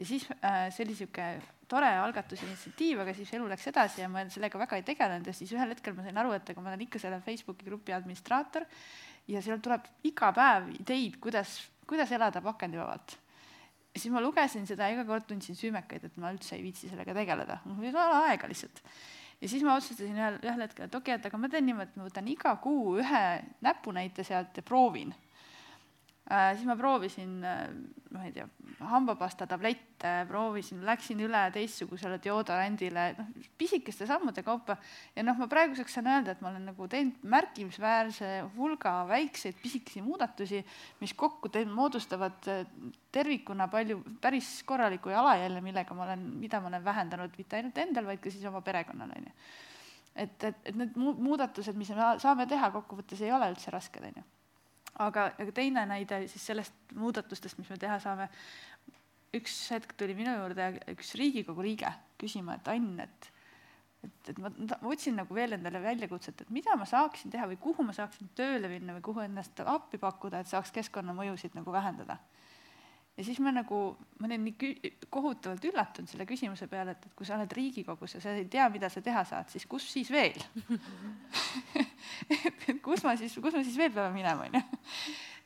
ja 0.00 0.06
siis 0.06 0.26
äh, 0.40 0.68
see 0.72 0.84
oli 0.84 0.94
niisugune 0.94 1.56
tore 1.70 1.90
algatus 2.00 2.40
ja 2.42 2.48
initsiatiiv, 2.48 3.02
aga 3.04 3.14
siis 3.14 3.30
elu 3.36 3.46
läks 3.50 3.68
edasi 3.70 4.02
ja 4.02 4.08
ma 4.10 4.24
sellega 4.32 4.58
väga 4.58 4.80
ei 4.80 4.86
tegelenud 4.86 5.28
ja 5.28 5.34
siis 5.36 5.52
ühel 5.54 5.74
hetkel 5.74 5.94
ma 5.94 6.06
sain 6.06 6.18
aru, 6.22 6.32
et 6.34 6.50
aga 6.50 6.64
ma 6.64 6.72
olen 6.72 6.86
ikka 6.86 7.02
selle 7.02 7.20
Facebooki 7.24 7.68
grupi 7.68 7.94
administraator 7.94 8.66
ja 9.30 9.42
seal 9.44 9.60
tuleb 9.62 9.86
iga 10.08 10.32
päev 10.34 10.72
ideid, 10.80 11.20
kuidas, 11.22 11.58
kuidas 11.86 12.10
elada 12.16 12.42
pakendivabalt. 12.42 13.16
ja 13.94 14.02
siis 14.02 14.10
ma 14.14 14.24
lugesin 14.24 14.66
seda 14.66 14.88
ja 14.88 14.96
iga 14.96 15.06
kord 15.06 15.28
tundsin 15.28 15.58
süümekaid, 15.58 16.08
et 16.08 16.18
ma 16.22 16.32
üldse 16.34 16.56
ei 16.56 16.64
viitsi 16.64 16.90
sellega 16.90 17.14
tegeleda, 17.14 17.60
mul 17.68 17.86
ei 17.86 17.94
ole 17.94 18.22
aega 18.32 18.50
lihtsalt 18.50 18.82
ja 19.40 19.48
siis 19.48 19.64
ma 19.64 19.74
otsustasin 19.78 20.18
ühel, 20.18 20.38
ühel 20.44 20.64
hetkel, 20.66 20.86
et 20.86 20.94
okei 20.94 21.14
okay,, 21.14 21.20
et 21.20 21.26
aga 21.30 21.40
ma 21.40 21.48
teen 21.52 21.66
niimoodi, 21.68 21.92
et 21.92 21.98
ma 22.00 22.06
võtan 22.08 22.28
iga 22.30 22.54
kuu 22.62 22.96
ühe 23.00 23.24
näpunäite 23.64 24.24
sealt 24.26 24.56
ja 24.56 24.62
proovin. 24.66 25.14
Siis 26.30 26.66
ma 26.68 26.76
proovisin 26.78 27.40
äh,, 27.44 27.64
ma 28.14 28.24
ei 28.26 28.32
tea, 28.34 28.46
hambapasta 28.90 29.46
tablette, 29.50 30.10
proovisin, 30.28 30.80
läksin 30.86 31.20
üle 31.22 31.42
teistsugusele 31.54 32.18
deodorandile, 32.22 33.04
noh, 33.18 33.28
pisikeste 33.58 34.06
sammude 34.08 34.42
kaupa. 34.46 34.76
ja 35.16 35.24
noh, 35.26 35.38
ma 35.38 35.46
praeguseks 35.50 35.94
saan 35.98 36.10
öelda, 36.10 36.34
et 36.34 36.42
ma 36.42 36.50
olen 36.52 36.68
nagu 36.70 36.88
teinud 36.90 37.22
märkimisväärse 37.34 38.32
hulga 38.56 38.94
väikseid 39.10 39.60
pisikesi 39.62 40.02
muudatusi, 40.06 40.62
mis 41.02 41.14
kokku 41.18 41.52
teen, 41.54 41.70
moodustavad 41.74 42.50
äh, 42.50 42.64
tervikuna 43.12 43.68
palju, 43.70 44.00
päris 44.22 44.60
korraliku 44.66 45.14
jalajälje, 45.14 45.62
millega 45.66 45.94
ma 45.94 46.08
olen, 46.08 46.26
mida 46.42 46.62
ma 46.62 46.70
olen 46.72 46.84
vähendanud 46.84 47.38
mitte 47.38 47.60
ainult 47.60 47.78
endal, 47.78 48.10
vaid 48.10 48.22
ka 48.22 48.32
siis 48.32 48.46
oma 48.50 48.62
perekonnal, 48.66 49.14
on 49.18 49.30
ju. 49.30 49.38
et, 50.14 50.44
et, 50.50 50.66
et 50.66 50.76
need 50.78 50.98
muudatused, 50.98 51.78
mis 51.78 51.90
me 51.94 52.12
saame 52.22 52.46
teha 52.50 52.74
kokkuvõttes, 52.74 53.22
ei 53.22 53.34
ole 53.34 53.50
üldse 53.54 53.74
rasked, 53.74 54.10
on 54.10 54.22
ju 54.22 54.28
aga, 55.00 55.30
aga 55.40 55.52
teine 55.56 55.86
näide 55.88 56.22
siis 56.28 56.46
sellest 56.52 56.94
muudatustest, 56.98 57.58
mis 57.58 57.70
me 57.72 57.78
teha 57.80 57.98
saame, 58.02 58.28
üks 59.36 59.56
hetk 59.74 59.94
tuli 59.98 60.16
minu 60.18 60.32
juurde 60.34 60.72
üks 60.94 61.14
Riigikogu 61.18 61.64
liige 61.64 61.92
küsima, 62.20 62.58
et 62.58 62.72
Ann, 62.72 62.96
et 63.04 63.30
et, 64.04 64.30
et 64.32 64.38
ma, 64.40 64.50
ma 64.50 64.78
otsin 64.88 65.18
nagu 65.20 65.34
veel 65.36 65.56
endale 65.56 65.80
väljakutset, 65.82 66.44
et 66.44 66.52
mida 66.54 66.76
ma 66.78 66.86
saaksin 66.88 67.32
teha 67.32 67.46
või 67.50 67.58
kuhu 67.60 67.84
ma 67.84 67.92
saaksin 67.96 68.30
tööle 68.36 68.70
minna 68.72 68.96
või 68.96 69.04
kuhu 69.04 69.24
ennast 69.24 69.60
appi 69.64 70.00
pakkuda, 70.00 70.40
et 70.40 70.50
saaks 70.50 70.72
keskkonnamõjusid 70.76 71.56
nagu 71.58 71.72
vähendada. 71.72 72.16
ja 73.16 73.24
siis 73.26 73.40
ma 73.44 73.52
nagu, 73.52 73.80
ma 74.18 74.28
olin 74.30 74.46
nii 74.48 74.94
kohutavalt 75.12 75.64
üllatunud 75.68 76.08
selle 76.08 76.26
küsimuse 76.26 76.68
peale, 76.70 76.96
et, 76.96 77.06
et 77.06 77.14
kui 77.14 77.28
sa 77.28 77.36
oled 77.36 77.52
Riigikogus 77.52 78.16
ja 78.16 78.24
sa 78.24 78.32
ei 78.32 78.48
tea, 78.48 78.68
mida 78.72 78.88
sa 78.88 79.04
teha 79.04 79.24
saad, 79.28 79.52
siis 79.52 79.68
kus 79.68 79.92
siis 79.92 80.10
veel 80.10 80.40
et, 82.28 82.64
et 82.72 82.80
kus 82.84 83.04
ma 83.06 83.16
siis, 83.20 83.34
kus 83.34 83.56
ma 83.56 83.64
siis 83.64 83.78
veel 83.80 83.92
peame 83.94 84.14
minema, 84.16 84.48
onju 84.48 84.64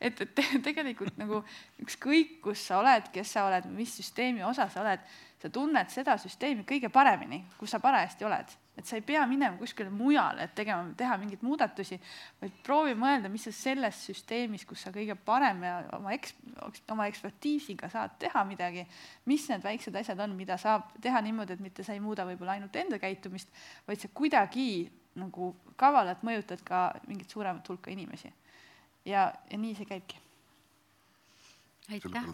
et, 0.00 0.20
et 0.20 0.42
tegelikult 0.64 1.16
nagu 1.20 1.40
ükskõik, 1.82 2.38
kus 2.44 2.66
sa 2.68 2.80
oled, 2.82 3.08
kes 3.14 3.36
sa 3.36 3.46
oled, 3.48 3.68
mis 3.74 3.94
süsteemi 4.00 4.44
osa 4.46 4.68
sa 4.72 4.82
oled, 4.84 5.06
sa 5.40 5.50
tunned 5.52 5.90
seda 5.92 6.16
süsteemi 6.20 6.64
kõige 6.68 6.90
paremini, 6.92 7.42
kus 7.60 7.74
sa 7.74 7.82
parajasti 7.82 8.28
oled. 8.28 8.60
et 8.74 8.88
sa 8.90 8.96
ei 8.98 9.04
pea 9.06 9.20
minema 9.30 9.54
kuskile 9.54 9.86
mujale, 9.86 10.48
et 10.48 10.54
tegema, 10.58 10.88
teha 10.98 11.14
mingeid 11.14 11.44
muudatusi, 11.46 11.94
vaid 12.40 12.56
proovi 12.66 12.96
mõelda, 12.98 13.30
mis 13.30 13.44
sa 13.46 13.52
selles 13.54 14.00
süsteemis, 14.08 14.64
kus 14.66 14.82
sa 14.82 14.90
kõige 14.90 15.14
parem 15.14 15.62
ja 15.62 15.76
oma 15.94 16.10
eks-, 16.16 16.34
oma 16.90 17.06
ekspertiisiga 17.06 17.86
saad 17.92 18.16
teha 18.18 18.42
midagi, 18.48 18.82
mis 19.30 19.46
need 19.52 19.62
väiksed 19.62 19.94
asjad 19.94 20.24
on, 20.26 20.34
mida 20.34 20.58
saab 20.58 20.90
teha 20.98 21.22
niimoodi, 21.22 21.54
et 21.54 21.62
mitte 21.62 21.86
sa 21.86 21.94
ei 21.94 22.02
muuda 22.02 22.26
võib-olla 22.26 22.58
ainult 22.58 22.74
enda 22.82 22.98
käitumist, 22.98 23.54
vaid 23.86 24.02
sa 24.02 24.10
kuidagi 24.10 24.66
nagu 25.18 25.54
kavalalt 25.76 26.22
mõjutad 26.26 26.62
ka 26.66 26.86
mingit 27.06 27.30
suuremat 27.30 27.68
hulka 27.68 27.90
inimesi 27.90 28.32
ja, 29.04 29.32
ja 29.50 29.58
nii 29.58 29.74
see 29.78 29.86
käibki. 29.88 30.18
aitäh. 31.90 32.24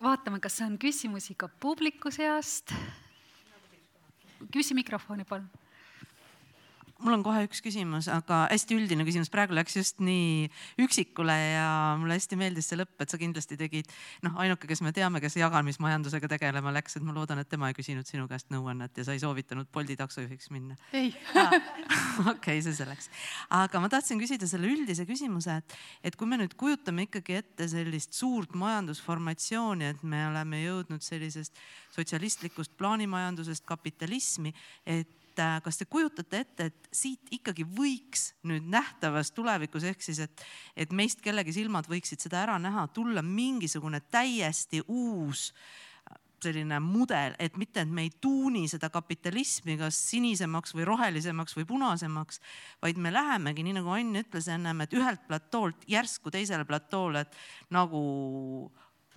vaatame, 0.02 0.40
kas 0.40 0.60
on 0.66 0.78
küsimusi 0.78 1.34
ka 1.36 1.48
publiku 1.48 2.10
seast. 2.10 2.74
küsi 4.50 4.74
mikrofoni, 4.74 5.24
palun 5.24 5.59
mul 7.04 7.16
on 7.16 7.22
kohe 7.24 7.44
üks 7.46 7.62
küsimus, 7.64 8.08
aga 8.12 8.42
hästi 8.50 8.76
üldine 8.76 9.04
küsimus, 9.06 9.30
praegu 9.32 9.56
läks 9.56 9.76
just 9.78 10.00
nii 10.04 10.48
üksikule 10.84 11.34
ja 11.34 11.66
mulle 12.00 12.16
hästi 12.18 12.38
meeldis 12.40 12.70
see 12.70 12.78
lõpp, 12.80 12.96
et 13.02 13.12
sa 13.12 13.20
kindlasti 13.20 13.58
tegid, 13.60 13.90
noh, 14.26 14.36
ainuke, 14.42 14.68
kes 14.70 14.82
me 14.84 14.92
teame, 14.96 15.22
kes 15.22 15.38
jagamismajandusega 15.40 16.30
tegelema 16.34 16.72
läks, 16.76 16.98
et 16.98 17.06
ma 17.06 17.14
loodan, 17.16 17.40
et 17.42 17.50
tema 17.50 17.70
ei 17.70 17.76
küsinud 17.76 18.08
sinu 18.08 18.26
käest 18.30 18.50
nõuannet 18.52 19.00
ja 19.00 19.06
sa 19.06 19.16
ei 19.16 19.22
soovitanud 19.22 19.70
Bolti 19.72 19.96
taksojuhiks 20.00 20.50
minna. 20.54 20.76
ei. 20.96 21.12
okei, 22.34 22.60
see 22.64 22.76
selleks. 22.76 23.10
aga 23.60 23.82
ma 23.82 23.92
tahtsin 23.92 24.20
küsida 24.20 24.48
selle 24.50 24.70
üldise 24.70 25.06
küsimuse, 25.08 25.60
et, 25.62 25.78
et 26.10 26.18
kui 26.18 26.28
me 26.30 26.40
nüüd 26.40 26.56
kujutame 26.60 27.08
ikkagi 27.08 27.38
ette 27.40 27.68
sellist 27.70 28.16
suurt 28.18 28.56
majandusformatsiooni, 28.58 29.94
et 29.94 30.02
me 30.04 30.26
oleme 30.28 30.64
jõudnud 30.64 31.04
sellisest 31.04 31.56
sotsialistlikust 31.94 32.76
plaanimajandusest 32.78 33.64
kapitalismi, 33.68 34.52
et 34.86 35.19
et 35.30 35.42
äh, 35.42 35.58
kas 35.64 35.80
te 35.80 35.86
kujutate 35.90 36.42
ette, 36.44 36.70
et 36.70 36.88
siit 36.92 37.30
ikkagi 37.32 37.64
võiks 37.64 38.32
nüüd 38.50 38.66
nähtavas 38.70 39.32
tulevikus 39.36 39.86
ehk 39.88 40.02
siis, 40.04 40.22
et, 40.26 40.46
et 40.76 40.92
meist 40.92 41.22
kellegi 41.24 41.54
silmad 41.56 41.88
võiksid 41.90 42.20
seda 42.20 42.42
ära 42.44 42.58
näha, 42.58 42.88
tulla 42.94 43.22
mingisugune 43.22 44.02
täiesti 44.10 44.82
uus 44.88 45.50
äh, 45.50 45.90
selline 46.44 46.80
mudel, 46.82 47.34
et 47.38 47.56
mitte, 47.60 47.82
et 47.84 47.90
me 47.90 48.06
ei 48.06 48.12
tuuni 48.22 48.66
seda 48.70 48.90
kapitalismi 48.92 49.76
kas 49.80 49.98
sinisemaks 50.10 50.74
või 50.76 50.86
rohelisemaks 50.88 51.56
või 51.58 51.66
punasemaks, 51.68 52.40
vaid 52.82 53.00
me 53.00 53.12
lähemegi, 53.12 53.64
nii 53.66 53.76
nagu 53.80 53.92
Ann 53.94 54.20
ütles 54.20 54.48
ennem, 54.52 54.84
et 54.84 54.94
ühelt 54.96 55.26
platoolt 55.28 55.84
järsku 55.90 56.32
teisele 56.32 56.66
platoole, 56.68 57.26
et 57.26 57.74
nagu 57.74 58.00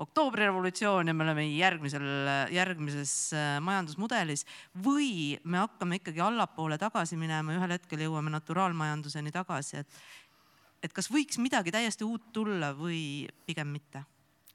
oktoobrirevolutsioon 0.04 1.10
ja 1.10 1.16
me 1.16 1.26
oleme 1.26 1.46
järgmisel, 1.50 2.06
järgmises 2.54 3.14
äh, 3.38 3.58
majandusmudelis 3.64 4.46
või 4.86 5.38
me 5.44 5.62
hakkame 5.64 6.02
ikkagi 6.02 6.24
allapoole 6.24 6.80
tagasi 6.82 7.20
minema 7.20 7.56
ühel 7.58 7.76
hetkel 7.78 8.06
jõuame 8.06 8.34
naturaalmajanduseni 8.34 9.34
tagasi, 9.34 9.84
et, 9.84 10.02
et 10.84 10.96
kas 10.96 11.10
võiks 11.14 11.40
midagi 11.42 11.74
täiesti 11.74 12.08
uut 12.08 12.32
tulla 12.36 12.74
või 12.78 13.28
pigem 13.48 13.72
mitte? 13.76 14.04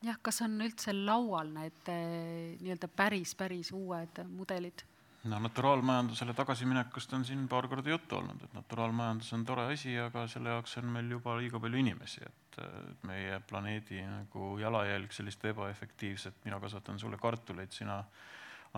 jah, 0.05 0.19
kas 0.23 0.43
on 0.47 0.61
üldse 0.63 0.95
laual 0.95 1.51
need 1.55 1.91
äh, 1.91 2.55
nii-öelda 2.61 2.91
päris, 2.93 3.35
päris 3.39 3.73
uued 3.75 4.23
mudelid? 4.31 4.85
No 5.29 5.39
naturaalmajandusele 5.43 6.35
tagasiminekust 6.37 7.13
on 7.17 7.25
siin 7.25 7.47
paar 7.49 7.69
korda 7.69 7.91
juttu 7.91 8.19
olnud, 8.19 8.43
et 8.45 8.55
naturaalmajandus 8.57 9.33
on 9.37 9.45
tore 9.49 9.67
asi, 9.73 9.95
aga 10.01 10.27
selle 10.31 10.55
jaoks 10.55 10.79
on 10.81 10.89
meil 10.95 11.11
juba 11.17 11.37
liiga 11.39 11.61
palju 11.63 11.83
inimesi, 11.83 12.25
et 12.27 12.61
meie 13.09 13.41
planeedi 13.49 14.03
nagu 14.07 14.55
jalajälg 14.61 15.13
sellist 15.15 15.45
ebaefektiivset, 15.53 16.41
mina 16.45 16.61
kasvatan 16.61 16.99
sulle 16.99 17.21
kartuleid, 17.21 17.73
sina 17.75 18.01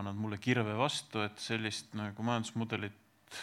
annad 0.01 0.19
mulle 0.19 0.39
kirve 0.39 0.77
vastu, 0.79 1.23
et 1.25 1.39
sellist 1.43 1.95
nagu 1.99 2.27
majandusmudelit 2.27 3.39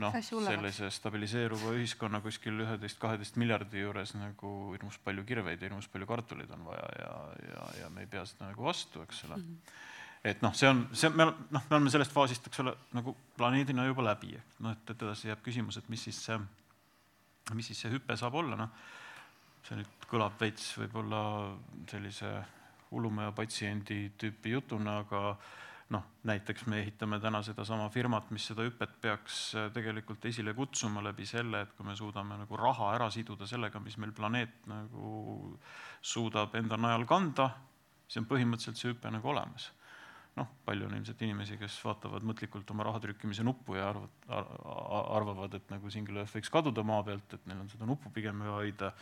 noh, 0.00 0.18
sellise 0.22 0.90
stabiliseeruva 0.92 1.74
ühiskonna 1.76 2.22
kuskil 2.24 2.64
üheteist-kaheteist 2.64 3.38
miljardi 3.40 3.82
juures 3.84 4.14
nagu 4.16 4.52
hirmus 4.72 4.98
palju 5.04 5.24
kirveid 5.28 5.60
ja 5.60 5.68
hirmus 5.68 5.88
palju 5.92 6.08
kartuleid 6.08 6.52
on 6.56 6.64
vaja 6.68 6.92
ja, 6.98 7.14
ja, 7.48 7.64
ja 7.82 7.90
me 7.92 8.06
ei 8.06 8.10
pea 8.10 8.24
seda 8.28 8.50
nagu 8.50 8.68
vastu, 8.68 9.04
eks 9.04 9.24
ole 9.28 9.36
mm. 9.36 9.48
-hmm 9.48 9.90
et 10.24 10.42
noh, 10.42 10.54
see 10.54 10.68
on, 10.70 10.84
see, 10.94 11.10
me 11.10 11.26
noh, 11.26 11.64
me 11.66 11.76
oleme 11.76 11.90
sellest 11.90 12.14
faasist, 12.14 12.46
eks 12.46 12.62
ole, 12.62 12.74
nagu 12.94 13.14
planeedina 13.38 13.86
juba 13.88 14.04
läbi, 14.06 14.36
noh, 14.62 14.74
et, 14.74 14.92
et 14.94 15.06
edasi 15.06 15.30
jääb 15.32 15.42
küsimus, 15.42 15.80
et 15.80 15.88
mis 15.90 16.04
siis 16.08 16.20
see, 16.28 16.38
mis 17.58 17.72
siis 17.72 17.82
see 17.82 17.90
hüpe 17.90 18.16
saab 18.18 18.38
olla, 18.38 18.58
noh. 18.60 18.70
see 19.66 19.80
nüüd 19.80 20.06
kõlab 20.10 20.38
veits 20.38 20.72
võib-olla 20.78 21.24
sellise 21.90 22.30
hullumehe 22.92 23.32
patsiendi 23.34 24.12
tüüpi 24.18 24.54
jutuna, 24.54 25.00
aga 25.02 25.34
noh, 25.92 26.06
näiteks 26.28 26.68
me 26.70 26.78
ehitame 26.84 27.18
täna 27.20 27.42
sedasama 27.42 27.88
firmat, 27.92 28.30
mis 28.30 28.46
seda 28.46 28.64
hüpet 28.66 28.94
peaks 29.02 29.42
tegelikult 29.74 30.24
esile 30.30 30.54
kutsuma 30.54 31.02
läbi 31.04 31.26
selle, 31.26 31.66
et 31.66 31.74
kui 31.76 31.86
me 31.86 31.98
suudame 31.98 32.38
nagu 32.44 32.58
raha 32.58 32.94
ära 32.94 33.10
siduda 33.10 33.48
sellega, 33.50 33.82
mis 33.82 33.98
meil 33.98 34.14
planeet 34.14 34.70
nagu 34.70 35.52
suudab 36.00 36.54
enda 36.62 36.78
najal 36.78 37.06
kanda, 37.10 37.50
siis 38.06 38.22
on 38.22 38.30
põhimõtteliselt 38.30 38.78
see 38.78 38.94
hüpe 38.94 39.10
nagu 39.10 39.34
olemas 39.34 39.72
noh, 40.38 40.52
palju 40.66 40.86
on 40.88 40.94
ilmselt 40.96 41.24
inimesi, 41.26 41.58
kes 41.60 41.76
vaatavad 41.84 42.24
mõtlikult 42.24 42.70
oma 42.72 42.86
raha 42.88 43.02
trükkimise 43.04 43.44
nuppu 43.44 43.76
ja 43.76 43.90
arvad, 43.90 44.22
arvavad, 44.28 45.58
et 45.58 45.68
nagu 45.72 45.92
single 45.92 46.22
earth 46.22 46.38
võiks 46.38 46.52
kaduda 46.52 46.84
maa 46.86 47.02
pealt, 47.06 47.36
et 47.36 47.44
neil 47.50 47.60
on 47.64 47.68
seda 47.72 47.88
nuppu 47.88 48.12
pigem 48.14 48.40
vaja 48.44 48.56
hoida. 48.60 48.94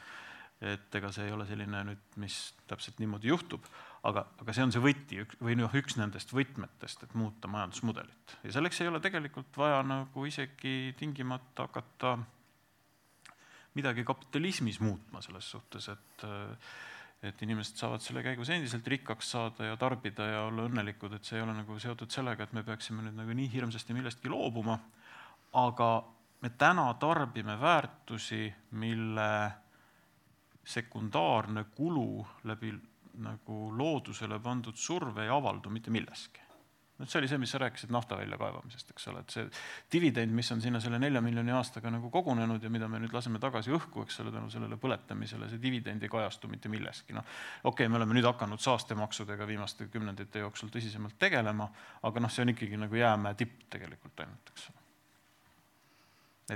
et 0.61 0.95
ega 0.99 1.09
see 1.09 1.25
ei 1.25 1.33
ole 1.33 1.47
selline 1.49 1.79
nüüd, 1.89 2.01
mis 2.21 2.35
täpselt 2.69 2.99
niimoodi 3.01 3.31
juhtub, 3.31 3.65
aga, 4.05 4.27
aga 4.43 4.53
see 4.53 4.67
on 4.67 4.75
see 4.75 4.83
võti 4.85 5.23
või 5.41 5.55
noh, 5.57 5.73
üks 5.73 5.97
nendest 5.97 6.35
võtmetest, 6.37 7.07
et 7.07 7.15
muuta 7.17 7.49
majandusmudelit 7.49 8.35
ja 8.45 8.53
selleks 8.59 8.83
ei 8.83 8.91
ole 8.91 9.01
tegelikult 9.01 9.57
vaja 9.57 9.81
nagu 9.87 10.27
isegi 10.29 10.93
tingimata 11.01 11.65
hakata 11.65 12.19
midagi 13.79 14.05
kapitalismis 14.05 14.83
muutma 14.85 15.23
selles 15.25 15.49
suhtes, 15.55 15.89
et 15.95 16.25
äh, 16.29 16.77
et 17.23 17.43
inimesed 17.45 17.77
saavad 17.77 18.01
selle 18.01 18.23
käigus 18.25 18.49
endiselt 18.53 18.87
rikkaks 18.89 19.31
saada 19.35 19.69
ja 19.69 19.77
tarbida 19.81 20.27
ja 20.27 20.43
olla 20.49 20.65
õnnelikud, 20.69 21.13
et 21.17 21.25
see 21.25 21.37
ei 21.39 21.45
ole 21.45 21.55
nagu 21.59 21.79
seotud 21.79 22.13
sellega, 22.13 22.47
et 22.47 22.55
me 22.57 22.65
peaksime 22.65 23.05
nüüd 23.05 23.19
nagu 23.19 23.37
nii 23.37 23.51
hirmsasti 23.53 23.97
millestki 23.97 24.33
loobuma, 24.33 24.79
aga 25.61 25.91
me 26.41 26.53
täna 26.57 26.87
tarbime 27.01 27.59
väärtusi, 27.61 28.47
mille 28.81 29.31
sekundaarne 30.65 31.65
kulu 31.77 32.27
läbi 32.49 32.73
nagu 33.21 33.59
loodusele 33.77 34.39
pandud 34.41 34.77
surve 34.77 35.27
ei 35.27 35.33
avaldu 35.35 35.71
mitte 35.73 35.91
milleski 35.91 36.50
no 37.01 37.07
see 37.07 37.19
oli 37.19 37.29
see, 37.29 37.39
mis 37.41 37.51
sa 37.55 37.59
rääkisid 37.59 37.93
nafta 37.95 38.17
väljakaevamisest, 38.21 38.91
eks 38.93 39.07
ole, 39.09 39.23
et 39.25 39.33
see 39.33 39.47
dividend, 39.93 40.35
mis 40.37 40.51
on 40.53 40.61
sinna 40.61 40.81
selle 40.85 40.99
nelja 41.01 41.23
miljoni 41.25 41.53
aastaga 41.57 41.93
nagu 41.93 42.11
kogunenud 42.13 42.63
ja 42.63 42.71
mida 42.73 42.89
me 42.93 43.01
nüüd 43.01 43.15
laseme 43.17 43.41
tagasi 43.41 43.73
õhku, 43.73 44.05
eks 44.05 44.21
ole, 44.21 44.33
tänu 44.35 44.51
sellele 44.53 44.77
põletamisele, 44.81 45.49
see 45.49 45.63
dividend 45.63 46.05
ei 46.05 46.13
kajastu 46.13 46.51
mitte 46.53 46.69
milleski, 46.73 47.17
noh. 47.17 47.25
okei 47.63 47.87
okay,, 47.87 47.93
me 47.93 48.01
oleme 48.01 48.19
nüüd 48.19 48.29
hakanud 48.29 48.61
saastemaksudega 48.61 49.49
viimaste 49.49 49.89
kümnendite 49.93 50.45
jooksul 50.45 50.73
tõsisemalt 50.75 51.17
tegelema, 51.19 51.71
aga 52.03 52.25
noh, 52.27 52.33
see 52.33 52.45
on 52.45 52.53
ikkagi 52.55 52.83
nagu 52.85 53.01
jäämäe 53.01 53.41
tipp 53.41 53.65
tegelikult 53.73 54.21
ainult, 54.27 54.53
eks 54.53 54.69
ole. 54.69 54.85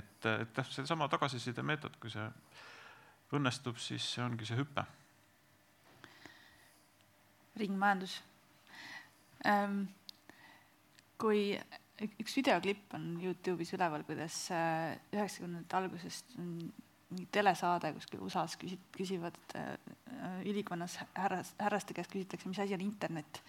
et, 0.03 0.31
et 0.35 0.63
jah, 0.63 0.71
seesama 0.77 1.09
tagasiside 1.09 1.65
meetod, 1.65 1.97
kui 2.03 2.13
see 2.13 2.29
õnnestub, 3.35 3.81
siis 3.81 4.13
see 4.13 4.23
ongi 4.25 4.45
see 4.45 4.61
hüpe. 4.61 4.85
ringmajandus 7.57 8.23
ähm 9.47 9.85
kui 11.25 11.45
üks 12.21 12.37
videoklipp 12.37 12.95
on 12.99 13.15
Youtube'is 13.23 13.73
üleval, 13.77 14.05
kuidas 14.05 14.37
äh, 14.53 14.97
üheksakümnendate 15.15 15.79
algusest 15.79 16.35
mingi 17.15 17.29
telesaade 17.33 17.93
kuskil 17.95 18.23
USA-s 18.27 18.59
küsi-, 18.61 18.81
küsivad 18.95 19.39
äh, 19.57 19.75
ülikonnas 20.51 20.99
härras, 21.15 21.55
härraste 21.61 21.97
käest 21.97 22.13
küsitakse, 22.13 22.49
mis 22.51 22.61
asi 22.61 22.77
on 22.77 22.85
internet. 22.85 23.43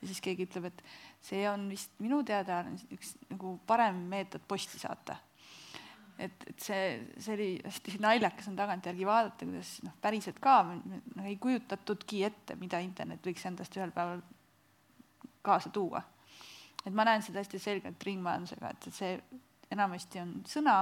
ja 0.00 0.08
siis 0.10 0.20
keegi 0.24 0.48
ütleb, 0.48 0.70
et 0.72 0.82
see 1.22 1.44
on 1.48 1.68
vist 1.70 1.92
minu 2.02 2.22
teada 2.26 2.64
üks 2.90 3.14
nagu 3.30 3.56
parem 3.66 4.02
meetod 4.10 4.42
posti 4.48 4.80
saata. 4.82 5.16
et, 6.18 6.44
et 6.50 6.60
see, 6.60 6.84
see 7.18 7.34
oli 7.36 7.50
hästi 7.64 7.98
naljakas 8.02 8.50
on 8.50 8.58
tagantjärgi 8.58 9.06
vaadata, 9.06 9.46
kuidas 9.48 9.76
noh, 9.86 9.94
päriselt 10.02 10.40
ka 10.42 10.62
noh, 10.74 11.24
ei 11.24 11.38
kujutatudki 11.40 12.24
ette, 12.28 12.58
mida 12.60 12.82
internet 12.82 13.24
võiks 13.26 13.46
endast 13.48 13.78
ühel 13.78 13.94
päeval 13.94 14.24
kaasa 15.42 15.70
tuua. 15.70 16.02
Et 16.86 16.94
ma 16.94 17.04
näen 17.06 17.22
seda 17.22 17.42
hästi 17.42 17.58
selgelt 17.62 18.02
ringmajandusega, 18.06 18.70
et, 18.70 18.88
et 18.88 18.94
see 18.96 19.12
enamasti 19.72 20.20
on 20.22 20.34
sõna, 20.48 20.76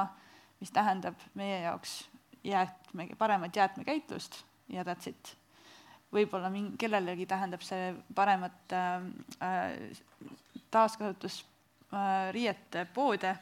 mis 0.60 0.72
tähendab 0.74 1.20
meie 1.39 1.60
jaoks 1.62 2.02
jäätme, 2.44 3.09
paremat 3.18 3.56
jäätmekäitlust 3.56 4.43
ja 4.68 4.85
that's 4.85 5.09
it. 5.09 5.36
võib-olla 6.12 6.51
mingi, 6.51 6.77
kellelegi 6.77 7.27
tähendab 7.27 7.62
see 7.62 7.93
paremat 8.14 8.72
äh, 8.74 9.05
äh 9.40 10.01
taaskasutus 10.70 11.44
äh, 11.94 12.86
poode 12.94 13.35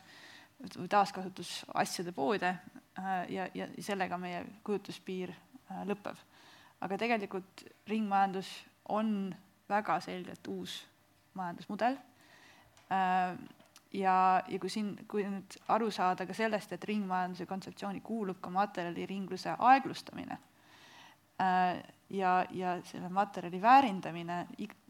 või 0.76 0.89
taaskasutusasjade 0.89 2.12
poode 2.12 2.48
äh, 2.48 3.30
ja, 3.30 3.48
ja 3.55 3.68
sellega 3.80 4.18
meie 4.18 4.44
kujutluspiir 4.64 5.30
äh, 5.30 5.85
lõpeb. 5.86 6.16
aga 6.80 6.98
tegelikult 6.98 7.64
ringmajandus 7.86 8.51
on 8.89 9.35
väga 9.68 10.01
selgelt 10.01 10.47
uus 10.47 10.86
majandusmudel 11.35 11.98
ja, 12.90 14.43
ja 14.48 14.59
kui 14.60 14.70
siin, 14.73 14.94
kui 15.09 15.24
nüüd 15.28 15.59
aru 15.74 15.90
saada 15.94 16.27
ka 16.27 16.36
sellest, 16.36 16.73
et 16.73 16.85
ringmajanduse 16.89 17.47
kontseptsiooni 17.48 18.01
kuulub 18.05 18.40
ka 18.40 18.51
materjaliringluse 18.52 19.56
aeglustamine 19.59 20.39
äh, 21.40 21.81
ja, 22.10 22.32
ja 22.51 22.77
selle 22.89 23.09
materjali 23.09 23.60
väärindamine 23.62 24.43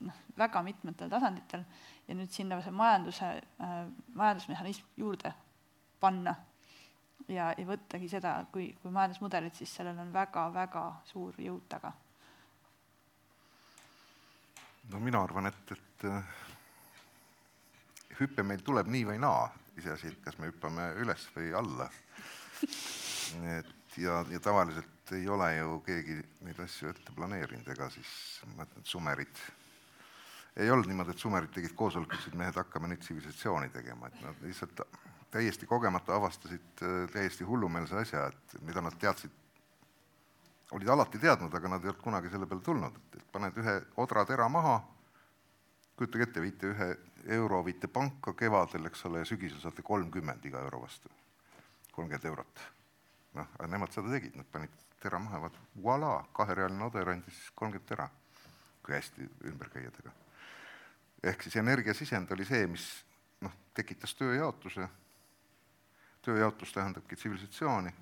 noh, 0.07 0.25
väga 0.39 0.63
mitmetel 0.63 1.11
tasanditel 1.11 1.65
ja 2.09 2.19
nüüd 2.19 2.33
sinna 2.35 2.61
see 2.63 2.75
majanduse 2.75 3.31
äh,, 3.35 3.79
majandusmehhanism 4.15 4.87
juurde 4.97 5.33
panna 6.01 6.35
ja, 7.29 7.53
ja 7.53 7.67
võttagi 7.69 8.11
seda 8.11 8.35
kui, 8.53 8.71
kui 8.83 8.93
majandusmudelit, 8.95 9.57
siis 9.59 9.75
sellel 9.75 9.99
on 9.99 10.13
väga-väga 10.15 10.85
suur 11.11 11.39
jõud 11.43 11.67
taga. 11.69 11.93
no 14.89 15.01
mina 15.05 15.21
arvan, 15.21 15.47
et, 15.51 15.73
et 15.73 16.07
hüpe 18.21 18.45
meil 18.47 18.63
tuleb 18.67 18.89
nii 18.91 19.05
või 19.13 19.19
naa, 19.23 19.49
iseasi, 19.79 20.13
et 20.13 20.23
kas 20.25 20.39
me 20.39 20.51
hüppame 20.51 20.91
üles 21.03 21.27
või 21.35 21.53
alla. 21.57 21.89
et 23.59 23.99
ja, 23.99 24.25
ja 24.31 24.41
tavaliselt 24.41 25.13
ei 25.13 25.29
ole 25.29 25.49
ju 25.57 25.79
keegi 25.87 26.19
neid 26.47 26.59
asju 26.61 26.91
ette 26.93 27.15
planeerinud, 27.17 27.69
ega 27.73 27.89
siis 27.93 28.11
ma 28.57 28.67
ütlen, 28.67 28.83
et 28.83 28.91
sumerid, 28.91 29.43
ei 30.59 30.71
olnud 30.71 30.91
niimoodi, 30.91 31.15
et 31.15 31.23
sumerid 31.23 31.53
tegid 31.55 31.75
koosoleku, 31.79 32.17
ütlesid 32.17 32.37
mehed, 32.39 32.57
hakkame 32.59 32.91
nüüd 32.91 33.03
tsivilisatsiooni 33.05 33.71
tegema, 33.75 34.11
et 34.11 34.21
nad 34.25 34.43
lihtsalt 34.45 34.83
täiesti 35.31 35.67
kogemata 35.67 36.17
avastasid 36.17 36.83
äh, 36.83 37.03
täiesti 37.13 37.45
hullumeelse 37.45 37.97
asja, 38.03 38.27
et 38.29 38.61
mida 38.67 38.83
nad 38.85 38.97
teadsid, 39.01 39.33
olid 40.73 40.89
alati 40.93 41.21
teadnud, 41.21 41.55
aga 41.55 41.75
nad 41.75 41.85
ei 41.85 41.93
olnud 41.93 42.03
kunagi 42.03 42.31
selle 42.33 42.49
peale 42.49 42.65
tulnud, 42.65 43.01
et 43.17 43.27
paned 43.33 43.57
ühe 43.63 43.77
odratera 44.05 44.49
maha, 44.53 44.81
kujutage 45.99 46.29
ette, 46.29 46.43
viite 46.43 46.71
ühe 46.73 46.89
euro 47.35 47.63
viite 47.67 47.89
panka 47.91 48.33
kevadel, 48.39 48.87
eks 48.89 49.05
ole, 49.09 49.23
ja 49.23 49.29
sügisel 49.29 49.61
saate 49.63 49.83
kolmkümmend 49.83 50.45
iga 50.47 50.63
euro 50.65 50.83
vastu, 50.85 51.11
kolmkümmend 51.93 52.29
eurot. 52.31 52.63
noh, 53.35 53.49
aga 53.59 53.67
nemad 53.71 53.93
seda 53.93 54.11
tegid, 54.15 54.37
nad 54.39 54.47
panid 54.51 54.73
tera 55.03 55.19
maha, 55.23 55.43
vaat 55.45 55.59
voilà, 55.83 56.13
kaherealine 56.35 56.87
oder 56.87 57.13
andis 57.13 57.43
kolmkümmend 57.55 57.89
tera, 57.89 58.09
kui 58.83 58.95
hästi 58.95 59.29
ümber 59.51 59.71
käia 59.75 59.91
temaga. 59.91 60.17
ehk 61.23 61.43
siis 61.43 61.57
energiasisend 61.57 62.31
oli 62.33 62.47
see, 62.47 62.67
mis 62.67 62.87
noh, 63.45 63.53
tekitas 63.75 64.15
tööjaotuse, 64.15 64.89
tööjaotus 66.23 66.73
tähendabki 66.73 67.17
tsivilisatsiooni 67.17 67.93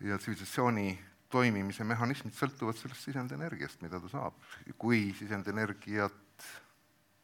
ja 0.00 0.18
tsivilisatsiooni 0.18 0.98
toimimise 1.32 1.84
mehhanismid 1.84 2.34
sõltuvad 2.36 2.76
sellest 2.76 3.06
sisendenergiast, 3.08 3.80
mida 3.82 4.00
ta 4.00 4.08
saab. 4.10 4.36
kui 4.78 5.14
sisendenergiat 5.18 6.12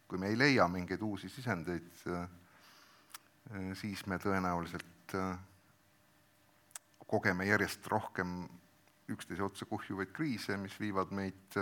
kui 0.08 0.18
me 0.18 0.30
ei 0.32 0.38
leia 0.38 0.64
mingeid 0.72 1.02
uusi 1.04 1.28
sisendeid, 1.28 1.90
äh, 2.08 2.22
äh, 3.52 3.66
siis 3.76 4.06
me 4.08 4.16
tõenäoliselt 4.18 5.14
äh, 5.14 5.34
kogeme 7.08 7.44
järjest 7.48 7.86
rohkem 7.92 8.46
üksteise 9.08 9.44
otsa 9.44 9.68
kuhjuvaid 9.68 10.12
kriise, 10.16 10.56
mis 10.60 10.74
viivad 10.80 11.12
meid, 11.16 11.56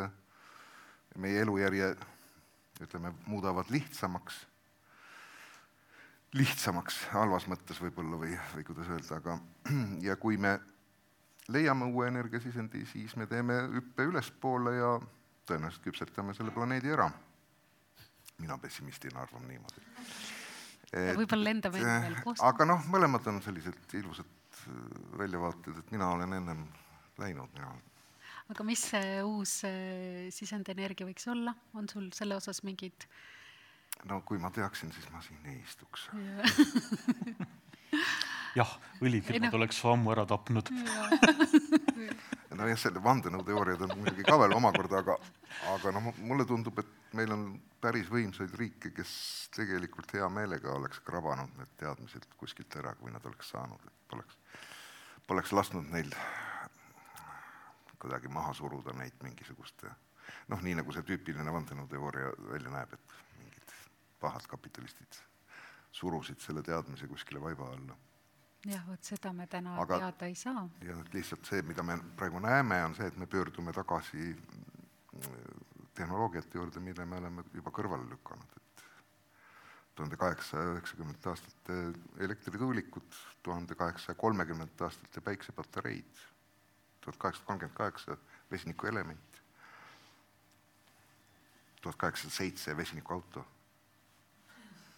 meie 1.23 1.43
elujärje, 1.43 1.93
ütleme, 2.83 3.13
muudavad 3.31 3.71
lihtsamaks, 3.71 4.41
lihtsamaks 6.35 7.05
halvas 7.13 7.47
mõttes 7.51 7.79
võib-olla 7.83 8.19
või, 8.19 8.35
või 8.55 8.67
kuidas 8.67 8.91
öelda, 8.91 9.21
aga 9.21 9.39
ja 10.09 10.19
kui 10.19 10.39
me 10.43 10.57
leiame 11.55 11.87
uue 11.93 12.11
energiasisendi, 12.11 12.83
siis 12.91 13.15
me 13.17 13.31
teeme 13.31 13.61
hüppe 13.77 14.11
ülespoole 14.11 14.75
ja 14.75 14.91
tõenäoliselt 15.47 15.87
küpsetame 15.87 16.35
selle 16.35 16.51
planeedi 16.51 16.91
ära 16.91 17.07
mina 18.43 18.59
pessimistina 18.59 19.23
arvan 19.25 19.47
niimoodi. 19.49 19.83
võib-olla 21.19 21.51
lendame 21.51 21.83
enne 21.83 21.99
veel 22.05 22.17
koos. 22.25 22.43
aga 22.45 22.69
noh, 22.69 22.87
mõlemad 22.93 23.27
on 23.33 23.43
sellised 23.45 23.97
ilusad 23.99 24.63
äh, 24.63 24.73
väljavaated, 25.19 25.83
et 25.83 25.93
mina 25.95 26.11
olen 26.15 26.39
ennem 26.41 26.65
läinud, 27.21 27.51
mina 27.57 27.71
olen 27.73 27.85
aga 28.53 28.67
mis 28.67 28.85
see 28.93 29.23
uus 29.27 29.59
äh, 29.67 30.29
sisendenergia 30.35 31.09
võiks 31.09 31.27
olla, 31.33 31.57
on 31.75 31.89
sul 31.91 32.11
selle 32.17 32.39
osas 32.39 32.63
mingid? 32.67 33.09
no 34.07 34.21
kui 34.29 34.39
ma 34.43 34.53
teaksin, 34.55 34.93
siis 34.95 35.09
ma 35.13 35.23
siin 35.25 35.51
ei 35.51 35.59
istuks 35.65 36.11
jah, 38.61 38.79
õlifirmad 39.01 39.51
no. 39.51 39.59
oleks 39.61 39.83
ammu 39.89 40.15
ära 40.15 40.27
tapnud 40.29 40.71
nojah, 42.57 42.79
selle 42.81 43.03
vandenõuteooriad 43.05 43.85
on 43.87 43.95
muidugi 44.01 44.25
ka 44.27 44.37
veel 44.41 44.55
omakorda, 44.57 45.03
aga, 45.03 45.17
aga 45.75 45.93
noh, 45.97 46.09
mulle 46.25 46.47
tundub, 46.49 46.79
et 46.81 46.96
meil 47.15 47.33
on 47.33 47.45
päris 47.81 48.09
võimsaid 48.11 48.55
riike, 48.59 48.91
kes 48.97 49.13
tegelikult 49.55 50.13
hea 50.17 50.29
meelega 50.33 50.73
oleks 50.75 51.01
krabanud 51.07 51.53
need 51.59 51.77
teadmised 51.79 52.27
kuskilt 52.41 52.77
ära, 52.81 52.95
kui 52.99 53.13
nad 53.13 53.25
oleks 53.27 53.53
saanud, 53.55 53.85
et 53.87 54.09
poleks, 54.11 54.39
poleks 55.29 55.53
lasknud 55.53 55.93
neil 55.93 56.11
kuidagi 57.99 58.29
maha 58.29 58.53
suruda 58.55 58.93
neid 58.97 59.15
mingisuguste 59.25 59.93
noh, 60.51 60.63
nii 60.63 60.75
nagu 60.81 60.93
see 60.95 61.07
tüüpiline 61.07 61.53
vandenõuteooria 61.53 62.33
välja 62.51 62.73
näeb, 62.75 62.93
et 62.97 63.15
mingid 63.39 63.73
pahad 64.23 64.47
kapitalistid 64.51 65.21
surusid 65.97 66.43
selle 66.43 66.63
teadmise 66.67 67.09
kuskile 67.11 67.41
vaiba 67.43 67.71
alla 67.73 67.97
jah, 68.67 68.83
vot 68.89 69.05
seda 69.07 69.33
me 69.37 69.47
täna 69.51 69.77
Aga, 69.83 70.01
teada 70.03 70.31
ei 70.31 70.35
saa. 70.39 70.67
ja 70.85 70.97
lihtsalt 71.15 71.47
see, 71.49 71.63
mida 71.67 71.85
me 71.87 71.99
praegu 72.19 72.43
näeme, 72.43 72.83
on 72.85 72.97
see, 72.99 73.07
et 73.07 73.17
me 73.17 73.27
pöördume 73.31 73.73
tagasi 73.77 74.35
tehnoloogiate 75.97 76.59
juurde, 76.59 76.81
mille 76.81 77.07
me 77.09 77.19
oleme 77.21 77.45
juba 77.55 77.73
kõrvale 77.75 78.07
lükanud, 78.11 78.57
et 78.61 78.85
tuhande 79.97 80.19
kaheksasaja 80.21 80.75
üheksakümnendate 80.75 81.31
aastate 81.33 81.77
elektrituulikud, 82.27 83.19
tuhande 83.43 83.75
kaheksasaja 83.75 84.19
kolmekümnendate 84.21 84.85
aastate 84.85 85.25
päiksepatareid, 85.25 86.23
tuhat 87.01 87.19
kaheksasada 87.23 87.47
kolmkümmend 87.47 87.77
kaheksa 87.77 88.17
vesinikuelement, 88.51 89.43
tuhat 91.81 91.97
kaheksasada 91.97 92.37
seitse 92.37 92.77
vesinikuauto. 92.77 93.47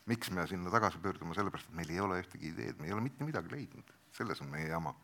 Miks 0.08 0.30
me 0.30 0.46
sinna 0.48 0.70
tagasi 0.72 0.98
pöördume, 1.04 1.34
sellepärast 1.36 1.68
et 1.68 1.76
meil 1.76 1.90
ei 1.92 2.00
ole 2.00 2.22
ühtegi 2.22 2.48
ideed, 2.54 2.78
me 2.80 2.88
ei 2.88 2.94
ole 2.96 3.04
mitte 3.04 3.26
midagi 3.28 3.52
leidnud, 3.52 3.90
selles 4.16 4.40
on 4.40 4.48
meie 4.48 4.70
jama. 4.70 4.94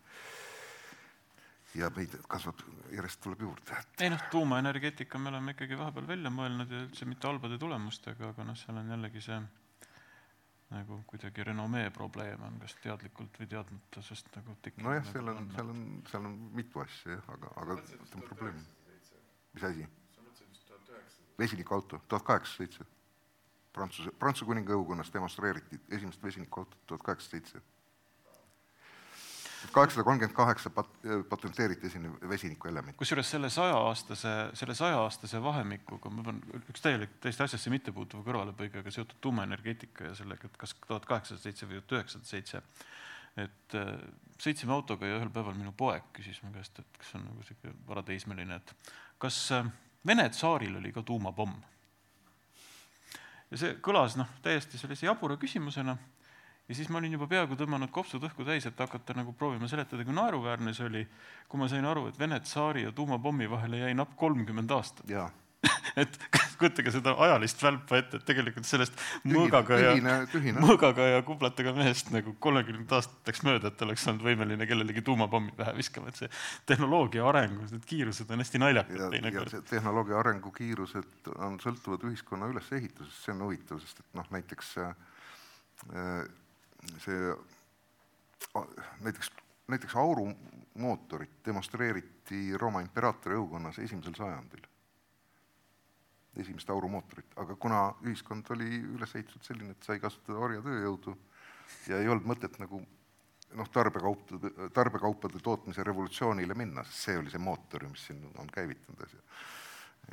Ja 1.75 1.91
meid 1.97 2.15
kasvab, 2.31 2.63
järjest 2.93 3.21
tuleb 3.25 3.43
juurde. 3.47 3.81
ei 4.01 4.11
noh, 4.13 4.23
tuumaenergeetika 4.31 5.19
me 5.19 5.33
oleme 5.33 5.55
ikkagi 5.57 5.79
vahepeal 5.79 6.07
välja 6.09 6.31
mõelnud 6.31 6.71
ja 6.71 6.85
üldse 6.87 7.09
mitte 7.11 7.29
halbade 7.29 7.59
tulemustega, 7.59 8.31
aga 8.35 8.47
noh, 8.51 8.59
seal 8.59 8.79
on 8.81 8.95
jällegi 8.95 9.23
see 9.25 9.41
nagu 10.75 11.01
kuidagi 11.07 11.45
renomee 11.51 11.91
probleem 11.95 12.43
on, 12.47 12.57
kas 12.63 12.75
teadlikult 12.83 13.37
või 13.41 13.51
teadmata, 13.51 14.03
sest 14.03 14.31
nagu 14.37 14.57
tekib 14.63 14.87
nojah, 14.87 15.05
nagu 15.05 15.13
seal 15.13 15.35
on, 15.35 15.53
seal 15.57 15.75
on, 15.75 15.85
seal 16.11 16.31
on 16.31 16.41
mitu 16.57 16.83
asja 16.83 17.19
jah, 17.19 17.29
aga, 17.37 17.53
aga 17.63 17.79
see 17.91 18.01
on 18.15 18.27
probleem. 18.31 18.65
mis 19.55 19.69
asi? 19.71 19.87
vesinikuauto, 21.39 21.99
tuhat 22.09 22.23
kaheksasada 22.23 22.63
seitse 22.63 22.93
Prantsuse, 23.75 24.13
Prantsuse 24.19 24.47
kuninga 24.47 24.77
õukonnas 24.77 25.11
demonstreeriti 25.11 25.81
esimest 25.97 26.23
vesinikuautot 26.23 26.79
tuhat 26.87 27.03
kaheksasada 27.03 27.41
seitse. 27.41 27.63
Kaheksasada 29.73 30.05
kolmkümmend 30.05 30.37
kaheksa 30.37 30.71
pat-, 30.71 30.97
patenteeriti 31.29 31.87
esimene 31.87 32.29
vesinikuelement. 32.29 32.97
kusjuures 32.97 33.31
selle 33.31 33.51
sajaaastase, 33.51 34.35
selle 34.55 34.75
sajaaastase 34.75 35.43
vahemikuga, 35.43 36.11
ma 36.11 36.25
pean 36.27 36.43
üks 36.69 36.85
täielik, 36.85 37.17
täiesti 37.21 37.47
asjasse 37.47 37.73
mittepuutuva 37.73 38.25
kõrvalepõigega 38.27 38.93
seotud 38.95 39.21
tuumaenergeetika 39.21 40.11
ja 40.11 40.15
sellega, 40.19 40.51
et 40.51 40.59
kas 40.61 40.77
tuhat 40.87 41.07
kaheksasada 41.11 41.43
seitse 41.43 41.69
või 41.71 41.81
tuhat 41.81 41.99
üheksasada 42.01 42.31
seitse, 42.31 42.63
et 43.45 43.79
sõitsime 44.41 44.75
autoga 44.77 45.09
ja 45.09 45.21
ühel 45.21 45.33
päeval 45.35 45.57
minu 45.59 45.73
poeg 45.77 46.07
küsis 46.17 46.43
mu 46.43 46.53
käest, 46.55 46.79
et 46.79 46.99
kas 47.01 47.15
on 47.19 47.29
nagu 47.29 47.47
sihuke 47.47 47.75
varateismeline, 47.89 48.61
et 48.61 48.93
kas 49.19 49.41
Vene 50.05 50.27
tsaaril 50.29 50.75
oli 50.77 50.91
ka 50.93 51.01
tuumapomm? 51.01 51.55
Ja 53.49 53.61
see 53.61 53.77
kõlas 53.81 54.19
noh, 54.21 54.29
täiesti 54.45 54.77
sellise 54.77 55.07
jabura 55.07 55.39
küsimusena 55.41 55.95
ja 56.69 56.75
siis 56.75 56.89
ma 56.89 56.99
olin 57.01 57.13
juba 57.17 57.29
peaaegu 57.31 57.59
tõmmanud 57.61 57.93
kopsud 57.93 58.25
õhku 58.25 58.47
täis, 58.49 58.67
et 58.69 58.81
hakata 58.81 59.17
nagu 59.19 59.35
proovima 59.37 59.69
seletada, 59.71 60.05
kui 60.05 60.17
naeruväärne 60.17 60.75
see 60.77 60.89
oli, 60.89 61.07
kui 61.49 61.61
ma 61.61 61.69
sain 61.69 61.85
aru, 61.85 62.09
et 62.09 62.19
Vene 62.19 62.41
tsaari 62.41 62.87
ja 62.87 62.93
tuumapommi 62.93 63.51
vahele 63.51 63.85
jäi 63.85 63.97
napp 63.97 64.17
kolmkümmend 64.21 64.77
aastat. 64.77 65.11
Et 65.97 66.17
kujutage 66.59 66.91
seda 66.93 67.15
ajalist 67.25 67.63
välpa 67.63 67.97
ette, 67.97 68.19
et 68.19 68.25
tegelikult 68.29 68.67
sellest 68.69 68.99
mõõgaga 69.31 69.79
ja, 69.81 69.93
mõõgaga 70.59 71.07
ja 71.09 71.23
kublatega 71.25 71.73
mehest 71.77 72.11
nagu 72.13 72.35
kolmekümnendat 72.43 72.99
aastateks 72.99 73.41
mööda, 73.47 73.71
et 73.71 73.85
oleks 73.87 74.05
olnud 74.11 74.27
võimeline 74.27 74.69
kellelegi 74.69 75.05
tuumapommi 75.07 75.55
pähe 75.57 75.73
viskama, 75.79 76.13
et 76.13 76.21
see 76.21 76.29
tehnoloogia 76.69 77.25
arengus, 77.31 77.73
need 77.73 77.89
kiirused 77.89 78.29
on 78.29 78.45
hästi 78.45 78.61
naljakad 78.61 79.07
teinekord. 79.15 79.57
tehnoloogia 79.71 80.21
arengu 80.21 80.53
kiirused 80.53 81.33
on, 81.39 81.57
sõltuvad 81.65 82.05
ühiskonna 82.11 82.51
ülesehitusest, 82.53 83.23
see 83.25 83.37
on 83.37 83.47
huvitav, 83.47 83.81
sest 83.85 84.05
et 84.05 84.19
noh, 84.21 84.29
näiteks 84.35 84.77
äh, 84.85 84.95
see 87.05 87.35
näiteks, 89.05 89.31
näiteks 89.69 89.97
aurumootorit 89.97 91.41
demonstreeriti 91.47 92.59
Rooma 92.59 92.83
imperaatori 92.85 93.37
õukonnas 93.39 93.79
esimesel 93.83 94.17
sajandil, 94.19 94.65
esimest 96.41 96.71
aurumootorit, 96.71 97.37
aga 97.41 97.57
kuna 97.57 97.87
ühiskond 98.07 98.51
oli 98.57 98.81
üles 98.97 99.15
ehitatud 99.15 99.47
selline, 99.47 99.77
et 99.77 99.87
sai 99.87 100.01
kasutada 100.03 100.43
orjatööjõudu 100.49 101.17
ja 101.89 102.01
ei 102.01 102.11
olnud 102.11 102.27
mõtet 102.35 102.59
nagu 102.63 102.83
noh, 103.55 103.69
tarbekaupade, 103.71 104.71
tarbekaupade 104.75 105.43
tootmise 105.43 105.85
revolutsioonile 105.87 106.57
minna, 106.59 106.85
sest 106.85 107.09
see 107.09 107.19
oli 107.21 107.33
see 107.33 107.43
mootor 107.43 107.87
mis 107.91 108.09
siin 108.09 108.25
on 108.41 108.51
käivitanud 108.53 109.05
asja. 109.07 109.21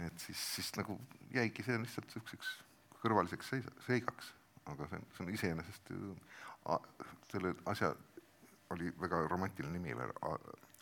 et 0.05 0.19
siis, 0.19 0.43
siis 0.55 0.75
nagu 0.77 0.99
jäigi 1.33 1.65
see 1.65 1.79
lihtsalt 1.81 2.07
niisuguseks 2.11 2.53
kõrvaliseks 3.01 3.49
seisa-, 3.55 3.73
seigaks, 3.87 4.33
aga 4.69 4.87
see 4.89 5.01
on, 5.01 5.07
see 5.15 5.25
on 5.25 5.33
iseenesest 5.33 5.93
ju 5.93 6.15
selle 7.31 7.55
asja 7.71 7.93
oli 8.71 8.91
väga 9.01 9.25
romantiline 9.27 9.79
nimi 9.79 9.95
veel, 9.97 10.11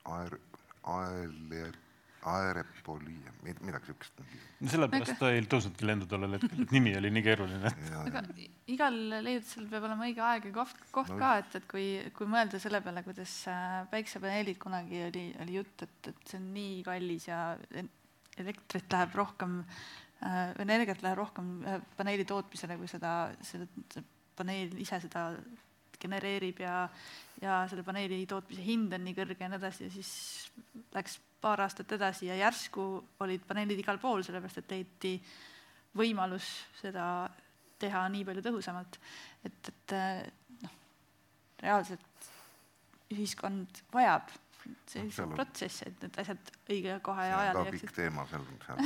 Aer-, 0.09 0.39
Aele-, 0.83 1.71
Aerepolia, 2.27 3.31
midagi 3.43 3.87
siukest. 3.87 4.17
no 4.59 4.71
sellepärast 4.73 5.15
ta 5.21 5.29
ei 5.31 5.45
tõusnudki 5.47 5.87
lendu 5.87 6.07
tollel 6.09 6.35
hetkel, 6.35 6.65
et 6.65 6.73
nimi 6.75 6.91
oli 6.99 7.11
nii 7.15 7.23
keeruline. 7.23 7.71
aga 8.01 8.23
igal 8.73 8.97
leiutisel 9.23 9.69
peab 9.71 9.87
olema 9.87 10.07
õige 10.09 10.23
aeg 10.25 10.49
ja 10.49 10.51
koht, 10.57 10.83
koht 10.95 11.13
no. 11.13 11.19
ka, 11.21 11.31
et, 11.43 11.55
et 11.61 11.69
kui, 11.71 11.85
kui 12.17 12.27
mõelda 12.29 12.59
selle 12.59 12.83
peale, 12.83 13.05
kuidas 13.07 13.37
äh, 13.51 13.79
päiksepaneelid 13.93 14.59
kunagi 14.59 15.05
oli, 15.07 15.23
oli 15.45 15.57
jutt, 15.61 15.87
et, 15.87 16.11
et 16.11 16.21
see 16.27 16.41
on 16.41 16.51
nii 16.57 16.75
kallis 16.89 17.29
ja 17.29 17.39
elektrit 18.39 18.91
läheb 18.97 19.15
rohkem 19.15 19.61
äh,, 19.63 20.51
energiat 20.59 21.05
läheb 21.05 21.23
rohkem 21.23 21.55
äh, 21.63 21.79
paneeli 21.95 22.27
tootmisele, 22.27 22.77
kui 22.81 22.91
seda, 22.91 23.15
seda, 23.47 24.03
paneel 24.39 24.75
ise 24.83 24.99
seda 25.07 25.29
genereerib 26.01 26.61
ja, 26.63 26.83
ja 27.41 27.61
selle 27.69 27.83
paneeli 27.87 28.23
tootmise 28.29 28.63
hind 28.65 28.93
on 28.95 29.05
nii 29.05 29.17
kõrge 29.17 29.43
ja 29.43 29.51
nii 29.51 29.59
edasi 29.59 29.87
ja 29.87 29.93
siis 29.93 30.11
läks 30.95 31.19
paar 31.41 31.63
aastat 31.63 31.91
edasi 31.95 32.27
ja 32.29 32.37
järsku 32.39 32.87
olid 33.23 33.45
paneelid 33.47 33.79
igal 33.79 33.99
pool, 34.01 34.23
sellepärast 34.25 34.61
et 34.63 34.75
leiti 34.75 35.13
võimalus 35.99 36.49
seda 36.81 37.05
teha 37.79 38.03
nii 38.11 38.25
palju 38.27 38.43
tõhusamalt. 38.43 38.99
et, 39.47 39.71
et 39.71 39.95
noh, 40.65 40.75
reaalselt 41.63 42.29
ühiskond 43.13 43.81
vajab 43.93 44.29
sellise 44.89 45.23
no, 45.25 45.33
protsessi, 45.33 45.87
et 45.87 46.03
need 46.03 46.19
asjad 46.21 46.51
õige 46.69 46.99
koha 47.05 47.25
ja 47.25 47.39
ajal 47.45 47.61
jääksid. 47.69 47.93
teema 47.95 48.25
seal, 48.29 48.45
seal. 48.65 48.83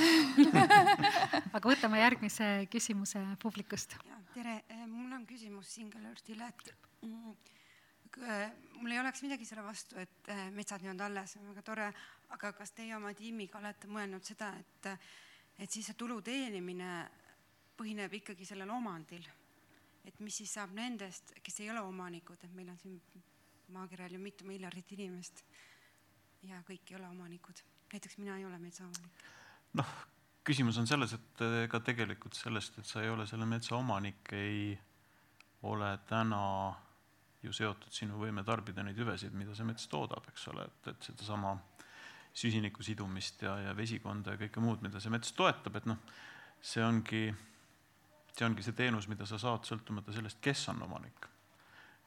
aga 1.58 1.64
võtame 1.66 2.00
järgmise 2.00 2.54
küsimuse 2.72 3.26
publikust. 3.42 3.98
tere, 4.34 4.62
mul 4.88 5.12
on 5.18 5.28
küsimus 5.28 5.74
Singelörtile, 5.74 6.54
et 6.54 6.74
Mm. 6.74 6.78
Äh, 6.78 6.93
mul 7.04 8.92
ei 8.92 9.00
oleks 9.00 9.24
midagi 9.26 9.46
selle 9.46 9.64
vastu, 9.66 9.98
et 10.00 10.30
äh, 10.30 10.50
metsad 10.54 10.84
nii-öelda 10.84 11.08
alles, 11.10 11.36
on 11.40 11.50
väga 11.50 11.64
tore, 11.66 11.88
aga 12.36 12.52
kas 12.58 12.74
teie 12.78 12.96
oma 12.96 13.14
tiimiga 13.18 13.60
olete 13.60 13.90
mõelnud 13.90 14.26
seda, 14.26 14.52
et, 14.60 14.90
et 15.58 15.72
siis 15.72 15.88
see 15.90 15.98
tulu 16.00 16.20
teenimine 16.22 16.92
põhineb 17.78 18.20
ikkagi 18.22 18.46
sellel 18.46 18.70
omandil? 18.74 19.26
et 20.04 20.18
mis 20.20 20.36
siis 20.36 20.52
saab 20.52 20.74
nendest, 20.76 21.32
kes 21.40 21.62
ei 21.64 21.70
ole 21.72 21.80
omanikud, 21.88 22.42
et 22.44 22.52
meil 22.52 22.68
on 22.74 22.80
siin 22.82 22.98
maakeral 23.72 24.12
ju 24.12 24.20
mitu 24.20 24.44
miljardit 24.44 24.90
inimest 24.98 25.46
ja 26.44 26.60
kõik 26.68 26.92
ei 26.92 26.98
ole 26.98 27.08
omanikud, 27.08 27.62
näiteks 27.94 28.18
mina 28.20 28.36
ei 28.36 28.44
ole 28.46 28.60
metsaomanik. 28.60 29.24
noh, 29.80 29.94
küsimus 30.44 30.78
on 30.82 30.90
selles, 30.92 31.16
et 31.16 31.44
ega 31.64 31.80
tegelikult 31.80 32.36
sellest, 32.36 32.82
et 32.82 32.90
sa 32.90 33.04
ei 33.04 33.14
ole 33.14 33.28
selle 33.30 33.48
metsa 33.48 33.78
omanik, 33.78 34.34
ei 34.36 34.74
ole 35.64 35.94
täna 36.10 36.44
ju 37.44 37.54
seotud 37.54 37.94
sinu 37.94 38.20
võime 38.22 38.44
tarbida 38.48 38.84
neid 38.86 39.00
hüvesid, 39.00 39.34
mida 39.36 39.56
see 39.56 39.68
mets 39.68 39.88
toodab, 39.92 40.26
eks 40.32 40.48
ole, 40.54 40.68
et, 40.70 40.92
et 40.94 41.10
sedasama 41.10 41.58
süsiniku 42.34 42.84
sidumist 42.84 43.42
ja, 43.46 43.58
ja 43.68 43.74
vesikonda 43.78 44.34
ja 44.34 44.42
kõike 44.42 44.64
muud, 44.64 44.82
mida 44.86 45.02
see 45.02 45.14
mets 45.14 45.34
toetab, 45.38 45.78
et 45.78 45.90
noh, 45.90 46.00
see 46.64 46.84
ongi, 46.86 47.28
see 48.34 48.48
ongi 48.48 48.66
see 48.66 48.78
teenus, 48.78 49.10
mida 49.12 49.28
sa 49.30 49.40
saad, 49.42 49.68
sõltumata 49.70 50.16
sellest, 50.16 50.42
kes 50.42 50.66
on 50.74 50.82
omanik. 50.88 51.30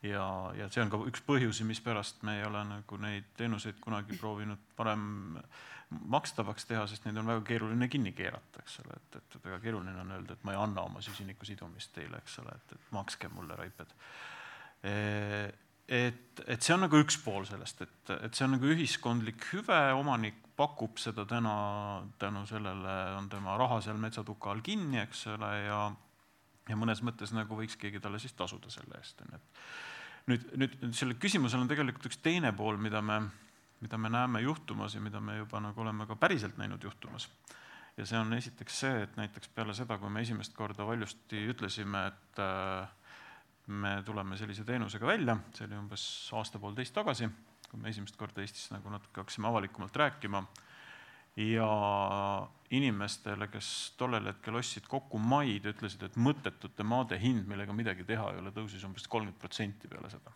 ja, 0.02 0.26
ja 0.56 0.68
see 0.72 0.82
on 0.82 0.90
ka 0.92 1.00
üks 1.10 1.22
põhjusi, 1.26 1.64
mispärast 1.68 2.26
me 2.26 2.40
ei 2.40 2.44
ole 2.46 2.64
nagu 2.66 2.98
neid 3.02 3.30
teenuseid 3.38 3.78
kunagi 3.82 4.18
proovinud 4.18 4.60
parem 4.76 5.36
makstavaks 6.10 6.66
teha, 6.66 6.86
sest 6.90 7.04
neid 7.06 7.18
on 7.20 7.28
väga 7.30 7.44
keeruline 7.46 7.86
kinni 7.88 8.10
keerata, 8.12 8.64
eks 8.64 8.80
ole, 8.82 8.96
et, 8.98 9.20
et 9.20 9.36
väga 9.44 9.60
keeruline 9.62 10.00
on 10.02 10.16
öelda, 10.16 10.34
et 10.34 10.46
ma 10.46 10.56
ei 10.56 10.58
anna 10.58 10.82
oma 10.88 11.02
süsiniku 11.04 11.46
sidumist 11.46 11.92
teile, 11.94 12.18
eks 12.18 12.40
ole, 12.42 12.56
et, 12.56 12.74
et 12.74 12.88
makske 12.96 13.30
mulle 13.30 13.58
raiped 13.58 13.94
et, 14.86 16.42
et 16.46 16.62
see 16.62 16.74
on 16.74 16.84
nagu 16.86 16.98
üks 17.02 17.18
pool 17.24 17.46
sellest, 17.48 17.84
et, 17.86 18.14
et 18.16 18.34
see 18.34 18.46
on 18.46 18.56
nagu 18.56 18.72
ühiskondlik 18.74 19.48
hüve, 19.52 19.78
omanik 19.98 20.42
pakub 20.56 20.96
seda 21.00 21.26
täna 21.28 21.56
tänu 22.18 22.46
sellele, 22.48 22.96
on 23.18 23.28
tema 23.32 23.58
raha 23.60 23.80
seal 23.84 23.98
metsatuka 24.00 24.52
all 24.52 24.64
kinni, 24.64 25.00
eks 25.02 25.26
ole, 25.34 25.52
ja 25.66 25.80
ja 26.66 26.76
mõnes 26.78 27.02
mõttes 27.06 27.32
nagu 27.34 27.58
võiks 27.58 27.76
keegi 27.78 28.00
talle 28.02 28.18
siis 28.22 28.34
tasuda 28.34 28.70
selle 28.72 28.98
eest, 28.98 29.20
on 29.22 29.36
ju, 29.36 29.38
et 29.38 30.30
nüüd, 30.30 30.46
nüüd, 30.62 30.78
nüüd 30.82 30.96
sellel 30.98 31.18
küsimusel 31.22 31.62
on 31.62 31.70
tegelikult 31.70 32.08
üks 32.10 32.18
teine 32.22 32.52
pool, 32.56 32.78
mida 32.82 33.02
me, 33.04 33.20
mida 33.84 34.00
me 34.00 34.10
näeme 34.12 34.42
juhtumas 34.42 34.96
ja 34.96 35.02
mida 35.02 35.22
me 35.22 35.38
juba 35.38 35.62
nagu 35.62 35.84
oleme 35.84 36.08
ka 36.10 36.18
päriselt 36.18 36.58
näinud 36.58 36.82
juhtumas. 36.82 37.28
ja 37.96 38.04
see 38.04 38.18
on 38.18 38.34
esiteks 38.36 38.80
see, 38.82 39.02
et 39.06 39.16
näiteks 39.16 39.48
peale 39.54 39.74
seda, 39.74 39.98
kui 39.98 40.10
me 40.12 40.20
esimest 40.26 40.54
korda 40.56 40.86
valjusti 40.86 41.46
ütlesime, 41.52 42.06
et 42.10 42.42
äh, 42.42 42.88
me 43.66 44.02
tuleme 44.06 44.36
sellise 44.38 44.64
teenusega 44.64 45.06
välja, 45.06 45.36
see 45.54 45.66
oli 45.66 45.78
umbes 45.78 46.04
aasta-poolteist 46.38 46.94
tagasi, 46.94 47.28
kui 47.66 47.80
me 47.82 47.90
esimest 47.90 48.16
korda 48.18 48.44
Eestis 48.44 48.70
nagu 48.70 48.90
natuke 48.92 49.24
hakkasime 49.24 49.48
avalikumalt 49.50 49.96
rääkima 49.96 50.44
ja 51.36 51.68
inimestele, 52.70 53.48
kes 53.52 53.68
tollel 53.98 54.30
hetkel 54.30 54.56
ostsid 54.56 54.86
kokku 54.88 55.18
maid, 55.20 55.66
ütlesid, 55.68 56.06
et 56.06 56.16
mõttetute 56.16 56.86
maade 56.86 57.18
hind, 57.20 57.44
millega 57.50 57.74
midagi 57.76 58.06
teha 58.08 58.30
ei 58.32 58.40
ole, 58.40 58.54
tõusis 58.54 58.86
umbes 58.88 59.06
kolmkümmend 59.10 59.40
protsenti 59.42 59.90
peale 59.90 60.10
seda. 60.10 60.32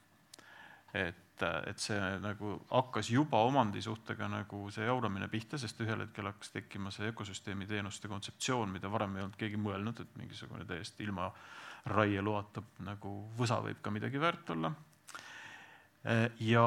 et, 0.94 1.42
et 1.70 1.78
see 1.78 1.98
nagu 2.20 2.56
hakkas 2.68 3.12
juba 3.14 3.38
omandisuhtega 3.46 4.26
nagu 4.28 4.64
see 4.74 4.84
jauramine 4.84 5.28
pihta, 5.30 5.58
sest 5.58 5.80
ühel 5.80 6.02
hetkel 6.02 6.26
hakkas 6.26 6.50
tekkima 6.50 6.90
see 6.90 7.08
ökosüsteemi 7.12 7.66
teenuste 7.70 8.10
kontseptsioon, 8.10 8.74
mida 8.74 8.90
varem 8.90 9.16
ei 9.16 9.22
olnud 9.22 9.38
keegi 9.38 9.60
mõelnud, 9.60 10.02
et 10.02 10.18
mingisugune 10.18 10.66
täiesti 10.66 11.06
ilma 11.06 11.30
äh, 11.80 11.90
raieloata 11.94 12.62
nagu 12.86 13.16
võsa 13.38 13.60
võib 13.64 13.80
ka 13.82 13.90
midagi 13.90 14.20
väärt 14.20 14.50
olla. 14.56 14.72
ja, 16.40 16.66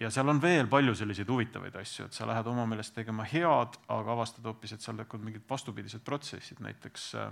ja 0.00 0.08
seal 0.10 0.28
on 0.28 0.40
veel 0.42 0.66
palju 0.66 0.94
selliseid 0.98 1.28
huvitavaid 1.30 1.76
asju, 1.78 2.08
et 2.08 2.16
sa 2.16 2.26
lähed 2.26 2.48
oma 2.50 2.64
meelest 2.66 2.96
tegema 2.96 3.22
head, 3.22 3.76
aga 3.94 4.12
avastad 4.16 4.48
hoopis, 4.48 4.72
et 4.74 4.82
seal 4.82 4.96
tekivad 4.98 5.22
mingid 5.22 5.44
vastupidised 5.46 6.02
protsessid, 6.02 6.58
näiteks 6.66 7.12
äh, 7.14 7.30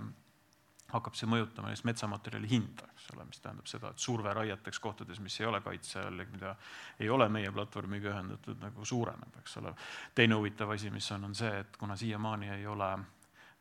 hakkab 0.93 1.17
see 1.17 1.29
mõjutama 1.29 1.71
just 1.73 1.85
metsamaterjali 1.87 2.49
hinda, 2.49 2.87
eks 2.93 3.09
ole, 3.15 3.25
mis 3.29 3.41
tähendab 3.41 3.67
seda, 3.69 3.91
et 3.91 4.01
surve 4.01 4.33
raieteks 4.37 4.79
kohtades, 4.83 5.19
mis 5.23 5.37
ei 5.41 5.49
ole 5.49 5.61
kaitse 5.65 6.03
all 6.03 6.21
ja 6.21 6.27
mida 6.31 6.53
ei 7.01 7.09
ole 7.09 7.27
meie 7.31 7.51
platvormiga 7.51 8.11
ühendatud, 8.13 8.59
nagu 8.61 8.85
suureneb, 8.85 9.39
eks 9.41 9.57
ole. 9.61 9.73
teine 10.15 10.37
huvitav 10.39 10.71
asi, 10.75 10.91
mis 10.93 11.09
on, 11.15 11.29
on 11.29 11.35
see, 11.35 11.51
et 11.65 11.77
kuna 11.81 11.97
siiamaani 11.99 12.53
ei 12.59 12.67
ole 12.69 12.91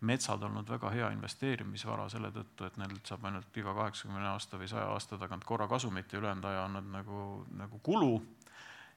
metsad 0.04 0.42
olnud 0.42 0.68
väga 0.68 0.90
hea 0.94 1.08
investeerimisvara 1.14 2.06
selle 2.12 2.30
tõttu, 2.34 2.66
et 2.66 2.76
neilt 2.80 3.08
saab 3.08 3.24
ainult 3.28 3.56
iga 3.60 3.74
kaheksakümne 3.76 4.26
aasta 4.30 4.60
või 4.60 4.68
saja 4.70 4.86
aasta 4.92 5.18
tagant 5.20 5.44
korra 5.48 5.68
kasumit 5.70 6.12
ja 6.12 6.20
ülejäänud 6.20 6.48
aja 6.50 6.64
on 6.68 6.76
nad 6.78 6.90
nagu, 6.92 7.20
nagu 7.58 7.80
kulu, 7.82 8.12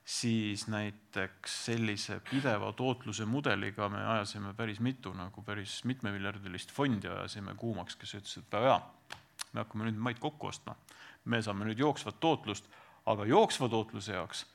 siis 0.08 0.66
näiteks 0.72 1.56
sellise 1.68 2.20
pideva 2.30 2.72
tootluse 2.72 3.26
mudeliga 3.28 3.88
me 3.92 4.04
ajasime 4.14 4.54
päris 4.56 4.80
mitu 4.80 5.12
nagu 5.16 5.42
päris 5.44 5.82
mitmemiljardilist 5.84 6.72
fondi 6.72 7.08
ajasime 7.08 7.54
kuumaks, 7.54 7.96
kes 7.96 8.14
ütlesid, 8.20 8.46
et 8.46 8.52
väga 8.56 8.70
hea, 8.72 9.18
me 9.52 9.64
hakkame 9.64 9.88
nüüd 9.88 10.00
maid 10.08 10.22
kokku 10.22 10.48
ostma, 10.48 10.76
me 11.24 11.42
saame 11.42 11.68
nüüd 11.68 11.80
jooksvat 11.84 12.20
tootlust, 12.20 12.70
aga 13.08 13.26
jooksva 13.28 13.68
tootluse 13.68 14.16
jaoks 14.16 14.46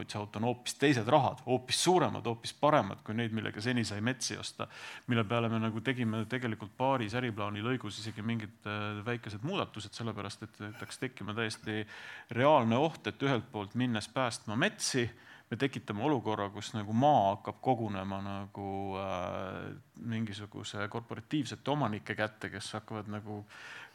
otsihauto 0.00 0.40
on 0.40 0.48
hoopis 0.48 0.76
teised 0.80 1.08
rahad, 1.08 1.42
hoopis 1.46 1.82
suuremad, 1.84 2.26
hoopis 2.26 2.54
paremad 2.60 3.02
kui 3.06 3.16
neid, 3.18 3.34
millega 3.36 3.62
seni 3.64 3.84
sai 3.84 4.00
metsi 4.04 4.36
osta. 4.38 4.68
mille 5.06 5.24
peale 5.24 5.48
me 5.48 5.60
nagu 5.62 5.80
tegime 5.84 6.24
tegelikult 6.30 6.76
paaris 6.76 7.14
äriplaani 7.18 7.64
lõigus 7.64 8.00
isegi 8.02 8.22
mingid 8.22 8.66
äh, 8.66 9.04
väikesed 9.06 9.46
muudatused, 9.46 9.94
sellepärast 9.94 10.42
et 10.48 10.60
hakkas 10.80 10.98
tekkima 10.98 11.34
täiesti 11.34 11.86
reaalne 12.30 12.76
oht, 12.76 13.06
et 13.06 13.22
ühelt 13.22 13.50
poolt 13.52 13.74
minnes 13.74 14.08
päästma 14.08 14.56
metsi 14.56 15.08
me 15.50 15.56
tekitame 15.56 16.04
olukorra, 16.04 16.50
kus 16.52 16.72
nagu 16.74 16.92
maa 16.92 17.32
hakkab 17.32 17.60
kogunema 17.64 18.20
nagu 18.24 18.70
äh, 19.00 19.68
mingi 19.96 20.28
mingisuguse 20.28 20.88
korporatiivsete 20.92 21.70
omanike 21.70 22.14
kätte, 22.18 22.50
kes 22.52 22.72
hakkavad 22.76 23.08
nagu 23.12 23.40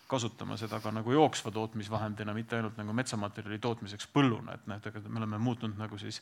kasutama 0.07 0.57
seda 0.59 0.79
ka 0.83 0.91
nagu 0.91 1.11
jooksva 1.11 1.51
tootmisvahendina, 1.51 2.33
mitte 2.33 2.57
ainult 2.57 2.77
nagu 2.77 2.93
metsamaterjali 2.93 3.59
tootmiseks 3.63 4.09
põlluna, 4.13 4.57
et 4.57 4.67
noh, 4.67 4.77
et 4.77 4.91
ega 4.91 5.01
me 5.07 5.21
oleme 5.21 5.39
muutnud 5.41 5.77
nagu 5.79 5.97
siis 6.01 6.21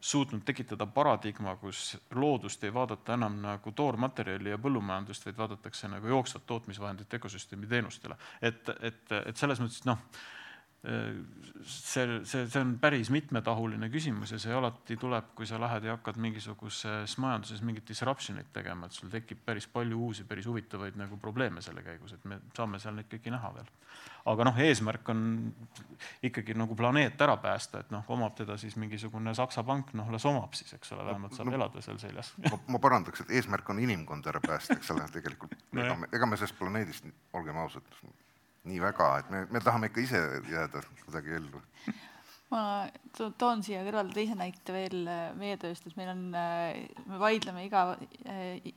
suutnud 0.00 0.44
tekitada 0.44 0.86
paradigma, 0.86 1.56
kus 1.56 1.96
loodust 2.14 2.64
ei 2.64 2.74
vaadata 2.74 3.16
enam 3.16 3.40
nagu 3.42 3.72
toormaterjali 3.72 4.52
ja 4.52 4.58
põllumajandust, 4.60 5.26
vaid 5.26 5.38
vaadatakse 5.40 5.88
nagu 5.90 6.08
jooksvat 6.12 6.46
tootmisvahendit 6.46 7.14
ökosüsteemi 7.18 7.66
teenustele. 7.66 8.16
et, 8.42 8.68
et, 8.80 9.12
et 9.24 9.36
selles 9.36 9.60
mõttes 9.60 9.84
noh, 9.88 9.98
see, 11.66 12.20
see, 12.24 12.46
see 12.46 12.60
on 12.60 12.74
päris 12.80 13.10
mitmetahuline 13.10 13.88
küsimus 13.90 14.32
ja 14.34 14.38
see 14.40 14.54
alati 14.54 14.96
tuleb, 15.00 15.32
kui 15.38 15.48
sa 15.48 15.58
lähed 15.60 15.86
ja 15.88 15.96
hakkad 15.96 16.18
mingisuguses 16.22 17.16
majanduses 17.22 17.62
mingit 17.66 17.88
disruption'it 17.88 18.52
tegema, 18.54 18.86
et 18.86 18.96
sul 18.96 19.10
tekib 19.12 19.42
päris 19.46 19.66
palju 19.72 19.98
uusi, 20.08 20.26
päris 20.28 20.46
huvitavaid 20.46 20.98
nagu 21.00 21.18
probleeme 21.22 21.62
selle 21.64 21.82
käigus, 21.86 22.14
et 22.16 22.28
me 22.28 22.40
saame 22.56 22.80
seal 22.82 22.96
neid 22.98 23.10
kõiki 23.10 23.32
näha 23.34 23.52
veel. 23.56 23.72
aga 24.26 24.44
noh, 24.48 24.56
eesmärk 24.58 25.08
on 25.14 25.20
ikkagi 26.26 26.54
nagu 26.58 26.76
planeet 26.76 27.20
ära 27.22 27.36
päästa, 27.40 27.84
et 27.84 27.90
noh, 27.94 28.04
omab 28.12 28.34
teda 28.38 28.56
siis 28.58 28.76
mingisugune 28.76 29.34
Saksa 29.34 29.62
pank, 29.64 29.92
noh, 29.94 30.10
las 30.12 30.26
omab 30.26 30.54
siis, 30.58 30.72
eks 30.74 30.92
ole, 30.92 31.06
vähemalt 31.06 31.34
saab 31.34 31.50
no, 31.50 31.56
elada 31.58 31.82
seal 31.82 31.98
seljas. 32.02 32.34
ma 32.68 32.82
parandaks, 32.82 33.24
et 33.24 33.34
eesmärk 33.40 33.70
on 33.70 33.82
inimkond 33.82 34.26
ära 34.26 34.42
päästa, 34.44 34.78
eks 34.78 34.94
ole, 34.94 35.08
tegelikult 35.14 35.58
no 35.72 35.84
ega 35.84 35.98
me, 36.02 36.10
ega 36.12 36.30
me 36.30 36.38
sellest 36.38 36.58
planeedist, 36.58 37.10
olgem 37.38 37.62
ausad, 37.62 37.94
nii 38.66 38.82
väga, 38.82 39.12
et 39.22 39.32
me, 39.32 39.46
me 39.52 39.62
tahame 39.62 39.90
ikka 39.90 40.02
ise 40.02 40.20
jääda 40.50 40.82
kuidagi 41.04 41.38
ellu. 41.38 41.62
ma 42.46 42.86
toon 43.40 43.62
siia 43.66 43.80
kõrvale 43.82 44.12
teise 44.14 44.36
näite 44.38 44.70
veel 44.70 45.00
äh, 45.10 45.32
meie 45.34 45.56
tööst, 45.58 45.88
et 45.88 45.96
meil 45.98 46.12
on, 46.12 46.20
äh, 46.38 46.76
me 47.10 47.18
vaidleme 47.18 47.64
iga, 47.66 47.80
äh, 48.30 48.68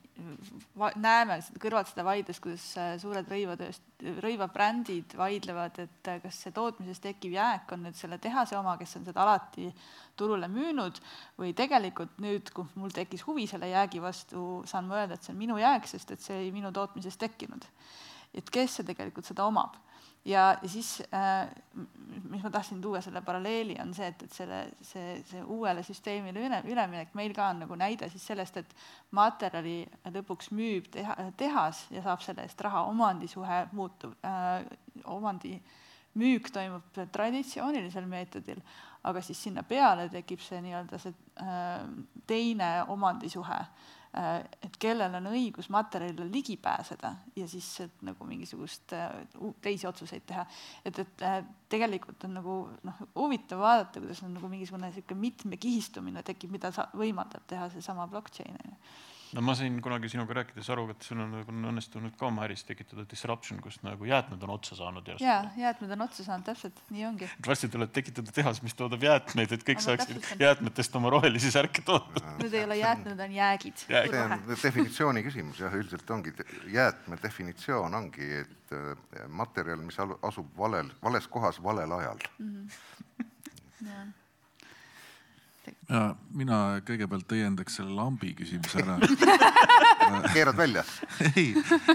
näeme 0.97 1.37
kõrvalt 1.61 1.91
seda 1.91 2.05
vaidlust, 2.07 2.41
kuidas 2.41 2.65
suured 3.03 3.29
rõivatööst-, 3.29 3.85
rõivabrändid 4.25 5.13
vaidlevad, 5.19 5.77
et 5.85 6.11
kas 6.25 6.41
see 6.41 6.55
tootmises 6.55 7.03
tekkiv 7.03 7.37
jääk 7.37 7.69
on 7.75 7.85
nüüd 7.85 7.99
selle 7.99 8.17
tehase 8.17 8.57
oma, 8.57 8.73
kes 8.81 8.97
on 8.97 9.05
seda 9.05 9.21
alati 9.21 9.69
turule 10.17 10.49
müünud, 10.49 10.97
või 11.37 11.53
tegelikult 11.57 12.17
nüüd, 12.25 12.49
kui 12.55 12.65
mul 12.73 12.95
tekkis 12.95 13.21
huvi 13.29 13.45
selle 13.47 13.69
jäägi 13.69 14.01
vastu, 14.01 14.63
saan 14.69 14.89
ma 14.89 15.03
öelda, 15.03 15.19
et 15.19 15.29
see 15.29 15.37
on 15.37 15.43
minu 15.45 15.61
jääk, 15.61 15.85
sest 15.93 16.17
et 16.17 16.25
see 16.25 16.47
ei 16.47 16.53
minu 16.55 16.73
tootmises 16.73 17.21
tekkinud 17.21 17.69
et 18.33 18.49
kes 18.53 18.79
see 18.79 18.87
tegelikult 18.87 19.25
seda 19.25 19.45
omab. 19.49 19.77
ja, 20.25 20.57
ja 20.61 20.69
siis 20.69 20.99
äh,, 21.15 21.49
mis 22.29 22.43
ma 22.43 22.49
tahtsin 22.51 22.81
tuua 22.81 23.01
selle 23.01 23.21
paralleeli, 23.25 23.77
on 23.81 23.93
see, 23.95 24.07
et, 24.11 24.23
et 24.23 24.33
selle, 24.35 24.59
see, 24.81 25.17
see 25.29 25.43
uuele 25.43 25.83
süsteemile 25.83 26.43
üle, 26.45 26.61
üleminek 26.67 27.13
meil 27.15 27.33
ka 27.33 27.49
on 27.53 27.63
nagu 27.63 27.77
näide 27.79 28.09
siis 28.11 28.25
sellest, 28.27 28.57
et 28.59 28.75
materjali 29.15 29.81
lõpuks 30.11 30.51
müüb 30.51 30.89
teha, 30.93 31.15
tehas 31.39 31.85
ja 31.95 32.03
saab 32.05 32.25
selle 32.25 32.45
eest 32.45 32.61
raha, 32.61 32.83
omandisuhe 32.91 33.65
muutub 33.71 34.17
äh,, 34.27 34.65
omandi 35.05 35.57
müük 36.19 36.49
toimub 36.51 36.99
traditsioonilisel 37.13 38.07
meetodil, 38.09 38.59
aga 39.07 39.21
siis 39.23 39.39
sinna 39.43 39.63
peale 39.63 40.09
tekib 40.11 40.41
see 40.43 40.59
nii-öelda 40.65 40.99
see 40.99 41.13
äh, 41.39 41.85
teine 42.27 42.71
omandisuhe 42.91 43.61
et 44.13 44.77
kellel 44.81 45.13
on 45.19 45.27
õigus 45.29 45.67
materjalile 45.69 46.25
ligi 46.31 46.55
pääseda 46.57 47.11
ja 47.35 47.47
siis 47.47 47.67
nagu 48.01 48.25
mingisugust 48.25 48.93
äh, 48.97 49.11
teisi 49.61 49.87
otsuseid 49.87 50.25
teha. 50.25 50.45
et, 50.85 50.99
et 50.99 51.21
äh, 51.21 51.43
tegelikult 51.69 52.25
on 52.25 52.33
nagu 52.39 52.55
noh, 52.89 53.03
huvitav 53.15 53.61
vaadata, 53.61 54.01
kuidas 54.01 54.23
on 54.25 54.33
nagu 54.33 54.49
mingisugune 54.49 54.89
niisugune 54.89 55.21
mitmekihistumine 55.27 56.23
tekib, 56.25 56.55
mida 56.57 56.73
sa, 56.73 56.87
võimaldab 56.97 57.45
teha 57.47 57.69
seesama 57.75 58.07
blockchain 58.09 58.57
on 58.57 58.73
ju 58.73 58.79
no 59.33 59.43
ma 59.45 59.53
sain 59.57 59.77
kunagi 59.83 60.09
sinuga 60.11 60.39
rääkides 60.39 60.69
aru, 60.73 60.87
et 60.93 61.05
sul 61.05 61.19
on 61.21 61.31
nagu 61.37 61.53
õnnestunud 61.71 62.15
ka 62.19 62.27
oma 62.29 62.45
äris 62.47 62.63
tekitada 62.67 63.05
disruption, 63.09 63.59
kus 63.63 63.79
nagu 63.85 64.07
jäätmed 64.09 64.43
on 64.45 64.53
otsa 64.55 64.77
saanud 64.79 65.07
järsku. 65.07 65.25
jaa, 65.25 65.51
jäätmed 65.59 65.93
on 65.95 66.05
otsa 66.05 66.25
saanud, 66.25 66.45
täpselt, 66.47 66.81
nii 66.93 67.05
ongi. 67.09 67.29
varsti 67.47 67.69
tuleb 67.73 67.93
tekitada 67.95 68.33
tehas, 68.35 68.61
mis 68.65 68.77
toodab 68.79 69.03
jäätmeid, 69.05 69.55
et 69.55 69.65
kõik 69.67 69.83
Aga 69.83 69.87
saaksid 69.87 70.29
jäätmetest 70.41 70.95
oma 70.99 71.13
rohelisi 71.13 71.51
särke 71.53 71.83
toota. 71.85 72.23
Need 72.43 72.53
ei 72.53 72.65
ole 72.67 72.79
jäätmed, 72.79 73.11
need 73.13 73.25
on 73.27 73.35
jäägid. 73.37 73.83
see 73.85 74.23
on 74.23 74.37
definitsiooni 74.49 75.25
küsimus 75.25 75.61
jah, 75.63 75.75
üldiselt 75.75 76.15
ongi, 76.15 76.33
jäätme 76.73 77.19
definitsioon 77.23 77.99
ongi, 78.01 78.31
et 78.43 78.77
äh, 78.77 79.27
materjal, 79.27 79.83
mis 79.85 79.99
asub 79.99 80.49
valel, 80.57 80.89
vales 81.03 81.27
kohas 81.27 81.61
valel 81.63 81.99
ajal 81.99 82.25
mm. 82.39 82.67
-hmm 83.79 84.18
ja 85.89 86.01
mina 86.37 86.79
kõigepealt 86.85 87.35
õiendaks 87.37 87.79
selle 87.79 87.95
lambi 87.97 88.33
küsimuse 88.37 88.83
ära 88.83 88.97
keerad 90.35 90.57
välja? 90.57 90.83
ei, 91.31 91.51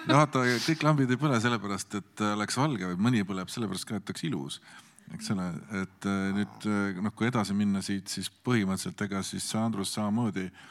no 0.08 0.18
vaata, 0.20 0.44
kõik 0.66 0.86
lambid 0.86 1.14
ei 1.14 1.20
põle 1.20 1.38
sellepärast, 1.42 1.98
et 2.00 2.24
oleks 2.32 2.58
valge, 2.58 2.88
vaid 2.90 3.04
mõni 3.08 3.24
põleb 3.28 3.52
sellepärast 3.52 3.88
ka, 3.88 4.00
et 4.00 4.14
oleks 4.14 4.26
ilus. 4.26 4.60
eks 5.14 5.30
ole, 5.34 5.50
et 5.82 6.08
äh, 6.10 6.22
nüüd 6.38 6.70
noh, 7.04 7.14
kui 7.14 7.30
edasi 7.30 7.56
minna 7.56 7.82
siit, 7.84 8.08
siis 8.10 8.30
põhimõtteliselt 8.44 9.06
ega 9.06 9.22
siis 9.22 9.50
Andrus 9.60 9.94
samamoodi 9.94 10.48
äh, 10.48 10.70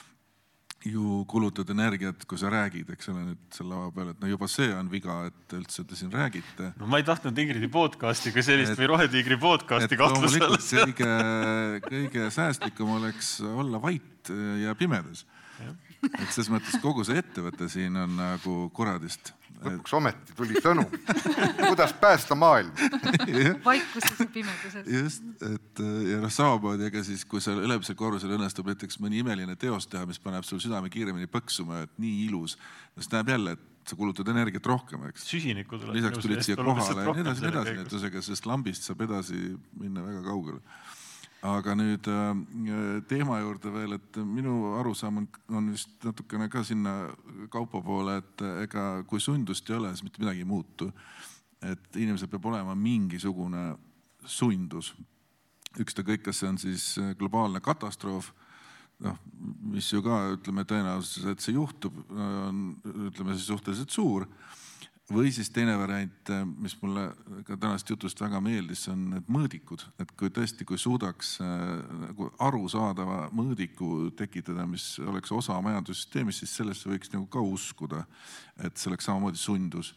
ju 0.85 1.23
kulutad 1.29 1.69
energiat, 1.71 2.25
kui 2.27 2.39
sa 2.39 2.49
räägid, 2.51 2.89
eks 2.93 3.09
ole, 3.11 3.23
nüüd 3.29 3.41
selle 3.55 3.71
lava 3.71 3.91
peal, 3.95 4.09
et 4.13 4.23
no 4.23 4.31
juba 4.31 4.49
see 4.51 4.69
on 4.75 4.89
viga, 4.91 5.19
et 5.29 5.55
üldse 5.55 5.85
te 5.87 5.97
siin 5.99 6.11
räägite. 6.13 6.73
no 6.79 6.89
ma 6.91 6.99
ei 6.99 7.07
tahtnud 7.07 7.37
Ingridi 7.39 7.69
podcast'i 7.71 8.33
kui 8.35 8.43
sellist 8.45 8.75
et, 8.75 8.81
või 8.81 8.89
Rohetiigri 8.93 9.37
podcast'i 9.41 9.99
kahtluse 9.99 10.41
alla 10.43 10.59
seada. 10.63 10.89
kõige, 10.91 11.85
kõige 11.87 12.27
säästlikum 12.35 12.97
oleks 12.97 13.37
olla 13.47 13.81
vait 13.83 14.33
ja 14.63 14.75
pimedas. 14.79 15.25
Et 16.11 16.29
selles 16.31 16.51
mõttes 16.53 16.81
kogu 16.83 17.05
see 17.07 17.21
ettevõte 17.21 17.69
siin 17.71 17.95
on 17.99 18.17
nagu 18.17 18.57
kuradist 18.75 19.33
lõpuks 19.63 19.95
ometi 19.97 20.35
tuli 20.37 20.61
sõnum, 20.63 20.87
kuidas 21.59 21.93
päästa 21.99 22.35
maailma 22.35 22.73
vaikuses 23.67 24.19
ja 24.19 24.27
pimeduses. 24.33 24.87
just, 24.87 25.27
et 25.47 25.83
ja 26.09 26.21
noh, 26.23 26.33
samamoodi, 26.33 26.87
ega 26.89 27.03
siis, 27.05 27.25
kui 27.29 27.43
seal 27.43 27.61
ülemisel 27.63 27.97
korrusel 27.99 28.33
õnnestub 28.37 28.71
näiteks 28.71 28.99
mõni 29.03 29.21
imeline 29.23 29.55
teos 29.59 29.87
teha, 29.91 30.05
mis 30.09 30.19
paneb 30.23 30.47
sul 30.47 30.61
südame 30.63 30.91
kiiremini 30.93 31.29
põksuma, 31.31 31.83
et 31.87 31.93
nii 32.01 32.25
ilus, 32.27 32.57
siis 32.97 33.11
tähendab 33.11 33.35
jälle, 33.35 33.55
et 33.57 33.89
sa 33.89 33.99
kulutad 33.99 34.29
energiat 34.31 34.67
rohkem, 34.67 35.07
eks. 35.09 35.27
süsinikku 35.27 35.79
tuleb. 35.79 35.95
lisaks 35.97 36.23
tulid 36.23 36.43
siia 36.45 36.59
kohale 36.59 37.03
ja 37.03 37.15
nii 37.15 37.25
edasi, 37.25 37.45
nii 37.45 37.53
edasi, 37.53 37.77
nii 37.77 37.85
et 37.85 37.95
ühesõnaga 37.95 38.25
sellest 38.27 38.49
lambist 38.49 38.87
saab 38.87 39.03
edasi 39.07 39.39
minna 39.79 40.05
väga 40.05 40.23
kaugele 40.27 40.63
aga 41.43 41.73
nüüd 41.75 42.07
äh, 42.07 42.29
teema 43.09 43.39
juurde 43.41 43.71
veel, 43.73 43.97
et 43.97 44.19
minu 44.23 44.77
arusaam 44.79 45.21
on, 45.21 45.27
on 45.51 45.71
vist 45.73 46.05
natukene 46.05 46.47
ka 46.51 46.63
sinna 46.63 46.93
kaupa 47.51 47.81
poole, 47.83 48.19
et 48.21 48.43
ega 48.63 48.85
kui 49.09 49.19
sundust 49.23 49.67
ei 49.69 49.75
ole, 49.75 49.91
siis 49.91 50.05
mitte 50.07 50.23
midagi 50.23 50.45
ei 50.45 50.49
muutu. 50.49 50.91
et 51.63 51.95
inimesel 51.95 52.27
peab 52.27 52.45
olema 52.45 52.75
mingisugune 52.75 53.73
sundus. 54.25 54.93
ükskõik, 55.79 56.21
kas 56.23 56.39
see 56.39 56.49
on 56.49 56.57
siis 56.57 56.83
globaalne 57.17 57.59
katastroof, 57.59 58.31
noh, 59.03 59.17
mis 59.73 59.87
ju 59.91 60.03
ka 60.05 60.35
ütleme, 60.35 60.63
tõenäosus, 60.69 61.25
et 61.31 61.39
see 61.39 61.55
juhtub, 61.55 61.95
on 62.11 62.75
ütleme 63.09 63.33
siis 63.33 63.47
suhteliselt 63.47 63.89
suur 63.89 64.27
või 65.13 65.31
siis 65.33 65.49
teine 65.53 65.75
variant, 65.79 66.29
äh, 66.33 66.43
mis 66.45 66.75
mulle 66.81 67.07
ka 67.47 67.57
tänasest 67.57 67.93
jutust 67.93 68.21
väga 68.21 68.41
meeldis, 68.43 68.85
on 68.91 69.05
need 69.13 69.29
mõõdikud, 69.31 69.85
et 70.01 70.11
kui 70.19 70.31
tõesti, 70.33 70.65
kui 70.67 70.79
suudaks 70.81 71.35
äh, 71.43 71.63
nagu 72.05 72.29
arusaadava 72.43 73.27
mõõdiku 73.35 74.09
tekitada, 74.17 74.65
mis 74.69 74.97
oleks 75.03 75.31
osa 75.31 75.59
majandussüsteemist, 75.63 76.43
siis 76.43 76.55
sellesse 76.59 76.89
võiks 76.89 77.13
nagu 77.13 77.27
ka 77.31 77.43
uskuda, 77.43 78.05
et 78.63 78.77
see 78.77 78.91
oleks 78.91 79.09
samamoodi 79.09 79.41
sundus. 79.41 79.95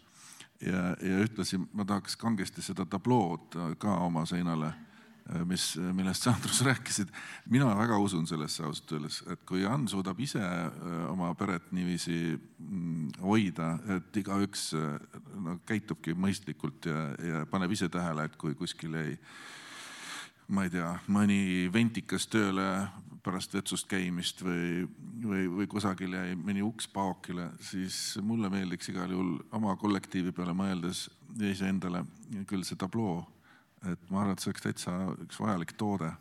ja, 0.60 0.96
ja 1.04 1.20
ühtlasi 1.20 1.58
ma 1.72 1.84
tahaks 1.84 2.16
kangesti 2.16 2.62
seda 2.64 2.86
tablood 2.88 3.56
ka 3.78 3.98
oma 4.06 4.24
seinale 4.26 4.72
mis, 5.46 5.64
millest 5.94 6.22
sa, 6.22 6.34
Andrus, 6.36 6.60
rääkisid. 6.68 7.08
mina 7.50 7.72
väga 7.78 7.98
usun 7.98 8.26
sellesse 8.26 8.64
ausalt 8.64 8.92
öeldes, 8.92 9.22
et 9.32 9.42
kui 9.48 9.64
Ann 9.66 9.88
suudab 9.88 10.20
ise 10.22 10.42
äh, 10.42 10.70
oma 11.10 11.32
peret 11.34 11.72
niiviisi 11.74 12.36
mm, 12.36 13.08
hoida, 13.22 13.72
et 13.96 14.20
igaüks 14.22 14.68
äh, 14.78 15.18
no, 15.34 15.58
käitubki 15.66 16.14
mõistlikult 16.14 16.86
ja, 16.86 17.08
ja 17.18 17.44
paneb 17.50 17.74
ise 17.74 17.90
tähele, 17.92 18.28
et 18.28 18.38
kui 18.38 18.54
kuskil 18.54 18.94
ei, 19.02 19.16
ma 20.48 20.66
ei 20.66 20.70
tea, 20.70 20.94
mõni 21.10 21.66
ventikas 21.74 22.28
tööle 22.30 22.86
pärast 23.26 23.56
vetsust 23.56 23.88
käimist 23.90 24.44
või, 24.46 24.84
või, 25.24 25.46
või 25.50 25.66
kusagil 25.66 26.12
jäi 26.14 26.36
mõni 26.38 26.62
uks 26.62 26.86
paokile, 26.86 27.50
siis 27.58 28.20
mulle 28.22 28.50
meeldiks 28.52 28.92
igal 28.92 29.10
juhul 29.10 29.40
oma 29.58 29.74
kollektiivi 29.80 30.30
peale 30.30 30.54
mõeldes 30.54 31.08
ja 31.34 31.50
iseendale 31.50 32.04
küll 32.46 32.62
see 32.62 32.78
tabloo 32.78 33.24
et 33.92 34.10
ma 34.10 34.22
arvan, 34.22 34.36
et 34.36 34.42
see 34.42 34.50
oleks 34.52 34.64
täitsa 34.64 34.94
üks 35.24 35.40
vajalik 35.42 35.74
toode. 35.80 36.12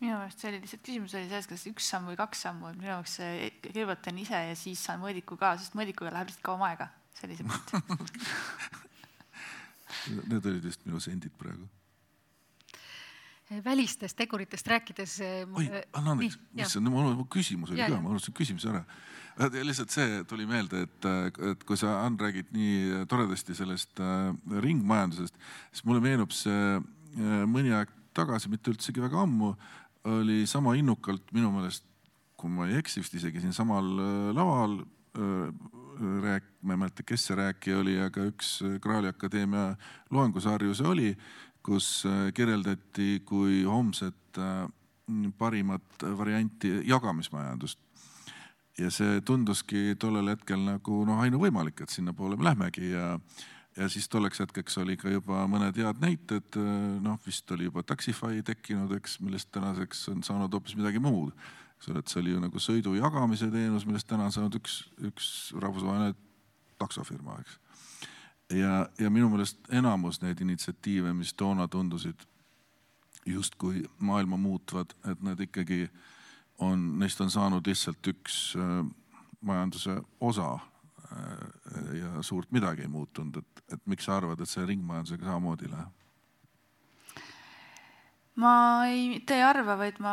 minu 0.00 0.14
meelest 0.16 0.40
see 0.40 0.50
oli 0.52 0.62
lihtsalt 0.62 0.84
küsimus 0.86 1.16
oli 1.18 1.28
selles, 1.28 1.50
kas 1.50 1.66
üks 1.70 1.90
samm 1.94 2.08
või 2.10 2.20
kaks 2.20 2.46
sammu, 2.46 2.70
et 2.70 2.78
minu 2.80 2.92
jaoks 2.92 3.18
see 3.20 3.50
kõigepealt 3.66 4.04
teen 4.06 4.22
ise 4.22 4.44
ja 4.50 4.54
siis 4.56 4.84
saan 4.86 5.02
mõõdiku 5.02 5.38
ka, 5.40 5.56
sest 5.60 5.76
mõõdikuga 5.78 6.14
läheb 6.14 6.30
lihtsalt 6.30 6.46
kauem 6.46 6.64
aega, 6.70 6.88
sellise 7.20 7.44
mõtte 7.48 7.82
Need 10.30 10.46
olid 10.46 10.64
vist 10.64 10.86
minu 10.86 11.00
sendid 11.02 11.34
praegu 11.36 11.68
välistest 13.64 14.16
teguritest 14.16 14.68
rääkides. 14.68 15.16
oi, 15.56 15.66
anna 15.92 16.14
andeks, 16.14 16.38
issand, 16.58 16.90
mul 16.92 17.24
küsimus 17.32 17.72
oli 17.72 17.82
ja, 17.82 17.88
ka, 17.90 17.98
ma 18.02 18.12
unustasin 18.12 18.36
küsimuse 18.36 18.70
ära. 18.70 18.84
lihtsalt 19.64 19.94
see 19.94 20.22
tuli 20.28 20.46
meelde, 20.46 20.84
et, 20.86 21.08
et 21.52 21.64
kui 21.66 21.78
sa, 21.80 22.00
Ann, 22.04 22.18
räägid 22.20 22.52
nii 22.54 23.04
toredasti 23.10 23.56
sellest 23.58 24.02
äh, 24.04 24.30
ringmajandusest, 24.62 25.38
siis 25.72 25.84
mulle 25.88 26.02
meenub 26.04 26.34
see 26.36 26.76
äh, 26.78 27.42
mõni 27.50 27.74
aeg 27.74 27.90
tagasi, 28.16 28.50
mitte 28.52 28.72
üldsegi 28.74 29.02
väga 29.02 29.24
ammu, 29.24 29.54
oli 30.10 30.44
sama 30.48 30.76
innukalt 30.78 31.32
minu 31.36 31.50
meelest, 31.54 31.86
kui 32.40 32.50
ma 32.52 32.68
ei 32.68 32.78
eksi, 32.80 33.02
vist 33.02 33.14
isegi 33.18 33.42
siinsamal 33.42 33.92
äh, 33.98 34.32
laval 34.36 34.80
rääk-, 36.22 36.52
ma 36.62 36.72
ei 36.76 36.78
mäleta, 36.80 37.02
kes 37.02 37.26
see 37.26 37.36
rääkija 37.36 37.80
oli, 37.80 37.96
aga 38.00 38.24
üks 38.30 38.60
Graali 38.80 39.10
Akadeemia 39.10 39.74
loengusarju 40.14 40.74
see 40.78 40.86
oli, 40.86 41.08
kus 41.70 42.02
äh, 42.08 42.32
kirjeldati 42.34 43.20
kui 43.26 43.62
homset 43.64 44.16
parimat 45.38 46.04
varianti 46.18 46.68
jagamismajandust. 46.86 47.78
ja 48.78 48.88
see 48.94 49.20
tunduski 49.26 49.96
tollel 49.98 50.30
hetkel 50.30 50.60
nagu 50.62 51.00
noh, 51.04 51.18
ainuvõimalik, 51.20 51.82
et 51.82 51.90
sinnapoole 51.90 52.38
me 52.38 52.46
lähmegi 52.46 52.92
ja 52.92 53.16
ja 53.76 53.88
siis 53.88 54.08
tolleks 54.08 54.40
hetkeks 54.40 54.78
oli 54.82 54.96
ka 55.00 55.10
juba 55.10 55.44
mõned 55.50 55.76
head 55.78 56.00
näited, 56.02 56.58
noh 57.02 57.18
vist 57.26 57.50
oli 57.54 57.68
juba 57.68 57.82
Taxify 57.86 58.42
tekkinud, 58.46 58.92
eks, 58.98 59.18
millest 59.24 59.50
tänaseks 59.54 60.08
on 60.12 60.24
saanud 60.26 60.52
hoopis 60.54 60.76
midagi 60.78 61.02
muud. 61.02 61.32
eks 61.78 61.88
ole, 61.88 62.02
et 62.02 62.12
see 62.12 62.20
oli 62.20 62.34
ju 62.34 62.40
nagu 62.42 62.62
sõidu 62.62 62.94
jagamise 62.98 63.50
teenus, 63.50 63.86
millest 63.88 64.08
täna 64.10 64.26
on 64.28 64.34
saanud 64.34 64.58
üks, 64.60 64.82
üks 65.10 65.28
rahvusvaheline 65.56 66.14
taksofirma, 66.80 67.38
eks. 67.40 67.58
Ja, 68.50 68.86
ja 68.98 69.10
minu 69.10 69.28
meelest 69.30 69.58
enamus 69.72 70.20
neid 70.22 70.40
initsiatiive, 70.40 71.12
mis 71.12 71.34
toona 71.34 71.68
tundusid 71.68 72.26
justkui 73.26 73.84
maailma 73.98 74.36
muutvad, 74.40 74.94
et 75.10 75.22
need 75.22 75.44
ikkagi 75.46 75.84
on, 76.58 76.98
neist 76.98 77.20
on 77.20 77.30
saanud 77.30 77.66
lihtsalt 77.66 78.12
üks 78.12 78.40
äh, 78.56 78.82
majanduse 79.40 80.00
osa 80.20 80.58
Äh, 81.10 81.98
ja 81.98 82.22
suurt 82.22 82.52
midagi 82.54 82.84
ei 82.86 82.88
muutunud, 82.88 83.40
et, 83.40 83.62
et 83.74 83.80
miks 83.90 84.06
sa 84.06 84.16
arvad, 84.20 84.40
et 84.40 84.50
see 84.50 84.66
ringmajandusega 84.66 85.26
samamoodi 85.26 85.70
läheb? 85.70 85.96
ma 88.40 88.52
ei, 88.86 89.08
mitte 89.10 89.34
ei 89.36 89.42
arva, 89.44 89.74
vaid 89.76 89.98
ma 90.00 90.12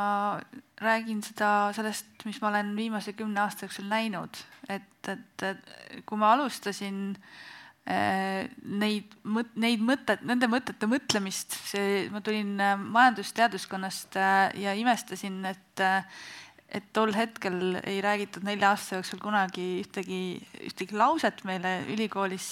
räägin 0.81 1.21
seda 1.23 1.69
sellest, 1.77 2.09
mis 2.25 2.41
ma 2.41 2.49
olen 2.49 2.73
viimase 2.75 3.13
kümne 3.15 3.39
aasta 3.43 3.67
jooksul 3.67 3.85
näinud, 3.87 4.41
et, 4.73 4.89
et, 5.13 5.45
et 5.45 6.01
kui 6.09 6.19
ma 6.19 6.33
alustasin 6.33 6.97
äh, 7.13 7.37
neid 7.87 9.13
mõt-, 9.23 9.53
neid 9.55 9.83
mõtted, 9.83 10.23
nende 10.27 10.49
mõtete 10.51 10.89
mõtlemist, 10.89 11.55
see, 11.69 12.07
ma 12.11 12.19
tulin 12.25 12.57
äh, 12.59 12.75
majandusteaduskonnast 12.81 14.19
ja 14.59 14.75
imestasin, 14.77 15.39
et 15.53 15.87
et 16.67 16.83
tol 16.91 17.13
hetkel 17.15 17.77
ei 17.87 18.01
räägitud 18.03 18.43
nelja 18.43 18.73
aasta 18.73 18.97
jooksul 18.97 19.21
kunagi 19.23 19.85
ühtegi, 19.85 20.17
ühtegi 20.67 20.97
lauset 20.99 21.45
meile 21.47 21.77
ülikoolis 21.93 22.47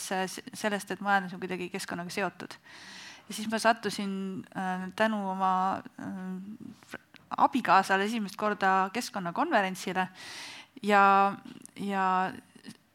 sellest, 0.55 0.93
et 0.93 1.01
majandus 1.03 1.35
on 1.35 1.41
kuidagi 1.41 1.67
keskkonnaga 1.73 2.13
seotud. 2.15 2.55
ja 3.27 3.35
siis 3.35 3.49
ma 3.51 3.59
sattusin 3.59 4.45
äh, 4.55 4.87
tänu 4.95 5.19
oma 5.33 5.81
äh, 5.99 6.95
abikaasale 7.43 8.07
esimest 8.07 8.37
korda 8.39 8.89
keskkonnakonverentsile 8.93 10.07
ja, 10.83 11.35
ja 11.75 12.05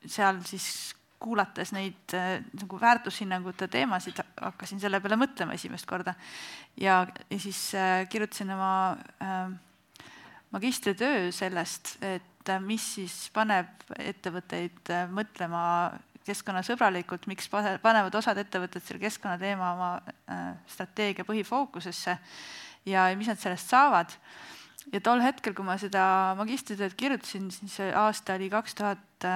seal 0.06 0.40
siis 0.48 0.94
kuulates 1.20 1.72
neid 1.76 2.14
äh, 2.16 2.40
nagu 2.56 2.80
väärtushinnangute 2.80 3.68
teemasid, 3.70 4.22
hakkasin 4.40 4.80
selle 4.82 5.00
peale 5.02 5.18
mõtlema 5.20 5.56
esimest 5.56 5.88
korda. 5.88 6.14
ja, 6.80 7.04
ja 7.30 7.38
siis 7.38 7.74
äh, 7.74 8.06
kirjutasin 8.08 8.50
oma 8.56 8.96
äh, 9.22 9.50
magistritöö 10.50 11.30
sellest, 11.32 11.96
et 12.00 12.48
äh, 12.48 12.62
mis 12.64 12.86
siis 12.96 13.16
paneb 13.34 13.84
ettevõtteid 13.98 14.94
mõtlema 15.12 15.64
keskkonnasõbralikult, 16.26 17.26
miks 17.30 17.48
panevad 17.50 18.14
osad 18.14 18.38
ettevõtted 18.38 18.84
selle 18.84 19.00
keskkonnateema 19.02 19.70
oma 19.72 19.88
strateegia 20.68 21.24
põhifookusesse 21.26 22.16
ja 22.86 23.06
mis 23.16 23.30
nad 23.30 23.40
sellest 23.40 23.72
saavad. 23.72 24.12
ja 24.92 25.00
tol 25.00 25.24
hetkel, 25.24 25.54
kui 25.56 25.64
ma 25.64 25.78
seda 25.80 26.34
magistritööd 26.38 26.94
kirjutasin, 26.96 27.48
siis 27.50 27.80
aasta 27.96 28.36
oli 28.36 28.50
kaks 28.52 28.76
tuhat 28.76 29.26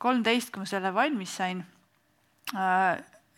kolmteist, 0.00 0.50
kui 0.52 0.64
ma 0.64 0.68
selle 0.68 0.92
valmis 0.96 1.36
sain. 1.36 1.60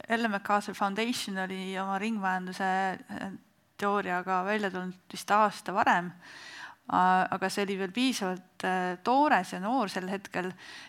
Ellen 0.09 0.31
MacArthur 0.31 0.75
Foundation 0.75 1.39
oli 1.45 1.77
oma 1.79 1.99
ringmajanduse 1.99 2.71
teooriaga 3.79 4.43
välja 4.47 4.71
tulnud 4.71 5.13
vist 5.13 5.31
aasta 5.35 5.75
varem 5.75 6.11
aga 6.91 7.49
see 7.49 7.63
oli 7.63 7.77
veel 7.79 7.93
piisavalt 7.95 8.65
äh, 8.67 8.97
toores 9.07 9.53
ja 9.55 9.61
noor 9.63 9.91
sel 9.91 10.09
hetkel, 10.11 10.49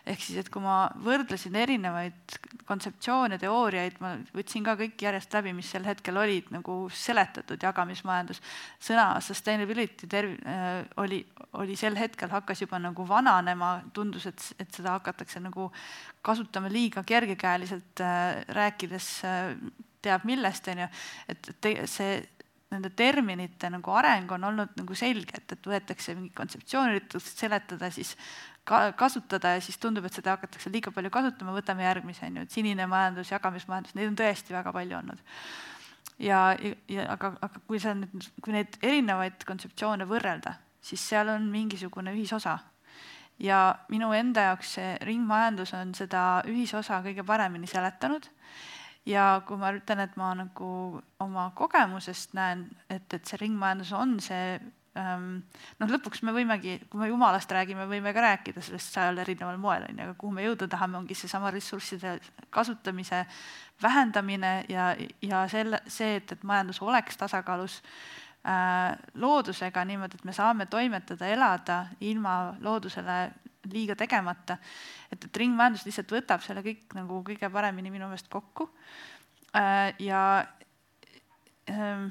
ehk 0.10 0.24
siis, 0.24 0.40
et 0.42 0.50
kui 0.52 0.64
ma 0.64 0.88
võrdlesin 1.06 1.56
erinevaid 1.56 2.38
kontseptsioone, 2.68 3.38
teooriaid, 3.40 4.00
ma 4.02 4.16
võtsin 4.34 4.66
ka 4.66 4.74
kõik 4.80 5.06
järjest 5.06 5.38
läbi, 5.38 5.54
mis 5.54 5.70
sel 5.70 5.86
hetkel 5.88 6.18
olid 6.18 6.50
nagu 6.56 6.80
seletatud 6.90 7.62
jagamismajandus, 7.62 8.42
sõna 8.82 9.08
sustainability 9.22 10.10
terv-, 10.10 10.42
äh, 10.50 10.82
oli, 11.04 11.22
oli 11.62 11.78
sel 11.80 11.96
hetkel, 12.00 12.34
hakkas 12.34 12.66
juba 12.66 12.82
nagu 12.82 13.08
vananema, 13.08 13.78
tundus, 13.94 14.28
et, 14.34 14.50
et 14.60 14.74
seda 14.74 14.98
hakatakse 14.98 15.40
nagu 15.46 15.70
kasutama 16.26 16.74
liiga 16.74 17.06
kergekäeliselt, 17.08 18.02
äh, 18.02 18.44
rääkides 18.50 19.14
teab 20.04 20.26
millest, 20.28 20.68
on 20.68 20.84
ju, 20.84 20.88
et 21.32 21.50
see 21.88 22.18
nende 22.74 22.90
terminite 22.98 23.70
nagu 23.72 23.94
areng 23.96 24.32
on 24.36 24.48
olnud 24.50 24.74
nagu 24.80 24.98
selge, 24.98 25.38
et, 25.40 25.56
et 25.56 25.70
võetakse 25.70 26.16
mingi 26.18 26.34
kontseptsioon, 26.36 26.92
üritatakse 26.94 27.38
seletada, 27.38 27.90
siis 27.94 28.16
ka 28.68 28.86
kasutada 28.98 29.56
ja 29.56 29.62
siis 29.64 29.78
tundub, 29.82 30.08
et 30.08 30.16
seda 30.16 30.38
hakatakse 30.38 30.72
liiga 30.74 30.92
palju 30.96 31.12
kasutama, 31.14 31.56
võtame 31.56 31.86
järgmise, 31.86 32.26
on 32.28 32.40
ju, 32.40 32.48
et 32.48 32.56
sinine 32.56 32.88
majandus, 32.90 33.32
jagamismajandus, 33.34 33.96
neid 33.98 34.12
on 34.12 34.20
tõesti 34.20 34.56
väga 34.56 34.74
palju 34.76 35.00
olnud. 35.00 35.24
ja, 36.20 36.42
ja 36.92 37.08
aga, 37.12 37.34
aga 37.42 37.64
kui 37.68 37.82
sa 37.84 37.96
nüüd, 37.98 38.30
kui 38.44 38.56
neid 38.56 38.78
erinevaid 38.82 39.44
kontseptsioone 39.48 40.08
võrrelda, 40.10 40.58
siis 40.84 41.04
seal 41.04 41.32
on 41.34 41.50
mingisugune 41.52 42.14
ühisosa. 42.16 42.60
ja 43.40 43.76
minu 43.90 44.14
enda 44.14 44.50
jaoks 44.50 44.76
see 44.78 44.98
ringmajandus 45.02 45.74
on 45.74 45.96
seda 45.98 46.44
ühisosa 46.48 47.02
kõige 47.04 47.26
paremini 47.26 47.68
seletanud 47.68 48.30
ja 49.06 49.42
kui 49.48 49.58
ma 49.60 49.74
ütlen, 49.76 50.04
et 50.06 50.16
ma 50.20 50.32
nagu 50.38 51.02
oma 51.24 51.50
kogemusest 51.58 52.38
näen, 52.38 52.68
et, 52.90 53.08
et 53.14 53.26
see 53.28 53.42
ringmajandus 53.42 53.92
on 53.98 54.16
see 54.24 54.46
ähm, 55.00 55.28
noh, 55.82 55.92
lõpuks 55.92 56.24
me 56.24 56.34
võimegi, 56.36 56.78
kui 56.90 57.02
me 57.02 57.10
jumalast 57.10 57.52
räägime, 57.52 57.88
võime 57.90 58.14
ka 58.16 58.24
rääkida 58.24 58.64
sellest 58.64 58.96
sajal 58.96 59.20
erineval 59.24 59.60
moel, 59.62 59.88
on 59.90 60.00
ju, 60.00 60.08
aga 60.08 60.18
kuhu 60.20 60.34
me 60.36 60.46
jõuda 60.46 60.70
tahame, 60.72 61.00
ongi 61.02 61.18
seesama 61.18 61.52
ressursside 61.54 62.18
kasutamise 62.54 63.24
vähendamine 63.84 64.56
ja, 64.72 64.92
ja 65.22 65.46
selle, 65.52 65.82
see, 65.92 66.18
et, 66.22 66.36
et 66.36 66.44
majandus 66.48 66.82
oleks 66.86 67.20
tasakaalus 67.20 67.80
äh, 68.48 68.94
loodusega 69.20 69.86
niimoodi, 69.90 70.20
et 70.22 70.28
me 70.30 70.36
saame 70.36 70.70
toimetada, 70.72 71.28
elada 71.28 71.86
ilma 72.02 72.54
loodusele 72.62 73.20
liiga 73.72 73.96
tegemata. 73.96 74.58
et, 75.12 75.24
et 75.24 75.38
ringmajandus 75.38 75.86
lihtsalt 75.88 76.12
võtab 76.12 76.44
selle 76.44 76.64
kõik 76.66 76.94
nagu 76.98 77.22
kõige 77.26 77.50
paremini 77.54 77.92
minu 77.94 78.10
meelest 78.10 78.30
kokku 78.32 78.70
äh,. 79.56 79.94
ja 80.00 80.24
ähm, 81.70 82.10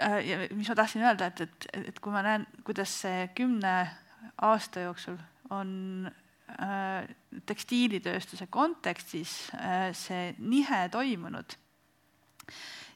äh, 0.00 0.20
ja 0.26 0.40
mis 0.50 0.68
ma 0.68 0.74
tahtsin 0.74 1.04
öelda, 1.06 1.30
et, 1.30 1.40
et, 1.46 1.68
et 1.94 2.00
kui 2.00 2.12
ma 2.12 2.24
näen, 2.26 2.46
kuidas 2.66 3.00
see 3.04 3.28
kümne 3.36 3.74
aasta 4.42 4.88
jooksul 4.88 5.18
on 5.54 6.08
äh, 6.58 7.06
tekstiilitööstuse 7.46 8.48
kontekstis 8.52 9.36
äh, 9.54 9.90
see 9.96 10.32
nihe 10.38 10.86
toimunud, 10.92 11.56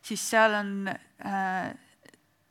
siis 0.02 0.24
seal 0.30 0.56
on 0.58 0.72
äh, 0.88 1.74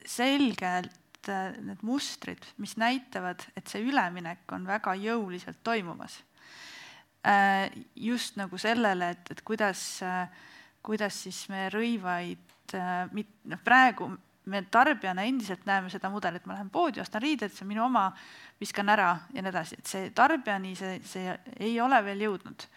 selgelt 0.08 1.07
Äh, 1.30 1.56
need 1.64 1.84
mustrid, 1.84 2.44
mis 2.62 2.78
näitavad, 2.80 3.44
et 3.58 3.68
see 3.68 3.84
üleminek 3.84 4.48
on 4.56 4.68
väga 4.68 4.96
jõuliselt 5.00 5.60
toimumas. 5.66 6.22
Just 8.00 8.38
nagu 8.40 8.56
sellele, 8.62 9.10
et, 9.12 9.32
et 9.34 9.42
kuidas, 9.44 9.82
kuidas 10.86 11.18
siis 11.26 11.42
me 11.52 11.66
rõivaid, 11.74 12.76
noh 13.52 13.64
praegu 13.66 14.08
me 14.48 14.62
tarbijana 14.72 15.26
endiselt 15.28 15.66
näeme 15.68 15.92
seda 15.92 16.08
mudelit, 16.14 16.46
ma 16.48 16.56
lähen 16.56 16.70
poodi, 16.72 17.02
ostan 17.04 17.26
riided, 17.26 17.52
see 17.52 17.66
on 17.66 17.72
minu 17.74 17.84
oma, 17.84 18.06
viskan 18.62 18.88
ära 18.94 19.10
ja 19.34 19.44
nii 19.44 19.52
edasi, 19.52 19.82
et 19.82 19.92
see 19.92 20.14
tarbijani 20.16 20.72
see, 20.80 21.02
see 21.04 21.36
ei 21.60 21.76
ole 21.84 22.00
veel 22.06 22.24
jõudnud. 22.30 22.68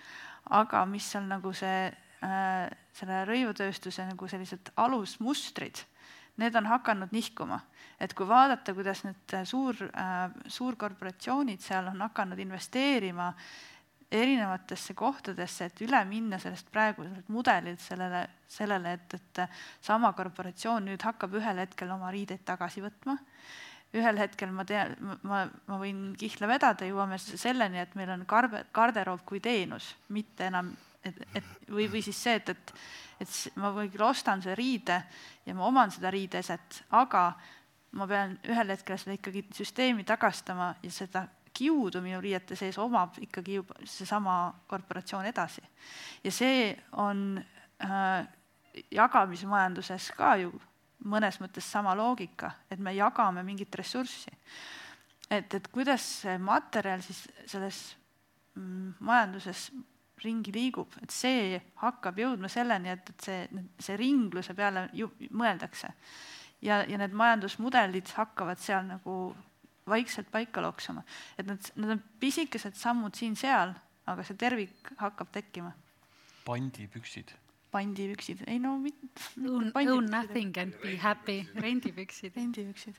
aga 0.58 0.82
mis 0.88 1.06
on 1.20 1.28
nagu 1.30 1.52
see 1.54 1.92
selle 2.20 3.22
rõivutööstuse 3.28 4.04
nagu 4.08 4.28
sellised 4.28 4.72
alusmustrid 4.76 5.84
need 6.40 6.56
on 6.56 6.66
hakanud 6.66 7.12
nihkuma. 7.12 7.60
et 8.00 8.14
kui 8.16 8.28
vaadata, 8.28 8.74
kuidas 8.74 9.04
need 9.04 9.34
suur 9.44 9.76
äh,, 9.90 10.30
suurkorporatsioonid 10.46 11.60
seal 11.60 11.92
on 11.92 12.00
hakanud 12.08 12.38
investeerima 12.38 13.34
erinevatesse 14.10 14.94
kohtadesse, 14.94 15.70
et 15.70 15.82
üle 15.86 16.00
minna 16.08 16.38
sellest 16.42 16.70
praeguselt 16.72 17.28
mudelilt 17.30 17.80
sellele, 17.82 18.24
sellele, 18.50 18.96
et, 18.98 19.14
et 19.14 19.42
sama 19.86 20.10
korporatsioon 20.18 20.88
nüüd 20.90 21.04
hakkab 21.06 21.36
ühel 21.38 21.62
hetkel 21.62 21.92
oma 21.94 22.10
riideid 22.10 22.42
tagasi 22.46 22.82
võtma. 22.82 23.18
ühel 23.94 24.18
hetkel 24.22 24.52
ma 24.54 24.62
tean, 24.64 24.92
ma, 25.26 25.44
ma 25.66 25.78
võin 25.78 26.12
kihla 26.18 26.46
vedada, 26.46 26.86
jõuame 26.86 27.18
selleni, 27.18 27.80
et 27.82 27.94
meil 27.98 28.10
on 28.14 28.22
karbe, 28.26 28.64
garderoob 28.74 29.24
kui 29.26 29.40
teenus, 29.42 29.96
mitte 30.14 30.46
enam, 30.46 30.70
et, 31.04 31.22
et 31.34 31.44
või, 31.68 31.88
või 31.90 32.02
siis 32.04 32.22
see, 32.22 32.36
et, 32.40 32.48
et, 32.48 32.74
et 33.20 33.56
ma 33.60 33.72
või 33.74 33.90
küll 33.92 34.04
ostan 34.06 34.42
selle 34.42 34.56
riide 34.58 35.00
ja 35.46 35.56
ma 35.56 35.66
oman 35.68 35.92
seda 35.94 36.12
riideeset, 36.12 36.82
aga 36.98 37.24
ma 37.98 38.06
pean 38.06 38.36
ühel 38.46 38.74
hetkel 38.74 38.98
seda 39.00 39.16
ikkagi 39.16 39.44
süsteemi 39.54 40.04
tagastama 40.06 40.74
ja 40.82 40.90
seda 40.94 41.26
kiudu 41.56 42.02
minu 42.02 42.20
riiete 42.22 42.56
sees 42.56 42.78
omab 42.78 43.18
ikkagi 43.20 43.58
juba 43.58 43.78
seesama 43.84 44.36
korporatsioon 44.70 45.26
edasi. 45.26 45.62
ja 46.24 46.32
see 46.32 46.76
on 46.92 47.42
äh, 47.82 48.28
jagamismajanduses 48.90 50.12
ka 50.16 50.36
ju 50.36 50.52
mõnes 51.10 51.40
mõttes 51.40 51.64
sama 51.64 51.94
loogika, 51.96 52.52
et 52.70 52.78
me 52.78 52.92
jagame 52.94 53.42
mingit 53.42 53.74
ressurssi. 53.74 54.30
et, 55.30 55.54
et 55.54 55.68
kuidas 55.72 56.04
see 56.22 56.38
materjal 56.38 57.02
siis 57.02 57.26
selles 57.46 57.96
mm, 58.54 58.94
majanduses 59.00 59.70
ringi 60.24 60.52
liigub, 60.54 60.94
et 61.02 61.12
see 61.14 61.60
hakkab 61.82 62.18
jõudma 62.20 62.48
selleni, 62.52 62.92
et, 62.92 63.12
et 63.12 63.28
see, 63.28 63.64
see 63.80 63.96
ringluse 64.00 64.54
peale 64.58 64.88
ju 64.96 65.10
mõeldakse. 65.30 65.92
ja, 66.62 66.82
ja 66.88 66.98
need 67.00 67.14
majandusmudelid 67.16 68.12
hakkavad 68.16 68.60
seal 68.60 68.84
nagu 68.88 69.14
vaikselt 69.90 70.30
paika 70.30 70.62
loksuma. 70.62 71.04
et 71.38 71.46
need, 71.46 71.70
need 71.76 71.94
on 71.96 72.02
pisikesed 72.20 72.76
sammud 72.78 73.16
siin-seal, 73.18 73.74
aga 74.10 74.26
see 74.26 74.38
tervik 74.40 74.92
hakkab 75.00 75.32
tekkima. 75.34 75.72
pandipüksid. 76.44 77.32
pandipüksid, 77.70 78.44
ei 78.50 78.58
no 78.58 78.76
mitte. 78.78 79.26
Own, 79.40 79.72
own 79.74 80.10
nothing 80.10 80.56
and 80.58 80.76
be 80.82 80.96
happy, 80.98 81.42
rendipüksid. 81.54 82.36
rendipüksid. 82.36 82.98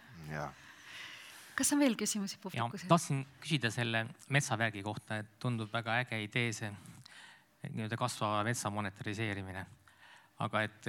kas 1.56 1.74
on 1.74 1.84
veel 1.84 1.98
küsimusi 2.00 2.40
publikus? 2.42 2.88
tahtsin 2.88 3.26
küsida 3.44 3.72
selle 3.72 4.06
metsavägi 4.30 4.84
kohta, 4.84 5.22
et 5.22 5.38
tundub 5.40 5.74
väga 5.74 6.02
äge 6.06 6.24
idee 6.24 6.54
see 6.56 6.72
nii-öelda 7.70 7.98
kasvava 8.00 8.44
metsa 8.48 8.70
monetariseerimine. 8.74 9.66
aga 10.42 10.62
et 10.66 10.88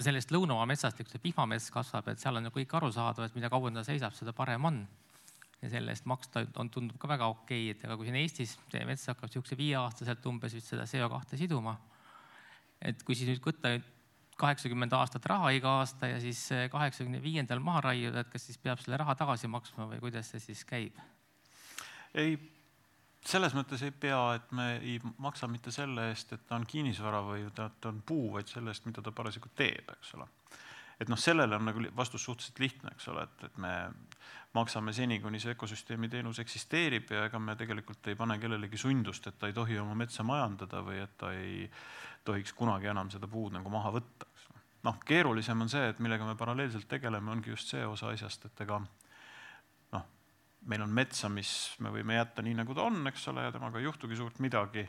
sellest 0.00 0.30
Lõunamaa 0.32 0.66
metsast, 0.70 0.96
kus 0.96 1.12
see 1.12 1.22
vihmamets 1.24 1.70
kasvab, 1.74 2.08
et 2.12 2.22
seal 2.22 2.38
on 2.38 2.46
ju 2.46 2.52
kõik 2.54 2.74
arusaadav, 2.78 3.26
et 3.26 3.36
mida 3.36 3.50
kauem 3.52 3.74
ta 3.74 3.82
seisab, 3.84 4.14
seda 4.16 4.32
parem 4.36 4.64
on 4.64 4.80
ja 5.60 5.70
selle 5.74 5.92
eest 5.92 6.06
maksta 6.08 6.44
on, 6.60 6.70
tundub 6.72 6.98
ka 7.00 7.08
väga 7.10 7.28
okei, 7.34 7.70
et 7.74 7.82
aga 7.84 7.96
kui 7.98 8.08
siin 8.08 8.18
Eestis 8.22 8.56
teie 8.72 8.86
mets 8.88 9.04
hakkab 9.10 9.28
niisuguse 9.28 9.58
viieaastaselt 9.58 10.28
umbes 10.30 10.54
vist 10.56 10.72
seda 10.72 10.86
CO2 10.88 11.40
siduma, 11.42 11.74
et 12.80 13.02
kui 13.04 13.18
siis 13.18 13.28
nüüd 13.28 13.42
võtta 13.44 13.74
nüüd 13.74 13.88
kaheksakümmend 14.40 14.94
aastat 14.96 15.26
raha 15.28 15.50
iga 15.52 15.74
aasta 15.82 16.08
ja 16.08 16.20
siis 16.22 16.46
kaheksakümne 16.72 17.20
viiendal 17.20 17.60
maha 17.60 17.90
raiuda, 17.90 18.22
et 18.22 18.30
kas 18.32 18.46
siis 18.48 18.56
peab 18.62 18.80
selle 18.80 18.96
raha 19.00 19.14
tagasi 19.20 19.50
maksma 19.52 19.90
või 19.90 20.00
kuidas 20.00 20.32
see 20.32 20.40
siis 20.46 20.64
käib? 20.64 20.96
ei, 22.16 22.38
selles 23.26 23.54
mõttes 23.54 23.82
ei 23.84 23.92
pea, 23.92 24.20
et 24.38 24.52
me 24.56 24.66
ei 24.78 24.98
maksa 25.18 25.48
mitte 25.50 25.72
selle 25.74 26.08
eest, 26.10 26.32
et 26.32 26.46
ta 26.48 26.56
on 26.56 26.66
kinnisvara 26.66 27.20
või 27.24 27.44
ta, 27.54 27.68
ta 27.80 27.92
on 27.92 28.00
puu, 28.06 28.30
vaid 28.34 28.48
selle 28.48 28.72
eest, 28.72 28.86
mida 28.88 29.04
ta 29.04 29.12
parasjagu 29.12 29.52
teeb, 29.56 29.90
eks 29.96 30.14
ole. 30.18 30.28
et 31.00 31.08
noh, 31.08 31.18
sellele 31.20 31.56
on 31.56 31.64
nagu 31.64 31.84
vastus 31.96 32.24
suhteliselt 32.24 32.58
lihtne, 32.60 32.90
eks 32.94 33.08
ole, 33.08 33.24
et, 33.24 33.44
et 33.48 33.58
me 33.60 33.74
maksame 34.54 34.92
seni, 34.92 35.20
kuni 35.20 35.40
see 35.40 35.54
ökosüsteemi 35.54 36.08
teenus 36.10 36.40
eksisteerib 36.42 37.12
ja 37.14 37.24
ega 37.28 37.38
me 37.38 37.54
tegelikult 37.56 38.08
ei 38.10 38.18
pane 38.18 38.38
kellelegi 38.42 38.80
sundust, 38.80 39.26
et 39.26 39.38
ta 39.38 39.48
ei 39.50 39.56
tohi 39.56 39.78
oma 39.78 39.94
metsa 39.94 40.26
majandada 40.26 40.82
või 40.84 40.98
et 41.04 41.14
ta 41.20 41.32
ei 41.36 41.68
tohiks 42.24 42.52
kunagi 42.56 42.90
enam 42.90 43.10
seda 43.12 43.28
puud 43.30 43.54
nagu 43.54 43.70
maha 43.70 43.92
võtta. 43.94 44.26
noh, 44.82 44.96
keerulisem 45.06 45.60
on 45.60 45.68
see, 45.68 45.88
et 45.92 45.98
millega 46.00 46.24
me 46.24 46.34
paralleelselt 46.36 46.88
tegeleme, 46.88 47.30
ongi 47.30 47.52
just 47.52 47.68
see 47.68 47.84
osa 47.86 48.10
asjast, 48.14 48.48
et 48.48 48.60
ega 48.64 48.80
meil 50.68 50.82
on 50.84 50.92
metsa, 50.92 51.30
mis 51.32 51.52
me 51.80 51.92
võime 51.94 52.18
jätta 52.18 52.44
nii, 52.44 52.58
nagu 52.58 52.76
ta 52.76 52.84
on, 52.88 53.00
eks 53.08 53.28
ole, 53.32 53.46
ja 53.46 53.54
temaga 53.54 53.80
ei 53.80 53.86
juhtugi 53.86 54.18
suurt 54.18 54.40
midagi, 54.44 54.84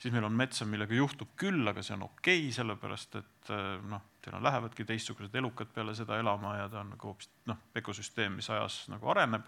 siis 0.00 0.14
meil 0.14 0.24
on 0.24 0.36
metsa, 0.36 0.64
millega 0.68 0.96
juhtub 0.96 1.34
küll, 1.40 1.60
aga 1.68 1.84
see 1.84 1.96
on 1.98 2.06
okei 2.08 2.46
okay,, 2.46 2.54
sellepärast 2.56 3.18
et 3.20 3.52
noh, 3.90 4.06
teil 4.24 4.40
lähevadki 4.44 4.86
teistsugused 4.88 5.34
elukad 5.36 5.72
peale 5.74 5.94
seda 5.96 6.18
elama 6.20 6.56
ja 6.56 6.68
ta 6.72 6.80
on 6.82 6.94
nagu 6.94 7.12
hoopis 7.12 7.30
noh, 7.50 7.60
ökosüsteem, 7.76 8.38
mis 8.40 8.50
ajas 8.52 8.82
nagu 8.92 9.12
areneb. 9.12 9.44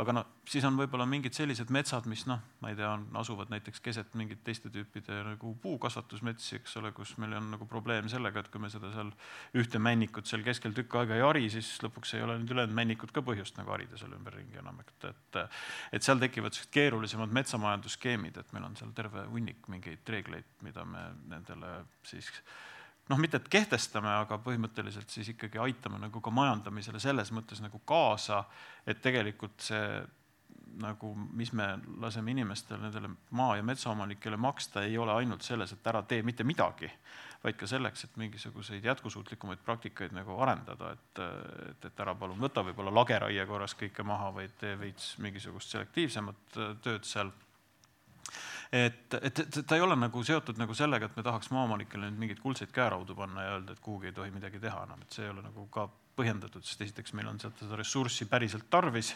Aga 0.00 0.14
noh, 0.16 0.30
siis 0.50 0.64
on 0.66 0.74
võib-olla 0.78 1.06
mingid 1.06 1.36
sellised 1.36 1.70
metsad, 1.74 2.08
mis 2.10 2.24
noh, 2.26 2.40
ma 2.62 2.72
ei 2.72 2.78
tea, 2.78 2.88
on, 2.96 3.06
asuvad 3.20 3.52
näiteks 3.52 3.82
keset 3.84 4.16
mingit 4.18 4.42
teiste 4.46 4.70
tüüpide 4.74 5.20
nagu 5.28 5.54
puukasvatusmetsi, 5.62 6.58
eks 6.58 6.76
ole, 6.80 6.90
kus 6.96 7.14
meil 7.22 7.36
on 7.38 7.52
nagu 7.54 7.68
probleem 7.70 8.08
sellega, 8.10 8.42
et 8.42 8.50
kui 8.50 8.62
me 8.62 8.70
seda 8.72 8.90
seal 8.94 9.12
ühte 9.60 9.78
männikut 9.82 10.26
seal 10.30 10.42
keskel 10.46 10.74
tükk 10.74 10.98
aega 10.98 11.18
ei 11.18 11.24
hari, 11.24 11.46
siis 11.52 11.70
lõpuks 11.84 12.16
ei 12.18 12.26
ole 12.26 12.40
need 12.40 12.50
ülejäänud 12.56 12.78
männikud 12.80 13.14
ka 13.14 13.22
põhjust 13.26 13.60
nagu 13.60 13.74
harida 13.76 14.00
seal 14.00 14.16
ümberringi 14.18 14.58
enam, 14.62 14.82
et, 14.82 15.08
et 15.12 15.40
et 15.94 16.06
seal 16.06 16.18
tekivad 16.22 16.54
sellised 16.54 16.74
keerulisemad 16.74 17.32
metsamajanduskeemid, 17.34 18.38
et 18.40 18.52
meil 18.56 18.66
on 18.66 18.76
seal 18.78 18.92
terve 18.96 19.26
hunnik 19.30 19.68
mingeid 19.70 20.14
reegleid, 20.16 20.48
mida 20.66 20.84
me 20.88 21.06
nendele 21.30 21.84
siis 22.06 22.30
noh, 23.08 23.20
mitte 23.20 23.40
et 23.40 23.48
kehtestame, 23.52 24.10
aga 24.24 24.38
põhimõtteliselt 24.42 25.12
siis 25.12 25.28
ikkagi 25.34 25.60
aitame 25.60 26.00
nagu 26.00 26.20
ka 26.24 26.32
majandamisele 26.32 27.00
selles 27.02 27.32
mõttes 27.36 27.60
nagu 27.64 27.80
kaasa, 27.88 28.44
et 28.86 29.02
tegelikult 29.04 29.60
see 29.66 29.88
nagu, 30.80 31.12
mis 31.36 31.52
me 31.54 31.66
laseme 32.02 32.32
inimestel, 32.34 32.80
nendele 32.82 33.10
maa- 33.30 33.56
ja 33.56 33.62
metsaomanikele 33.62 34.36
maksta, 34.36 34.82
ei 34.82 34.98
ole 34.98 35.12
ainult 35.12 35.42
selles, 35.42 35.72
et 35.72 35.86
ära 35.86 36.02
tee 36.02 36.22
mitte 36.22 36.44
midagi, 36.44 36.90
vaid 37.44 37.56
ka 37.60 37.66
selleks, 37.66 38.04
et 38.04 38.16
mingisuguseid 38.16 38.84
jätkusuutlikumaid 38.84 39.62
praktikaid 39.64 40.12
nagu 40.16 40.38
arendada, 40.40 40.90
et, 40.96 41.22
et, 41.70 41.84
et 41.84 42.00
ära 42.00 42.14
palun 42.14 42.40
võta 42.40 42.64
võib-olla 42.64 42.94
lageraie 42.94 43.46
korras 43.46 43.76
kõike 43.78 44.02
maha, 44.02 44.32
vaid 44.34 44.56
tee 44.60 44.74
veits 44.80 45.14
mingisugust 45.22 45.76
selektiivsemat 45.76 46.58
tööd 46.82 47.04
seal 47.04 47.30
et, 48.72 49.18
et, 49.20 49.42
et 49.44 49.60
ta 49.66 49.76
ei 49.76 49.84
ole 49.84 49.96
nagu 49.98 50.22
seotud 50.24 50.58
nagu 50.60 50.74
sellega, 50.74 51.10
et 51.10 51.18
me 51.18 51.26
tahaks 51.26 51.50
maaomanikele 51.54 52.08
nüüd 52.08 52.22
mingeid 52.24 52.42
kuldseid 52.42 52.72
käeraudu 52.74 53.16
panna 53.18 53.44
ja 53.46 53.58
öelda, 53.58 53.76
et 53.76 53.84
kuhugi 53.84 54.10
ei 54.10 54.16
tohi 54.16 54.34
midagi 54.34 54.62
teha 54.62 54.86
enam, 54.86 55.04
et 55.04 55.16
see 55.16 55.26
ei 55.26 55.34
ole 55.34 55.44
nagu 55.44 55.66
ka 55.74 55.88
põhjendatud, 56.18 56.64
sest 56.64 56.82
esiteks 56.86 57.14
meil 57.18 57.30
on 57.30 57.40
sealt 57.42 57.58
seda 57.60 57.78
ressurssi 57.80 58.28
päriselt 58.30 58.68
tarvis 58.70 59.14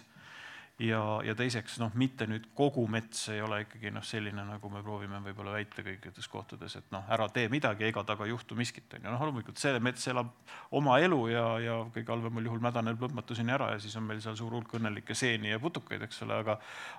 ja, 0.83 1.01
ja 1.27 1.35
teiseks 1.39 1.79
noh, 1.83 1.93
mitte 1.99 2.27
nüüd 2.31 2.49
kogu 2.57 2.85
mets 2.91 3.25
ei 3.33 3.41
ole 3.43 3.62
ikkagi 3.65 3.91
noh, 3.95 4.05
selline, 4.07 4.45
nagu 4.47 4.70
me 4.73 4.83
proovime 4.85 5.20
võib-olla 5.25 5.57
väita 5.57 5.83
kõikides 5.87 6.31
kohtades, 6.31 6.77
et 6.79 6.95
noh, 6.95 7.07
ära 7.15 7.29
tee 7.35 7.49
midagi, 7.53 7.89
ega 7.89 8.05
taga 8.07 8.27
ei 8.27 8.33
juhtu 8.33 8.59
miskit, 8.59 8.87
on 8.95 9.03
ju, 9.03 9.11
noh 9.11 9.27
loomulikult 9.27 9.59
see 9.61 9.75
mets 9.83 10.07
elab 10.12 10.31
oma 10.79 10.99
elu 11.03 11.20
ja, 11.33 11.45
ja 11.62 11.77
kõige 11.95 12.15
halvemal 12.15 12.51
juhul 12.51 12.62
mädaneb 12.62 13.03
lõpmatuseni 13.03 13.55
ära 13.55 13.73
ja 13.75 13.83
siis 13.83 13.97
on 13.99 14.07
meil 14.09 14.23
seal 14.25 14.39
suur 14.39 14.55
hulk 14.55 14.79
õnnelikke 14.79 15.16
seeni 15.19 15.53
ja 15.53 15.61
putukaid, 15.62 16.05
eks 16.07 16.23
ole, 16.27 16.41
aga 16.45 16.59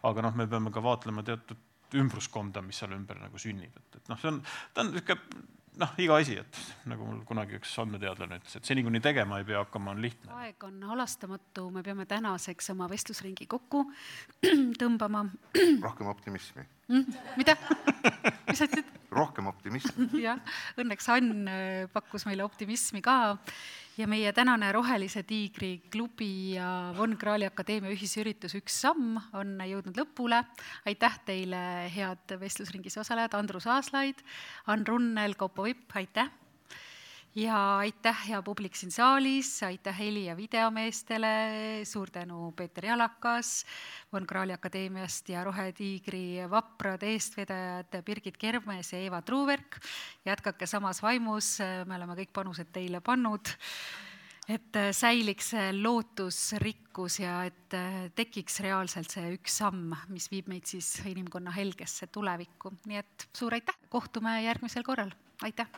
aga 0.09 0.27
noh, 0.27 0.35
me 0.35 0.47
peame 0.51 0.75
ka 0.75 0.83
vaatlema 0.83 1.23
teatud 1.27 1.68
ümbruskonda, 1.97 2.61
mis 2.65 2.81
seal 2.81 2.93
ümber 2.97 3.21
nagu 3.21 3.41
sünnib, 3.41 3.75
et, 3.75 4.01
et 4.01 4.11
noh, 4.11 4.19
see 4.21 4.33
on, 4.33 4.43
ta 4.73 4.85
on 4.85 4.93
niisugune 4.93 5.47
noh, 5.79 5.93
iga 6.01 6.17
asi, 6.19 6.35
et 6.41 6.59
nagu 6.89 7.05
mul 7.07 7.21
kunagi 7.27 7.57
üks 7.59 7.71
andmeteadlane 7.81 8.39
ütles, 8.41 8.57
et 8.59 8.67
seni 8.67 8.83
kuni 8.85 9.01
tegema 9.03 9.39
ei 9.39 9.47
pea 9.47 9.61
hakkama, 9.63 9.93
on 9.95 10.01
lihtne. 10.03 10.31
aeg 10.41 10.65
on 10.67 10.81
halastamatu, 10.91 11.69
me 11.73 11.83
peame 11.85 12.05
tänaseks 12.09 12.71
oma 12.73 12.89
vestlusringi 12.91 13.47
kokku 13.49 13.85
tõmbama. 14.81 15.25
rohkem 15.85 16.11
optimismi 16.11 16.65
mm,. 16.89 17.19
mida? 17.39 17.55
mis 18.49 18.59
sa 18.59 18.67
ütlesid? 18.67 18.95
rohkem 19.15 19.49
optimismi. 19.51 20.09
jah, 20.25 20.41
õnneks 20.79 21.11
Ann 21.15 21.51
äh, 21.51 21.85
pakkus 21.93 22.27
meile 22.29 22.45
optimismi 22.47 23.03
ka 23.05 23.37
ja 23.99 24.07
meie 24.07 24.31
tänane 24.35 24.71
Rohelise 24.71 25.23
Tiigri 25.27 25.73
klubi 25.91 26.55
ja 26.55 26.93
Von 26.97 27.17
Krahli 27.19 27.47
Akadeemia 27.49 27.91
ühisüritus 27.91 28.55
Üks 28.59 28.77
samm 28.85 29.17
on 29.35 29.57
jõudnud 29.67 29.97
lõpule. 29.99 30.39
aitäh 30.87 31.19
teile, 31.27 31.61
head 31.91 32.35
vestlusringis 32.39 32.97
osalejad, 33.01 33.35
Andrus 33.35 33.67
Aaslaid, 33.67 34.23
Ann 34.67 34.87
Runnel, 34.87 35.35
Kaupo 35.35 35.67
Vipp, 35.67 35.91
aitäh! 35.95 36.31
Ja 37.35 37.77
aitäh, 37.77 38.17
hea 38.27 38.41
publik 38.41 38.75
siin 38.75 38.91
saalis, 38.91 39.51
aitäh 39.63 39.97
heli- 39.99 40.25
ja 40.25 40.35
videomeestele, 40.37 41.31
suur 41.83 42.09
tänu 42.09 42.51
Peeter 42.55 42.85
Jalakas, 42.85 43.65
Von 44.13 44.27
Krahli 44.27 44.53
Akadeemiast 44.53 45.29
ja 45.29 45.43
Rohetiigri 45.43 46.49
vaprad 46.49 47.03
eestvedajad 47.03 48.01
Birgit 48.05 48.37
Kermes 48.37 48.93
ja 48.93 48.99
Eva 48.99 49.21
Truuverk. 49.21 49.79
jätkake 50.25 50.65
samas 50.65 51.01
vaimus, 51.01 51.59
me 51.85 51.95
oleme 51.95 52.15
kõik 52.15 52.33
panused 52.33 52.71
teile 52.73 53.01
pannud, 53.01 53.53
et 54.49 54.77
säiliks 54.91 55.53
lootus, 55.81 56.53
rikkus 56.57 57.19
ja 57.19 57.43
et 57.45 57.77
tekiks 58.15 58.59
reaalselt 58.59 59.11
see 59.11 59.35
üks 59.37 59.61
samm, 59.61 59.93
mis 60.09 60.31
viib 60.31 60.47
meid 60.47 60.65
siis 60.65 61.01
inimkonna 61.05 61.51
helgesse 61.51 62.07
tulevikku. 62.07 62.73
nii 62.85 62.97
et 62.97 63.29
suur 63.33 63.53
aitäh, 63.53 63.77
kohtume 63.89 64.41
järgmisel 64.43 64.83
korral, 64.83 65.11
aitäh! 65.43 65.69